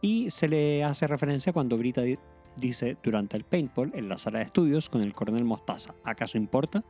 Y 0.02 0.30
se 0.30 0.48
le 0.48 0.84
hace 0.84 1.06
referencia 1.06 1.54
cuando 1.54 1.78
Brita 1.78 2.02
di- 2.02 2.18
dice 2.56 2.98
durante 3.02 3.38
el 3.38 3.44
paintball 3.44 3.90
en 3.94 4.10
la 4.10 4.18
sala 4.18 4.40
de 4.40 4.44
estudios 4.44 4.90
con 4.90 5.00
el 5.00 5.14
Coronel 5.14 5.44
Mostaza. 5.44 5.94
¿Acaso 6.04 6.36
importa? 6.36 6.84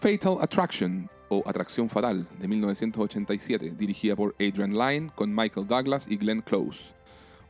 Fatal 0.00 0.38
Attraction 0.40 1.10
o 1.28 1.42
Atracción 1.46 1.90
Fatal 1.90 2.26
de 2.38 2.48
1987, 2.48 3.72
dirigida 3.72 4.16
por 4.16 4.34
Adrian 4.40 4.72
Lyne 4.76 5.10
con 5.14 5.34
Michael 5.34 5.66
Douglas 5.66 6.06
y 6.08 6.16
Glenn 6.16 6.40
Close. 6.40 6.94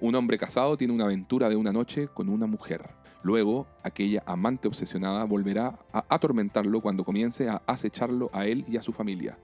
Un 0.01 0.17
hombre 0.17 0.37
casado 0.37 0.77
tiene 0.77 0.93
una 0.93 1.05
aventura 1.05 1.49
de 1.49 1.55
una 1.57 1.73
noche 1.73 2.09
con 2.09 2.29
una 2.29 2.47
mujer. 2.47 2.91
Luego, 3.23 3.67
aquella 3.83 4.23
amante 4.27 4.69
obsesionada 4.69 5.25
volverá 5.25 5.79
a 5.93 6.05
atormentarlo 6.09 6.81
cuando 6.81 7.05
comience 7.05 7.49
a 7.49 7.63
acecharlo 7.67 8.31
a 8.33 8.47
él 8.47 8.65
y 8.69 8.77
a 8.77 8.83
su 8.83 8.93
familia. 8.93 9.39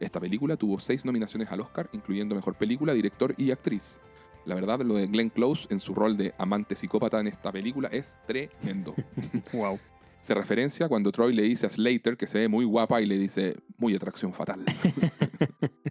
Esta 0.00 0.20
película 0.20 0.56
tuvo 0.56 0.78
seis 0.78 1.04
nominaciones 1.04 1.50
al 1.50 1.60
Oscar, 1.60 1.88
incluyendo 1.92 2.34
Mejor 2.34 2.54
Película, 2.54 2.92
Director 2.92 3.34
y 3.38 3.50
Actriz. 3.50 4.00
La 4.44 4.54
verdad, 4.54 4.82
lo 4.82 4.94
de 4.94 5.06
Glenn 5.06 5.30
Close 5.30 5.66
en 5.70 5.80
su 5.80 5.94
rol 5.94 6.16
de 6.16 6.34
amante 6.36 6.76
psicópata 6.76 7.18
en 7.20 7.28
esta 7.28 7.50
película 7.50 7.88
es 7.88 8.18
tremendo. 8.26 8.94
Wow. 9.52 9.78
Se 10.20 10.34
referencia 10.34 10.88
cuando 10.88 11.12
Troy 11.12 11.34
le 11.34 11.42
dice 11.42 11.66
a 11.66 11.70
Slater 11.70 12.16
que 12.16 12.26
se 12.26 12.38
ve 12.38 12.48
muy 12.48 12.64
guapa 12.64 13.00
y 13.02 13.06
le 13.06 13.18
dice 13.18 13.56
muy 13.76 13.94
atracción 13.94 14.32
fatal. 14.32 14.64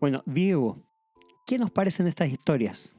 Bueno, 0.00 0.22
Diego, 0.26 0.84
¿qué 1.44 1.58
nos 1.58 1.72
parecen 1.72 2.06
estas 2.06 2.28
historias? 2.28 2.94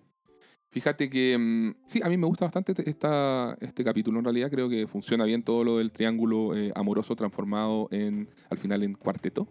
Fíjate 0.71 1.09
que 1.09 1.37
mm, 1.37 1.75
sí, 1.85 1.99
a 2.03 2.09
mí 2.09 2.17
me 2.17 2.27
gusta 2.27 2.45
bastante 2.45 2.73
este- 2.73 2.89
esta, 2.89 3.57
este 3.59 3.83
capítulo 3.83 4.19
en 4.19 4.25
realidad. 4.25 4.49
Creo 4.51 4.69
que 4.69 4.87
funciona 4.87 5.25
bien 5.25 5.43
todo 5.43 5.63
lo 5.63 5.77
del 5.77 5.91
triángulo 5.91 6.55
eh, 6.55 6.71
amoroso 6.75 7.15
transformado 7.15 7.87
en 7.91 8.29
al 8.49 8.57
final 8.57 8.83
en 8.83 8.93
cuarteto. 8.93 9.47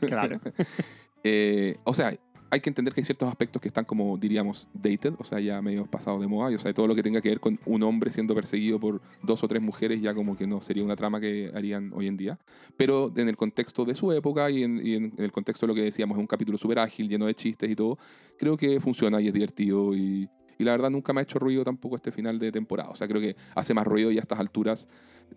claro. 0.00 0.40
Eh, 1.22 1.76
o 1.84 1.92
sea, 1.92 2.18
hay 2.50 2.60
que 2.60 2.70
entender 2.70 2.92
que 2.92 3.00
hay 3.00 3.04
ciertos 3.04 3.28
aspectos 3.28 3.60
que 3.62 3.68
están 3.68 3.84
como, 3.84 4.16
diríamos, 4.18 4.66
dated, 4.72 5.14
o 5.18 5.24
sea, 5.24 5.38
ya 5.38 5.60
medio 5.62 5.86
pasados 5.86 6.20
de 6.20 6.26
moda. 6.26 6.50
Y, 6.50 6.54
o 6.54 6.58
sea, 6.58 6.72
todo 6.74 6.86
lo 6.86 6.94
que 6.94 7.02
tenga 7.02 7.20
que 7.20 7.28
ver 7.28 7.40
con 7.40 7.60
un 7.66 7.82
hombre 7.82 8.10
siendo 8.10 8.34
perseguido 8.34 8.80
por 8.80 9.00
dos 9.22 9.44
o 9.44 9.48
tres 9.48 9.62
mujeres 9.62 10.00
ya 10.00 10.14
como 10.14 10.36
que 10.36 10.46
no 10.46 10.60
sería 10.60 10.82
una 10.82 10.96
trama 10.96 11.20
que 11.20 11.50
harían 11.54 11.92
hoy 11.94 12.06
en 12.08 12.16
día. 12.16 12.38
Pero 12.76 13.12
en 13.14 13.28
el 13.28 13.36
contexto 13.36 13.84
de 13.84 13.94
su 13.94 14.10
época 14.12 14.50
y 14.50 14.64
en, 14.64 14.80
y 14.84 14.94
en 14.94 15.12
el 15.18 15.30
contexto 15.30 15.66
de 15.66 15.68
lo 15.68 15.74
que 15.74 15.82
decíamos, 15.82 16.16
es 16.16 16.20
un 16.20 16.26
capítulo 16.26 16.58
súper 16.58 16.78
ágil, 16.78 17.08
lleno 17.08 17.26
de 17.26 17.34
chistes 17.34 17.70
y 17.70 17.76
todo, 17.76 17.98
creo 18.38 18.56
que 18.56 18.80
funciona 18.80 19.20
y 19.20 19.28
es 19.28 19.32
divertido 19.32 19.94
y, 19.94 20.28
Y 20.60 20.64
la 20.64 20.72
verdad 20.72 20.90
nunca 20.90 21.12
me 21.12 21.20
ha 21.20 21.22
hecho 21.22 21.38
ruido 21.38 21.64
tampoco 21.64 21.96
este 21.96 22.12
final 22.12 22.38
de 22.38 22.52
temporada. 22.52 22.90
O 22.90 22.94
sea, 22.94 23.08
creo 23.08 23.20
que 23.20 23.34
hace 23.54 23.72
más 23.72 23.86
ruido 23.86 24.10
ya 24.10 24.20
a 24.20 24.22
estas 24.22 24.38
alturas 24.38 24.86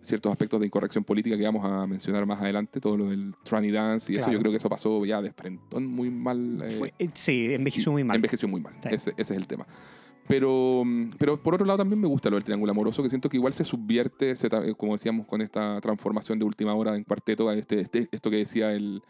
ciertos 0.02 0.30
aspectos 0.32 0.58
de 0.60 0.66
incorrección 0.66 1.04
política 1.04 1.36
que 1.38 1.44
vamos 1.44 1.64
a 1.64 1.86
mencionar 1.86 2.26
más 2.26 2.40
adelante, 2.40 2.80
todo 2.80 2.96
lo 2.96 3.10
del 3.10 3.32
tranny 3.44 3.70
dance 3.70 4.12
y 4.12 4.16
eso, 4.16 4.30
yo 4.30 4.38
creo 4.40 4.50
que 4.50 4.56
eso 4.58 4.68
pasó 4.68 5.04
ya 5.04 5.22
de 5.22 5.32
frentón 5.32 5.86
muy 5.86 6.10
mal. 6.10 6.62
eh, 6.62 6.70
Fue- 6.70 6.94
eh, 6.98 7.08
sí, 7.14 7.54
envejeció 7.54 7.92
muy 7.92 8.02
mal. 8.04 8.16
Envejeció 8.16 8.48
muy 8.48 8.60
mal. 8.60 8.74
Sí. 8.82 8.88
Ese, 8.92 9.10
ese 9.16 9.32
es 9.34 9.38
el 9.38 9.46
tema. 9.46 9.66
Pero, 10.26 10.82
pero 11.18 11.42
por 11.42 11.54
otro 11.54 11.66
lado 11.66 11.78
también 11.78 12.00
me 12.00 12.08
gusta 12.08 12.28
lo 12.30 12.36
del 12.36 12.44
triángulo 12.44 12.72
amoroso, 12.72 13.02
que 13.02 13.08
siento 13.08 13.28
que 13.28 13.36
igual 13.36 13.52
se 13.52 13.64
subvierte, 13.64 14.34
se 14.36 14.46
eh, 14.48 14.74
como 14.76 14.92
decíamos, 14.92 15.26
con 15.26 15.40
esta 15.42 15.80
transformación 15.80 16.38
de 16.38 16.44
última 16.44 16.74
hora 16.74 16.96
en 16.96 17.04
cuarteto, 17.04 17.50
este, 17.52 17.80
este- 17.80 18.08
esto 18.10 18.30
que 18.30 18.36
decía 18.38 18.72
el, 18.72 19.02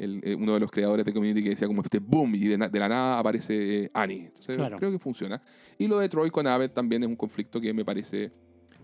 el, 0.00 0.20
eh, 0.24 0.34
uno 0.34 0.54
de 0.54 0.60
los 0.60 0.70
creadores 0.70 1.04
de 1.04 1.12
Community, 1.12 1.42
que 1.42 1.50
decía 1.50 1.68
como 1.68 1.82
este 1.82 1.98
boom, 1.98 2.34
y 2.34 2.46
de, 2.46 2.58
na- 2.58 2.68
de 2.68 2.78
la 2.78 2.88
nada 2.88 3.18
aparece 3.18 3.84
eh, 3.84 3.90
Annie. 3.94 4.26
Entonces 4.26 4.56
Claro. 4.56 4.76
creo 4.78 4.90
que 4.90 4.98
funciona. 4.98 5.40
Y 5.78 5.86
lo 5.86 5.98
de 5.98 6.08
Troy 6.08 6.30
con 6.30 6.46
Abed 6.46 6.70
también 6.70 7.02
es 7.02 7.08
un 7.08 7.16
conflicto 7.16 7.60
que 7.60 7.72
me 7.72 7.84
parece... 7.84 8.32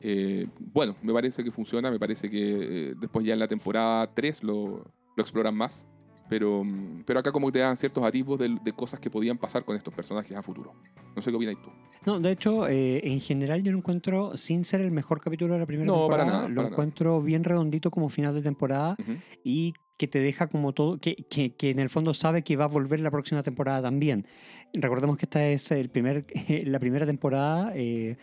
eh, 0.02 0.46
bueno, 0.58 0.94
me 1.02 1.12
parece 1.12 1.42
que 1.42 1.50
funciona, 1.50 1.90
me 1.90 1.98
parece 1.98 2.28
que 2.28 2.90
eh, 2.90 2.94
después 3.00 3.24
ya 3.26 3.32
en 3.32 3.38
la 3.40 3.48
temporada 3.48 4.12
3 4.14 4.42
lo, 4.44 4.84
lo 5.16 5.22
exploran 5.22 5.54
más. 5.56 5.86
Pero, 6.28 6.64
mm, 6.64 7.04
pero 7.06 7.20
acá 7.20 7.30
como 7.30 7.46
que 7.46 7.52
te 7.52 7.58
dan 7.60 7.76
ciertos 7.76 8.02
atisbos 8.02 8.38
de, 8.40 8.56
de 8.62 8.72
cosas 8.72 8.98
que 8.98 9.08
podían 9.08 9.38
pasar 9.38 9.64
con 9.64 9.76
estos 9.76 9.94
personajes 9.94 10.36
a 10.36 10.42
futuro. 10.42 10.72
No 11.14 11.22
sé 11.22 11.30
qué 11.30 11.36
opinas 11.36 11.54
tú. 11.62 11.70
No, 12.04 12.18
de 12.18 12.32
hecho, 12.32 12.66
eh, 12.68 13.00
en 13.04 13.20
general 13.20 13.62
yo 13.62 13.70
lo 13.72 13.78
encuentro, 13.78 14.36
sin 14.36 14.64
ser 14.64 14.80
el 14.80 14.90
mejor 14.90 15.20
capítulo 15.20 15.54
de 15.54 15.60
la 15.60 15.66
primera 15.66 15.86
No, 15.86 16.08
para 16.08 16.24
temporada, 16.24 16.32
nada, 16.38 16.48
lo 16.48 16.54
para 16.56 16.62
nada. 16.68 16.74
encuentro 16.74 17.22
bien 17.22 17.44
redondito 17.44 17.90
como 17.92 18.08
final 18.08 18.34
de 18.34 18.42
temporada 18.42 18.96
Ujú. 18.98 19.12
y 19.44 19.72
que 19.96 20.08
te 20.08 20.20
deja 20.20 20.48
como 20.48 20.72
todo, 20.72 20.98
que, 20.98 21.16
que, 21.16 21.54
que 21.54 21.70
en 21.70 21.78
el 21.78 21.88
fondo 21.88 22.14
sabe 22.14 22.42
que 22.42 22.56
va 22.56 22.64
a 22.64 22.68
volver 22.68 23.00
la 23.00 23.10
próxima 23.10 23.42
temporada 23.42 23.82
también. 23.82 24.26
Recordemos 24.72 25.16
que 25.16 25.26
esta 25.26 25.46
es 25.46 25.70
el 25.70 25.88
primer, 25.88 26.26
la 26.64 26.78
primera 26.78 27.06
temporada, 27.06 27.72
eh, 27.74 28.16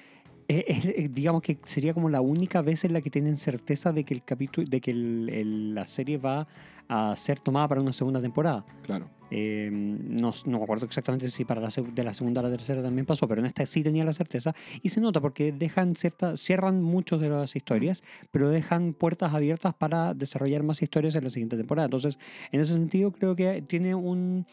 eh, 0.59 0.65
eh, 0.67 1.09
digamos 1.11 1.41
que 1.41 1.57
sería 1.65 1.93
como 1.93 2.09
la 2.09 2.21
única 2.21 2.61
vez 2.61 2.83
en 2.83 2.93
la 2.93 3.01
que 3.01 3.09
tienen 3.09 3.37
certeza 3.37 3.91
de 3.91 4.03
que 4.03 4.13
el 4.13 4.23
capítulo, 4.23 4.67
de 4.69 4.81
que 4.81 4.91
el- 4.91 5.29
el- 5.31 5.75
la 5.75 5.87
serie 5.87 6.17
va 6.17 6.47
a 6.89 7.15
ser 7.15 7.39
tomada 7.39 7.67
para 7.67 7.81
una 7.81 7.93
segunda 7.93 8.19
temporada. 8.21 8.65
Claro. 8.83 9.09
Eh, 9.31 9.69
no, 9.71 10.31
no 10.45 10.57
me 10.59 10.63
acuerdo 10.63 10.85
exactamente 10.85 11.27
si 11.29 11.43
para 11.43 11.59
la, 11.59 11.69
de 11.69 12.03
la 12.03 12.13
segunda 12.13 12.41
a 12.41 12.43
la 12.43 12.51
tercera 12.51 12.83
también 12.83 13.05
pasó, 13.07 13.27
pero 13.27 13.39
en 13.41 13.47
esta 13.47 13.65
sí 13.65 13.81
tenía 13.81 14.03
la 14.03 14.13
certeza. 14.13 14.53
Y 14.83 14.89
se 14.89 15.01
nota 15.01 15.21
porque 15.21 15.51
dejan 15.51 15.95
cierta, 15.95 16.37
cierran 16.37 16.83
muchas 16.83 17.19
de 17.19 17.29
las 17.29 17.55
historias, 17.55 18.03
pero 18.31 18.49
dejan 18.49 18.93
puertas 18.93 19.33
abiertas 19.33 19.73
para 19.73 20.13
desarrollar 20.13 20.61
más 20.61 20.81
historias 20.83 21.15
en 21.15 21.23
la 21.23 21.29
siguiente 21.31 21.57
temporada. 21.57 21.85
Entonces, 21.85 22.19
en 22.51 22.59
ese 22.61 22.73
sentido, 22.73 23.11
creo 23.11 23.35
que 23.35 23.61
tiene 23.63 23.95
un 23.95 24.45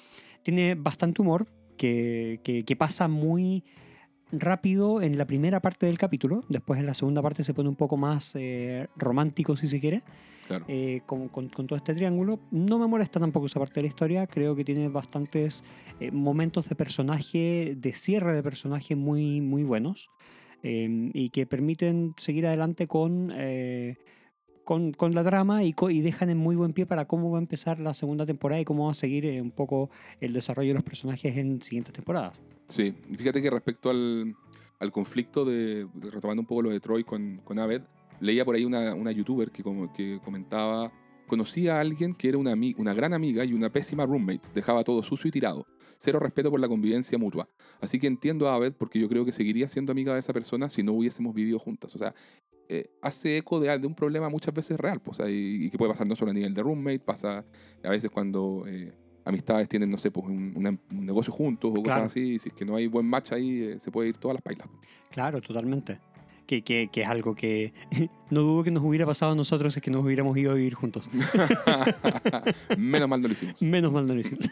tiene 0.42 0.74
bastante 0.76 1.20
humor 1.20 1.46
que, 1.76 2.40
que, 2.42 2.64
que 2.64 2.76
pasa 2.76 3.08
muy 3.08 3.62
rápido 4.32 5.02
en 5.02 5.18
la 5.18 5.24
primera 5.26 5.60
parte 5.60 5.86
del 5.86 5.98
capítulo. 5.98 6.44
Después 6.48 6.78
en 6.80 6.86
la 6.86 6.94
segunda 6.94 7.22
parte 7.22 7.42
se 7.44 7.54
pone 7.54 7.68
un 7.68 7.76
poco 7.76 7.96
más 7.96 8.32
eh, 8.36 8.86
romántico, 8.96 9.56
si 9.56 9.66
se 9.66 9.80
quiere 9.80 10.02
Claro. 10.46 10.64
eh, 10.68 11.02
con, 11.06 11.28
con- 11.28 11.48
con 11.48 11.66
todo 11.66 11.76
este 11.76 11.94
triángulo. 11.94 12.40
No 12.50 12.78
me 12.78 12.86
molesta 12.88 13.20
tampoco 13.20 13.46
esa 13.46 13.60
parte 13.60 13.74
de 13.76 13.82
la 13.82 13.88
historia, 13.88 14.26
creo 14.26 14.56
que 14.56 14.64
tiene 14.64 14.88
bastantes 14.88 15.62
eh, 16.00 16.10
momentos 16.10 16.68
de 16.68 16.74
personaje, 16.74 17.74
de 17.76 17.92
cierre 17.92 18.34
de 18.34 18.42
personaje 18.42 18.96
muy, 18.96 19.40
muy 19.40 19.62
buenos 19.62 20.10
eh, 20.62 21.10
y 21.14 21.30
que 21.30 21.46
permiten 21.46 22.14
seguir 22.18 22.46
adelante 22.46 22.86
con, 22.88 23.32
con, 24.64 24.92
con 24.92 25.14
la 25.14 25.24
trama 25.24 25.62
y, 25.64 25.74
y 25.90 26.00
dejan 26.00 26.30
en 26.30 26.38
muy 26.38 26.56
buen 26.56 26.72
pie 26.72 26.84
para 26.86 27.06
cómo 27.06 27.30
va 27.30 27.38
a 27.38 27.40
empezar 27.40 27.78
la 27.78 27.94
segunda 27.94 28.26
temporada 28.26 28.60
y 28.60 28.64
cómo 28.64 28.86
va 28.86 28.90
a 28.90 28.94
seguir 28.94 29.40
un 29.40 29.50
poco 29.52 29.90
el 30.20 30.32
desarrollo 30.32 30.68
de 30.70 30.74
los 30.74 30.82
personajes 30.84 31.36
en 31.36 31.62
siguientes 31.62 31.92
temporadas. 31.94 32.34
Sí, 32.70 32.94
y 33.10 33.16
fíjate 33.16 33.42
que 33.42 33.50
respecto 33.50 33.90
al, 33.90 34.36
al 34.78 34.92
conflicto 34.92 35.44
de, 35.44 35.88
retomando 35.94 36.40
un 36.42 36.46
poco 36.46 36.62
lo 36.62 36.70
de 36.70 36.78
Troy 36.78 37.02
con, 37.02 37.40
con 37.42 37.58
Abed, 37.58 37.82
leía 38.20 38.44
por 38.44 38.54
ahí 38.54 38.64
una, 38.64 38.94
una 38.94 39.10
youtuber 39.10 39.50
que, 39.50 39.64
como, 39.64 39.92
que 39.92 40.20
comentaba, 40.24 40.92
conocía 41.26 41.76
a 41.78 41.80
alguien 41.80 42.14
que 42.14 42.28
era 42.28 42.38
una, 42.38 42.54
una 42.76 42.94
gran 42.94 43.12
amiga 43.12 43.44
y 43.44 43.54
una 43.54 43.72
pésima 43.72 44.06
roommate, 44.06 44.48
dejaba 44.54 44.84
todo 44.84 45.02
sucio 45.02 45.26
y 45.26 45.32
tirado, 45.32 45.66
cero 45.98 46.20
respeto 46.20 46.48
por 46.48 46.60
la 46.60 46.68
convivencia 46.68 47.18
mutua. 47.18 47.48
Así 47.80 47.98
que 47.98 48.06
entiendo 48.06 48.48
a 48.48 48.54
Abed 48.54 48.74
porque 48.74 49.00
yo 49.00 49.08
creo 49.08 49.24
que 49.24 49.32
seguiría 49.32 49.66
siendo 49.66 49.90
amiga 49.90 50.14
de 50.14 50.20
esa 50.20 50.32
persona 50.32 50.68
si 50.68 50.84
no 50.84 50.92
hubiésemos 50.92 51.34
vivido 51.34 51.58
juntas. 51.58 51.92
O 51.96 51.98
sea, 51.98 52.14
eh, 52.68 52.88
hace 53.02 53.38
eco 53.38 53.58
de, 53.58 53.76
de 53.76 53.86
un 53.88 53.96
problema 53.96 54.28
muchas 54.28 54.54
veces 54.54 54.78
real, 54.78 55.00
pues, 55.02 55.18
o 55.18 55.24
sea, 55.24 55.28
y, 55.28 55.64
y 55.64 55.70
que 55.70 55.76
puede 55.76 55.90
pasar 55.90 56.06
no 56.06 56.14
solo 56.14 56.30
a 56.30 56.34
nivel 56.34 56.54
de 56.54 56.62
roommate, 56.62 57.00
pasa 57.00 57.44
a 57.82 57.90
veces 57.90 58.12
cuando... 58.12 58.64
eh, 58.68 58.92
amistades 59.24 59.68
tienen, 59.68 59.90
no 59.90 59.98
sé, 59.98 60.10
pues 60.10 60.26
un, 60.26 60.52
una- 60.56 60.70
un 60.90 61.06
negocio 61.06 61.32
juntos 61.32 61.70
o 61.70 61.82
Claro. 61.82 62.00
cosas 62.02 62.12
así, 62.12 62.34
y 62.34 62.38
si 62.38 62.48
es 62.50 62.54
que 62.54 62.64
no 62.64 62.76
hay 62.76 62.86
buen 62.86 63.06
match 63.08 63.32
ahí, 63.32 63.62
eh, 63.62 63.78
se 63.78 63.90
puede 63.90 64.08
ir 64.10 64.18
todas 64.18 64.34
las 64.34 64.42
pailas. 64.42 64.68
Claro, 65.10 65.40
totalmente. 65.40 65.98
Que, 66.46 66.62
que, 66.62 66.88
que 66.92 67.02
es 67.02 67.06
algo 67.08 67.34
que 67.36 67.72
no 68.30 68.40
dudo 68.42 68.64
que 68.64 68.70
nos 68.72 68.82
hubiera 68.82 69.06
pasado 69.06 69.32
a 69.32 69.34
nosotros 69.36 69.76
es 69.76 69.82
que 69.82 69.90
nos 69.90 70.04
hubiéramos 70.04 70.36
ido 70.36 70.50
a 70.50 70.54
vivir 70.54 70.74
juntos. 70.74 71.08
Menos 72.76 73.08
mal 73.08 73.20
no 73.22 73.28
lo 73.28 73.32
hicimos. 73.34 73.62
Menos 73.62 73.92
mal 73.92 74.06
no 74.06 74.14
lo 74.14 74.20
hicimos. 74.20 74.48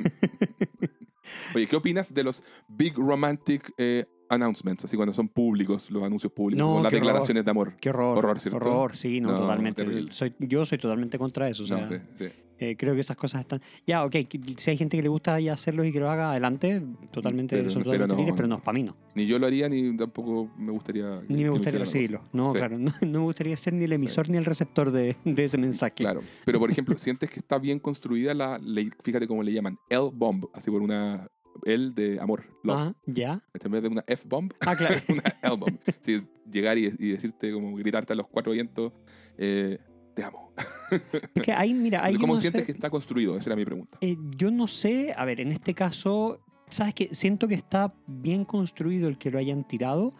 Oye, 1.55 1.67
¿qué 1.67 1.77
opinas 1.77 2.13
de 2.15 2.23
los 2.25 2.43
big 2.69 2.95
romantic 2.97 3.73
eh, 3.79 4.07
announcements? 4.29 4.85
Así 4.85 4.97
cuando 4.97 5.13
son 5.13 5.29
públicos, 5.29 5.91
los 5.91 6.03
anuncios 6.03 6.33
públicos, 6.33 6.59
No, 6.67 6.75
con 6.75 6.83
las 6.83 6.93
horror. 6.93 7.01
declaraciones 7.05 7.45
de 7.45 7.51
amor. 7.51 7.75
Qué 7.81 7.91
horror. 7.91 8.19
Horror, 8.19 8.41
¿cierto? 8.41 8.57
Horror, 8.59 8.97
sí, 8.97 9.21
no, 9.21 9.33
No, 9.33 9.39
totalmente. 9.41 9.85
terrible. 9.85 10.13
Soy, 10.13 10.35
yo 10.39 10.65
soy 10.65 10.79
totalmente 10.79 11.19
contra 11.19 11.49
eso. 11.49 11.63
O 11.65 11.67
sea, 11.67 11.79
No, 11.79 11.89
sí, 11.89 11.97
sí. 12.19 12.25
eh, 12.61 12.77
creo 12.77 12.95
que 12.95 13.01
esas 13.01 13.17
cosas 13.17 13.41
están. 13.43 13.61
Ya, 13.87 14.05
ok, 14.05 14.17
si 14.57 14.71
hay 14.71 14.77
gente 14.77 14.97
que 14.97 15.03
le 15.03 15.09
gusta 15.09 15.39
ya 15.41 15.53
hacerlos 15.53 15.87
y 15.87 15.93
que 15.93 16.01
lo 16.01 16.11
haga 16.11 16.31
adelante, 16.33 16.83
totalmente, 17.13 17.57
Pero- 17.57 17.71
son 17.71 17.83
totalmente 17.85 18.15
no, 18.15 18.19
libres, 18.19 18.35
pero 18.37 18.49
no. 18.49 18.57
es 18.57 18.61
para 18.63 18.75
mí, 18.75 18.83
no. 18.83 18.97
Ni 19.15 19.27
yo 19.27 19.39
lo 19.39 19.47
haría, 19.47 19.69
ni 19.69 19.97
tampoco 19.97 20.51
me 20.59 20.71
gustaría. 20.73 21.21
Ni 21.29 21.43
me 21.45 21.51
gustaría 21.51 21.81
recibirlo. 21.81 22.21
No, 22.33 22.51
Sí, 22.51 22.59
claro, 22.59 22.79
no, 22.79 22.93
me 23.03 23.19
gustaría 23.19 23.57
ser 23.57 23.73
ni 23.75 23.85
el 23.85 23.93
emisor 23.93 24.29
ni 24.29 24.37
el 24.39 24.45
receptor 24.45 24.91
de, 24.91 25.17
de 25.25 25.45
ese 25.45 25.59
mensaje. 25.59 25.95
Claro. 25.97 26.21
Pero, 26.45 26.59
por 26.59 26.71
ejemplo, 26.71 26.97
sientes 26.99 27.31
que 27.31 27.39
está 27.41 27.59
bien 27.59 27.79
construida 27.79 28.35
la. 28.35 28.59
le- 28.59 28.91
fíjate 29.03 29.27
cómo 29.27 29.43
le 29.43 29.53
llaman. 29.53 29.79
L-bomb, 29.89 30.47
así 30.53 30.71
por 30.71 30.83
una. 30.83 31.29
L 31.65 31.91
de 31.93 32.19
amor. 32.21 32.45
Love. 32.63 32.77
Ah, 32.79 32.95
ya. 33.07 33.43
En 33.63 33.71
vez 33.73 33.83
de 33.83 33.89
una 33.89 34.05
F-bomb, 34.07 34.53
Ah, 34.61 34.77
claro. 34.77 34.97
una 35.09 35.23
L-bomb. 35.43 35.79
Sí, 36.01 36.23
llegar 36.51 36.79
y, 36.79 36.87
y 36.99 37.11
decirte, 37.11 37.53
como 37.53 37.75
gritarte 37.77 38.13
a 38.13 38.17
los 38.17 38.27
cuatro 38.29 38.53
vientos, 38.53 38.93
eh, 39.37 39.79
te 40.15 40.25
amo. 40.25 40.53
es 41.35 41.43
que 41.43 41.53
ahí, 41.53 41.75
mira, 41.75 41.99
ahí 42.05 42.15
Entonces, 42.15 42.21
¿Cómo 42.21 42.35
no 42.35 42.41
sientes 42.41 42.63
sé- 42.63 42.67
que 42.67 42.73
está 42.73 42.91
construido? 42.91 43.37
Esa 43.37 43.51
era 43.51 43.57
mi 43.57 43.65
pregunta. 43.65 43.99
Eh, 44.01 44.17
yo 44.37 44.51
no 44.51 44.67
sé, 44.67 45.13
a 45.17 45.25
ver, 45.25 45.41
en 45.41 45.53
este 45.53 45.75
caso, 45.75 46.41
¿sabes 46.71 46.95
qué? 46.95 47.09
Siento 47.13 47.47
que 47.49 47.55
está 47.55 47.93
bien 48.07 48.45
construido 48.45 49.09
el 49.09 49.19
que 49.19 49.31
lo 49.31 49.39
hayan 49.39 49.67
tirado, 49.67 50.15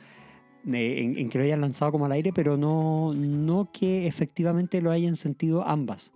eh, 0.67 1.03
en, 1.03 1.19
en 1.19 1.29
que 1.31 1.39
lo 1.39 1.45
hayan 1.45 1.61
lanzado 1.61 1.91
como 1.93 2.07
al 2.07 2.13
aire, 2.13 2.33
pero 2.35 2.57
no, 2.57 3.13
no 3.15 3.71
que 3.73 4.07
efectivamente 4.07 4.81
lo 4.83 4.91
hayan 4.91 5.17
sentido 5.17 5.67
ambas. 5.67 6.13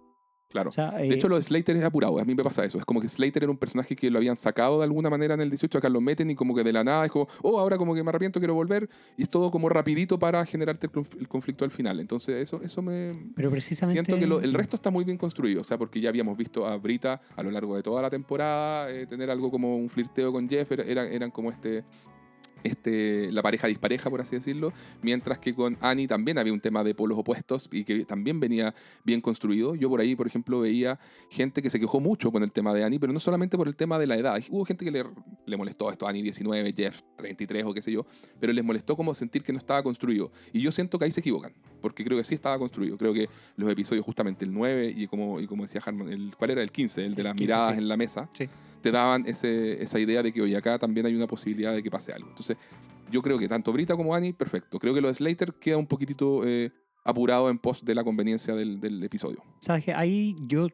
Claro. 0.53 0.69
O 0.71 0.73
sea, 0.73 0.91
de 0.93 1.09
eh, 1.09 1.15
hecho, 1.15 1.29
lo 1.29 1.37
de 1.37 1.43
Slater 1.43 1.77
es 1.79 1.83
apurado. 1.83 2.19
A 2.21 2.25
mí 2.25 2.35
me 2.35 2.45
pasa 2.45 2.63
eso. 2.65 2.77
Es 2.79 2.85
como 2.85 3.01
que 3.01 3.09
Slater 3.09 3.43
era 3.43 3.51
un 3.51 3.57
personaje 3.59 3.97
que 3.97 4.11
lo 4.11 4.19
habían 4.19 4.37
sacado 4.37 4.79
de 4.79 4.85
alguna 4.85 5.09
manera 5.11 5.33
en 5.35 5.41
el 5.41 5.49
18. 5.51 5.79
Acá 5.79 5.89
lo 5.89 6.01
meten 6.01 6.31
y 6.31 6.35
como 6.35 6.55
que 6.55 6.63
de 6.63 6.73
la 6.73 6.85
nada 6.85 7.07
es 7.07 7.11
como, 7.11 7.27
oh, 7.43 7.59
ahora 7.59 7.79
como 7.79 7.95
que 7.95 8.03
me 8.03 8.11
arrepiento, 8.11 8.39
quiero 8.39 8.55
volver. 8.55 8.89
Y 9.17 9.23
es 9.23 9.31
todo 9.31 9.51
como 9.51 9.69
rapidito 9.71 10.19
para 10.19 10.45
generarte 10.45 10.87
el, 10.89 10.93
conf- 10.93 11.19
el 11.19 11.27
conflicto 11.27 11.65
al 11.65 11.71
final. 11.71 11.99
Entonces, 12.01 12.37
eso, 12.43 12.61
eso 12.63 12.83
me. 12.83 13.15
pero 13.35 13.51
precisamente... 13.51 14.05
Siento 14.05 14.21
que 14.21 14.27
lo- 14.27 14.41
el 14.41 14.53
resto 14.53 14.77
está 14.77 14.91
muy 14.91 15.05
bien 15.05 15.17
construido. 15.19 15.63
O 15.63 15.65
sea, 15.65 15.79
porque 15.79 16.01
ya 16.01 16.11
habíamos 16.11 16.37
visto 16.37 16.67
a 16.67 16.77
Brita 16.77 17.21
a 17.35 17.43
lo 17.43 17.51
largo 17.51 17.75
de 17.75 17.83
toda 17.83 18.03
la 18.03 18.11
temporada 18.11 18.91
eh, 18.91 19.07
tener 19.07 19.31
algo 19.31 19.51
como 19.51 19.77
un 19.77 19.89
flirteo 19.89 20.33
con 20.33 20.49
Jeff. 20.49 20.71
Era- 20.73 20.85
era- 20.85 21.07
eran 21.09 21.31
como 21.31 21.51
este. 21.51 21.83
Este, 22.63 23.33
la 23.33 23.43
pareja 23.43 23.67
dispareja, 23.67 24.09
por 24.09 24.21
así 24.21 24.37
decirlo, 24.37 24.73
mientras 25.03 25.39
que 25.39 25.55
con 25.55 25.77
Annie 25.81 26.07
también 26.07 26.39
había 26.39 26.53
un 26.53 26.61
tema 26.61 26.85
de 26.85 26.95
polos 26.95 27.19
opuestos 27.19 27.69
y 27.73 27.85
que 27.85 28.05
también 28.05 28.41
venía 28.41 28.75
bien 29.05 29.21
construido. 29.21 29.75
Yo 29.75 29.89
por 29.89 30.01
ahí, 30.01 30.15
por 30.15 30.27
ejemplo, 30.27 30.61
veía 30.61 30.99
gente 31.31 31.63
que 31.63 31.71
se 31.71 31.81
quejó 31.81 32.01
mucho 32.01 32.31
con 32.31 32.43
el 32.43 32.53
tema 32.53 32.73
de 32.75 32.85
Annie, 32.85 32.99
pero 32.99 33.13
no 33.13 33.21
solamente 33.21 33.57
por 33.57 33.69
el 33.69 33.77
tema 33.77 33.99
de 33.99 34.07
la 34.07 34.17
edad. 34.17 34.41
Hubo 34.51 34.65
gente 34.65 34.85
que 34.85 34.91
le, 34.91 35.05
le 35.47 35.57
molestó 35.57 35.91
esto, 35.91 36.07
Annie 36.07 36.23
19, 36.23 36.75
Jeff 36.77 37.03
33 37.17 37.65
o 37.65 37.75
qué 37.75 37.83
sé 37.83 37.93
yo, 37.93 38.07
pero 38.39 38.53
les 38.53 38.65
molestó 38.65 38.97
como 38.97 39.15
sentir 39.15 39.43
que 39.43 39.53
no 39.53 39.59
estaba 39.59 39.83
construido. 39.83 40.31
Y 40.53 40.61
yo 40.61 40.73
siento 40.73 40.99
que 40.99 41.05
ahí 41.07 41.13
se 41.13 41.21
equivocan, 41.21 41.53
porque 41.83 42.05
creo 42.05 42.17
que 42.17 42.25
sí 42.25 42.35
estaba 42.35 42.59
construido. 42.59 42.97
Creo 42.97 43.13
que 43.13 43.27
los 43.57 43.71
episodios, 43.71 44.05
justamente 44.07 44.45
el 44.47 44.53
9 44.55 44.95
y 44.97 45.07
como, 45.09 45.39
y 45.41 45.47
como 45.47 45.65
decía 45.65 45.83
Harmon, 45.85 46.09
el, 46.11 46.35
¿cuál 46.37 46.53
era 46.53 46.63
el 46.63 46.71
15? 46.73 47.05
El 47.05 47.15
de 47.15 47.23
las 47.25 47.35
15, 47.35 47.45
miradas 47.45 47.73
sí. 47.75 47.79
en 47.79 47.89
la 47.89 47.97
mesa, 47.97 48.31
Sí. 48.33 48.49
te 48.81 48.91
daban 48.91 49.25
ese, 49.27 49.83
esa 49.83 49.99
idea 49.99 50.23
de 50.23 50.33
que 50.33 50.41
hoy 50.41 50.55
acá 50.55 50.79
también 50.79 51.05
hay 51.07 51.15
una 51.15 51.27
posibilidad 51.27 51.75
de 51.75 51.83
que 51.83 51.91
pase 51.91 52.13
algo. 52.13 52.29
Entonces, 52.31 52.57
yo 53.11 53.21
creo 53.21 53.39
que 53.39 53.49
tanto 53.49 53.73
Brita 53.73 53.95
como 53.97 54.15
Annie, 54.15 54.33
perfecto. 54.33 54.79
Creo 54.79 54.95
que 54.95 55.01
lo 55.03 55.09
de 55.09 55.15
Slater 55.15 55.53
queda 55.55 55.77
un 55.77 55.87
poquitito 55.87 56.47
eh, 56.47 56.71
apurado 57.05 57.51
en 57.51 57.59
pos 57.59 57.85
de 57.85 57.95
la 57.95 58.05
conveniencia 58.05 58.55
del, 58.55 58.81
del 58.81 59.03
episodio. 59.03 59.43
¿Sabes 59.61 59.85
qué? 59.85 59.93
Ahí 59.93 60.35
yo 60.47 60.69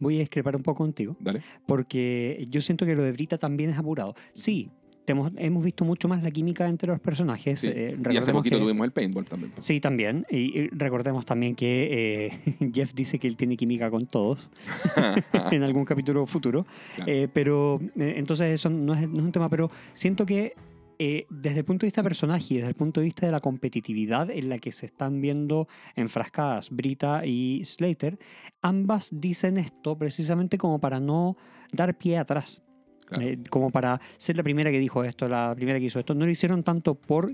voy 0.00 0.16
a 0.16 0.20
discrepar 0.20 0.56
un 0.56 0.62
poco 0.62 0.78
contigo, 0.84 1.16
Dale. 1.20 1.42
porque 1.66 2.46
yo 2.50 2.60
siento 2.60 2.84
que 2.84 2.94
lo 2.96 3.02
de 3.02 3.12
Brita 3.12 3.38
también 3.38 3.70
es 3.70 3.78
apurado. 3.78 4.14
Sí, 4.34 4.70
hemos, 5.12 5.32
hemos 5.36 5.64
visto 5.64 5.84
mucho 5.84 6.08
más 6.08 6.22
la 6.22 6.30
química 6.30 6.68
entre 6.68 6.88
los 6.88 7.00
personajes. 7.00 7.60
Sí. 7.60 7.68
eh, 7.70 7.96
y 8.10 8.16
hace 8.16 8.32
poquito 8.32 8.56
que- 8.56 8.62
tuvimos 8.62 8.84
el 8.84 8.92
paintball 8.92 9.24
también. 9.24 9.52
pues. 9.54 9.66
Sí, 9.66 9.80
también. 9.80 10.24
Y, 10.30 10.58
y 10.58 10.68
recordemos 10.68 11.24
también 11.26 11.54
que 11.54 12.30
eh, 12.60 12.70
Jeff 12.74 12.92
dice 12.94 13.18
que 13.18 13.26
él 13.28 13.36
tiene 13.36 13.56
química 13.56 13.90
con 13.90 14.06
todos 14.06 14.50
en 15.52 15.62
algún 15.62 15.84
capítulo 15.84 16.26
futuro. 16.26 16.66
Claro. 16.96 17.10
Eh, 17.12 17.28
pero 17.32 17.80
eh, 17.96 18.14
entonces 18.16 18.52
eso 18.54 18.70
no 18.70 18.94
es, 18.94 19.08
no 19.08 19.18
es 19.18 19.24
un 19.24 19.32
tema, 19.32 19.48
pero 19.48 19.70
siento 19.94 20.24
que 20.26 20.54
eh, 21.00 21.26
desde 21.30 21.60
el 21.60 21.64
punto 21.64 21.86
de 21.86 21.88
vista 21.88 22.02
personaje 22.02 22.54
y 22.54 22.56
desde 22.56 22.70
el 22.70 22.74
punto 22.74 23.00
de 23.00 23.04
vista 23.04 23.24
de 23.24 23.30
la 23.30 23.38
competitividad 23.38 24.30
en 24.32 24.48
la 24.48 24.58
que 24.58 24.72
se 24.72 24.86
están 24.86 25.20
viendo 25.20 25.68
enfrascadas 25.94 26.70
Brita 26.70 27.24
y 27.24 27.62
Slater, 27.64 28.18
ambas 28.62 29.08
dicen 29.12 29.58
esto 29.58 29.96
precisamente 29.96 30.58
como 30.58 30.80
para 30.80 30.98
no 30.98 31.36
dar 31.72 31.96
pie 31.96 32.18
atrás. 32.18 32.62
Claro. 33.08 33.24
Eh, 33.24 33.38
como 33.48 33.70
para 33.70 34.00
ser 34.18 34.36
la 34.36 34.42
primera 34.42 34.70
que 34.70 34.78
dijo 34.78 35.02
esto, 35.02 35.28
la 35.28 35.54
primera 35.56 35.78
que 35.78 35.86
hizo 35.86 35.98
esto. 35.98 36.14
No 36.14 36.26
lo 36.26 36.30
hicieron 36.30 36.62
tanto 36.62 36.94
por 36.94 37.32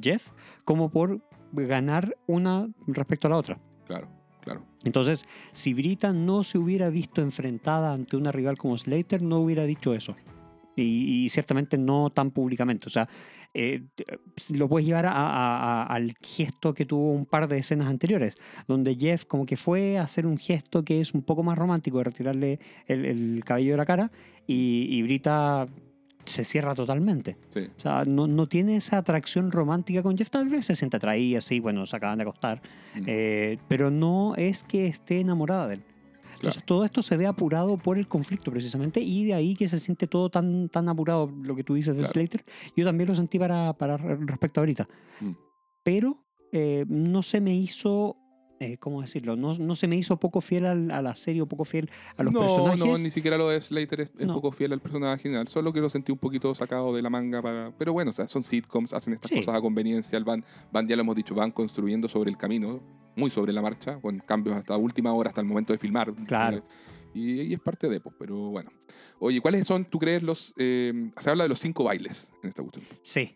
Jeff 0.00 0.32
como 0.64 0.88
por 0.88 1.20
ganar 1.52 2.16
una 2.26 2.68
respecto 2.86 3.26
a 3.26 3.30
la 3.30 3.36
otra. 3.36 3.58
Claro, 3.86 4.08
claro. 4.40 4.64
Entonces, 4.84 5.24
si 5.52 5.74
Brita 5.74 6.12
no 6.12 6.44
se 6.44 6.58
hubiera 6.58 6.90
visto 6.90 7.22
enfrentada 7.22 7.92
ante 7.92 8.16
una 8.16 8.30
rival 8.30 8.56
como 8.56 8.78
Slater, 8.78 9.20
no 9.22 9.38
hubiera 9.38 9.64
dicho 9.64 9.94
eso. 9.94 10.14
Y, 10.76 11.24
y 11.24 11.28
ciertamente 11.30 11.78
no 11.78 12.10
tan 12.10 12.30
públicamente. 12.30 12.86
O 12.86 12.90
sea, 12.90 13.08
eh, 13.54 13.82
t- 13.94 14.04
lo 14.50 14.68
puedes 14.68 14.86
llevar 14.86 15.06
a- 15.06 15.12
a- 15.12 15.82
a- 15.82 15.82
al 15.84 16.12
gesto 16.20 16.74
que 16.74 16.84
tuvo 16.84 17.12
un 17.12 17.24
par 17.24 17.48
de 17.48 17.56
escenas 17.58 17.88
anteriores, 17.88 18.36
donde 18.68 18.94
Jeff 18.94 19.24
como 19.24 19.46
que 19.46 19.56
fue 19.56 19.96
a 19.98 20.02
hacer 20.02 20.26
un 20.26 20.36
gesto 20.36 20.84
que 20.84 21.00
es 21.00 21.14
un 21.14 21.22
poco 21.22 21.42
más 21.42 21.56
romántico, 21.56 21.96
de 21.98 22.04
retirarle 22.04 22.60
el, 22.86 23.06
el 23.06 23.42
cabello 23.44 23.70
de 23.72 23.76
la 23.78 23.86
cara, 23.86 24.12
y, 24.46 24.86
y 24.90 25.02
Brita 25.02 25.66
se 26.26 26.44
cierra 26.44 26.74
totalmente. 26.74 27.36
Sí. 27.50 27.60
O 27.76 27.80
sea, 27.80 28.04
no, 28.04 28.26
no 28.26 28.46
tiene 28.48 28.76
esa 28.76 28.98
atracción 28.98 29.50
romántica 29.52 30.02
con 30.02 30.18
Jeff. 30.18 30.28
Tal 30.28 30.48
vez 30.48 30.66
se 30.66 30.74
siente 30.74 30.96
atraída, 30.98 31.40
sí, 31.40 31.60
bueno, 31.60 31.86
se 31.86 31.96
acaban 31.96 32.18
de 32.18 32.22
acostar. 32.24 32.60
Mm. 32.96 33.02
Eh, 33.06 33.58
pero 33.68 33.90
no 33.90 34.34
es 34.36 34.62
que 34.64 34.88
esté 34.88 35.20
enamorada 35.20 35.68
de 35.68 35.74
él. 35.76 35.82
Entonces 36.36 36.64
todo 36.64 36.84
esto 36.84 37.02
se 37.02 37.16
ve 37.16 37.26
apurado 37.26 37.76
por 37.76 37.98
el 37.98 38.08
conflicto 38.08 38.50
precisamente 38.50 39.00
y 39.00 39.24
de 39.24 39.34
ahí 39.34 39.54
que 39.56 39.68
se 39.68 39.78
siente 39.78 40.06
todo 40.06 40.30
tan, 40.30 40.68
tan 40.68 40.88
apurado 40.88 41.30
lo 41.42 41.56
que 41.56 41.64
tú 41.64 41.74
dices 41.74 41.94
de 41.96 42.02
Claro. 42.02 42.12
Slater. 42.12 42.44
Yo 42.76 42.84
también 42.84 43.08
lo 43.08 43.14
sentí 43.14 43.38
para, 43.38 43.72
para 43.72 43.96
respecto 43.96 44.60
a 44.60 44.62
ahorita. 44.62 44.88
Mm. 45.20 45.32
Pero 45.82 46.18
eh, 46.52 46.84
no 46.88 47.22
se 47.22 47.40
me 47.40 47.54
hizo, 47.54 48.16
eh, 48.58 48.78
¿cómo 48.78 49.02
decirlo? 49.02 49.36
No, 49.36 49.54
no 49.54 49.74
se 49.74 49.86
me 49.86 49.96
hizo 49.96 50.16
poco 50.18 50.40
fiel 50.40 50.64
al- 50.66 50.90
a 50.90 51.02
la 51.02 51.14
serie 51.16 51.42
o 51.42 51.46
poco 51.46 51.64
fiel 51.64 51.90
a 52.16 52.22
los 52.22 52.32
no, 52.32 52.40
personajes. 52.40 52.78
no, 52.80 52.98
ni 52.98 53.10
siquiera 53.10 53.36
lo 53.36 53.48
de 53.50 53.60
Slater 53.60 54.00
es, 54.00 54.12
es 54.18 54.26
No. 54.26 54.34
poco 54.34 54.50
fiel 54.52 54.72
al 54.72 54.80
personaje 54.80 55.22
general, 55.24 55.48
solo 55.48 55.72
que 55.72 55.80
lo 55.80 55.90
sentí 55.90 56.10
un 56.12 56.18
poquito 56.18 56.54
sacado 56.54 56.94
de 56.94 57.02
la 57.02 57.10
manga 57.10 57.42
para... 57.42 57.72
Pero 57.78 57.92
bueno, 57.92 58.10
o 58.10 58.12
sea, 58.12 58.26
son 58.26 58.42
sitcoms, 58.42 58.92
hacen 58.92 59.12
estas 59.14 59.28
Sí. 59.30 59.36
cosas 59.36 59.54
a 59.56 59.60
conveniencia, 59.60 60.18
van, 60.20 60.44
van, 60.72 60.88
ya 60.88 60.96
lo 60.96 61.02
hemos 61.02 61.16
dicho, 61.16 61.34
van 61.34 61.50
construyendo 61.50 62.08
sobre 62.08 62.30
el 62.30 62.36
camino, 62.36 62.80
muy 63.14 63.30
sobre 63.30 63.52
la 63.52 63.62
marcha, 63.62 64.00
con 64.00 64.18
cambios 64.20 64.56
hasta 64.56 64.76
última 64.76 65.12
hora, 65.12 65.28
hasta 65.28 65.40
el 65.40 65.46
momento 65.46 65.72
de 65.72 65.78
filmar. 65.78 66.12
Claro. 66.26 66.62
Y, 67.14 67.42
y 67.42 67.52
es 67.54 67.60
parte 67.60 67.88
de, 67.88 67.98
pues, 68.00 68.14
pero 68.18 68.36
bueno. 68.50 68.70
Oye, 69.18 69.40
¿cuáles 69.40 69.66
son, 69.66 69.84
tú 69.86 69.98
crees, 69.98 70.22
los... 70.22 70.52
eh, 70.58 71.10
se 71.18 71.30
habla 71.30 71.44
de 71.44 71.48
los 71.48 71.58
cinco 71.60 71.84
bailes 71.84 72.30
en 72.42 72.48
esta 72.50 72.62
cuestión. 72.62 72.84
Sí, 73.02 73.34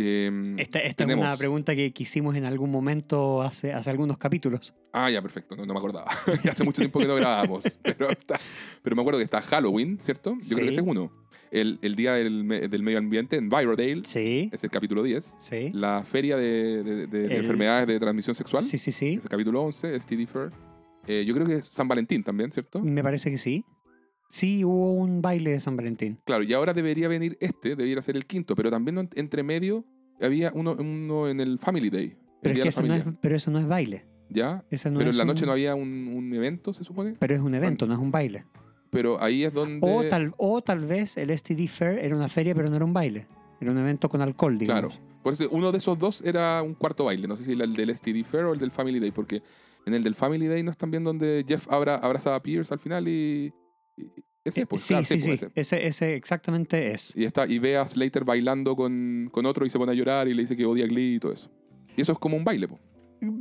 Eh, 0.00 0.54
esta, 0.58 0.78
esta 0.78 1.02
es 1.04 1.12
una 1.14 1.36
pregunta 1.36 1.74
que 1.74 1.90
quisimos 1.92 2.36
en 2.36 2.44
algún 2.44 2.70
momento 2.70 3.42
hace, 3.42 3.72
hace 3.72 3.90
algunos 3.90 4.16
capítulos. 4.16 4.72
Ah, 4.92 5.10
ya, 5.10 5.20
perfecto, 5.20 5.56
no, 5.56 5.66
no 5.66 5.72
me 5.74 5.78
acordaba. 5.78 6.06
Hace 6.48 6.62
mucho 6.64 6.80
tiempo 6.80 7.00
que 7.00 7.06
no 7.06 7.16
grabábamos. 7.16 7.78
Pero, 7.82 8.10
está- 8.10 8.38
pero 8.82 8.94
me 8.96 9.02
acuerdo 9.02 9.18
que 9.18 9.24
está 9.24 9.40
Halloween, 9.42 9.98
¿cierto? 10.00 10.36
Yo 10.40 10.54
creo 10.54 10.66
que 10.66 10.70
ese 10.70 10.80
es 10.80 10.86
uno. 10.86 11.10
El, 11.50 11.78
el 11.82 11.96
Día 11.96 12.12
del, 12.12 12.44
Me- 12.44 12.68
del 12.68 12.82
Medio 12.82 12.98
Ambiente 12.98 13.36
en 13.36 13.48
Byrodale, 13.48 14.02
Sí, 14.04 14.48
es 14.52 14.62
el 14.64 14.70
capítulo 14.70 15.02
10. 15.02 15.36
sí. 15.40 15.70
La 15.72 16.02
Feria 16.04 16.36
de, 16.36 16.82
de- 16.84 16.94
de- 16.94 17.06
de 17.08 17.24
El- 17.26 17.32
Enfermedades 17.32 17.86
de 17.88 17.98
Transmisión 17.98 18.34
Sexual, 18.34 18.62
Sí, 18.62 18.78
sí, 18.78 18.92
sí. 18.92 19.14
es 19.14 19.24
el 19.24 19.28
capítulo 19.30 19.62
11, 19.62 19.94
STD 20.00 20.26
Fair. 20.26 20.50
Eh, 21.06 21.24
yo 21.26 21.34
creo 21.34 21.46
que 21.46 21.54
es 21.56 21.66
San 21.66 21.88
Valentín 21.88 22.22
también, 22.22 22.52
¿cierto? 22.52 22.80
Me 22.80 23.02
parece 23.02 23.30
que 23.30 23.38
sí. 23.38 23.64
Sí, 24.28 24.64
hubo 24.64 24.92
un 24.94 25.22
baile 25.22 25.52
de 25.52 25.60
San 25.60 25.76
Valentín. 25.76 26.18
Claro, 26.24 26.42
y 26.42 26.52
ahora 26.52 26.74
debería 26.74 27.08
venir 27.08 27.36
este, 27.40 27.70
debería 27.70 28.00
ser 28.02 28.16
el 28.16 28.26
quinto, 28.26 28.54
pero 28.54 28.70
también 28.70 29.08
entre 29.14 29.42
medio 29.42 29.84
había 30.20 30.52
uno, 30.54 30.76
uno 30.78 31.28
en 31.28 31.40
el 31.40 31.58
Family 31.58 31.90
Day. 31.90 32.16
Pero, 32.42 32.52
es 32.52 32.54
Día 32.56 32.64
que 32.64 32.70
de 32.82 32.88
la 32.88 32.96
ese 32.96 33.04
no 33.04 33.10
es, 33.12 33.18
pero 33.20 33.36
eso 33.36 33.50
no 33.50 33.58
es 33.58 33.66
baile. 33.66 34.04
¿Ya? 34.30 34.56
No 34.70 34.98
pero 34.98 35.10
en 35.10 35.16
la 35.16 35.22
un- 35.24 35.28
noche 35.28 35.46
no 35.46 35.52
había 35.52 35.74
un, 35.74 36.12
un 36.14 36.32
evento, 36.34 36.72
se 36.74 36.84
supone. 36.84 37.14
Pero 37.18 37.34
es 37.34 37.40
un 37.40 37.54
evento, 37.54 37.86
no 37.86 37.94
es 37.94 37.98
un 38.00 38.10
baile. 38.10 38.44
Pero 38.90 39.22
ahí 39.22 39.44
es 39.44 39.52
donde... 39.52 39.80
O, 39.82 40.06
tal, 40.08 40.34
o 40.36 40.60
tal 40.62 40.80
vez 40.86 41.16
el 41.16 41.36
STD 41.36 41.66
Fair 41.66 41.98
era 41.98 42.14
una 42.14 42.28
feria, 42.28 42.54
pero 42.54 42.68
no 42.68 42.76
era 42.76 42.84
un 42.84 42.92
baile. 42.92 43.26
Era 43.60 43.70
un 43.70 43.78
evento 43.78 44.08
con 44.08 44.20
alcohol, 44.20 44.58
digamos. 44.58 44.94
Claro. 44.94 45.08
Por 45.22 45.32
eso 45.32 45.48
uno 45.50 45.72
de 45.72 45.78
esos 45.78 45.98
dos 45.98 46.22
era 46.22 46.62
un 46.62 46.74
cuarto 46.74 47.04
baile. 47.04 47.26
No 47.26 47.36
sé 47.36 47.44
si 47.44 47.52
el 47.52 47.72
del 47.74 47.94
STD 47.96 48.24
Fair 48.24 48.44
o 48.44 48.52
el 48.52 48.58
del 48.60 48.70
Family 48.70 48.98
Day, 49.00 49.10
porque 49.10 49.42
en 49.84 49.94
el 49.94 50.02
del 50.02 50.14
Family 50.14 50.46
Day 50.46 50.62
no 50.62 50.70
están 50.70 50.90
viendo 50.90 51.10
donde 51.10 51.44
Jeff 51.46 51.66
abra, 51.70 51.96
abraza 51.96 52.34
a 52.34 52.42
Pierce 52.42 52.72
al 52.72 52.80
final 52.80 53.08
y. 53.08 53.52
ese, 54.44 54.62
Eh, 54.62 54.66
pues, 54.66 54.82
sí, 54.82 54.88
claro, 54.94 55.04
sí, 55.04 55.20
sí. 55.20 55.30
ese. 55.32 55.50
Ese, 55.54 55.86
ese 55.86 56.14
exactamente 56.14 56.92
es. 56.92 57.14
Y, 57.16 57.24
está, 57.24 57.46
y 57.46 57.58
ve 57.58 57.76
a 57.76 57.86
Slater 57.86 58.24
bailando 58.24 58.74
con, 58.76 59.28
con 59.32 59.46
otro 59.46 59.66
y 59.66 59.70
se 59.70 59.78
pone 59.78 59.92
a 59.92 59.94
llorar 59.94 60.28
y 60.28 60.34
le 60.34 60.42
dice 60.42 60.56
que 60.56 60.64
odia 60.66 60.84
a 60.84 60.88
Glee 60.88 61.16
y 61.16 61.18
todo 61.20 61.32
eso. 61.32 61.50
Y 61.96 62.00
eso 62.02 62.12
es 62.12 62.18
como 62.18 62.36
un 62.36 62.44
baile, 62.44 62.68
po. 62.68 62.78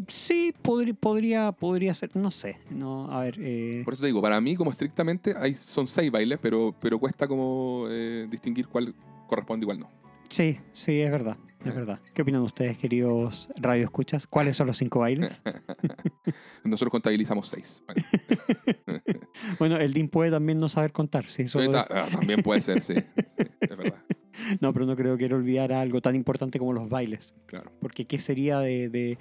Sí, 0.07 0.53
podri- 0.63 0.95
podría, 0.97 1.51
podría 1.51 1.93
ser, 1.93 2.15
no 2.15 2.31
sé. 2.31 2.57
No, 2.71 3.11
a 3.11 3.21
ver, 3.23 3.35
eh, 3.39 3.83
Por 3.85 3.93
eso 3.93 4.01
te 4.01 4.07
digo, 4.07 4.21
para 4.23 4.41
mí, 4.41 4.55
como 4.55 4.71
estrictamente, 4.71 5.33
hay, 5.39 5.53
son 5.53 5.85
seis 5.85 6.09
bailes, 6.11 6.39
pero, 6.41 6.75
pero 6.81 6.97
cuesta 6.97 7.27
como 7.27 7.85
eh, 7.89 8.27
distinguir 8.29 8.67
cuál 8.67 8.95
corresponde 9.27 9.65
y 9.65 9.67
cuál 9.67 9.79
no. 9.79 9.89
sí, 10.29 10.57
sí, 10.73 10.99
es 10.99 11.11
verdad, 11.11 11.37
es 11.69 11.75
verdad. 11.75 11.99
¿Qué 12.13 12.21
opinan 12.21 12.41
ustedes, 12.41 12.77
queridos 12.77 13.49
radioescuchas? 13.57 14.27
¿Cuáles 14.27 14.55
son 14.57 14.67
los 14.67 14.77
cinco 14.77 14.99
bailes? 14.99 15.41
Nosotros 16.63 16.91
contabilizamos 16.91 17.47
seis. 17.49 17.83
Bueno, 17.87 18.03
bueno, 19.59 19.77
el 19.77 19.93
DIN 19.93 20.09
puede 20.09 20.31
también 20.31 20.59
no 20.59 20.69
saber 20.69 20.91
contar, 20.91 21.25
sí, 21.25 21.43
eso- 21.43 21.59
ah, 21.73 22.07
también 22.11 22.41
puede 22.41 22.61
ser, 22.61 22.81
sí, 22.81 22.95
sí, 23.35 23.43
es 23.61 23.77
verdad. 23.77 24.01
No, 24.61 24.71
pero 24.71 24.85
no 24.85 24.95
creo 24.95 25.17
que 25.17 25.25
él 25.25 25.33
olvidara 25.33 25.81
algo 25.81 25.99
tan 25.99 26.15
importante 26.15 26.59
como 26.59 26.71
los 26.71 26.87
bailes. 26.87 27.33
Claro. 27.47 27.71
Porque 27.81 28.05
¿qué 28.05 28.19
sería 28.19 28.59
de, 28.59 28.87
de- 28.87 29.17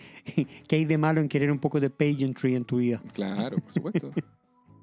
¿Qué 0.69 0.77
hay 0.77 0.85
de 0.85 0.99
malo 0.99 1.23
en 1.23 1.29
querer 1.31 1.51
un 1.51 1.59
poco 1.59 1.81
de 1.81 1.89
pageantry 1.89 2.55
en 2.55 2.67
tu 2.67 2.77
vida? 2.77 3.01
Claro, 3.15 3.57
por 3.57 3.73
supuesto. 3.73 4.11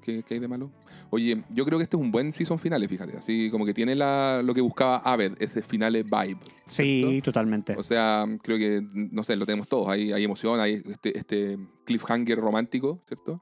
¿Qué, 0.04 0.22
qué 0.22 0.34
hay 0.34 0.40
de 0.40 0.48
malo? 0.48 0.70
Oye, 1.10 1.40
yo 1.50 1.64
creo 1.64 1.78
que 1.78 1.84
este 1.84 1.96
es 1.96 2.02
un 2.02 2.10
buen 2.12 2.30
season 2.30 2.58
finale, 2.58 2.86
fíjate. 2.86 3.16
Así 3.16 3.48
como 3.50 3.64
que 3.64 3.72
tiene 3.72 3.94
la, 3.94 4.42
lo 4.44 4.52
que 4.52 4.60
buscaba 4.60 4.98
Aved, 4.98 5.32
ese 5.40 5.62
finale 5.62 6.02
vibe. 6.02 6.36
Sí, 6.66 7.04
¿cierto? 7.08 7.24
totalmente. 7.30 7.74
O 7.76 7.82
sea, 7.82 8.26
creo 8.42 8.58
que, 8.58 8.82
no 8.92 9.24
sé, 9.24 9.34
lo 9.36 9.46
tenemos 9.46 9.66
todos. 9.66 9.88
Hay, 9.88 10.12
hay 10.12 10.22
emoción, 10.24 10.60
hay 10.60 10.82
este, 10.86 11.16
este 11.18 11.58
cliffhanger 11.84 12.38
romántico, 12.38 13.00
¿cierto? 13.08 13.40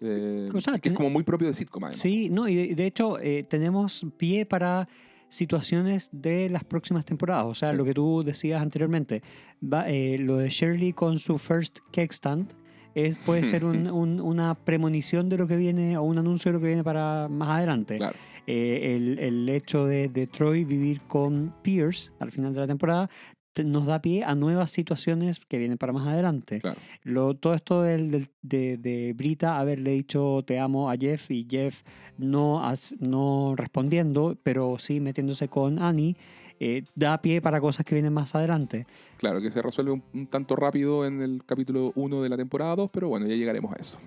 Eh, 0.00 0.48
O 0.54 0.60
sea, 0.60 0.78
que 0.78 0.90
es 0.90 0.94
como 0.94 1.10
muy 1.10 1.24
propio 1.24 1.48
de 1.48 1.54
sitcom, 1.54 1.82
además. 1.84 1.98
Sí, 1.98 2.28
no, 2.30 2.46
y 2.48 2.54
de, 2.54 2.74
de 2.74 2.86
hecho 2.86 3.18
eh, 3.18 3.42
tenemos 3.42 4.06
pie 4.16 4.46
para 4.46 4.86
situaciones 5.30 6.10
de 6.12 6.48
las 6.50 6.62
próximas 6.64 7.04
temporadas. 7.04 7.46
O 7.46 7.54
sea, 7.54 7.70
Sí. 7.70 7.76
lo 7.76 7.84
que 7.84 7.94
tú 7.94 8.22
decías 8.24 8.62
anteriormente, 8.62 9.22
va, 9.62 9.88
eh, 9.90 10.16
lo 10.18 10.36
de 10.36 10.48
Shirley 10.48 10.92
con 10.92 11.18
su 11.18 11.38
first 11.38 11.78
cake 11.90 12.12
stand. 12.12 12.52
Es, 12.94 13.18
puede 13.18 13.44
ser 13.44 13.64
un- 13.64 13.90
un- 13.90 14.20
una 14.20 14.54
premonición 14.54 15.28
de 15.28 15.38
lo 15.38 15.46
que 15.46 15.56
viene 15.56 15.96
o 15.98 16.02
un 16.02 16.18
anuncio 16.18 16.50
de 16.50 16.58
lo 16.58 16.60
que 16.60 16.68
viene 16.68 16.84
para 16.84 17.28
más 17.28 17.48
adelante. 17.48 17.96
Claro. 17.96 18.16
Eh, 18.46 18.94
el, 18.96 19.18
el 19.18 19.48
hecho 19.48 19.86
de, 19.86 20.08
de 20.08 20.26
Troy 20.26 20.64
vivir 20.64 21.00
con 21.08 21.54
Pierce 21.62 22.10
al 22.20 22.30
final 22.30 22.52
de 22.52 22.60
la 22.60 22.66
temporada 22.66 23.08
te- 23.54 23.64
nos 23.64 23.86
da 23.86 24.02
pie 24.02 24.22
a 24.22 24.34
nuevas 24.34 24.70
situaciones 24.70 25.40
que 25.48 25.58
vienen 25.58 25.78
para 25.78 25.92
más 25.94 26.06
adelante. 26.06 26.60
Claro. 26.60 26.78
Lo, 27.04 27.34
todo 27.34 27.54
esto 27.54 27.82
del, 27.82 28.10
del- 28.10 28.28
de, 28.42 28.76
de 28.76 29.12
Brita 29.16 29.58
haberle 29.58 29.92
dicho 29.92 30.42
te 30.46 30.58
amo 30.58 30.90
a 30.90 30.96
Jeff 30.96 31.30
y 31.30 31.46
Jeff 31.48 31.82
no, 32.18 32.62
as- 32.62 32.94
no 33.00 33.54
respondiendo, 33.56 34.36
pero 34.42 34.76
sí 34.78 35.00
metiéndose 35.00 35.48
con 35.48 35.78
Annie, 35.78 36.16
eh, 36.60 36.84
da 36.94 37.20
pie 37.20 37.40
para 37.40 37.60
cosas 37.60 37.84
que 37.84 37.94
vienen 37.94 38.12
más 38.12 38.34
adelante. 38.34 38.86
Claro, 39.16 39.40
que 39.40 39.50
se 39.50 39.62
resuelve 39.62 39.92
un, 39.92 40.02
un 40.12 40.26
tanto 40.26 40.56
rápido 40.56 41.06
en 41.06 41.22
el 41.22 41.42
capítulo 41.44 41.92
1 41.94 42.22
de 42.22 42.28
la 42.28 42.36
temporada 42.36 42.76
2, 42.76 42.90
pero 42.92 43.08
bueno, 43.08 43.26
ya 43.26 43.34
llegaremos 43.34 43.72
a 43.72 43.76
eso. 43.76 43.98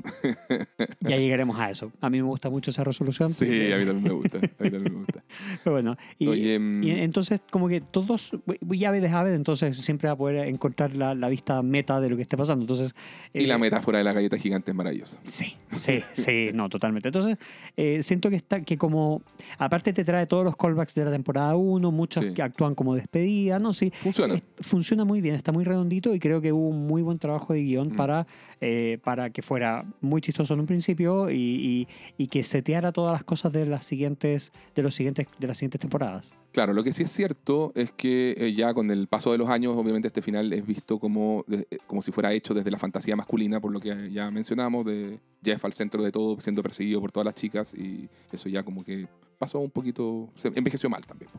Ya 1.00 1.18
llegaremos 1.18 1.60
a 1.60 1.70
eso. 1.70 1.92
A 2.02 2.10
mí 2.10 2.18
me 2.18 2.28
gusta 2.28 2.50
mucho 2.50 2.72
esa 2.72 2.84
resolución. 2.84 3.30
Sí, 3.30 3.72
a 3.72 3.78
mí 3.78 3.86
también 3.86 4.04
me 4.04 4.10
gusta. 4.12 4.38
A 4.38 4.42
mí 4.42 4.72
también 4.72 4.84
me 4.84 5.00
gusta. 5.00 5.24
Pero 5.64 5.74
bueno, 5.74 5.98
y, 6.18 6.28
Oye, 6.28 6.60
mm, 6.60 6.84
y 6.84 6.92
entonces 6.92 7.42
como 7.50 7.68
que 7.68 7.82
todos, 7.82 8.32
ya 8.62 8.92
ves 8.92 9.04
a 9.12 9.28
entonces 9.34 9.78
siempre 9.78 10.08
va 10.08 10.14
a 10.14 10.18
poder 10.18 10.48
encontrar 10.48 10.96
la, 10.96 11.16
la 11.16 11.30
vista 11.30 11.62
meta 11.62 12.00
de 12.00 12.10
lo 12.10 12.16
que 12.16 12.22
esté 12.22 12.38
pasando. 12.38 12.64
Entonces, 12.64 12.96
y 13.34 13.46
la 13.46 13.56
eh, 13.56 13.60
metáfora 13.60 13.98
de 13.98 14.04
la 14.04 14.14
galleta 14.14 14.38
gigante 14.38 14.72
es 14.72 14.76
maravillosa. 14.76 15.20
Sí, 15.24 15.56
sí, 15.78 16.04
sí, 16.14 16.52
no, 16.54 16.70
totalmente. 16.70 17.10
Entonces, 17.10 17.38
eh, 17.76 18.02
siento 18.04 18.30
que 18.30 18.36
está, 18.38 18.62
que 18.62 18.78
como, 18.78 19.22
aparte 19.58 19.94
te 19.94 20.04
trae 20.04 20.28
todos 20.28 20.44
los 20.44 20.56
callbacks 20.56 20.94
de 20.94 21.06
la 21.06 21.12
temporada 21.12 21.56
1, 21.56 21.92
muchos 21.92 22.24
Sí. 22.24 22.34
Que 22.38 22.44
actúan 22.44 22.76
como 22.76 22.94
despedida, 22.94 23.58
no, 23.58 23.74
sí. 23.74 23.92
Funciona. 24.04 24.36
es- 24.36 24.44
funciona 24.60 25.04
muy 25.06 25.22
bien, 25.22 25.34
está 25.34 25.52
muy 25.52 25.64
redondito 25.64 26.14
y 26.14 26.20
creo 26.20 26.40
que 26.40 26.54
hubo 26.54 26.68
un 26.70 26.86
muy 26.86 27.02
buen 27.02 27.18
trabajo 27.18 27.52
de 27.54 27.64
guion 27.64 27.88
Mm. 27.94 27.96
para, 27.96 28.28
eh, 28.62 29.00
para 29.04 29.32
que 29.32 29.42
fuera 29.42 29.86
muy 30.02 30.22
chistoso 30.22 30.54
en 30.54 30.60
un 30.60 30.68
principio 30.68 31.32
y, 31.32 31.36
y- 31.36 31.88
y 32.20 32.28
que 32.28 32.44
seteara 32.44 32.92
todas 32.92 33.14
las 33.14 33.24
cosas 33.24 33.52
de 33.54 33.66
las 33.66 33.86
siguientes, 33.86 34.52
de 34.76 34.84
los 34.84 34.94
siguientes, 34.94 35.26
de 35.40 35.48
las 35.48 35.58
siguientes 35.58 35.82
temporadas. 35.82 36.32
Claro, 36.52 36.74
lo 36.74 36.84
que 36.84 36.94
sí 36.94 37.04
es 37.04 37.12
cierto 37.12 37.72
es 37.76 37.92
que 37.92 38.36
eh, 38.38 38.54
ya 38.54 38.74
con 38.74 38.90
el 38.92 39.08
paso 39.08 39.32
de 39.32 39.38
los 39.40 39.50
años, 39.50 39.76
obviamente 39.76 40.08
este 40.08 40.22
final 40.22 40.54
es 40.54 40.66
visto 40.66 41.00
como, 41.00 41.44
de- 41.48 41.68
eh, 41.72 41.78
como 41.88 42.04
si 42.04 42.12
fuera 42.12 42.34
hecho 42.34 42.54
desde 42.54 42.70
la 42.70 42.78
fantasía 42.78 43.16
masculina, 43.16 43.60
por 43.60 43.72
lo 43.72 43.80
que 43.80 44.12
ya 44.12 44.30
mencionamos, 44.30 44.86
de 44.86 45.20
Jeff 45.44 45.66
al 45.66 45.74
centro 45.74 46.04
de 46.04 46.12
todo, 46.12 46.40
siendo 46.40 46.62
perseguido 46.62 47.02
por 47.02 47.12
todas 47.12 47.26
las 47.26 47.36
chicas, 47.36 47.74
y 47.74 48.08
eso 48.32 48.48
ya 48.48 48.62
como 48.64 48.84
que 48.84 49.08
pasó 49.40 49.60
un 49.60 49.70
poquito, 49.70 50.30
se 50.36 50.48
envejeció 50.56 50.90
mal 50.90 51.06
también. 51.06 51.30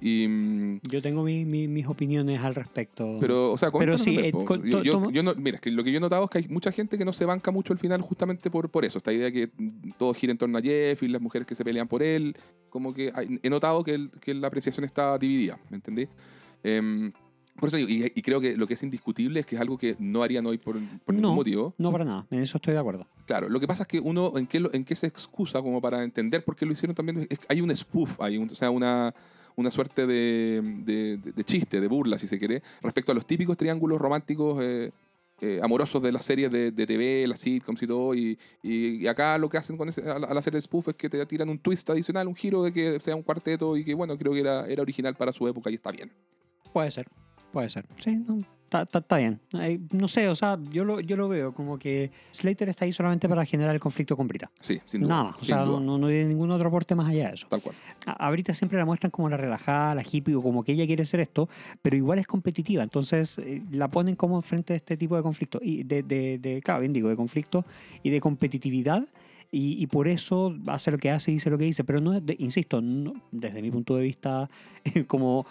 Y, 0.00 0.78
Yo 0.88 1.02
tengo 1.02 1.24
mi- 1.24 1.44
mi- 1.44 1.66
mis 1.66 1.86
opiniones 1.88 2.40
al 2.40 2.54
respecto. 2.54 3.16
pero, 3.20 3.52
o 3.52 3.58
sea, 3.58 3.70
Pero 3.72 3.98
sí, 3.98 4.16
eh, 4.18 4.30
con- 4.32 4.62
yo, 4.64 4.82
yo- 4.82 5.10
yo 5.10 5.22
no- 5.24 5.34
mira, 5.34 5.58
que 5.58 5.70
lo 5.72 5.82
que 5.82 5.90
yo 5.90 5.98
he 5.98 6.00
notado 6.00 6.24
es 6.24 6.30
que 6.30 6.38
hay 6.38 6.46
mucha 6.48 6.70
gente 6.70 6.96
que 6.96 7.04
no 7.04 7.12
se 7.12 7.24
banca 7.24 7.50
mucho 7.50 7.72
el 7.72 7.78
final 7.80 8.00
justamente 8.00 8.50
por, 8.50 8.70
por 8.70 8.84
eso. 8.84 8.98
Esta 8.98 9.12
idea 9.12 9.30
que 9.32 9.50
todo 9.98 10.14
gira 10.14 10.30
en 10.30 10.38
torno 10.38 10.58
a 10.58 10.62
Jeff 10.62 11.02
y 11.02 11.08
las 11.08 11.20
mujeres 11.20 11.46
que 11.48 11.54
se 11.56 11.64
pelean 11.64 11.88
por 11.88 12.02
él. 12.02 12.36
Como 12.70 12.94
que 12.94 13.10
hay- 13.14 13.40
he 13.42 13.50
notado 13.50 13.82
que, 13.82 13.94
el- 13.94 14.10
que 14.20 14.34
la 14.34 14.46
apreciación 14.46 14.84
está 14.84 15.18
dividida, 15.18 15.58
¿me 15.70 15.76
entendí? 15.76 16.06
Em, 16.62 17.12
por 17.58 17.68
eso 17.68 17.76
digo, 17.76 17.88
y, 17.88 18.12
y 18.14 18.22
creo 18.22 18.40
que 18.40 18.56
lo 18.56 18.68
que 18.68 18.74
es 18.74 18.82
indiscutible 18.84 19.40
es 19.40 19.46
que 19.46 19.56
es 19.56 19.60
algo 19.60 19.76
que 19.78 19.96
no 19.98 20.22
harían 20.22 20.46
hoy 20.46 20.58
por, 20.58 20.76
por 21.04 21.12
ningún 21.14 21.30
No. 21.30 21.34
motivo. 21.34 21.74
No, 21.76 21.90
para 21.90 22.04
nada. 22.04 22.26
En 22.30 22.40
eso 22.40 22.58
estoy 22.58 22.74
de 22.74 22.78
acuerdo. 22.80 23.08
Claro, 23.26 23.48
lo 23.48 23.58
que 23.58 23.66
pasa 23.66 23.82
es 23.82 23.88
que 23.88 23.98
uno, 23.98 24.32
¿en 24.38 24.46
qué, 24.46 24.62
en 24.72 24.84
qué 24.84 24.94
se 24.94 25.08
excusa 25.08 25.60
como 25.60 25.80
para 25.80 26.04
entender 26.04 26.44
por 26.44 26.54
qué 26.54 26.64
lo 26.66 26.72
hicieron 26.72 26.94
también? 26.94 27.26
Es- 27.28 27.40
hay 27.48 27.60
un 27.60 27.74
spoof, 27.74 28.20
hay 28.20 28.36
un- 28.38 28.48
o 28.48 28.54
sea, 28.54 28.70
una, 28.70 29.12
una 29.58 29.70
suerte 29.72 30.06
de, 30.06 30.62
de- 31.34 31.44
chiste, 31.44 31.80
de 31.80 31.88
burla, 31.88 32.16
si 32.18 32.26
se 32.28 32.38
quiere, 32.38 32.62
respecto 32.80 33.10
a 33.12 33.14
los 33.14 33.26
típicos 33.26 33.56
triángulos 33.56 34.00
románticos 34.00 34.62
eh, 34.62 34.92
eh, 35.40 35.60
amorosos 35.62 36.00
de 36.02 36.12
las 36.12 36.24
series 36.24 36.50
de, 36.50 36.70
de 36.70 36.86
TV, 36.86 37.26
las 37.26 37.40
sitcoms 37.40 37.82
y 37.82 37.86
todo. 37.86 38.14
Y, 38.14 38.38
y- 38.62 39.06
acá 39.08 39.36
lo 39.36 39.48
que 39.48 39.58
hacen 39.58 39.76
con 39.76 39.88
ese- 39.88 40.08
al, 40.08 40.24
al 40.24 40.38
hacer 40.38 40.54
el 40.54 40.62
spoof 40.62 40.88
es 40.88 40.94
que 40.94 41.08
te 41.08 41.24
tiran 41.26 41.48
un 41.48 41.58
twist 41.58 41.90
adicional, 41.90 42.28
un 42.28 42.36
giro 42.36 42.62
de 42.62 42.72
que 42.72 43.00
sea 43.00 43.16
un 43.16 43.22
cuarteto 43.22 43.76
y 43.76 43.84
que, 43.84 43.94
bueno, 43.94 44.16
creo 44.16 44.32
que 44.32 44.40
era, 44.40 44.66
era 44.68 44.82
original 44.82 45.14
para 45.16 45.32
su 45.32 45.46
época 45.48 45.70
y 45.70 45.74
está 45.74 45.90
bien. 45.90 46.12
Puede 46.72 46.90
ser, 46.92 47.06
puede 47.52 47.68
ser. 47.68 47.84
Sí, 48.02 48.14
no, 48.16 48.40
está, 48.70 49.16
bien. 49.16 49.40
Eh, 49.54 49.78
no 49.92 50.08
sé, 50.08 50.28
o 50.28 50.34
sea, 50.34 50.58
yo 50.70 50.84
lo, 50.84 51.00
yo 51.00 51.16
lo 51.16 51.28
veo 51.28 51.52
como 51.54 51.78
que 51.78 52.10
Slater 52.32 52.68
está 52.68 52.84
ahí 52.84 52.92
solamente 52.92 53.28
para 53.28 53.44
generar 53.44 53.74
el 53.74 53.80
conflicto 53.80 54.16
con 54.16 54.28
Brita. 54.28 54.50
Sí, 54.60 54.80
sin 54.86 55.00
duda. 55.02 55.08
Nada 55.10 55.24
más. 55.24 55.42
O 55.42 55.44
sea, 55.44 55.64
no, 55.64 55.80
no 55.80 56.08
tiene 56.08 56.26
ningún 56.26 56.50
otro 56.50 56.68
aporte 56.68 56.94
más 56.94 57.08
allá 57.08 57.28
de 57.28 57.34
eso. 57.34 57.46
Tal 57.48 57.62
cual. 57.62 57.74
A, 58.06 58.26
a 58.26 58.30
Brita 58.30 58.52
siempre 58.54 58.78
la 58.78 58.84
muestran 58.84 59.10
como 59.10 59.28
la 59.30 59.36
relajada, 59.36 59.94
la 59.94 60.02
hippie, 60.02 60.34
o 60.34 60.42
como 60.42 60.62
que 60.64 60.72
ella 60.72 60.86
quiere 60.86 61.04
ser 61.04 61.20
esto, 61.20 61.48
pero 61.82 61.96
igual 61.96 62.18
es 62.18 62.26
competitiva. 62.26 62.82
Entonces 62.82 63.38
eh, 63.38 63.62
la 63.70 63.88
ponen 63.88 64.16
como 64.16 64.40
frente 64.42 64.72
a 64.74 64.76
este 64.76 64.96
tipo 64.96 65.16
de 65.16 65.22
conflicto. 65.22 65.58
Y 65.62 65.82
de, 65.84 66.02
de, 66.02 66.38
de- 66.38 66.60
claro, 66.62 66.80
bien 66.80 66.92
digo, 66.92 67.08
de 67.08 67.16
conflicto 67.16 67.64
y 68.02 68.10
de 68.10 68.20
competitividad. 68.20 69.06
Y, 69.50 69.82
y 69.82 69.86
por 69.86 70.08
eso 70.08 70.54
hace 70.66 70.90
lo 70.90 70.98
que 70.98 71.10
hace 71.10 71.30
y 71.30 71.34
dice 71.34 71.48
lo 71.48 71.56
que 71.56 71.64
dice. 71.64 71.82
Pero 71.84 72.00
no 72.02 72.20
de- 72.20 72.36
insisto, 72.38 72.82
no- 72.82 73.14
desde 73.32 73.62
mi 73.62 73.70
punto 73.70 73.96
de 73.96 74.02
vista, 74.02 74.50
como 75.06 75.46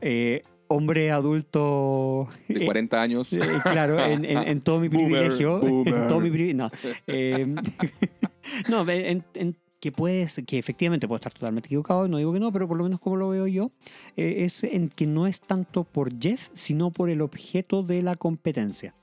eh, 0.00 0.42
hombre 0.72 1.10
adulto. 1.10 2.28
De 2.48 2.62
eh, 2.62 2.66
40 2.66 3.00
años. 3.02 3.32
eh, 3.32 3.40
claro, 3.62 3.98
en, 4.00 4.24
en- 4.24 4.38
en 4.48 4.60
todo 4.60 4.80
mi 4.80 4.88
privilegio. 4.88 5.60
boomer. 5.60 5.94
En 5.94 6.08
todo 6.08 6.20
mi 6.20 6.30
privi- 6.30 6.54
no. 6.54 6.70
Eh, 7.06 7.46
no, 8.68 8.88
en, 8.88 9.24
en- 9.34 9.56
que 9.80 9.90
puedes, 9.90 10.40
que 10.46 10.58
efectivamente 10.60 11.08
puedo 11.08 11.16
estar 11.16 11.32
totalmente 11.32 11.66
equivocado, 11.66 12.06
no 12.06 12.16
digo 12.18 12.32
que 12.32 12.38
no, 12.38 12.52
pero 12.52 12.68
por 12.68 12.76
lo 12.76 12.84
menos 12.84 13.00
como 13.00 13.16
lo 13.16 13.28
veo 13.30 13.48
yo, 13.48 13.72
eh, 14.16 14.44
es 14.44 14.62
en 14.62 14.88
que 14.88 15.08
no 15.08 15.26
es 15.26 15.40
tanto 15.40 15.82
por 15.82 16.16
Jeff, 16.20 16.50
sino 16.52 16.92
por 16.92 17.10
el 17.10 17.20
objeto 17.20 17.82
de 17.82 18.00
la 18.00 18.14
competencia. 18.14 18.94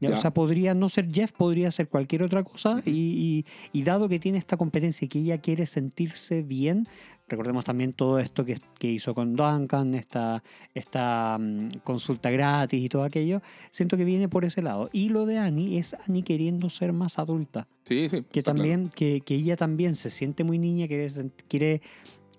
Ya, 0.00 0.10
Ya. 0.10 0.14
O 0.14 0.20
sea, 0.20 0.30
podría 0.32 0.72
no 0.74 0.88
ser 0.88 1.10
Jeff, 1.12 1.32
podría 1.32 1.72
ser 1.72 1.88
cualquier 1.88 2.22
otra 2.22 2.44
cosa, 2.44 2.80
y, 2.86 2.90
y- 2.92 3.46
y 3.72 3.82
dado 3.82 4.08
que 4.08 4.20
tiene 4.20 4.38
esta 4.38 4.56
competencia 4.56 5.04
y 5.06 5.08
que 5.08 5.18
ella 5.18 5.38
quiere 5.38 5.66
sentirse 5.66 6.42
bien, 6.42 6.86
recordemos 7.28 7.64
también 7.64 7.92
todo 7.92 8.18
esto 8.18 8.44
que, 8.44 8.58
que 8.78 8.90
hizo 8.90 9.14
con 9.14 9.34
Duncan, 9.36 9.94
esta, 9.94 10.42
esta 10.74 11.36
mm, 11.40 11.68
consulta 11.84 12.30
gratis 12.30 12.82
y 12.82 12.88
todo 12.88 13.04
aquello, 13.04 13.42
siento 13.70 13.96
que 13.96 14.04
viene 14.04 14.28
por 14.28 14.44
ese 14.44 14.62
lado. 14.62 14.88
Y 14.92 15.08
lo 15.10 15.26
de 15.26 15.38
Annie 15.38 15.78
es 15.78 15.94
Annie 16.06 16.22
queriendo 16.22 16.68
ser 16.70 16.92
más 16.92 17.18
adulta 17.18 17.66
Sí, 17.84 18.08
sí. 18.08 18.22
que 18.30 18.40
está 18.40 18.52
claro. 18.52 18.68
también 18.68 18.90
que, 18.94 19.20
que 19.22 19.34
ella 19.34 19.56
también 19.56 19.94
se 19.96 20.10
siente 20.10 20.44
muy 20.44 20.58
niña 20.58 20.86
quiere, 20.88 21.08
sen- 21.10 21.32
quiere 21.48 21.80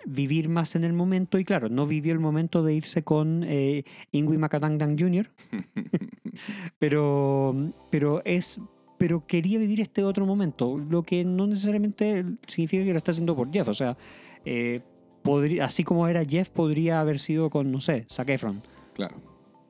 vivir 0.05 0.47
más 0.47 0.75
en 0.75 0.83
el 0.85 0.93
momento 0.93 1.37
y 1.39 1.43
claro 1.43 1.67
no 1.69 1.85
vivió 1.85 2.13
el 2.13 2.19
momento 2.19 2.63
de 2.63 2.73
irse 2.73 3.03
con 3.03 3.43
eh, 3.45 3.83
Ingui 4.13 4.37
Macatangdan 4.37 4.97
Jr. 4.97 5.27
pero 6.79 7.55
pero 7.89 8.21
es 8.25 8.59
pero 8.97 9.25
quería 9.25 9.59
vivir 9.59 9.79
este 9.81 10.03
otro 10.03 10.25
momento 10.25 10.77
lo 10.77 11.03
que 11.03 11.23
no 11.25 11.47
necesariamente 11.47 12.25
significa 12.47 12.83
que 12.83 12.91
lo 12.91 12.97
está 12.99 13.11
haciendo 13.11 13.35
por 13.35 13.51
Jeff 13.51 13.67
o 13.67 13.73
sea 13.73 13.97
eh, 14.45 14.81
podría, 15.23 15.65
así 15.65 15.83
como 15.83 16.07
era 16.07 16.23
Jeff 16.25 16.49
podría 16.49 16.99
haber 17.01 17.19
sido 17.19 17.49
con 17.49 17.71
no 17.71 17.81
sé 17.81 18.05
Zac 18.09 18.29
Efron 18.29 18.61
Claro. 18.93 19.15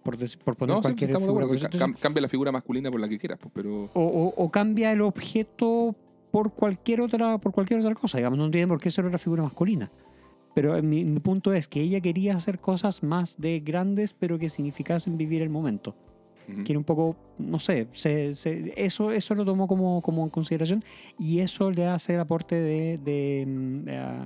por, 0.03 0.17
por 0.43 0.55
poner 0.55 0.75
No, 0.75 0.81
cualquier 0.81 1.09
estamos 1.09 1.27
de 1.27 1.31
figura. 1.33 1.45
acuerdo. 1.45 1.65
Entonces, 1.65 1.81
Cam- 1.81 1.99
Cambia 1.99 2.21
la 2.21 2.29
figura 2.29 2.51
masculina 2.51 2.89
por 2.91 2.99
la 2.99 3.07
que 3.09 3.17
quieras, 3.17 3.39
pues, 3.41 3.51
pero. 3.53 3.85
o, 3.85 3.89
o- 3.93 4.33
o 4.35 4.49
cambia 4.51 4.91
el 4.91 5.01
objeto 5.01 5.95
por 6.31 6.53
cualquier 6.53 7.01
otra 7.01 7.39
por 7.39 7.51
cualquier 7.51 7.79
otra 7.79 7.95
cosa 7.95 8.19
digamos 8.19 8.37
no 8.37 8.51
tiene 8.51 8.67
por 8.67 8.79
qué 8.79 8.91
ser 8.91 9.03
otra 9.05 9.17
figura 9.17 9.41
masculina 9.41 9.89
pero 10.53 10.75
eh, 10.75 10.81
mi, 10.83 11.03
mi 11.03 11.19
punto 11.19 11.53
es 11.53 11.67
que 11.67 11.81
ella 11.81 11.99
quería 12.01 12.35
hacer 12.35 12.59
cosas 12.59 13.01
más 13.01 13.35
de 13.41 13.59
grandes 13.61 14.13
pero 14.13 14.37
que 14.37 14.47
significasen 14.49 15.17
vivir 15.17 15.41
el 15.41 15.49
momento 15.49 15.95
quiere 16.65 16.77
un 16.79 16.83
poco 16.83 17.15
no 17.39 17.57
sé 17.59 17.87
se- 17.93 18.35
se- 18.35 18.73
eso 18.75 19.11
eso 19.11 19.33
lo 19.35 19.43
tomó 19.45 19.67
como, 19.67 20.01
como 20.03 20.23
en 20.23 20.29
consideración 20.29 20.83
y 21.17 21.39
eso 21.39 21.71
le 21.71 21.87
hace 21.87 22.13
el 22.13 22.19
aporte 22.19 22.53
de, 22.55 22.97
de, 22.99 23.45
mm, 23.47 23.83
eh, 23.87 24.25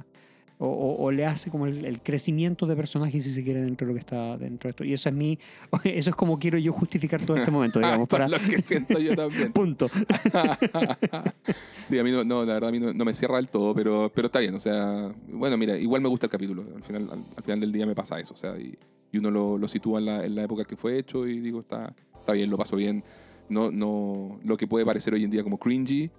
o, 0.59 0.67
o- 0.67 1.03
o 1.05 1.11
le 1.11 1.25
hace 1.25 1.49
como 1.49 1.65
el, 1.67 1.83
el 1.85 2.01
crecimiento 2.01 2.65
de 2.67 2.75
personaje 2.75 3.19
si 3.21 3.31
se 3.31 3.43
quiere 3.43 3.61
dentro 3.61 3.85
de 3.87 3.93
lo 3.93 3.95
que 3.95 3.99
está 4.01 4.37
dentro 4.37 4.67
de 4.67 4.71
esto 4.71 4.83
y 4.83 4.93
eso 4.93 5.09
es 5.09 5.15
mi 5.15 5.37
eso 5.83 6.09
es 6.11 6.15
como 6.15 6.37
quiero 6.39 6.57
yo 6.57 6.71
justificar 6.73 7.25
todo 7.25 7.37
este 7.37 7.51
momento 7.51 7.79
digamos 7.83 8.07
para 8.07 8.27
lo 8.27 8.37
que 8.39 8.61
siento 8.61 8.99
yo 8.99 9.15
también. 9.15 9.51
punto 9.53 9.89
sí, 11.87 11.99
a 11.99 12.03
mí 12.03 12.11
no, 12.11 12.23
no, 12.23 12.45
la 12.45 12.53
verdad 12.55 12.69
a 12.69 12.71
mí 12.71 12.79
no, 12.79 12.93
no 12.93 13.05
me 13.05 13.13
cierra 13.13 13.37
del 13.37 13.47
todo, 13.49 13.73
pero, 13.73 14.11
pero 14.13 14.27
está 14.27 14.39
bien. 14.39 14.55
O 14.55 14.59
sea, 14.59 15.11
bueno, 15.27 15.57
mira, 15.57 15.77
igual 15.77 16.01
me 16.01 16.09
gusta 16.09 16.25
el 16.27 16.31
capítulo. 16.31 16.65
Al 16.75 16.83
final, 16.83 17.09
al, 17.11 17.23
al 17.35 17.43
final 17.43 17.59
del 17.59 17.71
día 17.71 17.85
me 17.85 17.95
pasa 17.95 18.19
eso. 18.19 18.33
O 18.33 18.37
sea, 18.37 18.57
y, 18.57 18.77
y 19.11 19.17
uno 19.17 19.29
lo, 19.31 19.57
lo 19.57 19.67
sitúa 19.67 19.99
en 19.99 20.05
la, 20.05 20.25
en 20.25 20.35
la 20.35 20.43
época 20.43 20.63
que 20.65 20.75
fue 20.75 20.97
hecho 20.97 21.27
y 21.27 21.39
digo, 21.39 21.59
está, 21.61 21.93
está 22.19 22.33
bien, 22.33 22.49
lo 22.49 22.57
paso 22.57 22.75
bien. 22.75 23.03
No, 23.49 23.71
no, 23.71 24.39
lo 24.43 24.57
que 24.57 24.67
puede 24.67 24.85
parecer 24.85 25.13
hoy 25.13 25.23
en 25.23 25.29
día 25.29 25.43
como 25.43 25.57
cringy, 25.57 26.09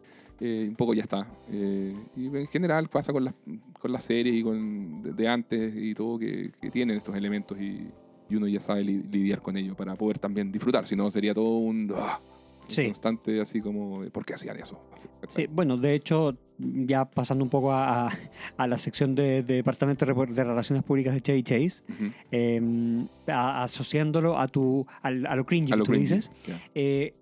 eh, 0.40 0.66
un 0.68 0.76
poco 0.76 0.94
ya 0.94 1.02
está. 1.02 1.26
Eh, 1.50 1.94
y 2.16 2.26
en 2.26 2.46
general 2.48 2.88
pasa 2.88 3.12
con 3.12 3.24
las, 3.24 3.34
con 3.80 3.92
las 3.92 4.04
series 4.04 4.34
y 4.34 4.42
con 4.42 5.02
de, 5.02 5.12
de 5.12 5.28
antes 5.28 5.74
y 5.76 5.94
todo 5.94 6.18
que, 6.18 6.50
que 6.60 6.70
tienen 6.70 6.96
estos 6.96 7.14
elementos 7.16 7.58
y, 7.60 7.88
y 8.28 8.36
uno 8.36 8.46
ya 8.48 8.60
sabe 8.60 8.84
li- 8.84 9.02
lidiar 9.10 9.40
con 9.42 9.56
ello 9.56 9.74
para 9.74 9.94
poder 9.96 10.18
también 10.18 10.50
disfrutar. 10.50 10.86
Si 10.86 10.96
no, 10.96 11.10
sería 11.10 11.34
todo 11.34 11.58
un, 11.58 11.92
ah, 11.96 12.20
Sí. 12.66 12.84
constante 12.86 13.42
así 13.42 13.60
como, 13.60 14.02
¿por 14.10 14.24
qué 14.24 14.32
hacían 14.32 14.58
eso? 14.58 14.80
Sí, 15.28 15.46
bueno, 15.50 15.76
de 15.76 15.94
hecho, 15.94 16.34
ya 16.56 17.04
pasando 17.04 17.44
un 17.44 17.50
poco 17.50 17.70
a, 17.72 18.06
a- 18.08 18.18
a 18.56 18.66
la 18.66 18.78
sección 18.78 19.14
de, 19.14 19.42
de 19.42 19.56
Departamento 19.56 20.06
de 20.06 20.44
Relaciones 20.44 20.82
Públicas 20.82 21.12
de 21.12 21.20
Chevy 21.20 21.42
Chase, 21.42 21.82
Ujú. 21.90 22.10
eh, 22.30 23.06
a- 23.26 23.64
asociándolo 23.64 24.38
a, 24.38 24.48
tu, 24.48 24.86
a 25.02 25.10
lo 25.10 25.44
cringy 25.44 25.72
A 25.72 25.74
que 25.74 25.78
lo 25.78 25.84
tú 25.84 25.92
cringy, 25.92 26.04
dices, 26.06 26.30
ya. 26.46 26.58
eh, 26.74 27.12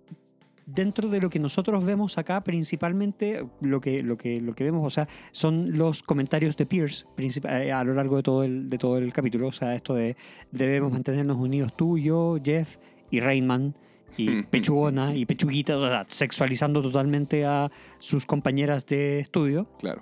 dentro 0.65 1.09
de 1.09 1.19
lo 1.21 1.29
que 1.29 1.39
nosotros 1.39 1.83
vemos 1.83 2.17
acá, 2.17 2.43
principalmente 2.43 3.45
lo 3.61 3.81
que, 3.81 4.01
lo 4.03 4.17
que, 4.17 4.39
lo 4.41 4.53
que 4.55 4.63
vemos, 4.63 4.85
o 4.85 4.89
sea, 4.89 5.07
son 5.31 5.77
los 5.77 6.03
comentarios 6.03 6.55
de 6.55 6.65
Pierce 6.65 7.05
princip- 7.17 7.49
eh, 7.49 7.71
a 7.71 7.83
lo 7.83 7.93
largo 7.93 8.17
de 8.17 8.23
todo, 8.23 8.43
el, 8.43 8.69
de 8.69 8.77
todo 8.77 8.97
el 8.97 9.11
capítulo. 9.11 9.47
O 9.47 9.51
sea, 9.51 9.75
esto 9.75 9.93
de 9.93 10.15
debemos 10.51 10.91
mantenernos 10.91 11.37
unidos 11.37 11.75
tú, 11.75 11.97
yo, 11.97 12.37
Jeff 12.43 12.77
y 13.11 13.19
Rainman. 13.19 13.75
Y 14.15 14.43
Pechugona 14.43 15.15
y 15.15 15.25
Pechuguita, 15.25 15.75
o 15.77 15.81
sea, 15.81 16.05
sexualizando 16.07 16.81
totalmente 16.81 17.45
a 17.45 17.71
sus 17.99 18.25
compañeras 18.25 18.85
de 18.85 19.19
estudio. 19.19 19.67
Claro. 19.79 20.01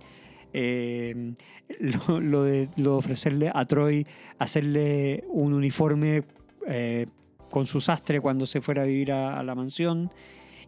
Eh, 0.53 1.33
lo, 1.79 2.19
lo 2.19 2.43
de, 2.43 2.67
lo 2.75 2.91
de 2.91 2.97
ofrecerle 2.97 3.49
a 3.53 3.63
Troy 3.63 4.05
hacerle 4.38 5.23
un 5.29 5.53
uniforme 5.53 6.23
eh, 6.67 7.05
con 7.49 7.65
su 7.67 7.79
sastre 7.79 8.19
cuando 8.19 8.45
se 8.45 8.59
fuera 8.59 8.81
a 8.81 8.85
vivir 8.85 9.11
a, 9.13 9.39
a 9.39 9.43
la 9.43 9.55
mansión. 9.55 10.11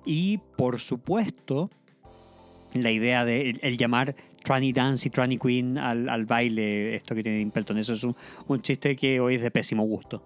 Y 0.06 0.40
por 0.58 0.80
supuesto, 0.80 1.70
la 2.74 2.92
idea 2.92 3.24
de 3.26 3.50
el, 3.52 3.60
el 3.62 3.78
llamar 3.78 4.16
Tranny 4.44 4.74
Dance 4.74 5.08
y 5.08 5.12
Tranny 5.12 5.38
Queen 5.38 5.78
al, 5.78 6.10
al 6.10 6.26
baile, 6.26 6.96
esto 6.96 7.16
que 7.16 7.24
tiene 7.24 7.40
Impelton. 7.42 7.78
Eso 7.78 7.94
es 7.94 8.04
un, 8.04 8.16
un 8.48 8.62
chiste 8.62 8.96
que 8.96 9.20
hoy 9.20 9.36
es 9.36 9.42
de 9.42 9.52
pésimo 9.52 9.84
gusto. 9.84 10.22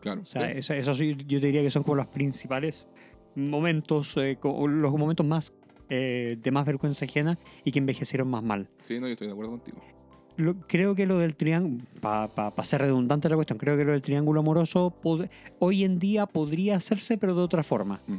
Claro. 0.00 0.20
O 0.22 0.24
sea, 0.24 0.52
sí. 0.52 0.58
eso, 0.58 0.74
eso 0.74 0.92
yo 0.92 1.40
diría 1.40 1.62
que 1.62 1.70
son 1.70 1.82
como 1.82 1.96
los 1.96 2.06
principales 2.06 2.86
momentos, 3.34 4.16
eh, 4.16 4.38
los 4.42 4.92
momentos 4.92 5.26
más 5.26 5.52
eh, 5.90 6.36
de 6.40 6.50
más 6.52 6.66
vergüenza 6.66 7.04
ajena 7.04 7.38
y 7.64 7.72
que 7.72 7.78
envejecieron 7.78 8.28
más 8.28 8.42
mal. 8.42 8.68
Sí, 8.82 9.00
no, 9.00 9.06
yo 9.06 9.12
estoy 9.12 9.26
de 9.26 9.32
acuerdo 9.32 9.52
contigo. 9.52 9.78
Lo- 10.36 10.54
creo 10.68 10.94
que 10.94 11.06
lo 11.06 11.18
del 11.18 11.34
triángulo, 11.34 11.82
para 12.00 12.52
ser 12.62 12.82
redundante 12.82 13.28
la 13.28 13.34
cuestión, 13.34 13.58
creo 13.58 13.76
que 13.76 13.84
lo 13.84 13.90
del 13.92 14.02
triángulo 14.02 14.38
amoroso 14.40 14.94
hoy 15.58 15.82
en 15.84 15.98
día 15.98 16.26
podría 16.26 16.76
hacerse, 16.76 17.18
pero 17.18 17.34
de 17.34 17.42
otra 17.42 17.64
forma. 17.64 18.00
Mm, 18.06 18.14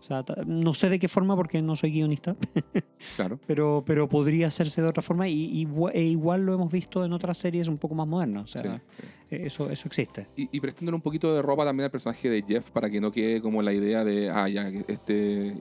O 0.00 0.02
sea, 0.02 0.22
ta- 0.22 0.42
no 0.46 0.74
sé 0.74 0.88
de 0.88 0.98
qué 0.98 1.08
forma 1.08 1.34
porque 1.36 1.60
no 1.60 1.74
soy 1.76 1.90
guionista, 1.92 2.36
Claro. 3.16 3.38
pero, 3.46 3.82
pero 3.86 4.08
podría 4.08 4.46
hacerse 4.46 4.80
de 4.80 4.88
otra 4.88 5.02
forma 5.02 5.28
y, 5.28 5.66
e 5.92 6.02
igual 6.02 6.46
lo 6.46 6.54
hemos 6.54 6.70
visto 6.72 7.04
en 7.04 7.12
otras 7.12 7.36
series 7.38 7.68
un 7.68 7.78
poco 7.78 7.94
más 7.94 8.06
modernas. 8.06 8.44
O 8.44 8.46
sea, 8.46 8.62
sí, 8.62 8.68
sí. 9.00 9.06
eh, 9.36 9.42
Eso, 9.46 9.68
eso 9.70 9.88
existe. 9.88 10.28
Y, 10.36 10.48
y 10.56 10.60
prestándole 10.60 10.94
un 10.96 11.02
poquito 11.02 11.34
de 11.34 11.42
ropa 11.42 11.64
también 11.64 11.84
al 11.86 11.90
personaje 11.90 12.30
de 12.30 12.42
Jeff 12.46 12.70
para 12.70 12.88
que 12.88 13.00
no 13.00 13.10
quede 13.10 13.40
como 13.42 13.60
la 13.60 13.72
idea 13.72 14.04
de, 14.04 14.30
ah, 14.30 14.48
ya, 14.48 14.68
este 14.86 15.54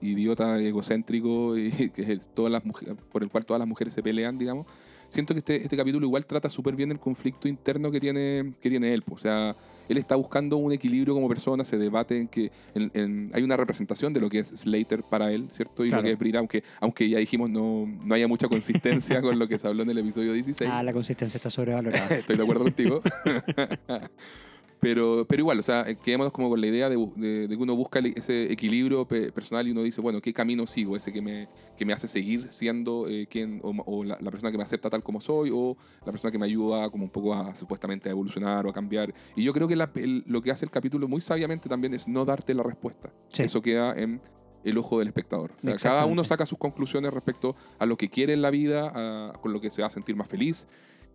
idiota 0.00 0.58
egocéntrico 0.60 1.56
y 1.58 1.70
que 1.94 2.12
es 2.12 2.28
todas 2.34 2.52
las 2.52 2.64
mujeres, 2.64 2.94
por 3.10 3.22
el 3.22 3.28
cual 3.28 3.44
todas 3.44 3.58
las 3.58 3.68
mujeres 3.68 3.92
se 3.92 4.02
pelean, 4.02 4.38
digamos. 4.38 4.66
siento 5.08 5.34
que 5.34 5.38
este, 5.38 5.56
este 5.56 5.76
capítulo 5.76 6.06
igual 6.06 6.26
trata 6.26 6.48
súper 6.48 6.76
bien 6.76 6.90
el 6.92 6.98
conflicto 7.00 7.48
interno 7.48 7.90
que 7.90 8.00
tiene, 8.00 8.54
que 8.60 8.70
tiene 8.70 8.94
él. 8.94 9.02
O 9.10 9.16
sea, 9.18 9.56
él 9.92 9.98
está 9.98 10.16
buscando 10.16 10.56
un 10.56 10.72
equilibrio 10.72 11.14
como 11.14 11.28
persona, 11.28 11.64
se 11.64 11.78
debate 11.78 12.16
en 12.16 12.28
que 12.28 12.50
en- 12.74 12.90
en- 12.94 13.30
hay 13.32 13.42
una 13.42 13.56
representación 13.56 14.12
de 14.12 14.20
lo 14.20 14.28
que 14.28 14.38
es 14.40 14.48
Slater 14.48 15.02
para 15.02 15.32
él, 15.32 15.48
¿cierto? 15.50 15.84
Y 15.84 15.88
Claro. 15.88 16.02
lo 16.02 16.06
que 16.06 16.12
es 16.12 16.18
Brita, 16.18 16.38
aunque, 16.38 16.62
aunque 16.80 17.08
ya 17.08 17.18
dijimos 17.18 17.50
no, 17.50 17.86
no 18.04 18.14
haya 18.14 18.28
mucha 18.28 18.48
consistencia 18.48 19.20
con 19.20 19.38
lo 19.38 19.48
que 19.48 19.58
se 19.58 19.66
habló 19.68 19.82
en 19.82 19.90
el 19.90 19.98
episodio 19.98 20.32
16. 20.32 20.70
Ah, 20.72 20.82
la 20.82 20.92
consistencia 20.92 21.38
está 21.38 21.50
sobrevalorada. 21.50 22.06
Estoy 22.16 22.36
de 22.36 22.42
acuerdo 22.42 22.64
contigo. 22.64 23.02
Pero, 24.80 25.26
pero 25.28 25.40
igual, 25.40 25.58
o 25.58 25.62
sea, 25.62 25.82
eh, 25.88 25.96
quedémonos 25.96 26.32
como 26.32 26.48
con 26.48 26.58
la 26.60 26.66
idea 26.66 26.88
de, 26.88 26.96
bu- 26.96 27.12
de- 27.14 27.46
de 27.48 27.56
que 27.56 27.62
uno 27.62 27.76
busca 27.76 27.98
ese 27.98 28.50
equilibrio 28.50 29.06
pe- 29.06 29.30
personal 29.30 29.68
y 29.68 29.72
uno 29.72 29.82
dice, 29.82 30.00
bueno, 30.00 30.22
¿qué 30.22 30.32
camino 30.32 30.66
sigo? 30.66 30.96
Ese 30.96 31.12
que 31.12 31.20
me, 31.20 31.48
que 31.76 31.84
me 31.84 31.92
hace 31.92 32.08
seguir 32.08 32.48
siendo 32.48 33.06
eh, 33.06 33.26
quien, 33.30 33.60
o, 33.62 33.70
o 33.84 34.04
la, 34.04 34.16
la 34.20 34.30
persona 34.30 34.50
que 34.50 34.56
me 34.56 34.62
acepta 34.64 34.88
tal 34.88 35.02
como 35.02 35.20
soy, 35.20 35.50
o 35.52 35.76
la 36.06 36.12
persona 36.12 36.30
que 36.32 36.38
me 36.38 36.46
ayuda 36.46 36.88
como 36.88 37.04
un 37.04 37.10
poco 37.10 37.34
a 37.34 37.54
supuestamente 37.54 38.08
a 38.08 38.12
evolucionar 38.12 38.64
o 38.66 38.70
a 38.70 38.72
cambiar. 38.72 39.12
Y 39.36 39.42
yo 39.44 39.52
creo 39.52 39.68
que 39.68 39.76
la- 39.76 39.90
el- 39.96 40.24
lo 40.26 40.40
que 40.40 40.50
hace 40.50 40.64
el 40.64 40.70
capítulo 40.70 41.06
muy 41.08 41.20
sabiamente 41.20 41.68
también 41.68 41.92
es 41.92 42.08
no 42.08 42.24
darte 42.24 42.54
la 42.54 42.62
respuesta. 42.62 43.12
Sí. 43.28 43.42
Eso 43.42 43.60
queda 43.60 43.92
en 44.00 44.22
el 44.64 44.78
ojo 44.78 44.98
del 44.98 45.08
espectador. 45.08 45.52
O 45.58 45.60
sea, 45.60 45.72
cada 45.82 46.06
uno 46.12 46.24
saca 46.24 46.46
sus 46.46 46.56
conclusiones 46.58 47.12
respecto 47.12 47.54
a 47.78 47.84
lo 47.84 47.96
que 47.98 48.08
quiere 48.08 48.32
en 48.32 48.40
la 48.40 48.50
vida, 48.50 48.90
a- 48.94 49.32
con 49.42 49.52
lo 49.52 49.60
que 49.60 49.70
se 49.70 49.82
va 49.82 49.88
a 49.88 49.90
sentir 49.90 50.16
más 50.16 50.26
feliz. 50.28 50.66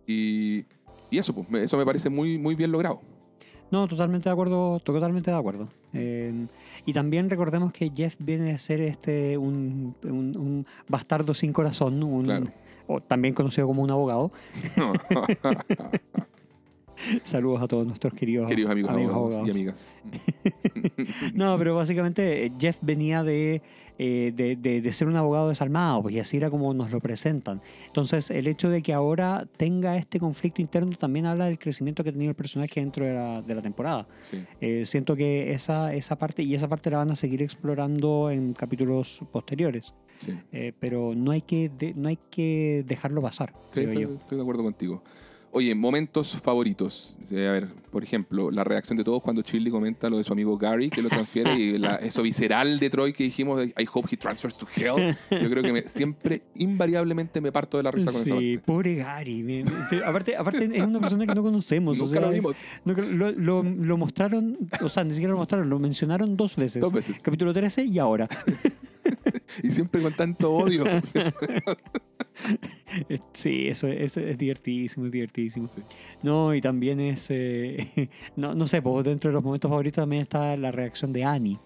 Y, 0.06 0.64
y 1.10 1.18
eso, 1.18 1.34
pues, 1.34 1.64
eso 1.64 1.76
me 1.76 1.84
parece 1.84 2.10
muy, 2.10 2.38
muy 2.38 2.54
bien 2.54 2.70
logrado. 2.70 3.00
No, 3.70 3.88
totalmente 3.88 4.28
de 4.28 4.32
acuerdo, 4.32 4.78
totalmente 4.80 5.30
de 5.30 5.36
acuerdo. 5.36 5.68
Eh, 5.92 6.46
y 6.84 6.92
también 6.92 7.28
recordemos 7.30 7.72
que 7.72 7.90
Jeff 7.94 8.14
viene 8.18 8.44
de 8.44 8.58
ser 8.58 8.80
este 8.80 9.36
un, 9.38 9.94
un- 10.04 10.36
un 10.36 10.66
bastardo 10.88 11.34
sin 11.34 11.52
corazón, 11.52 12.02
un, 12.02 12.24
Claro. 12.26 12.46
o 12.86 13.00
también 13.00 13.34
conocido 13.34 13.66
como 13.66 13.82
un 13.82 13.90
abogado. 13.90 14.30
Saludos 17.24 17.60
a 17.62 17.68
todos 17.68 17.86
nuestros 17.86 18.14
queridos, 18.14 18.48
Queridos 18.48 18.70
amigos, 18.70 18.90
abogados 18.92 19.46
y 19.46 19.50
amigas. 19.50 19.90
No, 21.34 21.56
pero 21.58 21.74
básicamente 21.76 22.46
eh, 22.46 22.52
Jeff 22.58 22.78
venía 22.80 23.22
de, 23.22 23.60
eh, 23.98 24.32
de, 24.34 24.56
de- 24.56 24.80
de 24.80 24.92
ser 24.92 25.08
un 25.08 25.16
abogado 25.16 25.48
desalmado, 25.48 26.02
pues, 26.02 26.14
y 26.14 26.20
así 26.20 26.36
era 26.36 26.50
como 26.50 26.72
nos 26.74 26.90
lo 26.90 27.00
presentan. 27.00 27.60
Entonces, 27.86 28.30
el 28.30 28.46
hecho 28.46 28.68
de 28.68 28.82
que 28.82 28.92
ahora 28.92 29.46
tenga 29.56 29.96
este 29.96 30.18
conflicto 30.20 30.60
interno 30.60 30.96
también 30.96 31.26
habla 31.26 31.46
del 31.46 31.58
crecimiento 31.58 32.02
que 32.04 32.10
ha 32.10 32.12
tenido 32.12 32.30
el 32.30 32.36
personaje 32.36 32.80
dentro 32.80 33.04
de 33.06 33.14
la, 33.14 33.42
de 33.42 33.54
la 33.54 33.62
temporada. 33.62 34.06
Sí. 34.30 34.38
Eh, 34.60 34.84
siento 34.86 35.16
que 35.16 35.52
esa, 35.52 35.94
esa 35.94 36.16
parte, 36.16 36.42
y 36.42 36.54
esa 36.54 36.68
parte 36.68 36.90
la 36.90 36.98
van 36.98 37.10
a 37.10 37.16
seguir 37.16 37.42
explorando 37.42 38.30
en 38.30 38.52
capítulos 38.52 39.20
posteriores, 39.32 39.94
Sí. 40.18 40.32
Eh, 40.50 40.72
pero 40.80 41.12
no 41.14 41.30
hay, 41.32 41.42
que 41.42 41.70
no 41.94 42.08
hay 42.08 42.18
que 42.30 42.84
dejarlo 42.86 43.20
pasar, 43.20 43.52
Sí, 43.70 43.80
estoy, 43.80 44.02
yo. 44.02 44.14
estoy 44.14 44.36
de 44.38 44.42
acuerdo 44.42 44.62
contigo. 44.62 45.02
Oye, 45.52 45.74
momentos 45.74 46.38
favoritos. 46.42 47.16
A 47.30 47.34
ver, 47.34 47.68
por 47.90 48.02
ejemplo, 48.02 48.50
la 48.50 48.62
reacción 48.62 48.98
de 48.98 49.04
todos 49.04 49.22
cuando 49.22 49.40
Chili 49.40 49.70
comenta 49.70 50.10
lo 50.10 50.18
de 50.18 50.24
su 50.24 50.32
amigo 50.34 50.58
Gary, 50.58 50.90
que 50.90 51.00
lo 51.00 51.08
transfiere, 51.08 51.54
y 51.54 51.78
la- 51.78 51.96
eso 51.96 52.20
visceral 52.22 52.78
de 52.78 52.90
Troy 52.90 53.14
que 53.14 53.24
dijimos, 53.24 53.64
I 53.64 53.86
hope 53.90 54.08
he 54.12 54.18
transfers 54.18 54.58
to 54.58 54.66
hell. 54.76 55.16
Yo 55.30 55.48
creo 55.50 55.62
que 55.62 55.72
me- 55.72 55.88
siempre, 55.88 56.42
invariablemente, 56.56 57.40
me 57.40 57.52
parto 57.52 57.78
de 57.78 57.84
la 57.84 57.90
risa 57.90 58.12
con 58.12 58.22
Sí, 58.24 58.28
parte. 58.30 58.58
pobre 58.66 58.94
Gary. 58.96 59.42
me- 59.42 59.64
me- 59.64 59.72
aparte, 60.04 60.36
aparte 60.36 60.64
es 60.76 60.82
una 60.84 61.00
persona 61.00 61.26
que 61.26 61.34
no 61.34 61.42
conocemos. 61.42 61.96
o 61.98 62.04
Nunca 62.04 62.18
sea, 62.18 62.20
lo 62.28 62.32
vimos. 62.34 62.56
No, 62.84 62.92
lo, 62.92 63.30
lo- 63.32 63.62
lo 63.62 63.96
mostraron, 63.96 64.58
o 64.82 64.88
sea, 64.90 65.04
ni 65.04 65.12
siquiera 65.14 65.32
lo 65.32 65.38
mostraron, 65.38 65.70
lo 65.70 65.78
mencionaron 65.78 66.36
dos 66.36 66.54
veces. 66.56 66.82
Dos 66.82 66.92
veces. 66.92 67.22
Capítulo 67.22 67.54
13 67.54 67.84
y 67.84 67.98
ahora. 67.98 68.28
Y 69.62 69.70
siempre 69.70 70.02
con 70.02 70.12
tanto 70.14 70.52
odio. 70.52 70.84
Sí, 73.34 73.68
eso, 73.68 73.88
es- 73.88 74.16
es 74.16 74.38
divertidísimo, 74.38 75.06
es 75.06 75.12
divertidísimo. 75.12 75.68
Sí. 75.68 75.82
No, 76.22 76.54
y 76.54 76.60
también 76.60 77.00
es, 77.00 77.26
eh, 77.30 78.10
no, 78.36 78.54
no 78.54 78.66
sé, 78.66 78.82
pues 78.82 79.04
dentro 79.04 79.30
de 79.30 79.34
los 79.34 79.44
momentos 79.44 79.68
favoritos 79.70 79.96
también 80.02 80.22
está 80.22 80.56
la 80.56 80.72
reacción 80.72 81.12
de 81.12 81.24
Annie. 81.24 81.60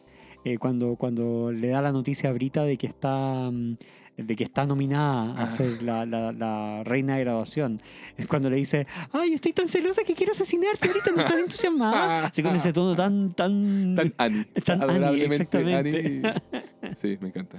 eh, 0.45 0.59
cuando, 0.59 0.97
cuando 0.97 1.53
le 1.53 1.69
da 1.69 1.83
la 1.83 1.93
noticia 1.93 2.31
a 2.31 2.33
Brita 2.33 2.65
de 2.65 2.79
que 2.79 2.87
está 2.87 3.51
mm, 3.53 3.77
de 4.25 4.37
que 4.37 4.45
está 4.45 4.67
nominada 4.67 5.35
a 5.35 5.45
Ah. 5.45 5.51
ser 5.51 5.83
la, 5.83 6.05
la- 6.07 6.33
la 6.33 6.83
reina 6.85 7.17
de 7.17 7.25
graduación. 7.25 7.81
Es 8.17 8.27
cuando 8.27 8.49
le 8.51 8.57
dice, 8.57 8.87
ay, 9.13 9.35
estoy 9.35 9.53
tan 9.53 9.69
celosa 9.69 10.03
que 10.05 10.15
quiero 10.15 10.33
asesinarte 10.33 10.89
ahorita, 10.89 11.11
no 11.15 11.23
estás 11.23 11.39
entusiasmada. 11.39 12.27
Así 12.27 12.43
con 12.43 12.55
ese 12.57 12.73
tono 12.73 12.95
tan, 12.97 13.33
tan... 13.35 13.97
Tan 13.97 14.15
Annie. 14.19 14.45
Tan 14.65 14.83
Annie, 14.83 14.95
Adorablemente 14.97 15.35
exactamente. 15.43 15.99
Annie. 16.29 16.33
Sí, 16.95 17.17
me 17.21 17.29
encanta. 17.29 17.57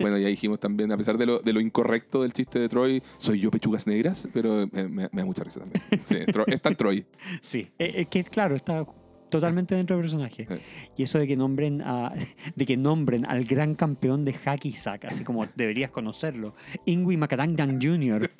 Bueno, 0.00 0.18
ya 0.18 0.26
dijimos 0.28 0.58
también, 0.58 0.90
a 0.90 0.96
pesar 0.96 1.16
de 1.16 1.24
lo, 1.26 1.38
de 1.38 1.52
lo 1.52 1.60
incorrecto 1.60 2.22
del 2.22 2.32
chiste 2.32 2.58
de 2.58 2.68
Troy, 2.68 3.00
soy 3.18 3.38
yo 3.38 3.50
pechugas 3.50 3.86
negras, 3.86 4.28
pero 4.32 4.66
me, 4.72 4.88
me- 4.88 5.08
da 5.12 5.24
mucha 5.24 5.44
risa 5.44 5.60
también. 5.60 5.82
Sí, 6.02 6.16
es 6.46 6.60
tan 6.62 6.74
Troy. 6.74 7.04
Sí, 7.40 7.68
eh, 7.78 7.92
es 7.98 8.08
que 8.08 8.24
claro, 8.24 8.56
está 8.56 8.84
totalmente 9.32 9.74
dentro 9.74 9.96
del 9.96 10.04
personaje. 10.04 10.46
Sí. 10.46 10.54
Y 10.98 11.02
eso 11.02 11.18
de 11.18 11.26
que 11.26 11.36
nombren 11.36 11.80
a, 11.82 12.12
de 12.54 12.66
que 12.66 12.76
nombren 12.76 13.26
al 13.26 13.44
gran 13.44 13.74
campeón 13.74 14.24
de 14.24 14.34
hacky 14.34 14.72
sack, 14.72 15.06
así 15.06 15.24
como 15.24 15.46
deberías 15.56 15.90
conocerlo, 15.90 16.54
Ingui 16.84 17.16
Macatangan 17.16 17.80
Jr. 17.80 18.30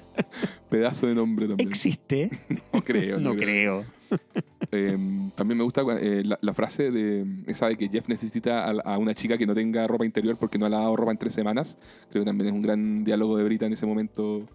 Pedazo 0.70 1.06
de 1.08 1.14
nombre 1.14 1.48
también. 1.48 1.68
¿Existe? 1.68 2.30
No 2.72 2.82
creo. 2.82 3.18
No 3.18 3.34
creo. 3.34 3.84
Eh, 4.70 4.98
también 5.34 5.58
me 5.58 5.64
gusta 5.64 5.82
eh, 5.98 6.22
la, 6.24 6.38
la 6.42 6.52
frase 6.52 6.90
de 6.90 7.24
esa 7.46 7.68
de 7.68 7.76
que 7.76 7.88
Jeff 7.88 8.08
necesita 8.08 8.64
a, 8.64 8.70
a 8.70 8.98
una 8.98 9.14
chica 9.14 9.38
que 9.38 9.46
no 9.46 9.54
tenga 9.54 9.86
ropa 9.86 10.04
interior 10.04 10.36
porque 10.36 10.58
no 10.58 10.68
le 10.68 10.76
ha 10.76 10.80
dado 10.80 10.94
ropa 10.94 11.12
en 11.12 11.18
tres 11.18 11.32
semanas. 11.32 11.78
Creo 12.10 12.22
que 12.22 12.26
también 12.26 12.48
es 12.48 12.52
un 12.52 12.62
gran 12.62 13.02
diálogo 13.04 13.38
de 13.38 13.44
Brita 13.44 13.64
en 13.64 13.72
ese 13.72 13.86
momento, 13.86 14.46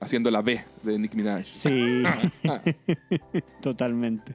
haciendo 0.00 0.30
la 0.30 0.42
B 0.42 0.62
de 0.82 0.98
Nick 0.98 1.14
Minaj. 1.14 1.44
Sí, 1.50 2.02
totalmente. 3.60 4.34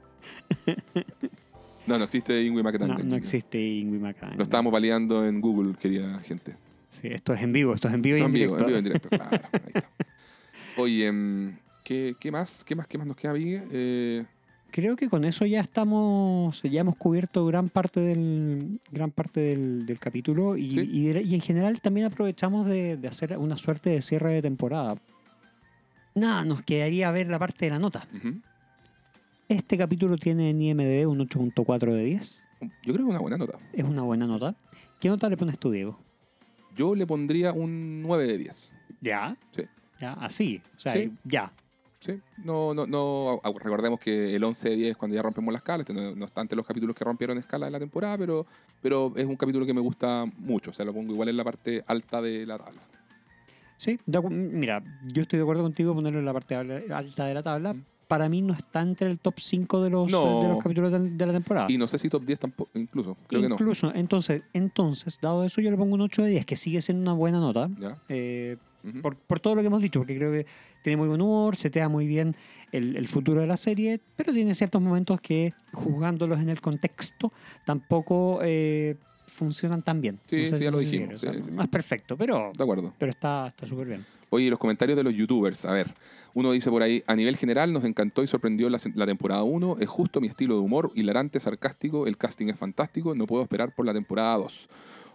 No, 1.86 1.98
no 1.98 2.04
existe 2.04 2.42
Ingrid 2.42 2.62
No, 2.64 2.70
McTaggart. 2.70 3.04
no 3.04 3.16
existe 3.16 3.60
Ingui 3.60 3.98
Macatangan. 3.98 4.36
Lo 4.38 4.42
estábamos 4.44 4.72
validando 4.72 5.24
en 5.26 5.40
Google, 5.40 5.74
querida 5.78 6.18
gente. 6.20 6.56
Sí, 6.90 7.08
esto 7.08 7.32
es 7.32 7.42
en 7.42 7.52
vivo, 7.52 7.74
esto 7.74 7.88
es 7.88 7.94
en 7.94 8.02
vivo 8.02 8.16
y 8.16 8.20
Esto 8.20 8.28
en 8.28 8.34
en 8.36 8.40
vivo, 8.42 8.56
directo. 8.56 8.64
en 8.64 8.66
vivo, 8.66 8.78
en 8.78 8.84
directo. 8.84 9.08
Claro, 9.10 9.48
ahí 9.52 9.60
está. 9.74 9.88
Oye, 10.78 11.06
em, 11.06 11.56
¿qué, 11.84 12.16
qué 12.18 12.32
más? 12.32 12.64
¿Qué 12.64 12.74
más? 12.74 12.86
¿Qué 12.86 12.98
más 12.98 13.06
nos 13.06 13.16
queda, 13.16 13.32
Vigue? 13.32 13.62
Eh, 13.70 14.24
Creo 14.72 14.96
que 14.96 15.08
con 15.08 15.24
eso 15.24 15.46
ya 15.46 15.60
estamos, 15.60 16.60
ya 16.62 16.80
hemos 16.80 16.96
cubierto 16.96 17.46
gran 17.46 17.68
parte 17.70 18.00
del, 18.00 18.80
gran 18.90 19.10
parte 19.10 19.40
del, 19.40 19.86
del 19.86 19.98
capítulo 19.98 20.56
y, 20.56 20.72
Sí. 20.72 20.80
y 20.80 21.10
y 21.18 21.34
en 21.34 21.40
general 21.40 21.80
también 21.80 22.06
aprovechamos 22.08 22.66
de, 22.66 22.96
de 22.96 23.08
hacer 23.08 23.38
una 23.38 23.56
suerte 23.56 23.90
de 23.90 24.02
cierre 24.02 24.32
de 24.32 24.42
temporada. 24.42 24.96
Nada, 26.16 26.44
nos 26.46 26.62
quedaría 26.62 27.10
ver 27.10 27.28
la 27.28 27.38
parte 27.38 27.66
de 27.66 27.70
la 27.72 27.78
nota. 27.78 28.08
Este 29.48 29.76
capítulo 29.76 30.16
tiene 30.16 30.48
en 30.48 30.62
IMDb 30.62 31.06
un 31.06 31.18
8.4 31.18 31.92
de 31.92 32.04
10. 32.04 32.42
Yo 32.82 32.94
creo 32.94 32.96
que 33.06 33.10
una 33.10 33.18
buena 33.20 33.36
nota. 33.36 33.58
Es 33.74 33.84
una 33.84 34.00
buena 34.00 34.26
nota. 34.26 34.54
¿Qué 34.98 35.10
nota 35.10 35.28
le 35.28 35.36
pones 35.36 35.58
tú, 35.58 35.70
Diego? 35.70 35.98
Yo 36.74 36.94
le 36.94 37.06
pondría 37.06 37.52
un 37.52 38.00
9 38.02 38.26
de 38.26 38.38
10. 38.38 38.72
¿Ya? 39.02 39.36
Sí. 39.54 39.64
¿Ya? 40.00 40.14
Así. 40.14 40.62
O 40.76 40.80
sea, 40.80 40.94
Sí. 40.94 41.12
ya. 41.24 41.52
Sí, 42.00 42.18
no, 42.44 42.72
no, 42.72 42.86
no, 42.86 43.40
recordemos 43.58 44.00
que 44.00 44.34
el 44.36 44.42
11 44.44 44.70
de 44.70 44.76
10 44.76 44.90
es 44.92 44.96
cuando 44.96 45.16
ya 45.16 45.22
rompemos 45.22 45.52
la 45.52 45.58
escala, 45.58 45.82
este 45.82 45.92
no, 45.92 46.14
no 46.14 46.28
entre 46.36 46.54
los 46.56 46.64
capítulos 46.66 46.94
que 46.94 47.04
rompieron 47.04 47.36
escala 47.36 47.66
en 47.66 47.72
la 47.72 47.78
temporada, 47.80 48.16
pero, 48.16 48.46
pero 48.80 49.12
es 49.16 49.26
un 49.26 49.34
capítulo 49.34 49.66
que 49.66 49.74
me 49.74 49.80
gusta 49.80 50.24
mucho, 50.38 50.70
o 50.70 50.72
sea, 50.72 50.84
lo 50.84 50.94
pongo 50.94 51.12
igual 51.12 51.28
en 51.30 51.36
la 51.36 51.42
parte 51.42 51.82
alta 51.86 52.22
de 52.22 52.46
la 52.46 52.58
tabla. 52.58 52.80
Sí, 53.76 53.98
de 54.06 54.20
mira, 54.30 54.82
yo 55.06 55.22
estoy 55.22 55.38
de 55.38 55.42
acuerdo 55.42 55.62
contigo 55.62 55.94
ponerlo 55.94 56.18
en 56.18 56.24
la 56.24 56.32
parte 56.32 56.54
al- 56.54 56.90
alta 56.92 57.26
de 57.26 57.34
la 57.34 57.42
tabla. 57.42 57.74
Mm. 57.74 57.84
Para 58.08 58.28
mí 58.28 58.40
no 58.40 58.54
está 58.54 58.82
entre 58.82 59.10
el 59.10 59.18
top 59.18 59.34
5 59.38 59.82
de 59.82 59.90
los, 59.90 60.10
No. 60.10 60.42
de 60.42 60.48
los 60.48 60.62
capítulos 60.62 60.92
de, 60.92 61.10
de 61.10 61.26
la 61.26 61.32
temporada. 61.32 61.66
Y 61.68 61.76
no 61.76 61.88
sé 61.88 61.98
si 61.98 62.08
top 62.08 62.24
10 62.24 62.38
tampoco, 62.38 62.70
incluso, 62.74 63.16
creo 63.26 63.42
que 63.42 63.48
no. 63.48 63.54
Incluso, 63.56 63.92
entonces, 63.94 64.42
entonces, 64.52 65.18
dado 65.20 65.42
eso, 65.44 65.60
yo 65.60 65.70
le 65.72 65.76
pongo 65.76 65.94
un 65.96 66.02
8 66.02 66.22
de 66.22 66.28
10, 66.30 66.46
que 66.46 66.54
sigue 66.56 66.80
siendo 66.80 67.02
una 67.02 67.14
buena 67.14 67.40
nota. 67.40 67.68
¿Ya? 67.80 67.98
eh, 68.08 68.56
por, 69.02 69.16
por 69.16 69.40
todo 69.40 69.56
lo 69.56 69.62
que 69.62 69.66
hemos 69.66 69.82
dicho, 69.82 69.98
porque 69.98 70.16
creo 70.16 70.30
que 70.30 70.46
tiene 70.84 70.96
muy 70.98 71.08
buen 71.08 71.20
humor, 71.20 71.56
setea 71.56 71.88
muy 71.88 72.06
bien 72.06 72.36
el, 72.70 72.96
el 72.96 73.08
futuro 73.08 73.40
de 73.40 73.48
la 73.48 73.56
serie, 73.56 74.00
pero 74.14 74.32
tiene 74.32 74.54
ciertos 74.54 74.80
momentos 74.80 75.20
que, 75.20 75.54
juzgándolos 75.72 76.38
en 76.40 76.50
el 76.50 76.60
contexto, 76.60 77.32
tampoco 77.64 78.38
eh, 78.42 78.94
funcionan 79.26 79.82
tan 79.82 80.00
bien. 80.00 80.18
Sí, 80.26 80.46
sí, 80.46 80.58
ya 80.58 80.70
lo 80.70 80.78
si 80.80 80.86
dijimos, 80.86 81.20
quieres, 81.20 81.20
o 81.20 81.22
sea, 81.22 81.32
sí, 81.32 81.38
sí, 81.42 81.50
sí. 81.50 81.56
No 81.56 81.62
es 81.62 81.68
perfecto, 81.68 82.16
pero, 82.16 82.52
De 82.56 82.62
acuerdo. 82.62 82.94
pero 82.98 83.12
está 83.12 83.48
está 83.48 83.66
súper 83.66 83.88
bien. 83.88 84.04
Oye, 84.30 84.50
los 84.50 84.58
comentarios 84.58 84.96
de 84.96 85.04
los 85.04 85.14
youtubers. 85.14 85.64
A 85.64 85.72
ver, 85.72 85.94
uno 86.34 86.50
dice 86.52 86.68
por 86.70 86.82
ahí, 86.82 87.02
a 87.06 87.14
nivel 87.14 87.36
general 87.36 87.72
nos 87.72 87.84
encantó 87.84 88.22
y 88.22 88.26
sorprendió 88.26 88.68
la, 88.68 88.78
la 88.94 89.06
temporada 89.06 89.42
1. 89.44 89.76
Es 89.80 89.88
justo 89.88 90.20
mi 90.20 90.26
estilo 90.26 90.54
de 90.54 90.60
humor, 90.60 90.90
hilarante, 90.94 91.38
sarcástico, 91.40 92.06
el 92.06 92.16
casting 92.16 92.48
es 92.48 92.58
fantástico, 92.58 93.14
no 93.14 93.26
puedo 93.26 93.42
esperar 93.42 93.74
por 93.74 93.86
la 93.86 93.92
temporada 93.92 94.36
2. 94.38 94.68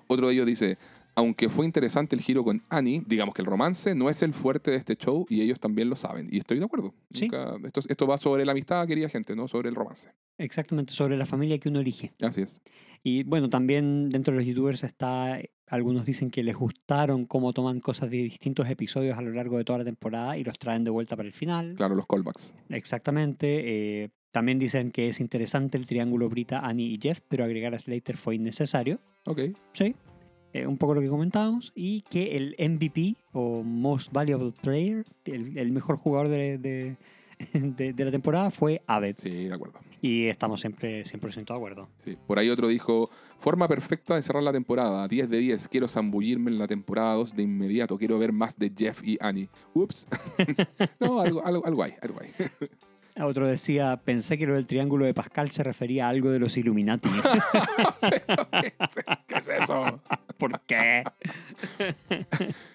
Otro 0.08 0.28
de 0.28 0.34
ellos 0.34 0.46
dice, 0.46 0.78
aunque 1.22 1.50
fue 1.50 1.66
interesante 1.66 2.16
el 2.16 2.22
giro 2.22 2.44
con 2.44 2.62
Annie, 2.70 3.04
digamos 3.08 3.34
que 3.34 3.42
el 3.42 3.46
romance 3.46 3.96
no 3.96 4.10
es 4.10 4.22
el 4.22 4.34
fuerte 4.34 4.72
de 4.72 4.78
este 4.78 4.96
show 4.96 5.26
y 5.30 5.42
ellos 5.42 5.60
también 5.60 5.90
lo 5.90 5.96
saben. 5.96 6.28
Y 6.32 6.38
estoy 6.40 6.60
de 6.60 6.66
acuerdo. 6.66 6.94
Sí. 7.14 7.26
Nunca- 7.30 7.56
esto, 7.66 7.82
esto 7.88 8.08
va 8.08 8.18
sobre 8.18 8.46
la 8.46 8.52
amistad, 8.52 8.86
querida 8.88 9.08
gente, 9.10 9.36
no 9.36 9.48
sobre 9.48 9.70
el 9.70 9.76
romance. 9.76 10.10
Exactamente, 10.38 10.94
sobre 10.94 11.18
la 11.18 11.26
familia 11.26 11.58
que 11.60 11.70
uno 11.70 11.80
elige. 11.80 12.12
Así 12.22 12.42
es. 12.42 12.62
Y 13.04 13.24
bueno, 13.24 13.50
también 13.50 14.10
dentro 14.10 14.34
de 14.34 14.40
los 14.40 14.48
youtubers 14.48 14.84
está, 14.84 15.40
algunos 15.68 16.06
dicen 16.06 16.30
que 16.32 16.44
les 16.44 16.56
gustaron 16.56 17.26
cómo 17.26 17.54
toman 17.54 17.80
cosas 17.80 18.10
de 18.10 18.18
distintos 18.18 18.68
episodios 18.70 19.18
a 19.18 19.22
lo 19.22 19.32
largo 19.32 19.58
de 19.58 19.64
toda 19.64 19.80
la 19.80 19.86
temporada 19.86 20.38
y 20.38 20.44
los 20.44 20.58
traen 20.60 20.84
de 20.84 20.90
vuelta 20.92 21.16
para 21.16 21.28
el 21.28 21.34
final. 21.34 21.76
Claro, 21.78 21.96
los 21.96 22.06
callbacks. 22.08 22.54
Exactamente. 22.70 24.04
eh, 24.04 24.10
también 24.32 24.58
dicen 24.60 24.92
que 24.92 25.10
es 25.10 25.20
interesante 25.20 25.78
el 25.78 25.86
triángulo 25.86 26.30
Brita, 26.30 26.60
Annie 26.66 26.94
y 26.94 27.00
Jeff, 27.02 27.20
pero 27.28 27.44
agregar 27.44 27.76
a 27.76 27.80
Slater 27.80 28.16
fue 28.16 28.36
innecesario. 28.36 29.00
Ok. 29.28 29.42
Sí. 29.74 29.94
Eh, 30.54 30.68
un 30.68 30.78
poco 30.78 30.94
lo 30.96 31.02
que 31.02 31.10
comentábamos. 31.10 31.72
Y 31.76 32.02
que 32.10 32.36
el 32.38 32.56
MVP 32.60 33.16
o 33.34 33.64
Most 33.64 34.12
Valuable 34.12 34.54
Player, 34.62 35.06
el, 35.26 35.58
el 35.58 35.72
mejor 35.72 35.98
jugador 35.98 36.28
de, 36.30 36.58
de- 36.58 36.98
de- 37.54 37.94
de 37.94 38.06
la 38.06 38.12
temporada, 38.12 38.52
fue 38.52 38.82
Abed. 38.88 39.16
Sí, 39.18 39.30
de 39.46 39.54
acuerdo. 39.54 39.80
Y 40.04 40.26
estamos 40.28 40.60
siempre 40.62 41.04
100% 41.06 41.46
de 41.46 41.54
acuerdo. 41.54 41.88
Sí. 41.98 42.18
Por 42.28 42.40
ahí 42.40 42.50
otro 42.50 42.68
dijo, 42.68 43.10
forma 43.38 43.68
perfecta 43.68 44.16
de 44.16 44.24
cerrar 44.24 44.42
la 44.42 44.52
temporada, 44.52 45.08
10 45.08 45.30
de 45.30 45.38
10, 45.38 45.68
quiero 45.68 45.88
zambullirme 45.88 46.50
en 46.50 46.58
la 46.58 46.68
temporada 46.68 47.14
2 47.14 47.36
de 47.36 47.44
inmediato, 47.44 47.98
quiero 48.00 48.18
ver 48.18 48.32
más 48.32 48.58
de 48.58 48.72
Jeff 48.76 49.04
y 49.04 49.18
Annie. 49.22 49.48
Ups. 49.76 50.08
no, 51.00 51.20
algo, 51.20 51.46
algo, 51.46 51.66
algo 51.66 51.84
hay, 51.84 51.94
algo 52.02 52.20
hay. 52.20 52.30
Otro 53.26 53.48
decía, 53.48 53.98
pensé 53.98 54.38
que 54.38 54.48
lo 54.48 54.56
del 54.56 54.68
triángulo 54.68 55.06
de 55.06 55.14
Pascal 55.14 55.52
se 55.52 55.64
refería 55.64 56.08
a 56.08 56.10
algo 56.10 56.32
de 56.32 56.40
los 56.40 56.58
Illuminati. 56.58 57.10
¿Qué 59.28 59.38
es 59.38 59.48
eso? 59.48 60.02
¿Por 60.38 60.60
qué? 60.62 61.04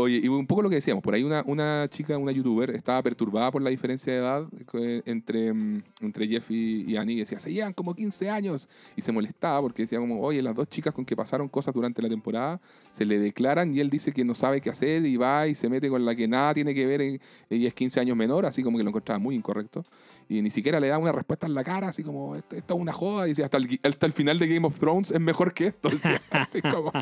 Oye, 0.00 0.20
y 0.22 0.28
un 0.28 0.46
poco 0.46 0.62
lo 0.62 0.68
que 0.68 0.76
decíamos, 0.76 1.02
por 1.02 1.14
ahí 1.14 1.22
una, 1.22 1.42
una 1.46 1.86
chica, 1.90 2.16
una 2.16 2.32
youtuber, 2.32 2.70
estaba 2.70 3.02
perturbada 3.02 3.50
por 3.50 3.62
la 3.62 3.70
diferencia 3.70 4.12
de 4.12 4.18
edad 4.18 4.46
eh, 4.74 5.02
entre, 5.04 5.52
mm, 5.52 5.82
entre 6.00 6.26
Jeff 6.28 6.50
y, 6.50 6.84
y 6.90 6.96
Annie, 6.96 7.14
y 7.16 7.18
decía, 7.20 7.38
se 7.38 7.52
llevan 7.52 7.72
como 7.72 7.94
15 7.94 8.30
años, 8.30 8.68
y 8.96 9.02
se 9.02 9.12
molestaba 9.12 9.60
porque 9.60 9.82
decía 9.82 9.98
como, 9.98 10.20
oye, 10.20 10.42
las 10.42 10.54
dos 10.54 10.68
chicas 10.68 10.94
con 10.94 11.04
que 11.04 11.16
pasaron 11.16 11.48
cosas 11.48 11.74
durante 11.74 12.00
la 12.02 12.08
temporada, 12.08 12.60
se 12.90 13.04
le 13.04 13.18
declaran 13.18 13.74
y 13.74 13.80
él 13.80 13.90
dice 13.90 14.12
que 14.12 14.24
no 14.24 14.34
sabe 14.34 14.60
qué 14.60 14.70
hacer 14.70 15.04
y 15.04 15.16
va 15.16 15.46
y 15.46 15.54
se 15.54 15.68
mete 15.68 15.88
con 15.88 16.04
la 16.04 16.14
que 16.14 16.26
nada 16.28 16.54
tiene 16.54 16.74
que 16.74 16.86
ver, 16.86 17.00
eh, 17.00 17.20
ella 17.48 17.68
es 17.68 17.74
15 17.74 18.00
años 18.00 18.16
menor, 18.16 18.46
así 18.46 18.62
como 18.62 18.78
que 18.78 18.84
lo 18.84 18.90
encontraba 18.90 19.18
muy 19.18 19.34
incorrecto, 19.34 19.84
y 20.28 20.42
ni 20.42 20.50
siquiera 20.50 20.78
le 20.78 20.88
da 20.88 20.98
una 20.98 21.10
respuesta 21.12 21.46
en 21.46 21.54
la 21.54 21.64
cara, 21.64 21.88
así 21.88 22.02
como, 22.04 22.36
esto, 22.36 22.54
esto 22.56 22.74
es 22.74 22.80
una 22.80 22.92
joda, 22.92 23.26
y 23.26 23.30
decía, 23.30 23.46
hasta 23.46 23.56
el, 23.58 23.80
hasta 23.82 24.06
el 24.06 24.12
final 24.12 24.38
de 24.38 24.46
Game 24.46 24.66
of 24.66 24.78
Thrones 24.78 25.10
es 25.10 25.20
mejor 25.20 25.52
que 25.52 25.68
esto, 25.68 25.88
decía, 25.90 26.22
así 26.30 26.62
como, 26.62 26.92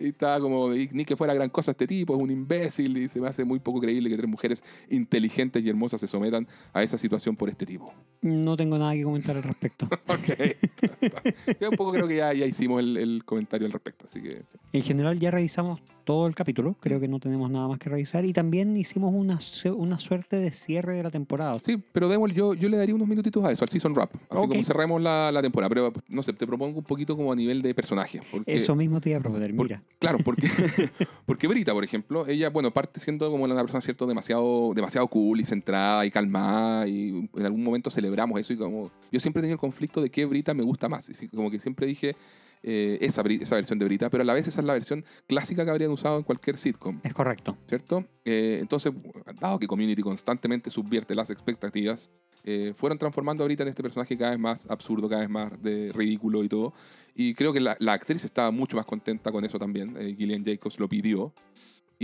y 0.00 0.08
estaba 0.08 0.40
como, 0.40 0.74
"Y 0.74 0.88
ni 0.92 1.04
que 1.04 1.16
fuera 1.16 1.32
gran 1.32 1.48
cosa 1.50 1.70
este 1.70 1.86
tipo, 1.86 2.14
es 2.16 2.20
un 2.20 2.30
imbécil, 2.42 2.96
y 2.98 3.08
se 3.08 3.20
me 3.20 3.28
hace 3.28 3.44
muy 3.44 3.58
poco 3.60 3.80
creíble 3.80 4.10
que 4.10 4.16
tres 4.16 4.28
mujeres 4.28 4.62
inteligentes 4.90 5.64
y 5.64 5.68
hermosas 5.68 6.00
se 6.00 6.06
sometan 6.08 6.46
a 6.72 6.82
esa 6.82 6.98
situación 6.98 7.36
por 7.36 7.48
este 7.48 7.64
tipo. 7.66 7.92
No 8.20 8.56
tengo 8.56 8.78
nada 8.78 8.92
que 8.94 9.02
comentar 9.02 9.36
al 9.36 9.42
respecto. 9.42 9.88
Ok. 10.08 11.58
Yo 11.60 11.70
un 11.70 11.76
poco 11.76 11.92
creo 11.92 12.06
que 12.06 12.16
ya, 12.16 12.32
ya 12.34 12.44
hicimos 12.46 12.80
el, 12.80 12.96
el 12.96 13.24
comentario 13.24 13.66
al 13.66 13.72
respecto, 13.72 14.04
así 14.06 14.20
que... 14.20 14.42
sí. 14.50 14.58
En 14.72 14.82
general 14.82 15.18
ya 15.18 15.30
revisamos 15.30 15.80
todo 16.04 16.26
el 16.26 16.34
capítulo, 16.34 16.74
creo 16.80 16.98
que 17.00 17.06
no 17.08 17.20
tenemos 17.20 17.50
nada 17.50 17.68
más 17.68 17.78
que 17.78 17.88
revisar 17.88 18.24
y 18.24 18.32
también 18.32 18.76
hicimos 18.76 19.14
una, 19.14 19.38
una 19.76 20.00
suerte 20.00 20.36
de 20.36 20.50
cierre 20.52 20.96
de 20.96 21.02
la 21.04 21.10
temporada. 21.10 21.58
Sí, 21.62 21.80
pero 21.92 22.08
demos, 22.08 22.32
yo, 22.34 22.54
yo 22.54 22.68
le 22.68 22.76
daría 22.76 22.94
unos 22.94 23.06
minutitos 23.06 23.44
a 23.44 23.52
eso, 23.52 23.64
al 23.64 23.68
season 23.68 23.92
wrap, 23.94 24.12
así 24.28 24.48
como 24.48 24.62
cerremos 24.64 25.00
la, 25.00 25.30
la 25.30 25.40
temporada, 25.42 25.68
pero 25.68 25.92
no 26.08 26.22
sé, 26.22 26.32
te 26.32 26.46
propongo 26.46 26.78
un 26.78 26.84
poquito 26.84 27.16
como 27.16 27.32
a 27.32 27.36
nivel 27.36 27.62
de 27.62 27.74
personaje. 27.74 28.20
Porque, 28.30 28.54
Eso 28.54 28.74
mismo 28.74 29.00
te 29.00 29.10
iba 29.10 29.18
a 29.18 29.22
proponer, 29.22 29.54
por- 29.54 29.66
mira. 29.66 29.82
Claro, 29.98 30.18
porque, 30.24 30.48
porque 31.26 31.46
Brita, 31.46 31.72
por 31.72 31.84
ejemplo, 31.84 32.26
ella, 32.32 32.50
bueno, 32.50 32.72
parte 32.72 33.00
siendo 33.00 33.30
como 33.30 33.44
una 33.44 33.54
persona, 33.54 33.80
¿cierto? 33.80 34.06
Demasiado, 34.06 34.72
demasiado 34.74 35.06
cool 35.08 35.40
y 35.40 35.44
centrada 35.44 36.04
y 36.04 36.10
calmada 36.10 36.86
y 36.86 37.28
en 37.34 37.46
algún 37.46 37.62
momento 37.62 37.90
celebramos 37.90 38.38
eso 38.40 38.52
y 38.52 38.56
como... 38.56 38.90
Yo 39.10 39.20
siempre 39.20 39.40
he 39.40 39.42
tenido 39.42 39.54
el 39.54 39.60
conflicto 39.60 40.00
de 40.00 40.10
qué 40.10 40.24
Brita 40.24 40.54
me 40.54 40.62
gusta 40.62 40.88
más. 40.88 41.10
Y 41.22 41.28
como 41.28 41.50
que 41.50 41.58
siempre 41.58 41.86
dije 41.86 42.16
eh, 42.64 42.98
esa, 43.00 43.22
esa 43.22 43.56
versión 43.56 43.78
de 43.80 43.84
Brita, 43.86 44.08
pero 44.08 44.22
a 44.22 44.24
la 44.24 44.34
vez 44.34 44.46
esa 44.46 44.60
es 44.60 44.66
la 44.66 44.74
versión 44.74 45.04
clásica 45.26 45.64
que 45.64 45.70
habrían 45.72 45.90
usado 45.90 46.18
en 46.18 46.22
cualquier 46.22 46.58
sitcom. 46.58 47.00
Es 47.02 47.12
correcto. 47.12 47.56
¿cierto? 47.66 48.04
Eh, 48.24 48.58
entonces, 48.60 48.92
dado 49.40 49.58
que 49.58 49.66
Community 49.66 50.00
constantemente 50.00 50.70
subvierte 50.70 51.14
las 51.16 51.30
expectativas, 51.30 52.10
eh, 52.44 52.72
fueron 52.76 52.98
transformando 52.98 53.42
ahorita 53.42 53.64
en 53.64 53.68
este 53.68 53.82
personaje 53.82 54.16
cada 54.16 54.30
vez 54.30 54.38
más 54.38 54.70
absurdo, 54.70 55.08
cada 55.08 55.22
vez 55.22 55.30
más 55.30 55.60
de 55.60 55.90
ridículo 55.92 56.44
y 56.44 56.48
todo. 56.48 56.72
Y 57.16 57.34
creo 57.34 57.52
que 57.52 57.60
la, 57.60 57.76
la 57.80 57.94
actriz 57.94 58.24
estaba 58.24 58.52
mucho 58.52 58.76
más 58.76 58.86
contenta 58.86 59.32
con 59.32 59.44
eso 59.44 59.58
también. 59.58 59.96
Gillian 60.16 60.44
Jacobs 60.44 60.78
lo 60.78 60.88
pidió. 60.88 61.32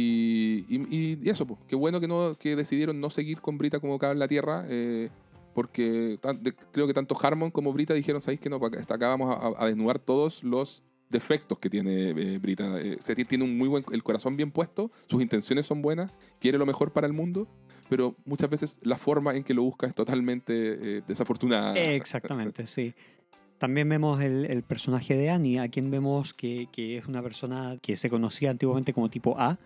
Y, 0.01 1.29
eso, 1.29 1.47
pues, 1.47 1.61
qué 1.67 1.75
bueno 1.75 2.01
que, 2.01 2.07
no, 2.07 2.37
que 2.39 2.55
decidieron 2.55 3.01
no 3.01 3.11
seguir 3.11 3.41
con 3.41 3.59
Brita 3.59 3.81
como 3.81 3.95
acá 3.95 4.13
en 4.13 4.19
la 4.19 4.29
Tierra. 4.29 4.65
eh, 4.69 5.11
porque 5.59 6.21
creo 6.71 6.87
que 6.87 6.95
tanto 6.95 7.17
Harmon 7.21 7.51
como 7.51 7.73
Brita 7.73 7.93
dijeron, 7.93 8.23
¿sabéis 8.23 8.39
que 8.39 8.49
no? 8.49 8.61
Hasta 8.79 8.95
acá 8.95 9.09
vamos 9.09 9.57
a, 9.59 9.67
desnudar 9.67 9.99
todos 9.99 10.45
los 10.45 10.85
defectos 11.11 11.59
que 11.59 11.69
tiene 11.69 12.11
eh, 12.11 12.39
Brita. 12.39 12.81
Eh, 12.81 12.99
tiene 13.27 13.43
un 13.43 13.59
muy 13.59 13.67
buen, 13.67 13.85
el 13.91 14.05
corazón 14.05 14.37
bien 14.37 14.53
puesto, 14.53 14.93
sus 15.09 15.21
intenciones 15.21 15.67
son 15.67 15.83
buenas, 15.83 16.13
quiere 16.39 16.59
lo 16.59 16.67
mejor 16.67 16.93
para 16.93 17.09
el 17.09 17.13
mundo, 17.13 17.49
pero 17.89 18.15
muchas 18.25 18.49
veces 18.51 18.79
la 18.83 18.97
forma 18.97 19.35
en 19.35 19.43
que 19.43 19.53
lo 19.53 19.65
busca 19.65 19.89
es 19.89 19.97
totalmente 19.97 20.99
eh, 20.99 21.03
desafortunada. 21.09 21.77
Exactamente, 21.77 22.65
sí. 22.69 22.95
También 23.59 23.89
vemos 23.89 24.21
el, 24.23 24.45
el 24.47 24.63
personaje 24.63 25.17
de 25.17 25.31
Annie, 25.31 25.59
a 25.59 25.69
quien 25.69 25.91
vemos 25.91 26.33
que, 26.33 26.69
que 26.73 26.97
es 26.97 27.07
una 27.07 27.23
persona 27.23 27.77
que 27.83 27.97
se 27.97 28.09
conocía 28.09 28.51
antiguamente 28.51 28.93
como 28.93 29.11
tipo 29.11 29.39
A, 29.39 29.59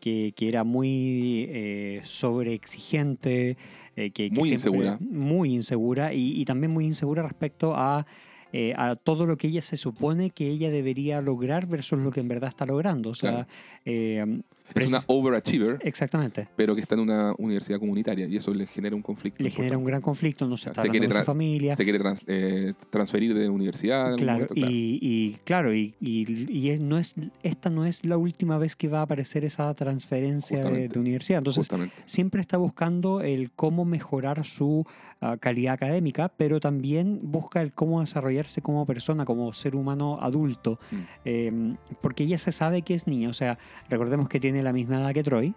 que, 0.00 0.32
que 0.36 0.48
era 0.48 0.64
muy 0.64 1.46
eh, 1.48 2.00
sobreexigente, 2.04 3.56
eh, 3.96 4.10
que, 4.10 4.30
Muy 4.30 4.52
insegura. 4.52 4.98
Muy 5.00 5.54
insegura 5.54 6.12
y, 6.12 6.40
y 6.40 6.44
también 6.44 6.72
muy 6.72 6.84
insegura 6.84 7.22
respecto 7.22 7.74
a, 7.76 8.06
eh, 8.52 8.74
a 8.76 8.96
todo 8.96 9.26
lo 9.26 9.36
que 9.36 9.46
ella 9.48 9.62
se 9.62 9.76
supone 9.76 10.30
que 10.30 10.48
ella 10.48 10.70
debería 10.70 11.20
lograr 11.20 11.66
versus 11.66 11.98
lo 11.98 12.10
que 12.10 12.20
en 12.20 12.28
verdad 12.28 12.48
está 12.48 12.66
logrando. 12.66 13.10
O 13.10 13.14
sea, 13.14 13.46
Claro. 13.84 14.42
Es 14.74 14.88
una 14.88 15.02
overachiever, 15.06 15.78
exactamente. 15.82 16.48
pero 16.56 16.74
que 16.74 16.80
está 16.80 16.94
en 16.94 17.00
una 17.02 17.34
universidad 17.38 17.78
comunitaria 17.78 18.26
y 18.26 18.36
eso 18.36 18.52
le 18.52 18.66
genera 18.66 18.94
un 18.96 19.02
conflicto. 19.02 19.42
Le 19.42 19.50
genera 19.50 19.78
un 19.78 19.84
gran 19.84 20.00
conflicto, 20.02 20.46
no 20.46 20.56
se 20.56 20.70
está 20.70 20.82
se 20.82 20.88
quiere 20.88 21.08
de 21.08 21.14
su 21.14 21.22
familia. 21.24 21.76
Se 21.76 21.84
quiere 21.84 21.98
trans- 21.98 22.24
eh, 22.26 22.74
transferir 22.90 23.34
de 23.34 23.48
universidad. 23.48 24.16
Claro, 24.16 24.32
momento, 24.32 24.54
claro. 24.54 24.70
y, 24.72 24.98
y 25.00 25.38
claro, 25.44 25.74
y, 25.74 25.94
y- 26.00 26.50
y 26.50 26.70
es- 26.70 26.80
no 26.80 26.98
es, 26.98 27.14
esta 27.42 27.70
no 27.70 27.84
es 27.84 28.04
la 28.04 28.16
última 28.18 28.58
vez 28.58 28.76
que 28.76 28.88
va 28.88 29.00
a 29.00 29.02
aparecer 29.02 29.44
esa 29.44 29.72
transferencia 29.74 30.62
de, 30.64 30.98
universidad. 30.98 31.38
Entonces, 31.38 31.60
Justamente. 31.66 31.94
siempre 32.06 32.40
está 32.40 32.56
buscando 32.56 33.20
el 33.20 33.50
cómo 33.52 33.84
mejorar 33.84 34.44
su 34.44 34.84
ah, 35.20 35.36
calidad 35.38 35.74
académica, 35.74 36.28
pero 36.36 36.60
también 36.60 37.18
busca 37.22 37.62
el 37.62 37.72
cómo 37.72 38.00
desarrollarse 38.00 38.60
como 38.62 38.84
persona, 38.86 39.24
como 39.24 39.52
ser 39.52 39.74
humano 39.76 40.18
adulto, 40.20 40.78
Mm. 40.90 40.96
Eh, 41.24 41.74
porque 42.00 42.24
ella 42.24 42.38
se 42.38 42.52
sabe 42.52 42.82
que 42.82 42.94
es 42.94 43.06
niña. 43.06 43.28
O 43.30 43.34
sea, 43.34 43.58
recordemos 43.88 44.28
que 44.28 44.38
tiene 44.40 44.55
la 44.62 44.72
misma 44.72 44.96
edad 45.00 45.12
que 45.12 45.22
Troy, 45.22 45.54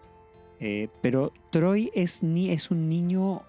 eh, 0.59 0.87
pero 1.01 1.31
Troy 1.51 1.91
es, 1.93 2.21
ni, 2.23 2.49
es 2.51 2.69
un 2.71 2.89
niño 2.89 3.41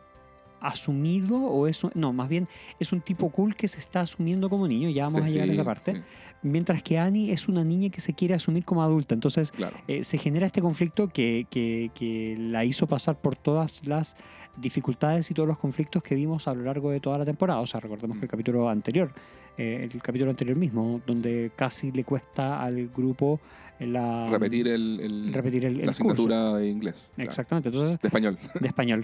asumido 0.61 1.37
o 1.43 1.67
es 1.67 1.83
un- 1.85 1.91
no 1.95 2.13
más 2.13 2.29
bien 2.29 2.47
es 2.79 2.93
un 2.93 3.01
tipo 3.01 3.31
cool 3.31 3.57
que 3.57 3.67
se 3.67 3.79
está 3.79 4.03
asumiendo 4.03 4.51
como 4.51 4.69
niño 4.69 4.91
ya 4.91 5.05
vamos 5.05 5.23
Sí, 5.23 5.31
a 5.31 5.33
llegar 5.33 5.49
a 5.49 5.53
esa 5.55 5.65
parte 5.65 5.95
sí, 5.95 6.03
mientras 6.43 6.83
que 6.83 6.99
Annie 6.99 7.33
es 7.33 7.49
una 7.49 7.65
niña 7.65 7.89
que 7.89 8.03
se 8.03 8.13
quiere 8.13 8.35
asumir 8.35 8.67
como 8.67 8.83
adulta 8.83 9.15
entonces 9.15 9.53
claro. 9.53 9.77
eh, 9.89 10.05
se 10.05 10.19
genera 10.19 10.45
este 10.47 10.61
conflicto 10.61 11.09
que, 11.09 11.47
que- 11.49 11.91
que 11.95 12.37
la 12.39 12.65
hizo 12.67 12.87
pasar 12.87 13.17
por 13.19 13.37
todas 13.37 13.87
las 13.87 14.17
dificultades 14.59 15.31
y 15.31 15.35
todos 15.35 15.49
los 15.49 15.57
conflictos 15.59 16.03
que 16.03 16.15
vimos 16.15 16.47
a 16.47 16.53
lo 16.55 16.63
largo 16.65 16.91
de 16.91 16.99
toda 17.01 17.17
la 17.17 17.25
temporada. 17.25 17.61
O 17.61 17.67
sea, 17.69 17.79
recordemos 17.81 18.19
que 18.19 18.25
el 18.25 18.31
capítulo 18.31 18.69
anterior, 18.69 19.11
eh, 19.57 19.89
el 19.91 20.03
capítulo 20.03 20.29
anterior 20.31 20.57
mismo, 20.57 21.01
donde 21.07 21.53
casi 21.57 21.93
le 21.93 22.03
cuesta 22.05 22.61
al 22.61 22.89
grupo 22.89 23.41
la, 23.81 24.29
repetir 24.31 24.69
el, 24.69 25.01
el- 25.01 25.33
repetir 25.35 25.65
el, 25.65 25.73
el 25.73 25.79
la 25.81 25.87
curso. 25.87 26.03
asignatura 26.03 26.55
de 26.57 26.69
inglés. 26.69 27.13
Exactamente, 27.17 27.69
entonces, 27.71 27.99
De 28.01 28.09
español. 28.09 28.39
de 28.61 28.67
español. 28.69 29.03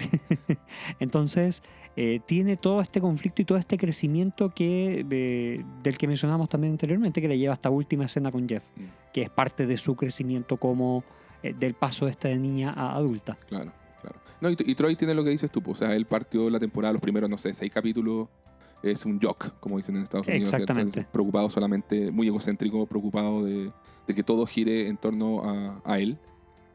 Entonces, 1.01 1.63
eh, 1.97 2.21
tiene 2.27 2.57
todo 2.57 2.81
este 2.81 3.01
conflicto 3.01 3.43
y 3.43 3.45
todo 3.45 3.59
este 3.59 3.79
crecimiento 3.79 4.51
que, 4.51 5.05
eh, 5.09 5.65
del 5.83 5.99
que 5.99 6.07
mencionamos 6.07 6.49
también 6.49 6.73
anteriormente, 6.75 7.21
que 7.21 7.29
le 7.29 7.39
lleva 7.39 7.53
a 7.53 7.57
esta 7.57 7.71
última 7.71 8.05
escena 8.05 8.31
con 8.31 8.49
Jeff, 8.49 8.63
Mm. 8.77 8.83
que 9.13 9.23
es 9.23 9.31
parte 9.31 9.67
de 9.67 9.77
su 9.79 9.95
crecimiento 9.97 10.57
como 10.59 11.05
eh, 11.43 11.55
del 11.59 11.75
paso 11.75 12.05
de 12.07 12.11
esta 12.13 12.29
niña 12.35 12.71
a 12.77 12.95
adulta. 12.97 13.37
Claro, 13.49 13.73
claro. 14.03 14.17
No, 14.41 14.51
y, 14.51 14.57
y 14.59 14.75
Troy 14.75 14.97
tiene 14.97 15.15
lo 15.15 15.25
que 15.25 15.31
dices 15.31 15.51
tú, 15.51 15.63
pues, 15.63 15.81
o 15.81 15.87
sea, 15.87 15.95
él 15.97 16.05
partió 16.07 16.51
la 16.51 16.59
temporada, 16.61 16.93
los 16.93 17.03
primeros, 17.03 17.29
no 17.31 17.39
sé, 17.39 17.55
seis 17.55 17.73
capítulos, 17.73 18.29
es 18.83 19.05
un 19.05 19.21
jock, 19.21 19.59
como 19.61 19.77
dicen 19.77 19.97
en 19.97 20.03
Estados 20.03 20.27
Unidos. 20.27 20.53
Exactamente. 20.53 21.01
Es 21.01 21.07
Preocupado 21.07 21.51
solamente, 21.51 22.11
muy 22.11 22.29
egocéntrico, 22.29 22.87
preocupado 22.87 23.45
de, 23.45 23.73
de 24.07 24.15
que 24.15 24.23
todo 24.23 24.47
gire 24.47 24.89
en 24.89 24.97
torno 24.97 25.43
a, 25.43 25.81
a 25.85 25.99
él. 25.99 26.19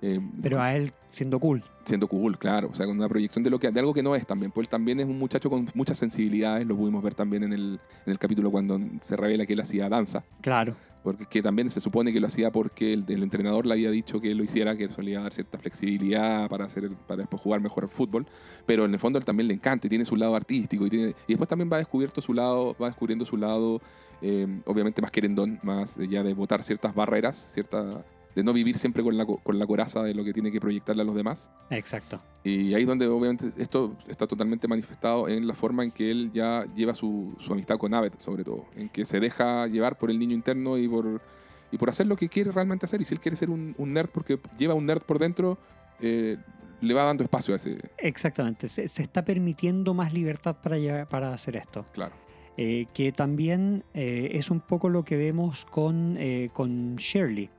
Eh, 0.01 0.19
Pero 0.41 0.61
a 0.61 0.73
él 0.75 0.91
siendo 1.09 1.39
cool. 1.39 1.63
siendo 1.83 2.07
cool, 2.07 2.37
claro, 2.37 2.69
o 2.71 2.75
sea, 2.75 2.85
con 2.85 2.97
una 2.97 3.09
proyección 3.09 3.43
de, 3.43 3.49
lo 3.49 3.59
que, 3.59 3.69
de 3.71 3.79
algo 3.79 3.93
que 3.93 4.01
no 4.03 4.15
es 4.15 4.25
también, 4.25 4.51
pues 4.51 4.65
él 4.65 4.69
también 4.69 4.99
es 4.99 5.05
un 5.05 5.17
muchacho 5.19 5.49
con 5.49 5.67
muchas 5.73 5.97
sensibilidades, 5.97 6.65
lo 6.65 6.75
pudimos 6.75 7.03
ver 7.03 7.13
también 7.15 7.43
en 7.43 7.53
el, 7.53 7.79
en 8.05 8.11
el 8.11 8.17
capítulo 8.19 8.49
cuando 8.51 8.79
se 9.01 9.15
revela 9.17 9.45
que 9.45 9.53
él 9.53 9.59
hacía 9.59 9.89
danza, 9.89 10.23
Claro. 10.41 10.75
porque 11.03 11.25
que 11.25 11.41
también 11.41 11.69
se 11.69 11.81
supone 11.81 12.13
que 12.13 12.19
lo 12.21 12.27
hacía 12.27 12.49
porque 12.51 12.93
el, 12.93 13.03
el 13.09 13.23
entrenador 13.23 13.65
le 13.65 13.73
había 13.73 13.91
dicho 13.91 14.21
que 14.21 14.33
lo 14.33 14.43
hiciera, 14.43 14.77
que 14.77 14.89
solía 14.89 15.19
dar 15.19 15.33
cierta 15.33 15.57
flexibilidad 15.57 16.47
para 16.49 16.65
hacer 16.65 16.89
para 17.07 17.21
después 17.23 17.41
jugar 17.41 17.59
mejor 17.59 17.83
al 17.83 17.89
fútbol, 17.89 18.25
pero 18.65 18.85
en 18.85 18.93
el 18.93 18.99
fondo 18.99 19.19
él 19.19 19.25
también 19.25 19.49
le 19.49 19.53
encanta 19.55 19.87
y 19.87 19.89
tiene 19.89 20.05
su 20.05 20.15
lado 20.15 20.35
artístico 20.35 20.85
y, 20.85 20.89
tiene, 20.89 21.07
y 21.27 21.33
después 21.33 21.49
también 21.49 21.69
va 21.71 21.77
descubierto 21.77 22.21
su 22.21 22.33
lado, 22.33 22.75
va 22.81 22.87
descubriendo 22.87 23.25
su 23.25 23.35
lado 23.35 23.81
eh, 24.21 24.47
obviamente 24.65 25.01
más 25.01 25.11
querendón, 25.11 25.59
más 25.63 25.97
ya 25.97 26.23
de 26.23 26.33
botar 26.33 26.63
ciertas 26.63 26.93
barreras, 26.95 27.35
cierta 27.53 28.05
de 28.35 28.43
no 28.43 28.53
vivir 28.53 28.77
siempre 28.77 29.03
con 29.03 29.17
la, 29.17 29.25
co- 29.25 29.37
con 29.43 29.59
la 29.59 29.65
coraza 29.67 30.03
de 30.03 30.13
lo 30.13 30.23
que 30.23 30.31
tiene 30.33 30.51
que 30.51 30.59
proyectarle 30.61 31.01
a 31.01 31.05
los 31.05 31.15
demás. 31.15 31.51
Exacto. 31.69 32.21
Y 32.43 32.73
ahí 32.73 32.83
es 32.83 32.87
donde 32.87 33.07
obviamente 33.07 33.49
esto 33.57 33.95
está 34.07 34.25
totalmente 34.27 34.67
manifestado 34.67 35.27
en 35.27 35.47
la 35.47 35.53
forma 35.53 35.83
en 35.83 35.91
que 35.91 36.09
él 36.09 36.31
ya 36.33 36.65
lleva 36.75 36.93
su, 36.95 37.35
su 37.39 37.51
amistad 37.53 37.77
con 37.77 37.93
Abed, 37.93 38.13
sobre 38.19 38.43
todo, 38.43 38.65
en 38.75 38.89
que 38.89 39.05
se 39.05 39.19
deja 39.19 39.67
llevar 39.67 39.97
por 39.97 40.09
el 40.09 40.17
niño 40.17 40.33
interno 40.33 40.77
y 40.77 40.87
por, 40.87 41.21
y 41.71 41.77
por 41.77 41.89
hacer 41.89 42.07
lo 42.07 42.15
que 42.15 42.29
quiere 42.29 42.51
realmente 42.51 42.85
hacer. 42.85 43.01
Y 43.01 43.05
si 43.05 43.13
él 43.13 43.19
quiere 43.19 43.35
ser 43.35 43.49
un, 43.49 43.75
un 43.77 43.93
nerd 43.93 44.09
porque 44.09 44.39
lleva 44.57 44.73
un 44.73 44.85
nerd 44.85 45.01
por 45.01 45.19
dentro, 45.19 45.57
eh, 45.99 46.37
le 46.79 46.93
va 46.93 47.03
dando 47.03 47.23
espacio 47.23 47.53
a 47.53 47.57
ese... 47.57 47.77
Exactamente. 47.97 48.67
Se, 48.69 48.87
se 48.87 49.03
está 49.03 49.23
permitiendo 49.23 49.93
más 49.93 50.13
libertad 50.13 50.55
para, 50.63 50.77
llegar- 50.77 51.07
para 51.09 51.33
hacer 51.33 51.55
esto. 51.57 51.85
Claro, 51.91 52.15
Eh, 52.57 52.87
que 52.93 53.11
también 53.11 53.83
eh, 53.93 54.31
es 54.33 54.49
un 54.49 54.59
poco 54.61 54.89
lo 54.89 55.03
que 55.03 55.15
vemos 55.15 55.65
con, 55.65 56.17
con 56.53 56.95
Shirley. 56.95 57.49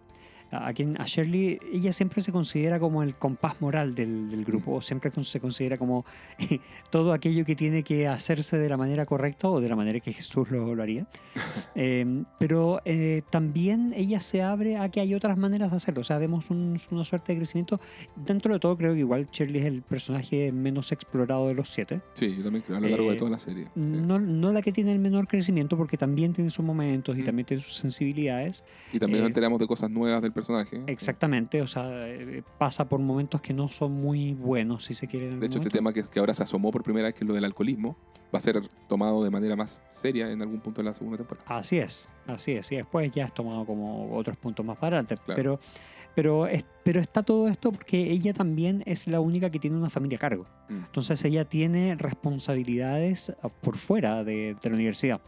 A, 0.52 0.72
quien, 0.74 1.00
a 1.00 1.04
Shirley, 1.06 1.58
ella 1.72 1.92
siempre 1.94 2.20
se 2.22 2.30
considera 2.30 2.78
como 2.78 3.02
el 3.02 3.14
compás 3.14 3.60
moral 3.60 3.94
del, 3.94 4.30
del 4.30 4.44
grupo, 4.44 4.82
siempre 4.82 5.10
con- 5.10 5.24
se 5.24 5.40
considera 5.40 5.78
como 5.78 6.04
todo 6.90 7.12
aquello 7.14 7.44
que 7.46 7.56
tiene 7.56 7.82
que 7.82 8.06
hacerse 8.06 8.58
de 8.58 8.68
la 8.68 8.76
manera 8.76 9.06
correcta 9.06 9.48
o 9.48 9.60
de 9.60 9.68
la 9.68 9.76
manera 9.76 9.98
que 10.00 10.12
Jesús 10.12 10.50
lo, 10.50 10.74
lo 10.74 10.82
haría. 10.82 11.06
Eh, 11.74 12.24
pero 12.38 12.82
eh, 12.84 13.22
también 13.30 13.94
ella 13.96 14.20
se 14.20 14.42
abre 14.42 14.76
a 14.76 14.90
que 14.90 15.00
hay 15.00 15.14
otras 15.14 15.38
maneras 15.38 15.70
de 15.70 15.76
hacerlo. 15.78 16.02
O 16.02 16.04
sea, 16.04 16.18
vemos 16.18 16.50
un- 16.50 16.78
una 16.90 17.04
suerte 17.04 17.32
de 17.32 17.38
crecimiento. 17.38 17.80
Dentro 18.14 18.52
de 18.52 18.60
todo, 18.60 18.76
creo 18.76 18.92
que 18.92 18.98
igual 19.00 19.26
Shirley 19.32 19.60
es 19.60 19.66
el 19.66 19.80
personaje 19.80 20.52
menos 20.52 20.92
explorado 20.92 21.48
de 21.48 21.54
los 21.54 21.70
siete. 21.70 22.02
sí, 22.12 22.36
yo 22.36 22.42
también 22.44 22.62
creo, 22.66 22.76
a 22.76 22.80
lo 22.80 22.88
largo 22.88 23.08
de 23.08 23.14
Eh, 23.16 23.18
toda 23.18 23.30
la 23.30 23.38
serie. 23.38 23.68
No, 23.74 24.18
no 24.20 24.52
la 24.52 24.60
que 24.60 24.70
tiene 24.70 24.92
el 24.92 24.98
menor 24.98 25.26
crecimiento, 25.28 25.78
porque 25.78 25.96
también 25.96 26.34
tiene 26.34 26.50
sus 26.50 26.64
momentos 26.64 27.16
y 27.16 27.22
Mm. 27.22 27.24
también 27.24 27.46
tiene 27.46 27.62
sus 27.62 27.76
sensibilidades. 27.76 28.62
Y 28.92 28.98
también 28.98 29.20
eh, 29.20 29.22
nos 29.22 29.28
enteramos 29.28 29.58
de 29.58 29.66
cosas 29.66 29.88
nuevas 29.90 30.20
del 30.20 30.32
personaje. 30.32 30.41
Exactamente, 30.86 31.62
o 31.62 31.66
sea, 31.66 32.08
eh, 32.08 32.42
pasa 32.58 32.88
por 32.88 33.00
momentos 33.00 33.40
que 33.40 33.52
no 33.54 33.68
son 33.68 33.92
muy 33.92 34.32
buenos, 34.34 34.84
si 34.84 34.94
se 34.94 35.06
quiere. 35.06 35.28
en 35.30 35.40
De 35.40 35.46
hecho, 35.46 35.58
este 35.58 35.70
tema 35.70 35.92
que, 35.92 36.02
que 36.02 36.18
ahora 36.20 36.34
se 36.34 36.42
asomó 36.42 36.70
por 36.70 36.82
primera 36.82 37.06
vez, 37.08 37.14
que 37.14 37.24
es 37.24 37.28
lo 37.28 37.34
del 37.34 37.44
alcoholismo, 37.44 37.96
va 38.34 38.38
a 38.38 38.42
ser 38.42 38.60
tomado 38.88 39.22
de 39.24 39.30
manera 39.30 39.56
más 39.56 39.82
seria 39.88 40.30
en 40.30 40.40
algún 40.42 40.60
punto 40.60 40.80
de 40.82 40.88
la 40.88 40.94
segunda 40.94 41.18
temporada. 41.18 41.44
Así 41.58 41.78
es, 41.78 42.08
así 42.26 42.52
es. 42.52 42.70
Y 42.72 42.76
después 42.76 43.10
ya 43.12 43.24
es 43.26 43.32
tomado 43.34 43.64
como 43.66 44.14
otros 44.16 44.36
puntos 44.36 44.64
más 44.64 44.76
para 44.76 44.98
adelante. 44.98 45.16
Claro. 45.24 45.36
Pero, 45.36 45.60
pero, 46.14 46.46
es- 46.46 46.64
pero 46.84 47.00
está 47.00 47.22
todo 47.22 47.48
esto 47.48 47.72
porque 47.72 48.10
ella 48.10 48.32
también 48.34 48.82
es 48.86 49.06
la 49.06 49.20
única 49.20 49.50
que 49.50 49.58
tiene 49.58 49.76
una 49.76 49.88
familia 49.90 50.16
a 50.16 50.20
cargo. 50.20 50.46
Mm. 50.68 50.76
Entonces 50.84 51.24
ella 51.24 51.44
tiene 51.46 51.94
responsabilidades 52.46 53.32
por 53.60 53.76
fuera 53.78 54.24
de, 54.24 54.56
de 54.60 54.68
la 54.70 54.74
universidad. 54.74 55.20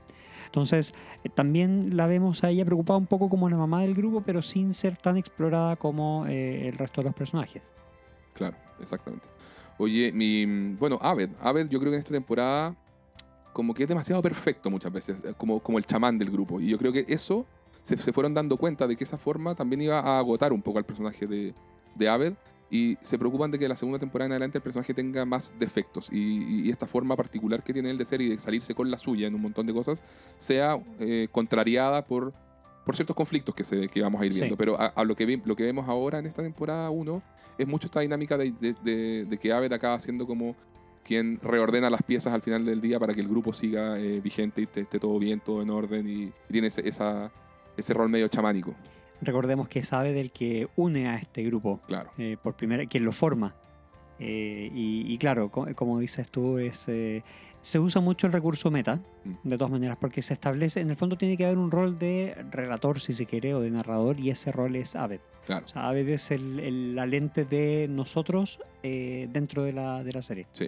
Entonces 0.54 0.94
eh, 1.24 1.28
también 1.30 1.96
la 1.96 2.06
vemos 2.06 2.44
a 2.44 2.50
ella 2.50 2.64
preocupada 2.64 2.96
un 2.96 3.06
poco 3.06 3.28
como 3.28 3.50
la 3.50 3.56
mamá 3.56 3.80
del 3.82 3.92
grupo, 3.92 4.20
pero 4.20 4.40
sin 4.40 4.72
ser 4.72 4.96
tan 4.96 5.16
explorada 5.16 5.74
como 5.74 6.26
eh, 6.28 6.68
el 6.68 6.78
resto 6.78 7.00
de 7.00 7.06
los 7.06 7.14
personajes. 7.14 7.60
Claro, 8.34 8.56
exactamente. 8.80 9.26
Oye, 9.78 10.12
mi, 10.12 10.46
bueno, 10.76 10.96
Aved, 11.02 11.30
Aved 11.40 11.68
yo 11.68 11.80
creo 11.80 11.90
que 11.90 11.96
en 11.96 12.02
esta 12.02 12.14
temporada 12.14 12.76
como 13.52 13.74
que 13.74 13.82
es 13.82 13.88
demasiado 13.88 14.22
perfecto 14.22 14.70
muchas 14.70 14.92
veces, 14.92 15.16
eh, 15.24 15.34
como, 15.36 15.58
como 15.58 15.78
el 15.78 15.86
chamán 15.86 16.18
del 16.18 16.30
grupo. 16.30 16.60
Y 16.60 16.68
yo 16.68 16.78
creo 16.78 16.92
que 16.92 17.04
eso 17.08 17.46
se, 17.82 17.96
se 17.96 18.12
fueron 18.12 18.32
dando 18.32 18.56
cuenta 18.56 18.86
de 18.86 18.96
que 18.96 19.02
esa 19.02 19.18
forma 19.18 19.56
también 19.56 19.82
iba 19.82 19.98
a 19.98 20.20
agotar 20.20 20.52
un 20.52 20.62
poco 20.62 20.78
al 20.78 20.84
personaje 20.84 21.26
de, 21.26 21.52
de 21.96 22.08
Aved. 22.08 22.34
Y 22.76 22.98
se 23.02 23.18
preocupan 23.18 23.52
de 23.52 23.58
que 23.60 23.68
la 23.68 23.76
segunda 23.76 24.00
temporada 24.00 24.26
en 24.26 24.32
adelante 24.32 24.58
el 24.58 24.62
personaje 24.62 24.92
tenga 24.94 25.24
más 25.24 25.52
defectos. 25.60 26.08
Y, 26.10 26.66
y- 26.66 26.70
esta 26.70 26.86
forma 26.88 27.14
particular 27.14 27.62
que 27.62 27.72
tiene 27.72 27.88
él 27.90 27.98
de 27.98 28.04
ser 28.04 28.20
y 28.20 28.30
de 28.30 28.38
salirse 28.38 28.74
con 28.74 28.90
la 28.90 28.98
suya 28.98 29.28
en 29.28 29.34
un 29.36 29.42
montón 29.42 29.64
de 29.66 29.72
cosas 29.72 30.02
sea 30.38 30.78
eh, 30.98 31.28
contrariada 31.30 32.04
por, 32.04 32.32
por 32.84 32.96
ciertos 32.96 33.14
conflictos 33.14 33.54
que, 33.54 33.62
se, 33.62 33.86
que 33.88 34.02
vamos 34.02 34.20
a 34.20 34.26
ir 34.26 34.32
Sí. 34.32 34.40
viendo. 34.40 34.56
Pero 34.56 34.80
a, 34.80 34.86
a 34.86 35.04
lo, 35.04 35.14
que 35.14 35.40
lo 35.44 35.54
que 35.54 35.62
vemos 35.62 35.88
ahora 35.88 36.18
en 36.18 36.26
esta 36.26 36.42
temporada 36.42 36.90
1 36.90 37.22
es 37.58 37.68
mucho 37.68 37.86
esta 37.86 38.00
dinámica 38.00 38.36
de, 38.36 38.50
de- 38.60 38.74
de- 38.82 39.24
de 39.26 39.38
que 39.38 39.52
Aved 39.52 39.72
acaba 39.72 40.00
siendo 40.00 40.26
como 40.26 40.56
quien 41.04 41.38
reordena 41.42 41.88
las 41.90 42.02
piezas 42.02 42.32
al 42.34 42.42
final 42.42 42.64
del 42.64 42.80
día 42.80 42.98
para 42.98 43.14
que 43.14 43.20
el 43.20 43.28
grupo 43.28 43.52
siga 43.52 43.98
eh, 44.00 44.20
vigente 44.20 44.62
y 44.62 44.64
esté, 44.64 44.80
esté 44.80 44.98
todo 44.98 45.16
bien, 45.20 45.38
todo 45.38 45.62
en 45.62 45.70
orden 45.70 46.08
y, 46.08 46.22
y 46.24 46.32
tiene 46.50 46.66
ese, 46.68 46.88
esa, 46.88 47.30
ese 47.76 47.94
rol 47.94 48.08
medio 48.08 48.26
chamánico, 48.26 48.74
Recordemos 49.24 49.68
que 49.68 49.82
sabe 49.82 50.12
del 50.12 50.30
que 50.32 50.68
une 50.76 51.08
a 51.08 51.16
este 51.16 51.42
grupo 51.42 51.80
claro. 51.86 52.10
eh, 52.18 52.36
por 52.42 52.54
primera, 52.54 52.84
quien 52.86 53.04
lo 53.04 53.12
forma. 53.12 53.54
Eh, 54.20 54.70
y, 54.72 55.12
y 55.12 55.18
claro, 55.18 55.50
co- 55.50 55.66
como 55.74 55.98
dices 55.98 56.30
tú, 56.30 56.58
es, 56.58 56.84
eh, 56.88 57.22
se 57.60 57.80
usa 57.80 58.00
mucho 58.00 58.26
el 58.28 58.32
recurso 58.32 58.70
meta, 58.70 59.00
Mm. 59.24 59.48
de 59.48 59.56
todas 59.58 59.70
maneras, 59.72 59.96
porque 60.00 60.22
se 60.22 60.34
establece, 60.34 60.80
en 60.80 60.90
el 60.90 60.96
fondo 60.96 61.16
tiene 61.16 61.36
que 61.36 61.46
haber 61.46 61.58
un 61.58 61.70
rol 61.70 61.98
de 61.98 62.36
relator, 62.50 63.00
si 63.00 63.12
se 63.12 63.26
quiere, 63.26 63.54
o 63.54 63.60
de 63.60 63.70
narrador, 63.70 64.20
y 64.20 64.30
ese 64.30 64.52
rol 64.52 64.76
es 64.76 64.94
Aved. 64.94 65.20
Claro, 65.46 65.66
O 65.66 65.68
sea, 65.68 65.88
Aved 65.88 66.08
es 66.10 66.30
el, 66.30 66.60
el- 66.60 66.94
la 66.94 67.06
lente 67.06 67.44
de 67.44 67.86
nosotros 67.90 68.60
eh, 68.82 69.28
dentro 69.32 69.64
de 69.64 69.72
la, 69.72 70.04
de 70.04 70.12
la 70.12 70.22
serie. 70.22 70.46
sí. 70.52 70.66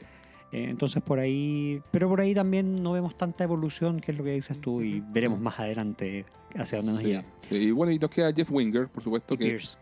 Eh, 0.53 0.67
entonces 0.71 1.03
por 1.03 1.19
ahí, 1.19 1.83
pero 1.91 2.09
por 2.09 2.21
ahí 2.21 2.33
también 2.33 2.77
no 2.83 2.93
vemos 2.93 3.17
tanta 3.19 3.43
evolución, 3.43 3.99
que 4.01 4.13
es 4.13 4.19
lo 4.19 4.23
que 4.23 4.31
dices 4.31 4.61
tú, 4.61 4.81
y 4.81 5.01
veremos 5.01 5.41
más 5.41 5.59
adelante 5.59 6.25
hacia 6.59 6.79
dónde 6.79 6.93
nos 6.93 7.01
Sí. 7.49 7.55
Y 7.57 7.71
bueno, 7.71 7.93
y 7.93 7.99
nos 7.99 8.11
queda 8.11 8.33
Jeff 8.33 8.51
Winger, 8.51 8.89
por 8.89 9.03
supuesto, 9.03 9.35
Y 9.35 9.39
que 9.39 9.45
Pierce. 9.47 9.77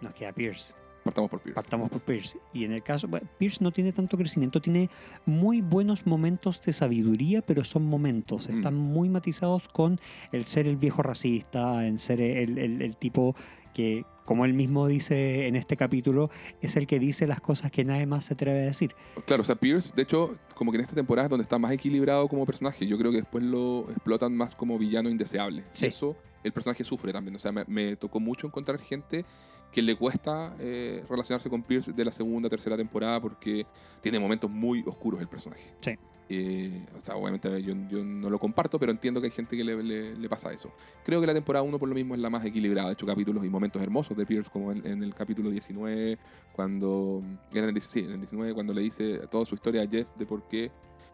Nos 0.00 0.14
queda 0.14 0.32
Pierce. 0.32 0.72
partamos 1.04 1.30
por 1.30 1.40
Pierce. 1.40 1.54
Partamos 1.54 1.90
por 1.90 2.00
Pierce. 2.02 2.38
Y 2.52 2.64
en 2.64 2.72
el 2.72 2.82
caso, 2.82 3.08
Pierce 3.38 3.62
no 3.64 3.70
tiene 3.72 3.92
tanto 3.92 4.16
crecimiento, 4.18 4.60
tiene 4.60 4.90
muy 5.24 5.62
buenos 5.62 6.06
momentos 6.06 6.62
de 6.62 6.72
sabiduría, 6.74 7.40
pero 7.42 7.64
son 7.64 7.84
momentos. 7.86 8.48
Mm. 8.48 8.56
Están 8.58 8.74
muy 8.74 9.08
matizados 9.08 9.68
con 9.68 9.98
el 10.32 10.44
ser 10.44 10.66
el 10.66 10.76
viejo 10.76 11.02
racista, 11.02 11.86
en 11.86 11.96
ser 11.98 12.20
el, 12.20 12.58
el- 12.58 12.82
el 12.82 12.96
tipo 12.96 13.34
que, 13.78 14.04
como 14.24 14.44
él 14.44 14.54
mismo 14.54 14.88
dice 14.88 15.46
en 15.46 15.54
este 15.54 15.76
capítulo, 15.76 16.30
es 16.60 16.74
el 16.74 16.88
que 16.88 16.98
dice 16.98 17.28
las 17.28 17.40
cosas 17.40 17.70
que 17.70 17.84
nadie 17.84 18.06
más 18.06 18.24
se 18.24 18.34
atreve 18.34 18.62
a 18.62 18.64
decir. 18.64 18.92
Claro, 19.24 19.42
o 19.42 19.44
sea, 19.44 19.54
Pierce, 19.54 19.92
de 19.94 20.02
hecho, 20.02 20.34
como 20.56 20.72
que 20.72 20.78
en 20.78 20.82
esta 20.82 20.96
temporada 20.96 21.26
es 21.26 21.30
donde 21.30 21.44
está 21.44 21.60
más 21.60 21.70
equilibrado 21.70 22.26
como 22.26 22.44
personaje. 22.44 22.88
Yo 22.88 22.98
creo 22.98 23.12
que 23.12 23.18
después 23.18 23.44
lo 23.44 23.88
explotan 23.90 24.36
más 24.36 24.56
como 24.56 24.76
villano 24.78 25.08
indeseable. 25.08 25.62
Sí. 25.70 25.84
Y 25.84 25.88
eso 25.90 26.16
el 26.42 26.50
personaje 26.50 26.82
sufre 26.82 27.12
también. 27.12 27.36
O 27.36 27.38
sea, 27.38 27.52
me, 27.52 27.64
me 27.68 27.94
tocó 27.94 28.18
mucho 28.18 28.48
encontrar 28.48 28.80
gente 28.80 29.24
que 29.70 29.80
le 29.80 29.94
cuesta 29.94 30.56
eh, 30.58 31.04
relacionarse 31.08 31.48
con 31.48 31.62
Pierce 31.62 31.92
de 31.92 32.04
la 32.04 32.10
segunda, 32.10 32.48
tercera 32.48 32.76
temporada 32.76 33.20
porque 33.20 33.64
tiene 34.00 34.18
momentos 34.18 34.50
muy 34.50 34.82
oscuros 34.88 35.20
el 35.20 35.28
personaje. 35.28 35.72
Sí. 35.80 35.92
Eh, 36.30 36.84
o 36.94 37.00
sea, 37.00 37.16
obviamente 37.16 37.62
yo, 37.62 37.74
yo 37.88 38.04
no 38.04 38.28
lo 38.28 38.38
comparto, 38.38 38.78
pero 38.78 38.92
entiendo 38.92 39.20
que 39.20 39.28
hay 39.28 39.30
gente 39.30 39.56
que 39.56 39.64
le, 39.64 39.82
le- 39.82 40.14
le 40.14 40.28
pasa 40.28 40.52
eso. 40.52 40.70
Creo 41.04 41.20
que 41.22 41.26
la 41.26 41.32
temporada 41.32 41.62
1 41.62 41.78
por 41.78 41.88
lo 41.88 41.94
mismo 41.94 42.14
es 42.14 42.20
la 42.20 42.28
más 42.28 42.44
equilibrada. 42.44 42.88
De 42.88 42.92
hecho, 42.94 43.06
capítulos 43.06 43.44
y 43.44 43.48
momentos 43.48 43.80
hermosos 43.82 44.16
de 44.16 44.26
Pierce, 44.26 44.50
como 44.50 44.70
en, 44.72 44.86
en 44.86 45.02
el 45.02 45.14
capítulo 45.14 45.48
19, 45.50 46.18
cuando. 46.52 47.22
En 47.52 47.64
el, 47.64 47.72
10 47.72 47.84
sí, 47.84 48.00
en 48.00 48.12
el 48.12 48.18
19, 48.20 48.52
cuando 48.52 48.74
le 48.74 48.82
dice 48.82 49.20
toda 49.30 49.44
su 49.46 49.54
historia 49.54 49.82
a 49.82 49.86
Jeff 49.86 50.06
de 50.16 50.26
por 50.26 50.42
qué 50.48 50.70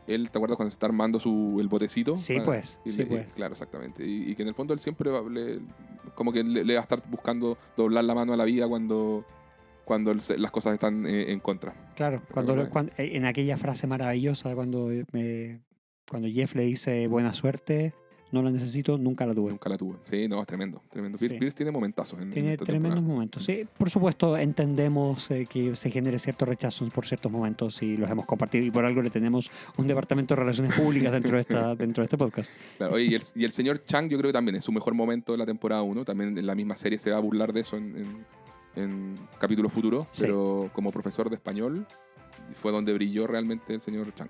él, 0.06 0.30
¿te 0.30 0.36
acuerdas 0.38 0.56
cuando 0.56 0.70
se 0.70 0.74
está 0.74 0.86
armando 0.86 1.18
su, 1.20 1.58
el 1.60 1.68
botecito? 1.68 2.16
Sí, 2.16 2.34
Para- 2.34 2.44
pues, 2.46 2.78
y 2.84 2.90
sí, 2.90 2.98
le- 2.98 3.04
y- 3.04 3.06
pues. 3.06 3.26
claro, 3.34 3.52
exactamente. 3.52 4.04
Y, 4.06 4.30
y 4.30 4.34
que 4.34 4.42
en 4.42 4.48
el 4.48 4.54
fondo 4.54 4.74
él 4.74 4.80
siempre 4.80 5.10
va, 5.10 5.22
le- 5.30 5.60
como 6.14 6.32
que 6.32 6.42
le, 6.42 6.64
le 6.64 6.74
va 6.74 6.80
a 6.80 6.82
estar 6.82 7.00
buscando 7.08 7.56
doblar 7.76 8.04
la 8.04 8.14
mano 8.14 8.32
a 8.32 8.36
la 8.36 8.44
vida 8.44 8.66
cuando, 8.68 9.24
cuando 9.84 10.12
las 10.14 10.50
cosas 10.50 10.74
están 10.74 11.06
eh, 11.06 11.32
en 11.32 11.40
contra. 11.40 11.74
Claro, 11.96 12.22
cuando, 12.32 12.54
bueno. 12.54 12.70
cuan- 12.70 12.90
eh, 12.98 13.10
en 13.14 13.24
aquella 13.26 13.56
frase 13.56 13.86
maravillosa, 13.86 14.54
cuando, 14.54 14.90
eh, 14.90 15.04
me- 15.12 15.60
cuando 16.08 16.28
Jeff 16.28 16.54
le 16.54 16.62
dice 16.64 17.06
buena 17.06 17.32
suerte, 17.34 17.94
no 18.32 18.42
la 18.42 18.50
necesito, 18.50 18.98
nunca 18.98 19.24
la 19.26 19.32
tuve. 19.34 19.52
Nunca 19.52 19.68
la 19.68 19.78
tuve. 19.78 19.94
Sí, 20.04 20.26
no, 20.26 20.40
es 20.40 20.46
tremendo. 20.48 20.82
tremendo. 20.90 21.16
Sí. 21.18 21.28
Pierce 21.28 21.56
tiene 21.56 21.70
momentazos 21.70 22.18
en, 22.20 22.24
en 22.28 22.30
Tiene 22.32 22.52
esta 22.54 22.64
tremendos 22.64 22.96
temporada. 22.96 23.14
momentos. 23.14 23.44
Sí, 23.44 23.64
por 23.78 23.90
supuesto, 23.90 24.36
entendemos 24.36 25.30
eh, 25.30 25.46
que 25.48 25.76
se 25.76 25.88
genere 25.88 26.18
cierto 26.18 26.44
rechazo 26.44 26.84
por 26.88 27.06
ciertos 27.06 27.30
momentos 27.30 27.80
y 27.82 27.96
los 27.96 28.10
hemos 28.10 28.26
compartido 28.26 28.64
y 28.64 28.72
por 28.72 28.84
algo 28.84 29.02
le 29.02 29.10
tenemos 29.10 29.52
un 29.76 29.86
departamento 29.86 30.34
de 30.34 30.40
relaciones 30.40 30.74
públicas 30.74 31.12
dentro 31.12 31.36
de, 31.36 31.42
esta, 31.42 31.74
dentro 31.76 32.02
de 32.02 32.06
este 32.06 32.18
podcast. 32.18 32.52
Claro, 32.76 32.94
oye, 32.94 33.04
y, 33.04 33.14
el, 33.14 33.22
y 33.36 33.44
el 33.44 33.52
señor 33.52 33.84
Chang 33.84 34.08
yo 34.08 34.18
creo 34.18 34.30
que 34.30 34.32
también 34.34 34.56
es 34.56 34.64
su 34.64 34.72
mejor 34.72 34.94
momento 34.94 35.30
de 35.30 35.38
la 35.38 35.46
temporada 35.46 35.82
1. 35.82 36.04
También 36.04 36.36
en 36.36 36.44
la 36.46 36.56
misma 36.56 36.76
serie 36.76 36.98
se 36.98 37.12
va 37.12 37.18
a 37.18 37.20
burlar 37.20 37.52
de 37.52 37.60
eso 37.60 37.76
en, 37.76 37.96
en, 37.96 38.26
en 38.76 39.14
capítulos 39.38 39.72
futuros. 39.72 40.06
Sí. 40.12 40.22
Pero 40.22 40.70
como 40.72 40.90
profesor 40.92 41.28
de 41.30 41.36
español 41.36 41.86
fue 42.54 42.72
donde 42.72 42.92
brilló 42.92 43.26
realmente 43.26 43.74
el 43.74 43.80
señor 43.80 44.14
Chang. 44.14 44.28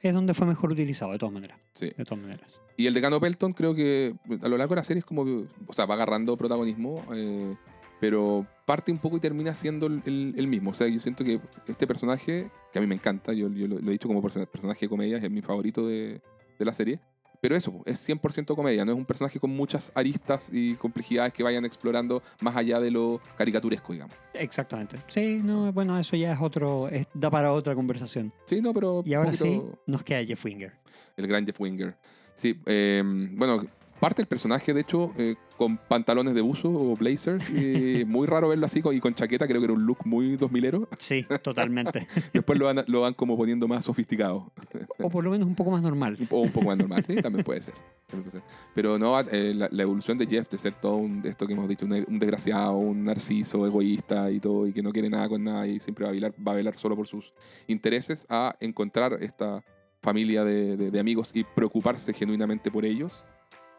Es 0.00 0.12
donde 0.14 0.34
fue 0.34 0.46
mejor 0.46 0.72
utilizado, 0.72 1.12
de 1.12 1.18
todas 1.18 1.32
maneras. 1.32 1.58
Sí. 1.72 1.90
De 1.96 2.04
todas 2.04 2.22
maneras. 2.22 2.54
Y 2.76 2.86
el 2.86 2.94
decano 2.94 3.18
Pelton 3.20 3.52
creo 3.54 3.74
que 3.74 4.14
a 4.42 4.48
lo 4.48 4.58
largo 4.58 4.74
de 4.74 4.80
la 4.80 4.84
serie 4.84 4.98
es 4.98 5.04
como, 5.06 5.22
o 5.22 5.72
sea, 5.72 5.86
va 5.86 5.94
agarrando 5.94 6.36
protagonismo. 6.36 7.02
eh, 7.14 7.54
pero 7.98 8.46
parte 8.66 8.92
un 8.92 8.98
poco 8.98 9.16
y 9.16 9.20
termina 9.20 9.54
siendo 9.54 9.86
el, 9.86 10.46
mismo. 10.48 10.70
O 10.70 10.74
sea, 10.74 10.86
yo 10.86 11.00
siento 11.00 11.24
que 11.24 11.40
este 11.66 11.86
personaje, 11.86 12.50
que 12.70 12.78
a 12.78 12.82
mí 12.82 12.86
me 12.86 12.94
encanta, 12.94 13.32
yo, 13.32 13.48
yo 13.50 13.66
lo, 13.66 13.78
lo 13.78 13.88
he 13.88 13.92
dicho 13.92 14.06
como 14.06 14.22
perso- 14.22 14.46
personaje 14.46 14.80
de 14.84 14.88
comedia, 14.90 15.16
es 15.16 15.30
mi 15.30 15.40
favorito 15.40 15.86
de, 15.86 16.20
de 16.58 16.64
la 16.64 16.74
serie. 16.74 17.00
Pero 17.40 17.56
eso, 17.56 17.82
es 17.84 17.98
100% 18.08 18.54
comedia, 18.54 18.84
no 18.84 18.92
es 18.92 18.98
un 18.98 19.04
personaje 19.04 19.38
con 19.40 19.50
muchas 19.50 19.92
aristas 19.94 20.50
y 20.52 20.74
complejidades 20.74 21.32
que 21.32 21.42
vayan 21.42 21.64
explorando 21.64 22.22
más 22.40 22.56
allá 22.56 22.80
de 22.80 22.90
lo 22.90 23.20
caricaturesco, 23.36 23.92
digamos. 23.92 24.14
Exactamente. 24.34 24.98
Sí, 25.08 25.40
no, 25.42 25.72
bueno, 25.72 25.98
eso 25.98 26.16
ya 26.16 26.32
es 26.32 26.38
otro, 26.40 26.88
es- 26.88 27.06
da 27.14 27.30
para 27.30 27.52
otra 27.52 27.74
conversación. 27.74 28.32
Sí, 28.46 28.60
no, 28.60 28.72
pero 28.74 29.02
Y 29.04 29.14
ahora 29.14 29.32
sí, 29.32 29.62
nos 29.86 30.02
queda 30.02 30.24
Jeff 30.24 30.44
Winger. 30.44 30.72
el 31.16 31.26
gran 31.26 31.44
Jeff 31.46 31.60
Winger. 31.60 31.96
Sí, 32.34 32.60
eh, 32.66 33.02
bueno, 33.04 33.64
parte 34.00 34.22
del 34.22 34.26
personaje, 34.28 34.74
de 34.74 34.80
hecho, 34.82 35.12
eh, 35.16 35.36
con 35.56 35.76
pantalones 35.76 36.34
de 36.34 36.40
buzo 36.40 36.68
o 36.70 36.94
blazers. 36.96 37.48
y 37.50 38.04
muy 38.06 38.26
raro 38.26 38.48
verlo 38.48 38.66
así 38.66 38.82
y 38.92 39.00
con 39.00 39.14
chaqueta, 39.14 39.46
creo 39.46 39.60
que 39.60 39.64
era 39.64 39.72
un 39.74 39.84
look 39.86 39.98
muy 40.04 40.36
2000ero. 40.36 40.86
Sí, 40.98 41.24
totalmente. 41.42 42.06
Después 42.32 42.58
lo 42.58 42.66
van, 42.66 42.84
lo 42.86 43.00
van 43.02 43.14
como 43.14 43.36
poniendo 43.36 43.66
más 43.68 43.84
sofisticado. 43.84 44.50
o 44.98 45.10
por 45.10 45.24
lo 45.24 45.30
menos 45.30 45.46
un 45.46 45.54
poco 45.54 45.70
más 45.70 45.82
normal. 45.82 46.16
O 46.30 46.40
un 46.40 46.50
poco 46.50 46.66
más 46.66 46.78
normal, 46.78 47.04
sí, 47.06 47.16
también 47.16 47.44
puede 47.44 47.62
ser. 47.62 47.74
también 48.06 48.30
puede 48.30 48.42
ser. 48.42 48.42
Pero 48.74 48.98
no, 48.98 49.18
eh, 49.20 49.54
la, 49.54 49.68
la 49.70 49.82
evolución 49.82 50.18
de 50.18 50.26
Jeff 50.26 50.48
de 50.50 50.58
ser 50.58 50.74
todo 50.74 50.96
un, 50.96 51.22
esto 51.24 51.46
que 51.46 51.54
hemos 51.54 51.68
dicho, 51.68 51.86
un, 51.86 51.92
un 51.92 52.18
desgraciado, 52.18 52.76
un 52.76 53.04
narciso, 53.04 53.66
egoísta 53.66 54.30
y 54.30 54.40
todo, 54.40 54.66
y 54.66 54.72
que 54.72 54.82
no 54.82 54.92
quiere 54.92 55.08
nada 55.10 55.28
con 55.28 55.42
nada 55.42 55.66
y 55.66 55.80
siempre 55.80 56.04
va 56.04 56.10
a 56.10 56.14
velar, 56.14 56.34
va 56.46 56.52
a 56.52 56.56
velar 56.56 56.76
solo 56.78 56.96
por 56.96 57.06
sus 57.06 57.32
intereses, 57.66 58.26
a 58.28 58.56
encontrar 58.60 59.18
esta 59.22 59.62
familia 60.02 60.44
de, 60.44 60.76
de- 60.76 60.90
de 60.90 61.00
amigos 61.00 61.30
y 61.34 61.42
preocuparse 61.44 62.12
genuinamente 62.12 62.70
por 62.70 62.84
ellos, 62.84 63.24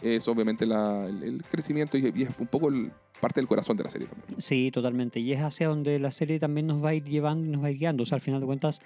es 0.02 0.28
obviamente 0.28 0.65
la- 0.65 1.06
el, 1.07 1.24
el 1.24 1.44
crecimiento 1.44 1.98
y, 1.98 2.11
y 2.15 2.24
es 2.24 2.30
un 2.40 2.48
poco 2.48 2.69
el- 2.69 2.91
parte 3.19 3.40
del 3.40 3.48
corazón 3.48 3.76
de 3.78 3.84
la 3.84 3.90
serie 3.90 4.07
también. 4.07 4.40
Sí, 4.40 4.69
totalmente. 4.72 5.19
Y 5.19 5.32
es 5.34 5.40
hacia 5.41 5.68
donde 5.69 5.98
la 5.98 6.11
serie 6.11 6.40
también 6.40 6.68
nos 6.68 6.84
va 6.84 6.90
a 6.90 6.94
ir 6.94 7.03
llevando 7.03 7.48
y 7.48 7.49
nos 7.49 7.64
va 7.64 7.68
a 7.68 7.72
ir 7.72 7.80
guiando. 7.80 8.03
O 8.03 8.06
sea, 8.06 8.18
al 8.18 8.22
final 8.22 8.40
de 8.40 8.45
cuentas, 8.45 8.80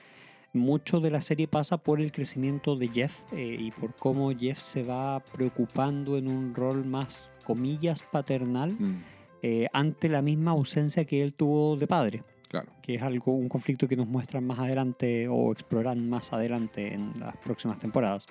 mucho 0.54 1.02
de 1.02 1.12
la 1.12 1.22
serie 1.22 1.48
pasa 1.50 1.78
por 1.78 2.00
el 2.00 2.12
crecimiento 2.14 2.76
de 2.78 2.88
Jeff 2.88 3.20
eh, 3.34 3.58
y 3.60 3.72
por 3.72 3.94
cómo 3.96 4.32
Jeff 4.32 4.62
se 4.64 4.84
va 4.84 5.20
preocupando 5.20 6.18
en 6.18 6.30
un 6.30 6.56
rol 6.56 6.86
más, 6.86 7.30
comillas, 7.44 8.04
paternal 8.04 8.72
Mm, 8.80 9.02
eh, 9.44 9.68
ante 9.74 10.08
la 10.08 10.22
misma 10.22 10.52
ausencia 10.52 11.04
que 11.06 11.22
él 11.24 11.34
tuvo 11.34 11.76
de 11.76 11.88
padre. 11.88 12.24
Claro. 12.52 12.68
que 12.82 12.96
es 12.96 13.02
algo, 13.02 13.32
un 13.34 13.48
conflicto 13.50 13.88
que 13.88 13.96
nos 13.96 14.08
muestran 14.08 14.44
más 14.46 14.60
adelante 14.60 15.28
o 15.28 15.52
exploran 15.52 16.08
más 16.10 16.32
adelante 16.34 16.94
en 16.94 17.14
las 17.20 17.36
próximas 17.38 17.80
temporadas. 17.80 18.26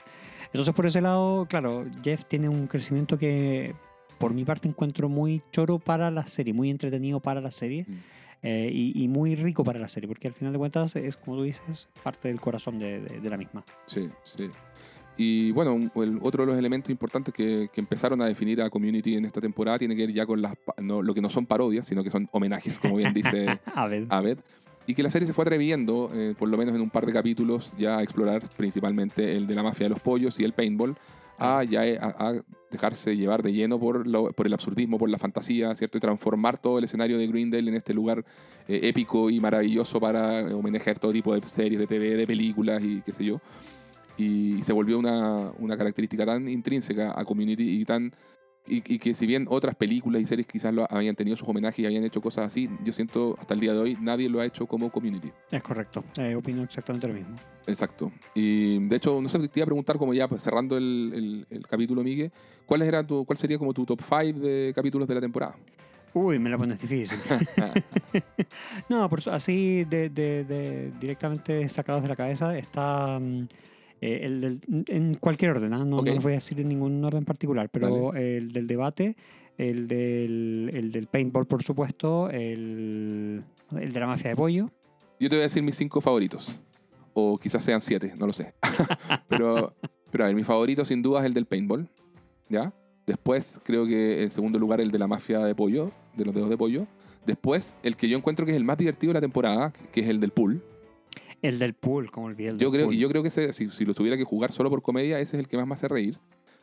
Entonces, 0.47 0.75
por 0.75 0.85
ese 0.87 1.01
lado, 1.01 1.47
claro, 1.49 1.87
Jeff 2.05 2.25
tiene 2.27 2.49
un 2.49 2.67
crecimiento 2.67 3.17
que 3.19 3.75
por 4.19 4.35
mi 4.35 4.45
parte 4.45 4.69
encuentro 4.69 5.09
muy 5.09 5.43
choro 5.51 5.79
para 5.79 6.11
la 6.11 6.27
serie, 6.27 6.53
muy 6.53 6.69
entretenido 6.71 7.21
para 7.21 7.41
la 7.41 7.51
serie 7.51 7.87
Mm. 7.89 7.95
eh, 8.43 8.71
y, 8.73 9.03
y 9.05 9.09
muy 9.09 9.35
rico 9.37 9.65
para 9.65 9.79
la 9.79 9.89
serie, 9.89 10.07
porque 10.09 10.29
al 10.29 10.35
final 10.35 10.53
de 10.53 10.59
cuentas 10.59 10.95
es, 10.97 11.17
como 11.17 11.37
tú 11.39 11.43
dices, 11.45 11.89
parte 12.03 12.29
del 12.29 12.41
corazón 12.41 12.79
de, 12.79 13.01
de- 13.01 13.21
de 13.21 13.31
la 13.31 13.37
misma. 13.37 13.65
Sí, 13.87 14.09
sí. 14.25 14.51
Y 15.16 15.51
bueno, 15.53 15.77
el, 15.97 16.19
otro 16.23 16.45
de 16.45 16.47
los 16.51 16.59
elementos 16.59 16.91
importantes 16.91 17.35
que, 17.35 17.69
que 17.73 17.81
empezaron 17.81 18.23
a 18.23 18.27
definir 18.27 18.62
a 18.62 18.70
Community 18.70 19.16
en 19.16 19.27
esta 19.27 19.41
temporada 19.41 19.78
tiene 19.78 19.95
que 19.95 20.07
ver 20.07 20.15
ya 20.15 20.24
con 20.24 20.41
las, 20.41 20.55
no, 20.81 21.03
lo 21.03 21.12
que 21.12 21.20
no 21.20 21.28
son 21.28 21.45
parodias, 21.47 21.87
sino 21.87 22.03
que 22.03 22.09
son 22.11 22.28
homenajes, 22.32 22.78
como 22.78 22.97
bien 22.97 23.12
dice 23.12 23.59
A 23.74 23.87
ver, 23.87 24.07
Aved. 24.09 24.39
Y 24.87 24.95
que 24.95 25.03
la 25.03 25.11
serie 25.11 25.27
se 25.27 25.35
fue 25.35 25.43
atreviendo, 25.43 26.11
eh, 26.15 26.35
por 26.39 26.49
lo 26.49 26.57
menos 26.57 26.74
en 26.74 26.81
un 26.81 26.89
par 26.91 27.05
de 27.05 27.12
capítulos, 27.12 27.74
ya 27.78 27.99
a 27.99 28.03
explorar 28.03 28.43
principalmente 28.57 29.37
el 29.37 29.47
de 29.47 29.55
la 29.55 29.62
mafia 29.62 29.85
de 29.85 29.91
los 29.91 30.01
pollos 30.01 30.41
y 30.41 30.45
el 30.45 30.53
paintball, 30.55 30.97
a 31.39 31.65
ya 31.65 31.87
eh, 31.87 31.99
a, 32.01 32.09
a 32.28 32.35
dejarse 32.70 33.15
llevar 33.16 33.43
de 33.43 33.53
lleno 33.53 33.78
por, 33.78 34.07
lo- 34.07 34.32
por 34.32 34.47
el 34.47 34.55
absurdismo, 34.55 34.99
por 34.99 35.11
la 35.11 35.19
fantasía, 35.19 35.74
¿cierto? 35.74 35.99
Y 35.99 36.01
transformar 36.01 36.59
todo 36.59 36.78
el 36.78 36.85
escenario 36.85 37.19
de 37.19 37.27
Greendale 37.27 37.69
en 37.69 37.77
este 37.77 37.93
lugar 37.95 38.24
eh, 38.69 38.81
épico 38.85 39.28
y 39.31 39.39
maravilloso 39.39 40.01
para 40.01 40.47
homenajear 40.57 40.99
todo 40.99 41.12
tipo 41.12 41.35
de 41.35 41.45
series 41.47 41.78
de 41.81 41.87
TV, 41.87 42.16
de 42.16 42.27
películas 42.27 42.82
y 42.82 43.01
qué 43.03 43.12
sé 43.12 43.24
yo. 43.24 43.41
Y, 44.21 44.63
se 44.63 44.73
volvió 44.73 44.99
una, 44.99 45.51
una 45.59 45.77
característica 45.77 46.27
tan 46.27 46.49
intrínseca 46.49 47.19
a 47.19 47.25
Community 47.25 47.81
y 47.81 47.85
tan 47.85 48.13
y, 48.67 48.77
y 48.95 48.99
que 48.99 49.15
si 49.15 49.27
bien 49.27 49.47
otras 49.49 49.75
películas 49.75 50.21
y 50.21 50.27
series 50.27 50.47
quizás 50.47 50.73
lo 50.75 50.87
habían 50.93 51.15
tenido 51.15 51.37
sus 51.37 51.49
homenajes 51.49 51.79
y 51.81 51.87
habían 51.87 52.05
hecho 52.05 52.21
cosas 52.21 52.45
así, 52.47 52.69
yo 52.85 52.93
siento 52.93 53.35
hasta 53.39 53.55
el 53.55 53.61
día 53.61 53.73
de 53.73 53.79
hoy 53.79 53.97
nadie 54.01 54.29
lo 54.29 54.39
ha 54.41 54.45
hecho 54.45 54.67
como 54.67 54.91
Community. 54.91 55.33
es 55.51 55.63
correcto, 55.63 56.05
eh, 56.19 56.35
opino 56.35 56.63
exactamente 56.63 57.09
lo 57.09 57.15
mismo. 57.15 57.35
Exacto. 57.67 58.13
Y 58.35 58.79
de 58.87 58.97
hecho, 58.97 59.21
no 59.21 59.29
sé, 59.31 59.39
te 59.49 59.61
iba 59.61 59.65
a 59.65 59.67
preguntar 59.67 59.97
como 59.97 60.13
ya 60.13 60.29
pues, 60.29 60.43
cerrando 60.43 60.77
el, 60.77 61.11
el- 61.15 61.47
el 61.59 61.67
capítulo, 61.67 62.03
Miguel, 62.05 62.31
¿cuál, 62.67 62.83
era 62.83 63.03
tu, 63.03 63.25
¿cuál 63.25 63.39
sería 63.39 63.59
como 63.59 63.73
tu 63.73 63.87
top 63.87 64.01
5 64.03 64.39
de 64.41 64.73
capítulos 64.75 65.09
de 65.09 65.15
la 65.15 65.21
temporada? 65.23 65.57
Uy, 66.13 66.39
me 66.39 66.51
la 66.51 66.59
pones 66.59 66.79
difícil. 66.81 67.19
no, 68.89 69.09
por 69.09 69.21
así 69.31 69.85
de, 69.85 70.11
de- 70.11 70.45
de- 70.45 70.93
directamente 71.01 71.69
sacados 71.69 72.03
de 72.03 72.09
la 72.09 72.17
cabeza 72.17 72.57
está 72.59 73.19
mm, 73.19 73.47
eh, 74.01 74.20
el 74.22 74.40
del, 74.40 74.60
en 74.89 75.14
cualquier 75.14 75.52
orden, 75.52 75.72
¿ah? 75.74 75.85
no, 75.85 75.98
Ok. 75.98 76.06
no 76.06 76.14
los 76.14 76.24
voy 76.24 76.32
a 76.32 76.36
decir 76.36 76.60
en 76.60 76.68
ningún 76.68 77.05
orden 77.05 77.24
particular, 77.24 77.68
pero 77.70 78.14
el 78.14 78.52
del 78.52 78.66
debate, 78.66 79.16
el 79.59 79.86
del, 79.89 80.70
el 80.72 80.90
del 80.93 81.06
paintball, 81.06 81.47
por 81.47 81.62
supuesto, 81.62 82.31
el, 82.31 83.43
el 83.78 83.93
de 83.93 84.01
la 84.01 84.06
mafia 84.06 84.31
de 84.31 84.36
pollo. 84.36 84.70
Yo 85.18 85.28
te 85.28 85.36
voy 85.36 85.40
a 85.40 85.43
decir 85.43 85.62
mis 85.62 85.77
cinco 85.77 86.01
favoritos. 86.01 86.60
O 87.12 87.36
quizás 87.39 87.62
sean 87.64 87.81
siete, 87.81 88.14
no 88.16 88.27
lo 88.27 88.32
sé. 88.32 88.55
pero, 89.28 89.74
pero 90.10 90.24
a 90.24 90.27
ver, 90.28 90.36
mi 90.36 90.44
favorito 90.44 90.85
sin 90.85 91.02
duda 91.02 91.20
es 91.20 91.27
el 91.27 91.35
del 91.35 91.44
paintball. 91.44 91.89
¿Ya? 92.48 92.72
Después 93.06 93.60
creo 93.64 93.85
que 93.86 94.22
en 94.22 94.31
segundo 94.31 94.59
lugar 94.59 94.81
el 94.81 94.90
de 94.90 94.98
la 94.98 95.06
mafia 95.06 95.40
de 95.40 95.55
pollo, 95.55 95.90
de 96.16 96.24
los 96.24 96.35
dedos 96.35 96.48
de 96.48 96.56
pollo. 96.56 96.86
Después 97.27 97.77
el 97.82 97.97
que 97.97 98.09
yo 98.09 98.16
encuentro 98.16 98.47
que 98.47 98.52
es 98.52 98.56
el 98.56 98.64
más 98.64 98.78
divertido 98.78 99.10
de 99.10 99.14
la 99.14 99.20
temporada, 99.20 99.72
que 99.93 100.01
es 100.01 100.09
el 100.09 100.20
del 100.20 100.31
pool. 100.31 100.62
El 101.43 101.59
del 101.59 101.75
pool, 101.75 102.11
como 102.11 102.27
olvidé 102.27 102.51
el 102.51 102.59
Yo 102.59 102.71
del 102.71 102.79
creo, 102.81 102.87
pool. 102.89 102.97
yo 102.97 103.09
creo 103.09 103.23
que 103.23 103.29
ese, 103.29 103.53
si, 103.53 103.69
si 103.71 103.85
lo 103.85 103.95
tuviera 103.95 104.17
que 104.17 104.25
jugar 104.25 104.53
solo 104.53 104.69
por 104.71 104.83
comedia, 104.83 105.19
ese 105.21 105.37
es 105.37 105.41
el 105.41 105.49
que 105.49 105.57
más 105.57 105.67
me 105.67 105.75
hace 105.75 105.89
reír. 105.89 106.19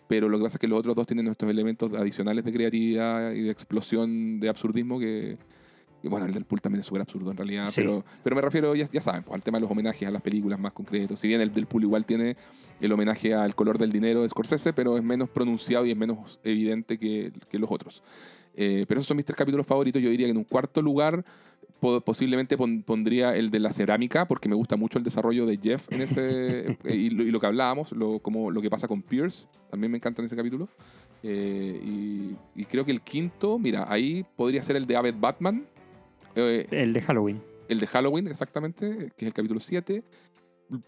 Pero 0.08 0.30
lo 0.30 0.38
que 0.38 0.44
pasa 0.44 0.56
es 0.56 0.60
que 0.60 0.68
los 0.68 0.80
otros 0.80 0.96
dos 0.96 1.06
tienen 1.06 1.26
nuestros 1.26 1.52
elementos 1.52 1.92
adicionales 1.94 2.46
de 2.46 2.54
creatividad 2.54 3.32
y 3.34 3.42
de 3.42 3.52
explosión 3.52 4.40
de 4.40 4.48
absurdismo 4.48 5.00
que, 5.00 5.38
que, 6.02 6.08
bueno, 6.08 6.26
el 6.28 6.34
del 6.34 6.46
pool 6.46 6.62
también 6.62 6.80
es 6.80 6.86
súper 6.86 7.02
absurdo 7.02 7.32
en 7.32 7.38
realidad. 7.38 7.66
Sí. 7.66 7.82
Pero, 7.82 8.06
pero 8.24 8.36
me 8.36 8.42
refiero, 8.42 8.74
ya, 8.74 8.88
ya 8.90 9.02
saben, 9.02 9.24
pues, 9.24 9.36
al 9.36 9.44
tema 9.44 9.58
de 9.58 9.64
los 9.64 9.72
homenajes 9.72 10.08
a 10.08 10.12
las 10.12 10.22
películas 10.22 10.60
más 10.60 10.72
concretos. 10.72 11.20
Si 11.20 11.28
bien 11.28 11.42
el 11.42 11.52
del 11.52 11.66
pool 11.66 11.84
igual 11.84 12.06
tiene 12.06 12.38
el 12.80 12.92
homenaje 12.92 13.34
al 13.34 13.54
color 13.56 13.78
del 13.78 13.92
dinero 13.92 14.22
de 14.22 14.30
Scorsese, 14.30 14.72
pero 14.72 14.96
es 14.96 15.04
menos 15.04 15.30
pronunciado 15.30 15.86
y 15.86 15.92
es 15.92 15.98
menos 15.98 16.40
evidente 16.44 16.98
que, 16.98 17.34
que 17.50 17.60
los 17.60 17.70
otros. 17.70 18.02
Eh, 18.56 18.86
pero 18.88 19.00
esos 19.00 19.08
son 19.08 19.18
mis 19.18 19.26
tres 19.26 19.36
capítulos 19.36 19.68
favoritos. 19.68 20.02
Yo 20.02 20.10
diría 20.10 20.28
que 20.28 20.32
en 20.32 20.38
un 20.38 20.44
cuarto 20.46 20.82
lugar 20.82 21.26
posiblemente 21.80 22.58
pon- 22.58 22.84
pondría 22.84 23.36
el 23.36 23.50
de 23.52 23.60
la 23.60 23.72
cerámica, 23.72 24.28
porque 24.28 24.50
me 24.50 24.56
gusta 24.56 24.76
mucho 24.76 24.98
el 24.98 25.04
desarrollo 25.04 25.46
de 25.46 25.58
Jeff 25.62 25.92
en 25.92 26.02
ese 26.02 26.72
eh, 26.84 26.96
y, 26.96 27.10
lo, 27.12 27.24
y 27.24 27.32
lo 27.32 27.40
que 27.40 27.46
hablábamos, 27.48 27.92
lo, 27.92 28.20
como, 28.20 28.50
lo 28.52 28.62
que 28.62 28.70
pasa 28.70 28.88
con 28.88 29.02
Pierce, 29.02 29.48
también 29.70 29.92
me 29.92 29.98
encanta 29.98 30.22
en 30.22 30.26
ese 30.26 30.36
capítulo. 30.36 30.68
Eh, 31.24 31.82
y, 31.84 32.36
y 32.62 32.66
creo 32.66 32.86
que 32.86 32.92
el 32.92 33.02
quinto, 33.02 33.58
mira, 33.60 33.86
ahí 33.92 34.26
podría 34.36 34.62
ser 34.64 34.76
el 34.76 34.86
de 34.86 34.96
Abed 34.96 35.16
Batman, 35.20 35.66
eh, 36.36 36.68
El 36.72 36.94
de 36.94 37.02
Halloween. 37.02 37.42
el 37.70 37.80
de 37.80 37.88
Halloween, 37.88 38.28
exactamente, 38.28 39.12
que 39.18 39.26
es 39.26 39.28
el 39.28 39.34
capítulo 39.34 39.60
7, 39.60 40.04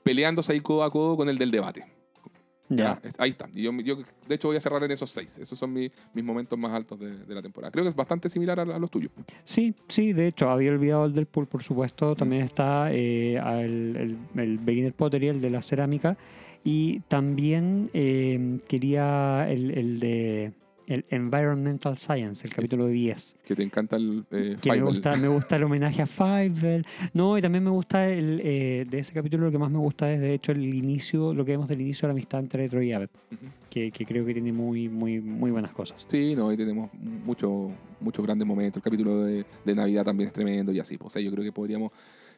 peleándose 0.03 0.53
ahí 0.53 0.59
codo 0.61 0.83
a 0.83 0.91
codo 0.91 1.17
con 1.17 1.29
el 1.29 1.37
del 1.37 1.51
debate. 1.51 1.85
Ya. 2.69 3.01
Ahí 3.17 3.31
está. 3.31 3.49
Y 3.53 3.63
yo, 3.63 3.71
yo, 3.81 3.97
de 4.27 4.35
hecho, 4.35 4.47
voy 4.47 4.57
a 4.57 4.61
cerrar 4.61 4.83
en 4.83 4.91
esos 4.91 5.11
seis. 5.11 5.37
Esos 5.39 5.57
son 5.57 5.73
mi- 5.73 5.91
mis 6.13 6.23
momentos 6.23 6.57
más 6.57 6.71
altos 6.71 6.99
de, 6.99 7.17
de 7.25 7.35
la 7.35 7.41
temporada. 7.41 7.71
Creo 7.71 7.83
que 7.83 7.89
es 7.89 7.95
bastante 7.95 8.29
similar 8.29 8.59
a, 8.59 8.63
a 8.63 8.79
los 8.79 8.91
tuyos. 8.91 9.11
Sí, 9.43 9.73
sí, 9.87 10.13
de 10.13 10.27
hecho, 10.27 10.49
había 10.49 10.71
olvidado 10.71 11.05
el 11.05 11.13
del 11.13 11.25
pool, 11.25 11.47
por 11.47 11.63
supuesto. 11.63 12.15
También 12.15 12.43
está 12.43 12.93
eh, 12.93 13.37
el, 13.37 14.17
el, 14.35 14.39
el 14.39 14.57
Beginner 14.59 14.93
Pottery, 14.93 15.29
el 15.29 15.41
de 15.41 15.49
la 15.49 15.61
cerámica. 15.63 16.15
Y 16.63 16.99
también 17.07 17.89
eh, 17.93 18.59
quería 18.67 19.49
el, 19.49 19.71
el 19.71 19.99
de 19.99 20.51
el 20.89 21.05
Environmental 21.09 21.97
Science, 21.97 22.45
el 22.45 22.53
capítulo 22.53 22.87
10. 22.87 23.35
Que 23.45 23.55
te 23.55 23.63
encanta 23.63 23.95
el 23.95 24.25
eh, 24.31 24.57
Que 24.61 24.71
me 24.71 24.81
gusta, 24.81 25.15
me 25.15 25.27
gusta 25.27 25.55
el 25.55 25.63
homenaje 25.63 26.01
a 26.01 26.07
Fievel. 26.07 26.85
No, 27.13 27.37
y 27.37 27.41
también 27.41 27.63
me 27.63 27.69
gusta 27.69 28.09
el, 28.09 28.41
eh, 28.43 28.85
de 28.89 28.99
ese 28.99 29.13
capítulo 29.13 29.45
lo 29.45 29.51
que 29.51 29.59
más 29.59 29.69
me 29.71 29.77
gusta 29.77 30.11
es 30.11 30.19
de 30.19 30.33
hecho 30.33 30.51
el 30.51 30.63
inicio, 30.73 31.33
lo 31.33 31.45
que 31.45 31.51
vemos 31.51 31.67
del 31.69 31.81
inicio 31.81 32.01
de 32.01 32.07
la 32.09 32.13
amistad 32.13 32.39
entre 32.39 32.67
Troy 32.67 32.87
y 32.89 32.93
Abed, 32.93 33.09
Ujú. 33.31 33.51
que, 33.69 33.91
que 33.91 34.05
creo 34.05 34.25
que 34.25 34.33
tiene 34.33 34.51
muy, 34.51 34.89
muy, 34.89 35.19
muy 35.21 35.51
buenas 35.51 35.71
cosas. 35.71 36.03
Sí, 36.07 36.35
no, 36.35 36.49
ahí 36.49 36.57
tenemos 36.57 36.89
muchos 36.93 37.71
muchos 38.01 38.25
grandes 38.25 38.47
momentos. 38.47 38.77
El 38.77 38.83
capítulo 38.83 39.23
de, 39.25 39.45
de 39.65 39.75
Navidad 39.75 40.05
también 40.05 40.27
es 40.27 40.33
tremendo 40.33 40.71
y 40.71 40.79
así. 40.79 40.97
pues, 40.97 41.07
O 41.07 41.09
sea, 41.11 41.21
yo 41.21 41.31
creo 41.31 41.43
que 41.43 41.51
podríamos, 41.51 41.91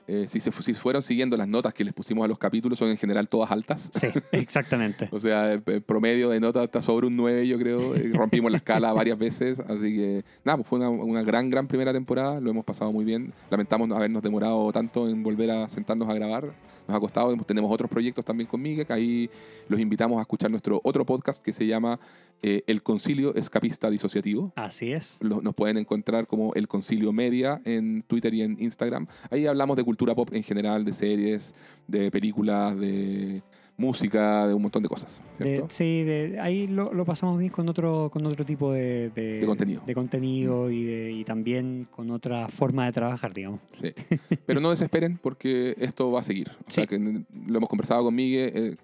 eh, 0.07 0.25
si, 0.27 0.39
se, 0.39 0.51
si 0.51 0.73
fueron 0.73 1.01
siguiendo 1.01 1.37
las 1.37 1.47
notas 1.47 1.73
que 1.73 1.83
les 1.83 1.93
pusimos 1.93 2.25
a 2.25 2.27
los 2.27 2.37
capítulos, 2.37 2.79
son 2.79 2.89
en 2.89 2.97
general 2.97 3.29
todas 3.29 3.51
altas. 3.51 3.91
Sí, 3.93 4.07
exactamente. 4.31 5.09
O 5.11 5.19
sea, 5.19 5.53
el, 5.53 5.63
el 5.65 5.81
promedio 5.81 6.29
de 6.29 6.39
nota 6.39 6.63
está 6.63 6.81
sobre 6.81 7.07
un 7.07 7.15
9, 7.15 7.47
yo 7.47 7.57
creo. 7.57 7.95
Eh, 7.95 8.11
Rompimos 8.13 8.51
la 8.51 8.57
escala 8.57 8.93
varias 8.93 9.17
veces. 9.17 9.59
Así 9.59 9.95
que, 9.95 10.25
nada, 10.43 10.57
pues 10.57 10.67
fue 10.67 10.79
una, 10.79 10.89
una 10.89 11.23
gran, 11.23 11.49
gran 11.49 11.67
primera 11.67 11.93
temporada. 11.93 12.39
Lo 12.39 12.49
hemos 12.49 12.65
pasado 12.65 12.91
muy 12.91 13.05
bien. 13.05 13.33
Lamentamos 13.49 13.87
no 13.87 13.95
habernos 13.95 14.21
demorado 14.21 14.71
tanto 14.71 15.07
en 15.07 15.23
volver 15.23 15.51
a 15.51 15.69
sentarnos 15.69 16.09
a 16.09 16.13
grabar. 16.13 16.45
Nos 16.87 16.97
ha 16.97 16.99
costado. 16.99 17.35
Tenemos 17.37 17.71
otros 17.71 17.89
proyectos 17.89 18.25
también 18.25 18.47
con 18.47 18.61
Miguel. 18.61 18.85
que 18.85 18.93
Ahí 18.93 19.29
los 19.69 19.79
invitamos 19.79 20.17
a 20.17 20.21
escuchar 20.21 20.49
nuestro 20.49 20.81
otro 20.83 21.05
podcast 21.05 21.41
que 21.43 21.53
se 21.53 21.65
llama 21.65 21.99
eh, 22.43 22.63
El 22.67 22.81
Concilio 22.83 23.35
Escapista 23.35 23.89
Disociativo. 23.89 24.51
Así 24.55 24.91
es. 24.91 25.17
Lo- 25.21 25.41
nos 25.41 25.53
pueden 25.53 25.77
encontrar 25.77 26.27
como 26.27 26.53
El 26.53 26.67
Concilio 26.67 27.11
Media 27.13 27.61
en 27.65 28.01
Twitter 28.03 28.33
y 28.33 28.41
en 28.41 28.57
Instagram. 28.59 29.07
Ahí 29.29 29.45
hablamos 29.47 29.77
de 29.77 29.83
cultura 29.83 30.15
pop 30.15 30.29
en 30.33 30.43
general, 30.43 30.83
de 30.85 30.93
series, 30.93 31.53
de 31.87 32.09
películas, 32.11 32.77
de 32.79 33.43
música, 33.77 34.45
de 34.47 34.53
un 34.53 34.61
montón 34.61 34.83
de 34.83 34.89
cosas. 34.89 35.21
Sí, 35.69 36.03
de- 36.03 36.37
ahí 36.39 36.67
lo, 36.67 36.93
lo 36.93 37.03
pasamos 37.03 37.39
bien 37.39 37.51
con 37.51 37.67
otro, 37.67 38.09
con 38.13 38.23
otro 38.27 38.45
tipo 38.45 38.71
de, 38.71 39.09
de, 39.09 39.43
contenido. 39.45 39.81
de 39.87 39.93
contenido 39.95 40.69
y, 40.69 40.83
de- 40.83 41.11
y 41.13 41.23
también 41.23 41.87
con 41.89 42.11
otra 42.11 42.47
forma 42.49 42.85
de 42.85 42.91
trabajar, 42.91 43.33
digamos. 43.33 43.59
Sí. 43.71 43.91
Pero 44.45 44.59
no 44.61 44.69
desesperen 44.69 45.17
porque 45.21 45.73
esto 45.79 46.11
va 46.11 46.19
a 46.19 46.23
seguir. 46.23 46.49
O 46.67 46.69
sea, 46.71 46.83
Sí. 46.83 46.87
que 46.89 46.99
lo 46.99 47.57
hemos 47.57 47.69
conversado 47.69 48.03
con 48.03 48.13
Miguel. 48.13 48.51
eh, 48.53 48.75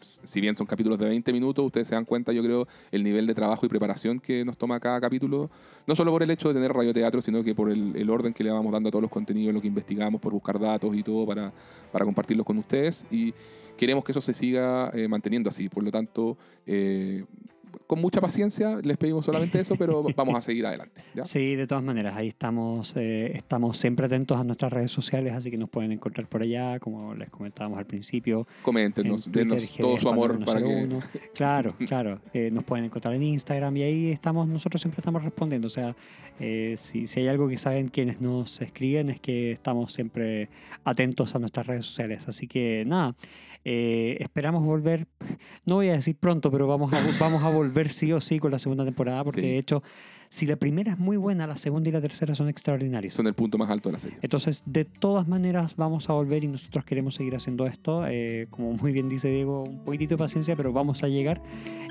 si 0.00 0.40
bien 0.40 0.56
son 0.56 0.66
capítulos 0.66 0.98
de 0.98 1.08
20 1.08 1.32
minutos, 1.32 1.64
ustedes 1.64 1.88
se 1.88 1.94
dan 1.94 2.04
cuenta, 2.04 2.32
yo 2.32 2.42
creo, 2.42 2.66
el 2.90 3.02
nivel 3.02 3.26
de 3.26 3.34
trabajo 3.34 3.66
y 3.66 3.68
preparación 3.68 4.20
que 4.20 4.44
nos 4.44 4.56
toma 4.56 4.80
cada 4.80 5.00
capítulo. 5.00 5.50
No 5.86 5.94
solo 5.94 6.10
por 6.12 6.22
el 6.22 6.30
hecho 6.30 6.48
de 6.48 6.54
tener 6.54 6.72
radioteatro, 6.72 7.22
sino 7.22 7.42
que 7.42 7.54
por 7.54 7.70
el, 7.70 7.96
el 7.96 8.10
orden 8.10 8.32
que 8.32 8.44
le 8.44 8.50
vamos 8.50 8.72
dando 8.72 8.88
a 8.88 8.92
todos 8.92 9.02
los 9.02 9.10
contenidos, 9.10 9.54
lo 9.54 9.60
que 9.60 9.68
investigamos, 9.68 10.20
por 10.20 10.32
buscar 10.32 10.58
datos 10.58 10.94
y 10.96 11.02
todo 11.02 11.26
para, 11.26 11.52
para 11.92 12.04
compartirlos 12.04 12.46
con 12.46 12.58
ustedes. 12.58 13.04
Y 13.10 13.34
queremos 13.76 14.04
que 14.04 14.12
eso 14.12 14.20
se 14.20 14.32
siga 14.32 14.90
eh, 14.94 15.08
manteniendo 15.08 15.48
así. 15.50 15.68
Por 15.68 15.84
lo 15.84 15.90
tanto, 15.90 16.36
eh, 16.66 17.24
con 17.86 18.00
mucha 18.00 18.20
paciencia, 18.20 18.80
les 18.82 18.96
pedimos 18.96 19.24
solamente 19.24 19.60
eso, 19.60 19.76
pero 19.76 20.02
vamos 20.16 20.34
a 20.34 20.40
seguir 20.40 20.66
adelante. 20.66 21.02
¿ya? 21.14 21.24
Sí, 21.24 21.54
de 21.56 21.66
todas 21.66 21.84
maneras, 21.84 22.16
ahí 22.16 22.28
estamos, 22.28 22.94
eh, 22.96 23.32
estamos 23.34 23.78
siempre 23.78 24.06
atentos 24.06 24.38
a 24.38 24.44
nuestras 24.44 24.72
redes 24.72 24.90
sociales, 24.90 25.32
así 25.32 25.50
que 25.50 25.58
nos 25.58 25.70
pueden 25.70 25.92
encontrar 25.92 26.26
por 26.28 26.42
allá, 26.42 26.78
como 26.80 27.14
les 27.14 27.30
comentábamos 27.30 27.78
al 27.78 27.86
principio. 27.86 28.40
en 28.40 28.62
Coméntenos, 28.62 29.30
denos 29.30 29.76
todo 29.76 29.98
su 29.98 30.08
amor 30.08 30.44
para 30.44 30.60
que 30.60 30.66
101. 30.66 31.00
Claro, 31.34 31.74
claro. 31.86 32.20
eh, 32.32 32.50
nos 32.50 32.64
pueden 32.64 32.86
encontrar 32.86 33.14
en 33.14 33.22
Instagram 33.22 33.76
y 33.76 33.82
ahí 33.82 34.10
estamos, 34.10 34.48
nosotros 34.48 34.80
siempre 34.80 35.00
estamos 35.00 35.22
respondiendo. 35.22 35.66
O 35.66 35.70
sea, 35.70 35.94
eh, 36.40 36.74
si, 36.78 37.06
si 37.06 37.20
hay 37.20 37.28
algo 37.28 37.48
que 37.48 37.58
saben 37.58 37.88
quienes 37.88 38.20
nos 38.20 38.60
escriben 38.60 39.10
es 39.10 39.20
que 39.20 39.52
estamos 39.52 39.92
siempre 39.92 40.48
atentos 40.84 41.34
a 41.34 41.38
nuestras 41.38 41.66
redes 41.66 41.86
sociales. 41.86 42.28
Así 42.28 42.46
que 42.46 42.84
nada, 42.86 43.14
eh, 43.68 44.16
esperamos 44.20 44.64
volver, 44.64 45.08
no 45.64 45.74
voy 45.74 45.88
a 45.88 45.94
decir 45.94 46.14
pronto, 46.16 46.52
pero 46.52 46.68
vamos 46.68 46.92
a, 46.92 47.00
vamos 47.18 47.42
a 47.42 47.48
volver 47.50 47.90
sí 47.92 48.12
o 48.12 48.20
sí 48.20 48.38
con 48.38 48.52
la 48.52 48.60
segunda 48.60 48.84
temporada, 48.84 49.24
porque 49.24 49.40
Sí. 49.40 49.46
de 49.48 49.58
hecho, 49.58 49.82
si 50.28 50.46
la 50.46 50.54
primera 50.54 50.92
es 50.92 50.98
muy 50.98 51.16
buena, 51.16 51.48
la 51.48 51.56
segunda 51.56 51.88
y 51.88 51.92
la 51.92 52.00
tercera 52.00 52.36
son 52.36 52.48
extraordinarias. 52.48 53.12
son 53.14 53.26
el 53.26 53.34
punto 53.34 53.58
más 53.58 53.68
alto 53.68 53.88
de 53.88 53.94
la 53.94 53.98
serie. 53.98 54.18
Entonces, 54.22 54.62
de 54.66 54.84
todas 54.84 55.26
maneras, 55.26 55.74
vamos 55.74 56.08
a 56.08 56.12
volver 56.12 56.44
y 56.44 56.48
nosotros 56.48 56.84
queremos 56.84 57.16
seguir 57.16 57.34
haciendo 57.34 57.66
esto. 57.66 58.06
eh, 58.06 58.46
como 58.50 58.72
muy 58.72 58.92
bien 58.92 59.08
dice 59.08 59.28
Diego, 59.30 59.64
un 59.64 59.80
poquitito 59.84 60.14
de 60.14 60.18
paciencia, 60.18 60.54
pero 60.54 60.72
vamos 60.72 61.02
a 61.02 61.08
llegar. 61.08 61.40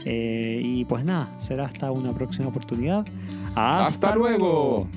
Eh, 0.05 0.61
y 0.63 0.85
pues 0.85 1.03
nada, 1.03 1.37
será 1.39 1.65
hasta 1.65 1.91
una 1.91 2.13
próxima 2.13 2.47
oportunidad. 2.47 3.05
¡Hasta 3.55 4.15
luego! 4.15 4.87